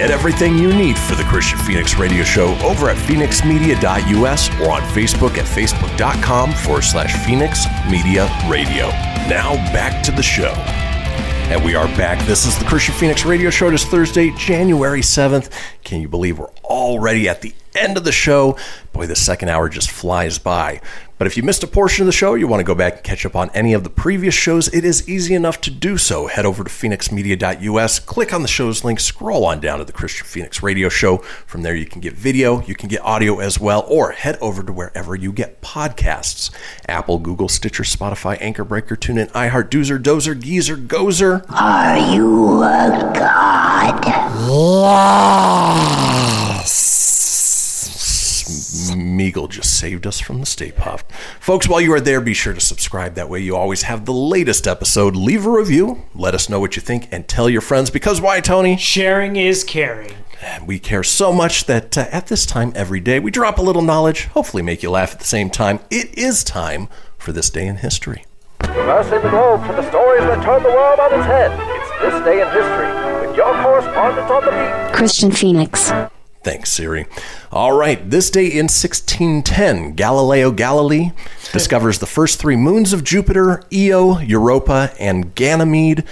Get 0.00 0.10
everything 0.10 0.56
you 0.56 0.72
need 0.72 0.98
for 0.98 1.14
the 1.14 1.24
Kristian 1.24 1.60
Fenix 1.66 1.96
Radio 1.96 2.24
Show 2.24 2.58
over 2.60 2.88
at 2.88 2.96
fenixmedia.us 2.96 4.48
or 4.58 4.70
on 4.70 4.80
Facebook 4.80 5.36
at 5.36 5.44
facebook.com 5.44 6.54
forward 6.54 6.84
slash 6.84 7.14
Fenix 7.26 7.66
Media 7.90 8.24
Radio. 8.48 8.88
Now 9.28 9.56
back 9.74 10.02
to 10.04 10.10
the 10.10 10.22
show. 10.22 10.54
And 11.52 11.62
we 11.62 11.74
are 11.74 11.84
back. 11.98 12.18
This 12.24 12.46
is 12.46 12.58
the 12.58 12.64
Kristian 12.64 12.94
Fenix 12.94 13.26
Radio 13.26 13.50
Show. 13.50 13.68
It 13.68 13.74
is 13.74 13.84
Thursday, 13.84 14.30
January 14.38 15.02
7th. 15.02 15.52
Can 15.84 16.00
you 16.00 16.08
believe 16.08 16.38
we're 16.38 16.48
already 16.64 17.28
at 17.28 17.42
the 17.42 17.52
end 17.74 17.98
of 17.98 18.04
the 18.04 18.10
show? 18.10 18.56
Boy, 18.94 19.06
the 19.06 19.14
second 19.14 19.50
hour 19.50 19.68
just 19.68 19.90
flies 19.90 20.38
by. 20.38 20.80
But 21.20 21.26
if 21.26 21.36
you 21.36 21.42
missed 21.42 21.62
a 21.62 21.66
portion 21.66 22.04
of 22.04 22.06
the 22.06 22.12
show, 22.12 22.32
you 22.32 22.48
want 22.48 22.60
to 22.60 22.64
go 22.64 22.74
back 22.74 22.94
and 22.94 23.02
catch 23.04 23.26
up 23.26 23.36
on 23.36 23.50
any 23.50 23.74
of 23.74 23.84
the 23.84 23.90
previous 23.90 24.34
shows, 24.34 24.68
it 24.68 24.86
is 24.86 25.06
easy 25.06 25.34
enough 25.34 25.60
to 25.60 25.70
do 25.70 25.98
so. 25.98 26.28
Head 26.28 26.46
over 26.46 26.64
to 26.64 26.70
fenixmedia.us, 26.70 27.98
click 27.98 28.32
on 28.32 28.40
the 28.40 28.48
show's 28.48 28.84
link, 28.84 29.00
scroll 29.00 29.44
on 29.44 29.60
down 29.60 29.80
to 29.80 29.84
the 29.84 29.92
Kristian 29.92 30.24
Fenix 30.24 30.62
Radio 30.62 30.88
Show. 30.88 31.18
From 31.46 31.60
there, 31.60 31.74
you 31.74 31.84
can 31.84 32.00
get 32.00 32.14
video, 32.14 32.62
you 32.62 32.74
can 32.74 32.88
get 32.88 33.02
audio 33.02 33.38
as 33.38 33.60
well, 33.60 33.84
or 33.86 34.12
head 34.12 34.38
over 34.40 34.62
to 34.62 34.72
wherever 34.72 35.14
you 35.14 35.30
get 35.30 35.60
podcasts 35.60 36.50
Apple, 36.88 37.18
Google, 37.18 37.50
Stitcher, 37.50 37.82
Spotify, 37.82 38.38
Anchor 38.40 38.64
Breaker, 38.64 38.96
TuneIn, 38.96 39.30
iHeart, 39.32 39.68
Doozer, 39.68 40.02
Dozer, 40.02 40.40
Geezer, 40.40 40.78
Gozer. 40.78 41.44
Are 41.50 41.98
you 42.14 42.62
a 42.62 43.12
god? 43.14 43.60
Meagle 49.20 49.50
just 49.50 49.78
saved 49.78 50.06
us 50.06 50.18
from 50.18 50.40
the 50.40 50.46
Stay 50.46 50.70
Puft. 50.70 51.12
Folks, 51.40 51.68
while 51.68 51.80
you 51.80 51.92
are 51.92 52.00
there, 52.00 52.22
be 52.22 52.32
sure 52.32 52.54
to 52.54 52.60
subscribe. 52.60 53.16
That 53.16 53.28
way, 53.28 53.40
you 53.40 53.54
always 53.54 53.82
have 53.82 54.06
the 54.06 54.14
latest 54.14 54.66
episode. 54.66 55.14
Leave 55.14 55.44
a 55.44 55.50
review, 55.50 56.04
let 56.14 56.34
us 56.34 56.48
know 56.48 56.58
what 56.58 56.74
you 56.74 56.80
think, 56.80 57.06
and 57.12 57.28
tell 57.28 57.50
your 57.50 57.60
friends. 57.60 57.90
Because 57.90 58.18
why, 58.18 58.40
Tony? 58.40 58.78
Sharing 58.78 59.36
is 59.36 59.62
caring. 59.62 60.14
And 60.42 60.66
we 60.66 60.78
care 60.78 61.02
so 61.02 61.32
much 61.34 61.66
that 61.66 61.98
uh, 61.98 62.06
at 62.10 62.28
this 62.28 62.46
time 62.46 62.72
every 62.74 63.00
day, 63.00 63.20
we 63.20 63.30
drop 63.30 63.58
a 63.58 63.62
little 63.62 63.82
knowledge, 63.82 64.24
hopefully 64.28 64.62
make 64.62 64.82
you 64.82 64.90
laugh 64.90 65.12
at 65.12 65.18
the 65.18 65.26
same 65.26 65.50
time. 65.50 65.80
It 65.90 66.16
is 66.16 66.42
time 66.42 66.88
for 67.18 67.32
this 67.32 67.50
day 67.50 67.66
in 67.66 67.76
history. 67.76 68.24
Traversing 68.62 69.20
the 69.20 69.28
globe 69.28 69.66
for 69.66 69.74
the 69.74 69.86
stories 69.90 70.22
that 70.22 70.42
turn 70.42 70.62
the 70.62 70.70
world 70.70 70.98
on 70.98 71.12
its 71.12 71.26
head. 71.26 71.50
It's 71.52 72.14
this 72.14 72.24
day 72.24 72.40
in 72.40 72.48
history 72.48 73.26
with 73.26 73.36
your 73.36 73.52
correspondent 73.62 74.30
on 74.30 74.44
the 74.46 74.50
beat. 74.50 74.96
Kristian 74.96 75.36
Fenix. 75.36 75.92
Thanks, 76.50 76.72
Siri. 76.72 77.06
All 77.52 77.70
right, 77.70 78.10
this 78.10 78.28
day 78.28 78.46
in 78.46 78.66
1610, 78.66 79.94
Galileo 79.94 80.50
Galilei 80.50 81.12
discovers 81.52 82.00
the 82.00 82.06
first 82.06 82.40
three 82.40 82.56
moons 82.56 82.92
of 82.92 83.04
Jupiter 83.04 83.62
Io, 83.72 84.18
Europa, 84.18 84.92
and 84.98 85.32
Ganymede. 85.36 86.02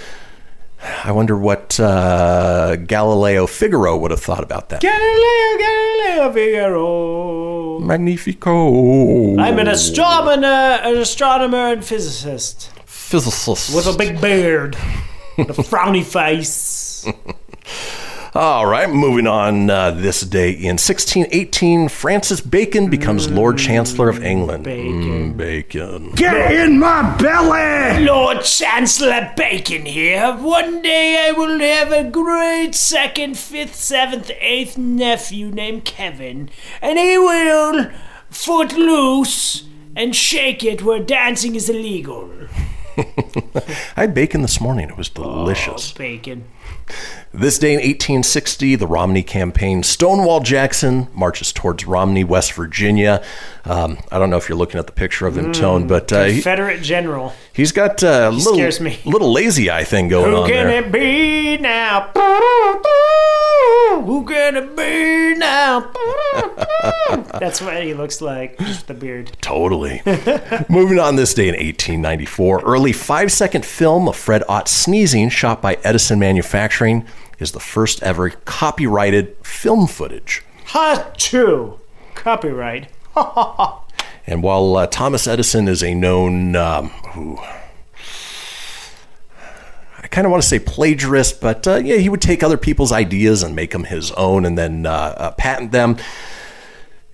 I 1.03 1.11
wonder 1.11 1.37
what 1.37 1.77
uh, 1.77 2.77
Galileo 2.77 3.47
Figaro 3.47 3.97
would 3.97 4.11
have 4.11 4.21
thought 4.21 4.45
about 4.45 4.69
that. 4.69 4.79
Galileo, 4.79 5.57
Galileo, 5.57 6.31
Figaro. 6.31 7.79
Magnifico. 7.79 9.37
I'm 9.37 9.59
an 9.59 9.67
astronomer, 9.67 10.47
an 10.47 10.95
astronomer 10.99 11.73
and 11.73 11.83
physicist 11.83 12.71
physicist 12.85 13.75
with 13.75 13.93
a 13.93 13.97
big 13.97 14.21
beard, 14.21 14.77
and 15.37 15.49
a 15.49 15.53
frowny 15.53 16.01
face. 16.05 17.05
All 18.39 18.65
right, 18.65 18.89
moving 18.89 19.27
on. 19.27 19.69
Uh, 19.69 19.91
this 19.91 20.21
day 20.21 20.51
in 20.51 20.77
1618, 20.77 21.89
Francis 21.89 22.39
Bacon 22.39 22.89
becomes 22.89 23.29
Lord 23.29 23.57
Chancellor 23.57 24.07
of 24.07 24.23
England. 24.23 24.63
Bacon. 24.63 25.33
bacon. 25.33 26.11
Get 26.11 26.53
in 26.53 26.79
my 26.79 27.17
belly! 27.17 28.05
Lord 28.05 28.45
Chancellor 28.45 29.33
Bacon 29.35 29.85
here. 29.85 30.31
One 30.37 30.81
day 30.81 31.27
I 31.27 31.33
will 31.33 31.59
have 31.59 31.91
a 31.91 32.09
great 32.09 32.75
second, 32.75 33.37
fifth, 33.37 33.75
seventh, 33.75 34.31
eighth 34.39 34.77
nephew 34.77 35.49
named 35.51 35.83
Kevin, 35.83 36.49
and 36.81 36.97
he 36.97 37.17
will 37.17 37.91
foot 38.29 38.71
loose 38.71 39.65
and 39.97 40.15
shake 40.15 40.63
it 40.63 40.81
where 40.81 41.03
dancing 41.03 41.55
is 41.55 41.69
illegal. 41.69 42.31
I 43.97 44.01
had 44.01 44.13
bacon 44.13 44.43
this 44.43 44.61
morning. 44.61 44.87
It 44.87 44.95
was 44.95 45.09
delicious. 45.09 45.91
Oh, 45.93 45.97
bacon. 45.97 46.45
This 47.31 47.59
day 47.59 47.69
in 47.73 47.77
1860, 47.77 48.75
the 48.75 48.87
Romney 48.87 49.21
campaign, 49.21 49.83
Stonewall 49.83 50.39
Jackson 50.39 51.07
marches 51.13 51.53
towards 51.53 51.85
Romney, 51.85 52.23
West 52.23 52.53
Virginia. 52.53 53.23
Um, 53.65 53.99
I 54.11 54.17
don't 54.17 54.31
know 54.31 54.37
if 54.37 54.49
you're 54.49 54.57
looking 54.57 54.79
at 54.79 54.87
the 54.87 54.93
picture 54.93 55.27
of 55.27 55.37
him, 55.37 55.51
Tone, 55.51 55.85
but 55.85 56.11
uh, 56.11 56.23
he, 56.23 56.33
Confederate 56.33 56.81
general. 56.81 57.33
he's 57.53 57.71
got 57.71 58.03
uh, 58.03 58.31
a 58.31 58.35
little, 58.35 58.55
little 59.05 59.31
lazy 59.31 59.69
eye 59.69 59.83
thing 59.83 60.07
going 60.07 60.31
Who 60.31 60.37
on 60.37 60.49
can 60.49 60.67
there. 60.67 60.83
it 60.83 60.91
be 60.91 61.57
now? 61.57 62.09
Who 63.97 64.25
can 64.25 64.55
it 64.55 64.75
be 64.75 65.35
now? 65.37 65.91
That's 67.39 67.61
what 67.61 67.83
he 67.83 67.93
looks 67.93 68.21
like, 68.21 68.57
just 68.59 68.87
the 68.87 68.93
beard. 68.93 69.31
Totally. 69.41 70.01
Moving 70.69 70.99
on 70.99 71.15
this 71.15 71.33
day 71.33 71.47
in 71.49 71.55
1894, 71.55 72.61
early 72.61 72.93
five 72.93 73.31
second 73.31 73.65
film 73.65 74.07
of 74.07 74.15
Fred 74.15 74.43
Ott 74.47 74.67
sneezing 74.67 75.29
shot 75.29 75.61
by 75.61 75.77
Edison 75.83 76.19
Manufacturing 76.19 77.05
is 77.39 77.51
the 77.51 77.59
first 77.59 78.01
ever 78.03 78.29
copyrighted 78.29 79.35
film 79.45 79.87
footage. 79.87 80.43
Ha! 80.67 81.11
True. 81.17 81.79
Copyright. 82.15 82.87
And 84.27 84.43
while 84.43 84.75
uh, 84.75 84.85
Thomas 84.85 85.25
Edison 85.25 85.67
is 85.67 85.81
a 85.83 85.95
known, 85.95 86.55
um, 86.55 86.91
ooh, 87.17 87.39
I 90.01 90.07
kind 90.07 90.25
of 90.25 90.31
want 90.31 90.41
to 90.43 90.47
say 90.49 90.59
plagiarist, 90.59 91.41
but 91.41 91.67
uh, 91.67 91.75
yeah, 91.75 91.97
he 91.97 92.09
would 92.09 92.21
take 92.21 92.41
other 92.43 92.57
people's 92.57 92.91
ideas 92.91 93.43
and 93.43 93.55
make 93.55 93.71
them 93.71 93.83
his 93.83 94.11
own 94.13 94.45
and 94.45 94.57
then 94.57 94.85
uh, 94.85 94.91
uh, 94.91 95.31
patent 95.31 95.71
them. 95.71 95.97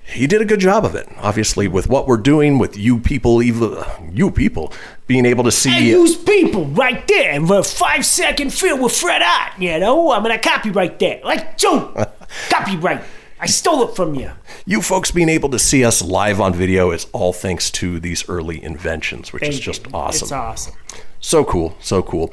He 0.08 0.28
did 0.28 0.40
a 0.40 0.46
good 0.46 0.60
job 0.60 0.86
of 0.86 0.94
it. 0.94 1.08
Obviously, 1.18 1.68
with 1.68 1.90
what 1.90 2.08
we're 2.08 2.18
doing, 2.18 2.60
with 2.60 2.78
you 2.78 3.00
people, 3.00 3.42
even 3.42 3.76
you 4.12 4.30
people, 4.30 4.72
being 5.08 5.26
able 5.26 5.44
to 5.46 5.52
see. 5.52 5.72
Hey, 5.72 5.90
use 5.90 6.16
people 6.16 6.66
right 6.68 7.06
there. 7.08 7.40
The 7.40 7.64
five 7.64 8.06
second 8.06 8.54
film 8.54 8.82
with 8.82 8.96
Fred 8.96 9.24
Ott. 9.24 9.54
You 9.60 9.80
know, 9.80 10.12
I'm 10.12 10.22
gonna 10.22 10.38
copyright 10.38 11.00
that. 11.00 11.26
Like, 11.26 11.58
Joe, 11.58 11.92
copyright. 12.50 13.04
I 13.40 13.48
stole 13.48 13.88
it 13.88 13.96
from 13.96 14.16
you. 14.16 14.32
You 14.66 14.82
folks 14.82 15.12
being 15.12 15.28
able 15.28 15.50
to 15.50 15.60
see 15.60 15.84
us 15.84 16.02
live 16.02 16.40
on 16.40 16.54
video 16.54 16.92
is 16.92 17.08
all 17.12 17.34
thanks 17.34 17.70
to 17.72 18.00
these 18.00 18.28
early 18.30 18.64
inventions, 18.64 19.34
which 19.34 19.44
is 19.44 19.60
just 19.60 19.88
you. 19.88 19.92
awesome. 19.94 20.26
It's 20.26 20.32
awesome. 20.32 20.74
So 21.20 21.44
cool, 21.44 21.76
so 21.82 22.02
cool. 22.02 22.32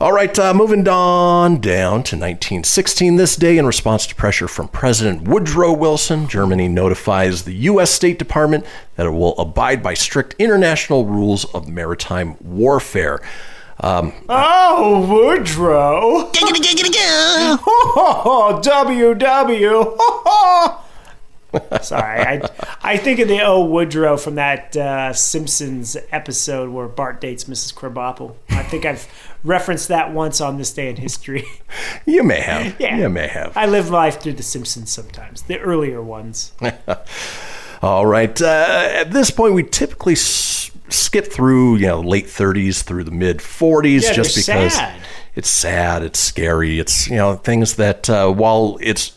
All 0.00 0.12
right, 0.12 0.38
uh, 0.38 0.54
moving 0.54 0.86
on 0.88 1.60
down 1.60 2.02
to 2.04 2.16
1916. 2.16 3.16
This 3.16 3.36
day, 3.36 3.58
in 3.58 3.66
response 3.66 4.06
to 4.06 4.14
pressure 4.14 4.48
from 4.48 4.68
President 4.68 5.28
Woodrow 5.28 5.72
Wilson, 5.72 6.28
Germany 6.28 6.68
notifies 6.68 7.42
the 7.42 7.54
U.S. 7.54 7.90
State 7.90 8.18
Department 8.18 8.64
that 8.94 9.06
it 9.06 9.10
will 9.10 9.36
abide 9.38 9.82
by 9.82 9.94
strict 9.94 10.34
international 10.38 11.04
rules 11.04 11.44
of 11.46 11.68
maritime 11.68 12.36
warfare. 12.40 13.20
Um, 13.80 14.12
Oh, 14.28 15.06
Woodrow. 15.08 16.30
WW. 18.70 20.82
Sorry, 21.82 22.20
I 22.20 22.42
I 22.82 22.96
think 22.98 23.20
of 23.20 23.28
the 23.28 23.40
O 23.42 23.64
Woodrow 23.64 24.18
from 24.18 24.34
that 24.34 24.76
uh, 24.76 25.14
Simpsons 25.14 25.96
episode 26.12 26.68
where 26.70 26.88
Bart 26.88 27.22
dates 27.22 27.44
Mrs. 27.44 27.72
Krabappel. 27.72 28.34
I 28.50 28.62
think 28.64 28.84
I've 28.84 29.08
referenced 29.44 29.88
that 29.88 30.12
once 30.12 30.42
on 30.42 30.58
this 30.58 30.72
day 30.74 30.90
in 30.90 30.96
history. 30.96 31.44
you 32.06 32.22
may 32.22 32.40
have. 32.40 32.78
Yeah. 32.78 32.98
You 32.98 33.08
may 33.08 33.28
have. 33.28 33.56
I 33.56 33.64
live 33.64 33.88
life 33.88 34.20
through 34.20 34.34
the 34.34 34.42
Simpsons 34.42 34.90
sometimes, 34.90 35.40
the 35.42 35.58
earlier 35.58 36.02
ones. 36.02 36.52
All 37.82 38.04
right. 38.04 38.40
Uh, 38.42 38.88
at 38.92 39.12
this 39.12 39.30
point, 39.30 39.54
we 39.54 39.62
typically 39.62 40.14
s- 40.14 40.70
skip 40.90 41.30
through, 41.32 41.76
you 41.76 41.86
know, 41.86 42.00
late 42.00 42.26
30s 42.26 42.82
through 42.82 43.04
the 43.04 43.10
mid 43.10 43.38
40s, 43.38 44.02
Yeah, 44.02 44.12
just 44.12 44.36
because 44.36 44.74
sad. 44.74 45.00
it's 45.34 45.50
sad, 45.50 46.02
it's 46.02 46.18
scary, 46.18 46.78
it's 46.78 47.08
you 47.08 47.16
know 47.16 47.34
things 47.36 47.76
that 47.76 48.08
uh, 48.10 48.30
while 48.30 48.78
it's 48.80 49.12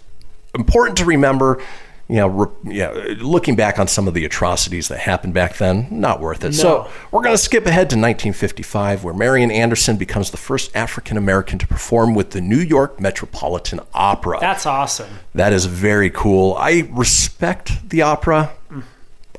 important 0.56 0.98
to 1.00 1.06
remember. 1.06 1.62
You 2.08 2.18
know, 2.18 2.28
re- 2.28 2.74
you 2.74 2.80
know, 2.82 2.94
looking 3.22 3.56
back 3.56 3.80
on 3.80 3.88
some 3.88 4.06
of 4.06 4.14
the 4.14 4.26
atrocities 4.26 4.90
that 4.90 5.00
happened 5.00 5.34
back 5.34 5.56
then, 5.56 5.88
not 5.90 6.20
worth 6.20 6.44
it. 6.44 6.54
So 6.54 6.90
we're 7.10 7.22
going 7.22 7.34
to 7.34 7.42
skip 7.42 7.66
ahead 7.66 7.90
to 7.92 7.96
1955, 7.96 9.06
where 9.06 9.14
Marian 9.14 9.50
Anderson 9.50 9.96
becomes 9.96 10.30
the 10.32 10.36
first 10.36 10.76
African 10.76 11.16
American 11.16 11.58
to 11.60 11.68
perform 11.68 12.14
with 12.14 12.32
the 12.32 12.42
New 12.42 12.58
York 12.60 13.00
Metropolitan 13.00 13.80
Opera. 13.94 14.40
That's 14.42 14.66
awesome. 14.66 15.08
That 15.36 15.54
is 15.54 15.68
very 15.68 16.10
cool. 16.10 16.56
I 16.60 16.86
respect 16.92 17.90
the 17.90 18.02
opera. 18.02 18.52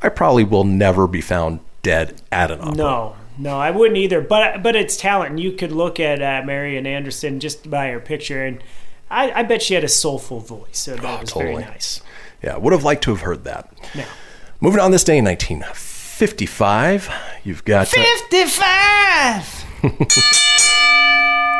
I 0.00 0.08
probably 0.08 0.44
will 0.44 0.64
never 0.64 1.06
be 1.06 1.20
found 1.20 1.60
dead 1.82 2.22
at 2.30 2.50
an 2.50 2.60
opera. 2.60 2.74
No, 2.74 3.16
no, 3.38 3.58
I 3.58 3.70
wouldn't 3.70 3.98
either. 3.98 4.20
But 4.20 4.62
but 4.62 4.76
it's 4.76 4.96
talent. 4.96 5.30
And 5.30 5.40
you 5.40 5.52
could 5.52 5.72
look 5.72 6.00
at 6.00 6.22
uh, 6.22 6.42
Marian 6.44 6.86
Anderson 6.86 7.40
just 7.40 7.68
by 7.70 7.88
her 7.88 8.00
picture, 8.00 8.44
and 8.44 8.62
I, 9.10 9.30
I 9.32 9.42
bet 9.42 9.62
she 9.62 9.74
had 9.74 9.84
a 9.84 9.88
soulful 9.88 10.40
voice. 10.40 10.78
So 10.78 10.96
that 10.96 11.20
was 11.20 11.30
totally. 11.30 11.54
very 11.54 11.64
nice. 11.66 12.00
Yeah, 12.42 12.56
would 12.56 12.72
have 12.72 12.84
liked 12.84 13.04
to 13.04 13.10
have 13.10 13.20
heard 13.20 13.44
that. 13.44 13.72
Now, 13.94 14.06
Moving 14.60 14.80
on 14.80 14.90
this 14.92 15.02
day 15.04 15.18
in 15.18 15.24
1955, 15.24 17.10
you've 17.42 17.64
got 17.64 17.88
uh, 17.88 18.04
fifty-five. 18.04 19.64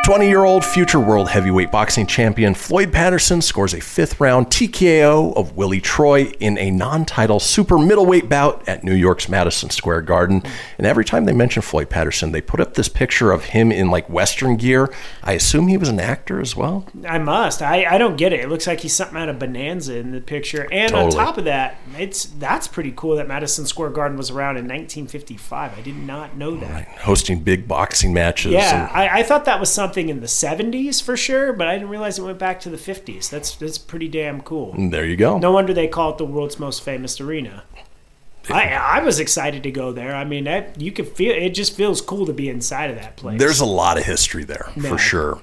20 0.05 0.27
year 0.27 0.43
old 0.43 0.65
future 0.65 0.99
world 0.99 1.29
heavyweight 1.29 1.71
boxing 1.71 2.05
champion 2.05 2.53
Floyd 2.53 2.91
Patterson 2.91 3.41
scores 3.41 3.73
a 3.73 3.79
fifth 3.79 4.19
round 4.19 4.47
TKO 4.47 5.33
of 5.37 5.55
Willie 5.55 5.79
Troy 5.79 6.23
in 6.41 6.57
a 6.57 6.71
non 6.71 7.05
title 7.05 7.39
super 7.39 7.79
middleweight 7.79 8.27
bout 8.27 8.67
at 8.67 8.83
New 8.83 8.93
York's 8.93 9.29
Madison 9.29 9.69
Square 9.69 10.01
Garden. 10.01 10.43
And 10.77 10.85
every 10.85 11.05
time 11.05 11.23
they 11.23 11.31
mention 11.31 11.61
Floyd 11.61 11.89
Patterson, 11.89 12.33
they 12.33 12.41
put 12.41 12.59
up 12.59 12.73
this 12.73 12.89
picture 12.89 13.31
of 13.31 13.45
him 13.45 13.71
in 13.71 13.89
like 13.91 14.09
Western 14.09 14.57
gear. 14.57 14.93
I 15.23 15.33
assume 15.33 15.69
he 15.69 15.77
was 15.77 15.87
an 15.87 16.01
actor 16.01 16.41
as 16.41 16.53
well. 16.53 16.85
I 17.07 17.17
must. 17.17 17.61
I, 17.61 17.85
I 17.85 17.97
don't 17.97 18.17
get 18.17 18.33
it. 18.33 18.41
It 18.41 18.49
looks 18.49 18.67
like 18.67 18.81
he's 18.81 18.93
something 18.93 19.17
out 19.17 19.29
of 19.29 19.39
Bonanza 19.39 19.95
in 19.95 20.11
the 20.11 20.19
picture. 20.19 20.67
And 20.69 20.91
Totally. 20.91 21.17
on 21.17 21.25
top 21.27 21.37
of 21.37 21.45
that, 21.45 21.77
it's 21.97 22.25
that's 22.25 22.67
pretty 22.67 22.91
cool 22.93 23.15
that 23.15 23.29
Madison 23.29 23.65
Square 23.65 23.91
Garden 23.91 24.17
was 24.17 24.29
around 24.31 24.57
in 24.57 24.65
1955. 24.65 25.77
I 25.77 25.81
did 25.81 25.95
not 25.95 26.35
know 26.35 26.57
that. 26.57 26.89
Hosting 26.99 27.39
big 27.39 27.69
boxing 27.69 28.11
matches. 28.13 28.51
Yeah, 28.51 28.89
and- 28.89 28.91
I, 28.91 29.12
I 29.13 29.21
thought 29.21 29.45
that 29.45 29.59
was 29.59 29.71
something 29.71 30.09
in 30.09 30.21
the 30.21 30.27
70s 30.27 31.01
for 31.01 31.15
sure, 31.15 31.53
but 31.53 31.67
I 31.67 31.73
didn't 31.73 31.89
realize 31.89 32.17
it 32.17 32.23
went 32.23 32.39
back 32.39 32.59
to 32.61 32.69
the 32.69 32.77
50s. 32.77 33.29
That's 33.29 33.55
that's 33.55 33.77
pretty 33.77 34.07
damn 34.07 34.41
cool. 34.41 34.73
there 34.89 35.05
you 35.05 35.15
go. 35.15 35.37
No 35.37 35.51
wonder 35.51 35.71
they 35.71 35.87
call 35.87 36.11
it 36.13 36.17
the 36.17 36.25
world's 36.25 36.57
most 36.57 36.83
famous 36.83 37.21
arena. 37.21 37.63
I 38.49 38.73
I 38.73 39.03
was 39.03 39.19
excited 39.19 39.61
to 39.63 39.71
go 39.71 39.91
there. 39.91 40.15
I 40.15 40.25
mean, 40.25 40.45
that, 40.45 40.81
you 40.81 40.91
could 40.91 41.07
feel 41.09 41.31
it. 41.31 41.49
Just 41.51 41.75
feels 41.75 42.01
cool 42.01 42.25
to 42.25 42.33
be 42.33 42.49
inside 42.49 42.89
of 42.89 42.95
that 42.97 43.15
place. 43.15 43.39
There's 43.39 43.59
a 43.59 43.65
lot 43.65 43.97
of 43.97 44.03
history 44.03 44.43
there, 44.43 44.69
for 44.81 44.97
sure. 44.97 45.41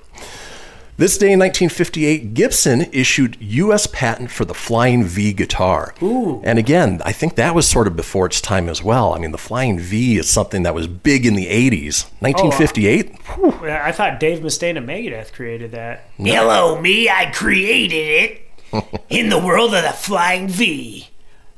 This 1.00 1.16
day 1.16 1.32
in 1.32 1.38
1958, 1.38 2.34
Gibson 2.34 2.82
issued 2.92 3.38
U.S. 3.40 3.86
patent 3.86 4.30
for 4.30 4.44
the 4.44 4.52
Flying 4.52 5.02
V 5.02 5.32
guitar. 5.32 5.94
Ooh. 6.02 6.42
And 6.44 6.58
again, 6.58 7.00
I 7.06 7.10
think 7.10 7.36
that 7.36 7.54
was 7.54 7.66
sort 7.66 7.86
of 7.86 7.96
before 7.96 8.26
its 8.26 8.42
time 8.42 8.68
as 8.68 8.84
well. 8.84 9.14
I 9.14 9.18
mean, 9.18 9.30
the 9.32 9.38
Flying 9.38 9.78
V 9.78 10.18
is 10.18 10.28
something 10.28 10.62
that 10.64 10.74
was 10.74 10.86
big 10.86 11.24
in 11.24 11.36
the 11.36 11.46
80s. 11.46 12.04
1958? 12.20 13.16
Yeah, 13.62 13.80
I 13.82 13.92
thought 13.92 14.20
Dave 14.20 14.40
Mustaine 14.40 14.76
of 14.76 14.84
Megadeth 14.84 15.32
created 15.32 15.72
that. 15.72 16.04
No. 16.18 16.34
Hello, 16.34 16.78
me. 16.78 17.08
I 17.08 17.30
created 17.30 18.42
it 18.70 19.00
in 19.08 19.30
the 19.30 19.38
world 19.38 19.72
of 19.72 19.82
the 19.82 19.92
Flying 19.92 20.48
V. 20.48 21.08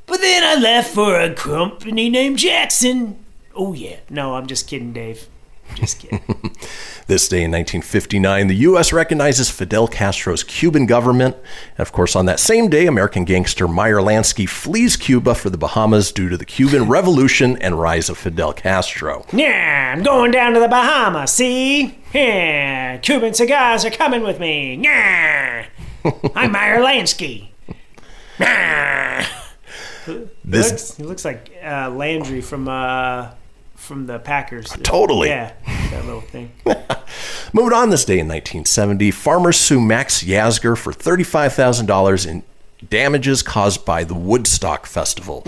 But 0.05 0.21
then 0.21 0.45
I 0.45 0.55
left 0.55 0.93
for 0.93 1.19
a 1.19 1.33
company 1.33 2.09
named 2.09 2.37
Jackson. 2.37 3.19
Oh 3.53 3.73
yeah. 3.73 3.97
No, 4.09 4.35
I'm 4.35 4.47
just 4.47 4.69
kidding, 4.69 4.93
Dave. 4.93 5.27
Just 5.75 5.99
kidding. 5.99 6.21
This 7.05 7.27
day 7.27 7.43
in 7.43 7.51
1959, 7.51 8.47
the 8.47 8.55
U.S. 8.55 8.93
recognizes 8.93 9.49
Fidel 9.49 9.87
Castro's 9.89 10.43
Cuban 10.43 10.85
government. 10.85 11.35
And 11.77 11.79
of 11.81 11.91
course, 11.91 12.15
on 12.15 12.25
that 12.27 12.39
same 12.39 12.69
day, 12.69 12.85
American 12.87 13.25
gangster 13.25 13.67
Meyer 13.67 13.97
Lansky 13.97 14.47
flees 14.47 14.95
Cuba 14.95 15.35
for 15.35 15.49
the 15.49 15.57
Bahamas 15.57 16.11
due 16.13 16.29
to 16.29 16.37
the 16.37 16.45
Cuban 16.45 16.87
Revolution 16.87 17.57
and 17.57 17.77
rise 17.79 18.09
of 18.09 18.17
Fidel 18.17 18.53
Castro. 18.53 19.25
yeah, 19.33 19.93
I'm 19.95 20.01
going 20.03 20.31
down 20.31 20.53
to 20.53 20.59
the 20.61 20.67
Bahamas. 20.69 21.31
See? 21.31 21.97
Yeah, 22.13 22.97
Cuban 22.97 23.33
cigars 23.33 23.83
are 23.83 23.91
coming 23.91 24.21
with 24.23 24.39
me. 24.39 24.75
Yeah. 24.81 25.65
I'm 26.35 26.51
Meyer 26.53 26.77
Lansky. 26.79 27.49
Yeah. 28.39 29.27
This- 30.43 30.67
he, 30.67 30.71
looks, 30.71 30.97
he 30.97 31.03
looks 31.03 31.25
like 31.25 31.51
uh, 31.63 31.89
Landry 31.89 32.41
from 32.41 32.67
uh, 32.67 33.31
from 33.83 34.07
the 34.07 34.19
Packers. 34.19 34.71
Totally. 34.83 35.27
Yeah, 35.29 35.53
that 35.91 36.05
little 36.05 36.21
thing. 36.21 36.51
Moving 37.53 37.73
on 37.73 37.89
this 37.89 38.05
day 38.05 38.15
in 38.19 38.27
1970, 38.27 39.11
farmers 39.11 39.57
sue 39.57 39.79
Max 39.79 40.23
Yasgur 40.23 40.77
for 40.77 40.91
$35,000 40.93 42.27
in 42.27 42.43
damages 42.89 43.43
caused 43.43 43.85
by 43.85 44.03
the 44.03 44.13
Woodstock 44.13 44.85
Festival. 44.85 45.41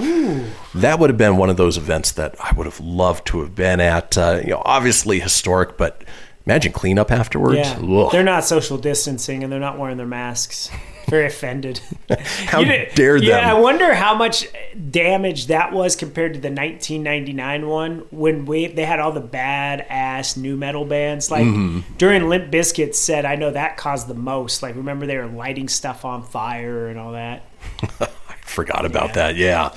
That 0.76 1.00
would 1.00 1.10
have 1.10 1.18
been 1.18 1.38
one 1.38 1.50
of 1.50 1.58
those 1.58 1.78
events 1.78 2.12
that 2.14 2.36
I 2.40 2.54
would 2.56 2.66
have 2.66 2.80
loved 2.80 3.26
to 3.28 3.42
have 3.42 3.56
been 3.56 3.80
at. 3.80 4.18
Uh, 4.18 4.42
you 4.44 4.52
know, 4.52 4.62
obviously 4.66 5.20
historic, 5.20 5.78
but 5.78 6.04
imagine 6.46 6.72
cleanup 6.72 7.12
afterwards. 7.12 7.58
Yeah, 7.58 7.80
Ugh. 7.82 8.12
they're 8.12 8.24
not 8.24 8.44
social 8.44 8.78
distancing 8.78 9.44
and 9.44 9.52
they're 9.52 9.60
not 9.60 9.80
wearing 9.80 9.98
their 9.98 10.06
masks. 10.06 10.70
Very 11.08 11.28
offended. 11.28 11.80
How 12.48 12.60
You 12.62 12.88
dare 12.96 13.20
them? 13.20 13.30
Yeah, 13.30 13.50
I 13.50 13.54
wonder 13.60 13.94
how 13.94 14.16
much 14.16 14.48
damage 14.90 15.48
that 15.48 15.72
was 15.72 15.96
compared 15.96 16.34
to 16.34 16.40
the 16.40 16.50
1999 16.50 17.68
one 17.68 18.06
when 18.12 18.46
we 18.46 18.68
they 18.68 18.86
had 18.86 19.00
all 19.00 19.12
the 19.12 19.20
bad 19.22 19.86
ass 19.90 20.36
new 20.36 20.58
metal 20.58 20.84
bands. 20.86 21.30
Like 21.30 21.46
Mhm. 21.46 21.84
during 21.98 22.28
Limp 22.28 22.52
Bizkit 22.52 22.96
said, 22.96 23.24
I 23.26 23.36
know 23.36 23.52
that 23.52 23.78
caused 23.78 24.08
the 24.08 24.14
most. 24.16 24.64
Like 24.64 24.76
remember 24.76 25.06
they 25.06 25.18
were 25.18 25.28
lighting 25.28 25.68
stuff 25.70 26.06
on 26.06 26.24
fire 26.24 26.88
and 26.88 27.00
all 27.00 27.12
that. 27.12 27.44
I 28.00 28.08
forgot 28.42 28.86
about 28.86 29.14
that, 29.14 29.36
yeah. 29.36 29.72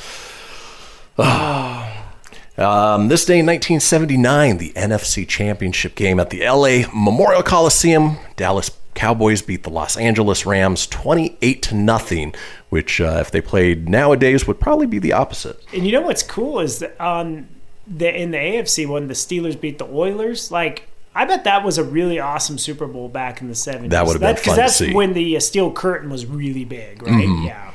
um, 2.59 3.09
this 3.09 3.25
day 3.25 3.39
in 3.41 3.47
1979, 3.47 4.59
the 4.59 4.73
NFC 4.75 5.27
Championship 5.29 5.95
game 5.95 6.19
at 6.21 6.31
the 6.31 6.41
LA 6.49 6.85
Memorial 6.95 7.43
Coliseum, 7.43 8.17
Dallas 8.37 8.71
Cowboys 8.99 9.43
beat 9.43 9.63
the 9.63 9.71
Los 9.71 9.97
Angeles 9.97 10.45
Rams 10.45 10.87
28 10.89 11.63
to 11.63 11.75
nothing, 11.77 12.35
which 12.69 13.01
uh, 13.01 13.19
if 13.21 13.31
they 13.31 13.41
played 13.41 13.89
nowadays 13.89 14.47
would 14.49 14.59
probably 14.59 14.87
be 14.87 14.99
the 14.99 15.13
opposite. 15.13 15.63
And 15.73 15.87
you 15.87 15.93
know 15.93 16.01
what's 16.03 16.25
cool 16.25 16.59
is 16.59 16.81
that 16.81 17.01
on 17.01 17.47
the 17.87 18.13
in 18.15 18.33
the 18.33 18.39
AFC 18.39 18.89
when 18.89 19.07
the 19.07 19.15
Steelers 19.15 19.59
beat 19.59 19.79
the 19.79 19.87
Oilers, 19.87 20.51
like 20.51 20.89
I 21.15 21.25
bet 21.27 21.45
that 21.45 21.65
was 21.65 21.79
a 21.79 21.85
really 21.85 22.19
awesome 22.19 22.59
Super 22.59 22.89
Bowl 22.89 23.09
back 23.09 23.41
in 23.41 23.47
the 23.47 23.55
70s. 23.55 23.91
That 23.91 24.05
would 24.05 24.15
have 24.15 24.21
been 24.21 24.35
That- 24.35 24.41
fun 24.41 24.55
to 24.57 24.61
that's 24.63 24.77
see. 24.77 24.93
when 24.93 25.13
the 25.15 25.37
uh, 25.37 25.41
steel 25.41 25.71
curtain 25.73 26.11
was 26.11 26.27
really 26.27 26.65
big, 26.65 27.01
right? 27.03 27.13
Mhm. 27.25 27.47
Yeah. 27.47 27.71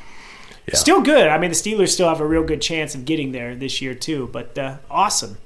Still 0.74 1.00
good. 1.02 1.28
I 1.28 1.36
mean, 1.38 1.50
the 1.50 1.56
Steelers 1.56 1.88
still 1.88 2.08
have 2.08 2.20
a 2.20 2.26
real 2.26 2.42
good 2.44 2.60
chance 2.62 2.94
of 2.94 3.04
getting 3.06 3.32
there 3.32 3.54
this 3.54 3.80
year 3.82 3.94
too. 3.94 4.28
But 4.32 4.56
uh, 4.58 4.76
awesome. 4.90 5.38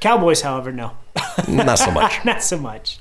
Cowboys, 0.00 0.42
however, 0.42 0.70
no, 0.72 0.92
Not 1.48 1.78
so 1.78 1.90
much. 2.00 2.24
not 2.24 2.42
so 2.42 2.56
much. 2.58 2.98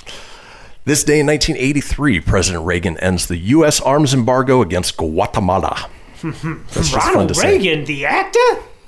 This 0.87 1.03
day 1.03 1.19
in 1.19 1.27
1983, 1.27 2.21
President 2.21 2.65
Reagan 2.65 2.97
ends 2.99 3.27
the 3.27 3.35
U.S. 3.35 3.81
arms 3.81 4.13
embargo 4.13 4.61
against 4.61 4.95
Guatemala. 4.95 5.89
That's 6.23 6.93
Ronald 6.93 7.27
to 7.27 7.35
say. 7.35 7.57
Reagan, 7.57 7.83
the 7.83 8.05
actor. 8.05 8.39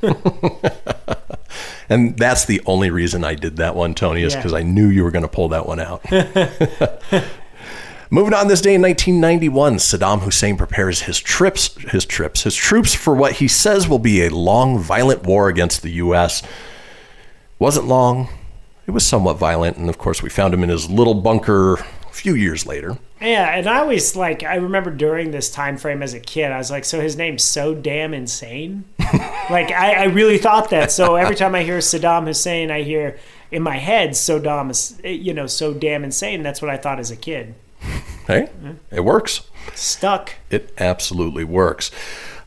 And 1.89 2.15
that's 2.17 2.45
the 2.45 2.61
only 2.67 2.91
reason 2.91 3.23
I 3.23 3.33
did 3.33 3.57
that 3.57 3.75
one, 3.75 3.95
Tony, 3.95 4.21
is 4.21 4.33
Yeah. 4.33 4.39
because 4.39 4.53
I 4.53 4.61
knew 4.61 4.87
you 4.87 5.03
were 5.03 5.09
going 5.09 5.23
to 5.23 5.27
pull 5.27 5.49
that 5.49 5.65
one 5.65 5.79
out. 5.79 6.05
Moving 8.11 8.33
on 8.35 8.47
this 8.47 8.61
day 8.61 8.75
in 8.75 8.81
1991, 8.83 9.77
Saddam 9.77 10.21
Hussein 10.21 10.55
prepares 10.55 11.01
his 11.01 11.19
trips, 11.19 11.75
his 11.91 12.05
trips, 12.05 12.43
his 12.43 12.55
troops 12.55 12.93
for 12.93 13.15
what 13.15 13.33
he 13.33 13.47
says 13.47 13.87
will 13.89 13.97
be 13.99 14.23
a 14.23 14.29
long, 14.29 14.77
violent 14.77 15.23
war 15.23 15.49
against 15.49 15.81
the 15.81 15.89
U.S. 15.93 16.43
Wasn't 17.57 17.87
long. 17.87 18.29
It 18.89 18.91
was 18.91 19.05
somewhat 19.05 19.37
violent, 19.37 19.77
and 19.77 19.87
of 19.87 19.99
course, 19.99 20.23
we 20.23 20.29
found 20.29 20.51
him 20.51 20.63
in 20.63 20.69
his 20.69 20.89
little 20.89 21.13
bunker 21.13 21.75
a 21.75 22.11
few 22.11 22.33
years 22.33 22.65
later. 22.65 22.97
Yeah, 23.21 23.55
and 23.55 23.67
I 23.67 23.81
always 23.81 24.15
like 24.15 24.41
I 24.41 24.55
remember 24.55 24.89
during 24.89 25.29
this 25.29 25.51
time 25.51 25.77
frame 25.77 26.01
as 26.01 26.15
a 26.15 26.19
kid, 26.19 26.51
I 26.51 26.57
was 26.57 26.71
like, 26.71 26.85
so 26.85 26.99
his 26.99 27.15
name's 27.15 27.43
so 27.43 27.75
damn 27.75 28.15
insane. 28.15 28.85
like 29.51 29.71
I, 29.71 29.93
I 29.93 30.03
really 30.05 30.39
thought 30.39 30.71
that. 30.71 30.91
So 30.91 31.17
every 31.17 31.35
time 31.35 31.53
I 31.53 31.61
hear 31.61 31.77
Saddam 31.77 32.25
Hussein, 32.25 32.71
I 32.71 32.81
hear 32.81 33.19
in 33.51 33.61
my 33.61 33.77
head 33.77 34.13
Saddam 34.13 34.71
is 34.71 34.99
you 35.03 35.35
know 35.35 35.45
so 35.45 35.71
damn 35.71 36.03
insane. 36.03 36.41
That's 36.41 36.59
what 36.59 36.71
I 36.71 36.77
thought 36.77 36.97
as 36.99 37.11
a 37.11 37.15
kid. 37.15 37.53
Hey, 38.29 38.49
it 38.91 39.01
works. 39.01 39.41
Stuck. 39.73 40.35
It 40.49 40.71
absolutely 40.77 41.43
works. 41.43 41.89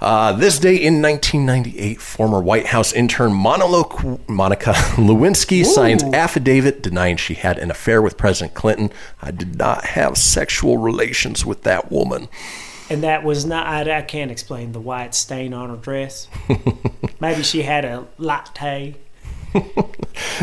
Uh, 0.00 0.32
this 0.32 0.58
day 0.58 0.74
in 0.74 1.00
1998, 1.00 2.00
former 2.00 2.40
White 2.40 2.66
House 2.66 2.92
intern 2.92 3.32
Monolo- 3.32 4.18
Monica 4.28 4.72
Lewinsky 4.96 5.64
signs 5.64 6.02
affidavit 6.02 6.82
denying 6.82 7.16
she 7.16 7.34
had 7.34 7.56
an 7.58 7.70
affair 7.70 8.02
with 8.02 8.16
President 8.16 8.54
Clinton. 8.54 8.90
I 9.20 9.30
did 9.30 9.56
not 9.56 9.84
have 9.84 10.16
sexual 10.18 10.78
relations 10.78 11.46
with 11.46 11.62
that 11.62 11.92
woman. 11.92 12.28
And 12.90 13.02
that 13.04 13.22
was 13.22 13.44
not. 13.44 13.66
I, 13.66 13.98
I 13.98 14.02
can't 14.02 14.30
explain 14.30 14.72
the 14.72 14.80
white 14.80 15.14
stain 15.14 15.54
on 15.54 15.70
her 15.70 15.76
dress. 15.76 16.26
Maybe 17.20 17.42
she 17.42 17.62
had 17.62 17.84
a 17.84 18.06
latte. 18.18 18.96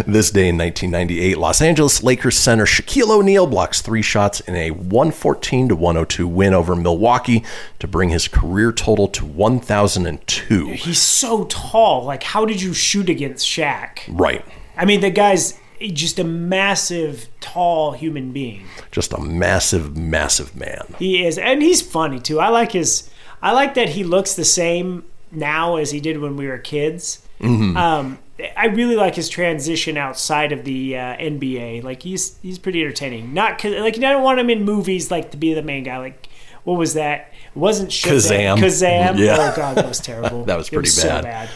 This 0.06 0.32
day 0.32 0.50
in 0.50 0.58
1998, 0.58 1.38
Los 1.38 1.62
Angeles 1.62 2.04
Lakers 2.04 2.38
center 2.38 2.66
Shaquille 2.66 3.10
O'Neal 3.10 3.48
blocks 3.48 3.82
three 3.82 4.02
shots 4.02 4.40
in 4.42 4.56
a 4.56 4.72
114 4.72 5.70
to 5.70 5.76
102 5.76 6.28
win 6.28 6.54
over 6.54 6.76
Milwaukee 6.76 7.44
to 7.80 7.88
bring 7.88 8.10
his 8.10 8.28
career 8.28 8.72
total 8.72 9.08
to 9.10 9.26
1,002. 9.26 10.68
He's 10.72 11.02
so 11.02 11.46
tall. 11.46 12.06
Like, 12.06 12.24
how 12.24 12.46
did 12.46 12.62
you 12.62 12.74
shoot 12.74 13.10
against 13.10 13.46
Shaq? 13.48 14.00
Right. 14.08 14.46
I 14.78 14.86
mean, 14.86 15.02
the 15.02 15.10
guy's 15.10 15.60
just 15.82 16.20
a 16.20 16.24
massive, 16.24 17.28
tall 17.40 17.92
human 17.94 18.32
being. 18.32 18.66
Just 18.92 19.14
a 19.14 19.20
massive, 19.20 19.98
massive 19.98 20.56
man. 20.56 20.96
He 20.98 21.26
is, 21.26 21.38
and 21.38 21.62
he's 21.62 21.82
funny 21.82 22.20
too. 22.20 22.40
I 22.40 22.50
like 22.50 22.72
his. 22.74 23.10
I 23.42 23.54
like 23.54 23.74
that 23.76 23.90
he 23.90 24.04
looks 24.04 24.34
the 24.34 24.46
same 24.46 25.06
now 25.32 25.78
as 25.78 25.92
he 25.92 26.00
did 26.00 26.20
when 26.20 26.36
we 26.36 26.48
were 26.48 26.58
kids. 26.58 27.22
Mhm. 27.40 27.78
Um, 27.78 28.20
I 28.56 28.68
really 28.68 28.96
like 28.96 29.16
his 29.16 29.30
transition 29.30 29.98
outside 29.98 30.52
of 30.52 30.64
the 30.64 30.98
uh, 30.98 31.18
NBA. 31.18 31.84
Like 31.84 32.04
he's 32.04 32.38
he's 32.42 32.60
pretty 32.60 32.82
entertaining. 32.82 33.34
Not 33.34 33.64
like 33.64 33.98
I 33.98 34.00
don't 34.00 34.24
want 34.24 34.40
him 34.40 34.50
in 34.50 34.64
movies 34.64 35.12
like 35.12 35.32
to 35.32 35.38
be 35.38 35.54
the 35.54 35.64
main 35.64 35.84
guy. 35.84 35.98
Like 35.98 36.28
what 36.64 36.78
was 36.78 36.94
that? 36.94 37.34
It 37.56 37.58
wasn't 37.58 37.90
Shazam. 37.90 38.58
Kazam. 38.58 38.58
Kazam. 38.58 39.20
Yeah. 39.20 39.38
Oh 39.40 39.56
god, 39.56 39.78
that 39.78 39.88
was 39.88 40.00
terrible. 40.00 40.44
That 40.50 40.58
was 40.58 40.70
pretty 40.70 40.90
so 40.90 41.08
bad. 41.08 41.24
bad. 41.24 41.50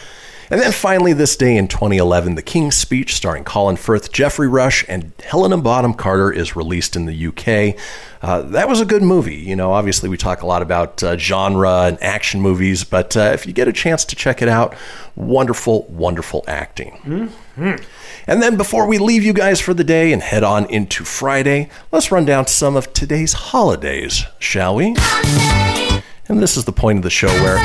And 0.54 0.62
then 0.62 0.70
finally, 0.70 1.12
this 1.12 1.34
day 1.34 1.56
in 1.56 1.66
2011, 1.66 2.36
The 2.36 2.42
King's 2.42 2.76
Speech, 2.76 3.16
starring 3.16 3.42
Colin 3.42 3.74
Firth, 3.74 4.12
Geoffrey 4.12 4.46
Rush, 4.46 4.84
and 4.86 5.10
Helena 5.24 5.58
Bonham 5.58 5.94
Carter, 5.94 6.30
is 6.30 6.54
released 6.54 6.94
in 6.94 7.06
the 7.06 7.26
UK. 7.26 7.76
Uh, 8.22 8.42
that 8.42 8.68
was 8.68 8.80
a 8.80 8.84
good 8.84 9.02
movie. 9.02 9.34
You 9.34 9.56
know, 9.56 9.72
obviously, 9.72 10.08
we 10.08 10.16
talk 10.16 10.42
a 10.42 10.46
lot 10.46 10.62
about 10.62 11.02
uh, 11.02 11.16
genre 11.16 11.86
and 11.86 12.00
action 12.00 12.40
movies, 12.40 12.84
but 12.84 13.16
uh, 13.16 13.32
if 13.34 13.48
you 13.48 13.52
get 13.52 13.66
a 13.66 13.72
chance 13.72 14.04
to 14.04 14.14
check 14.14 14.42
it 14.42 14.48
out, 14.48 14.76
wonderful, 15.16 15.86
wonderful 15.88 16.44
acting. 16.46 17.32
And 18.28 18.40
then 18.40 18.56
before 18.56 18.86
we 18.86 18.98
leave 18.98 19.24
you 19.24 19.32
guys 19.32 19.60
for 19.60 19.74
the 19.74 19.82
day 19.82 20.12
and 20.12 20.22
head 20.22 20.44
on 20.44 20.66
into 20.66 21.04
Friday, 21.04 21.68
let's 21.90 22.12
run 22.12 22.26
down 22.26 22.46
some 22.46 22.76
of 22.76 22.92
today's 22.92 23.32
holidays, 23.32 24.22
shall 24.38 24.76
we? 24.76 24.94
And 26.28 26.40
this 26.40 26.56
is 26.56 26.64
the 26.64 26.72
point 26.72 26.98
of 26.98 27.02
the 27.02 27.10
show 27.10 27.28
where 27.42 27.58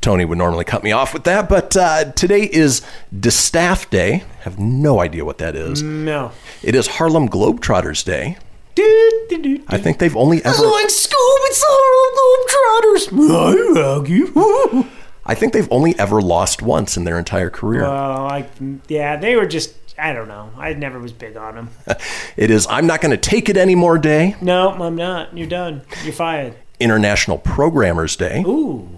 Tony 0.00 0.24
would 0.24 0.38
normally 0.38 0.64
cut 0.64 0.84
me 0.84 0.92
off 0.92 1.12
with 1.12 1.24
that, 1.24 1.48
but 1.48 1.76
uh, 1.76 2.12
today 2.12 2.42
is 2.50 2.82
Distaff 3.18 3.90
Day. 3.90 4.24
Have 4.40 4.58
no 4.58 5.00
idea 5.00 5.24
what 5.24 5.38
that 5.38 5.56
is. 5.56 5.82
No. 5.82 6.30
It 6.62 6.74
is 6.74 6.86
Harlem 6.86 7.28
Globetrotters 7.28 8.04
Day. 8.04 8.36
I 8.80 9.78
think 9.78 9.98
they've 9.98 10.16
only 10.16 10.38
ever. 10.44 10.66
Like 10.66 10.86
Scoob, 10.86 11.38
it's 11.46 11.60
the 11.60 11.66
Harlem 11.68 13.10
Globetrotters. 13.10 14.86
I 15.26 15.34
think 15.34 15.52
they've 15.52 15.68
only 15.70 15.98
ever 15.98 16.22
lost 16.22 16.62
once 16.62 16.96
in 16.96 17.02
their 17.04 17.18
entire 17.18 17.50
career. 17.50 17.82
Well, 17.82 18.22
like 18.24 18.50
yeah, 18.88 19.16
they 19.16 19.36
were 19.36 19.46
just. 19.46 19.74
I 19.98 20.12
don't 20.12 20.28
know. 20.28 20.50
I 20.56 20.74
never 20.74 21.00
was 21.00 21.12
big 21.12 21.36
on 21.36 21.56
them. 21.56 21.70
It 22.36 22.52
is 22.52 22.68
I'm 22.70 22.86
not 22.86 23.00
going 23.00 23.10
to 23.10 23.16
take 23.16 23.48
it 23.48 23.56
anymore 23.56 23.98
day. 23.98 24.36
No, 24.40 24.70
I'm 24.70 24.94
not. 24.94 25.36
You're 25.36 25.48
done. 25.48 25.82
You're 26.04 26.12
fired. 26.12 26.54
International 26.78 27.36
Programmers 27.36 28.14
Day. 28.14 28.44
Ooh. 28.46 28.88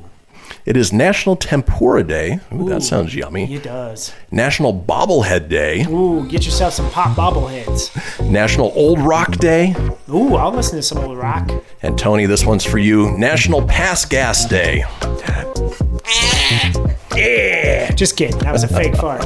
It 0.71 0.77
is 0.77 0.93
National 0.93 1.35
Tempura 1.35 2.05
Day. 2.05 2.39
Ooh, 2.53 2.63
Ooh. 2.63 2.69
that 2.69 2.85
sounds 2.85 3.13
yummy. 3.13 3.53
It 3.53 3.65
does. 3.65 4.13
National 4.31 4.73
Bobblehead 4.73 5.49
Day. 5.49 5.83
Ooh, 5.87 6.25
get 6.29 6.45
yourself 6.45 6.75
some 6.75 6.89
pop 6.93 7.17
bobbleheads. 7.17 8.31
National 8.31 8.71
Old 8.77 9.01
Rock 9.01 9.33
Day. 9.39 9.75
Ooh, 10.09 10.37
I'll 10.37 10.53
listen 10.53 10.77
to 10.77 10.83
some 10.85 10.99
old 10.99 11.19
rock. 11.19 11.51
And 11.83 11.99
Tony, 11.99 12.27
this 12.27 12.47
one's 12.47 12.65
for 12.65 12.79
you. 12.79 13.11
National 13.19 13.67
Pass 13.67 14.05
Gas 14.05 14.45
Day. 14.47 14.85
Yeah. 17.17 17.91
Just 17.91 18.17
kidding. 18.17 18.39
That 18.39 18.53
was 18.53 18.63
a 18.63 18.69
fake 18.69 18.97
fart. 19.01 19.23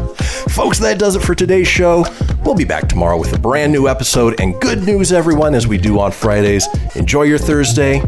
Folks, 0.50 0.78
that 0.80 0.98
does 0.98 1.14
it 1.14 1.22
for 1.22 1.34
today's 1.34 1.68
show. 1.68 2.04
We'll 2.44 2.54
be 2.56 2.64
back 2.64 2.88
tomorrow 2.88 3.18
with 3.18 3.32
a 3.34 3.38
brand 3.38 3.72
new 3.72 3.86
episode 3.86 4.40
and 4.40 4.58
good 4.60 4.82
news, 4.82 5.12
everyone, 5.12 5.54
as 5.54 5.66
we 5.68 5.76
do 5.78 6.00
on 6.00 6.10
Fridays. 6.10 6.66
Enjoy 6.96 7.22
your 7.22 7.38
Thursday. 7.38 8.02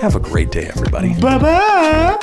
Have 0.00 0.16
a 0.16 0.20
great 0.20 0.50
day, 0.50 0.64
everybody. 0.64 1.12
Bye 1.20 1.38
bye. 1.38 2.16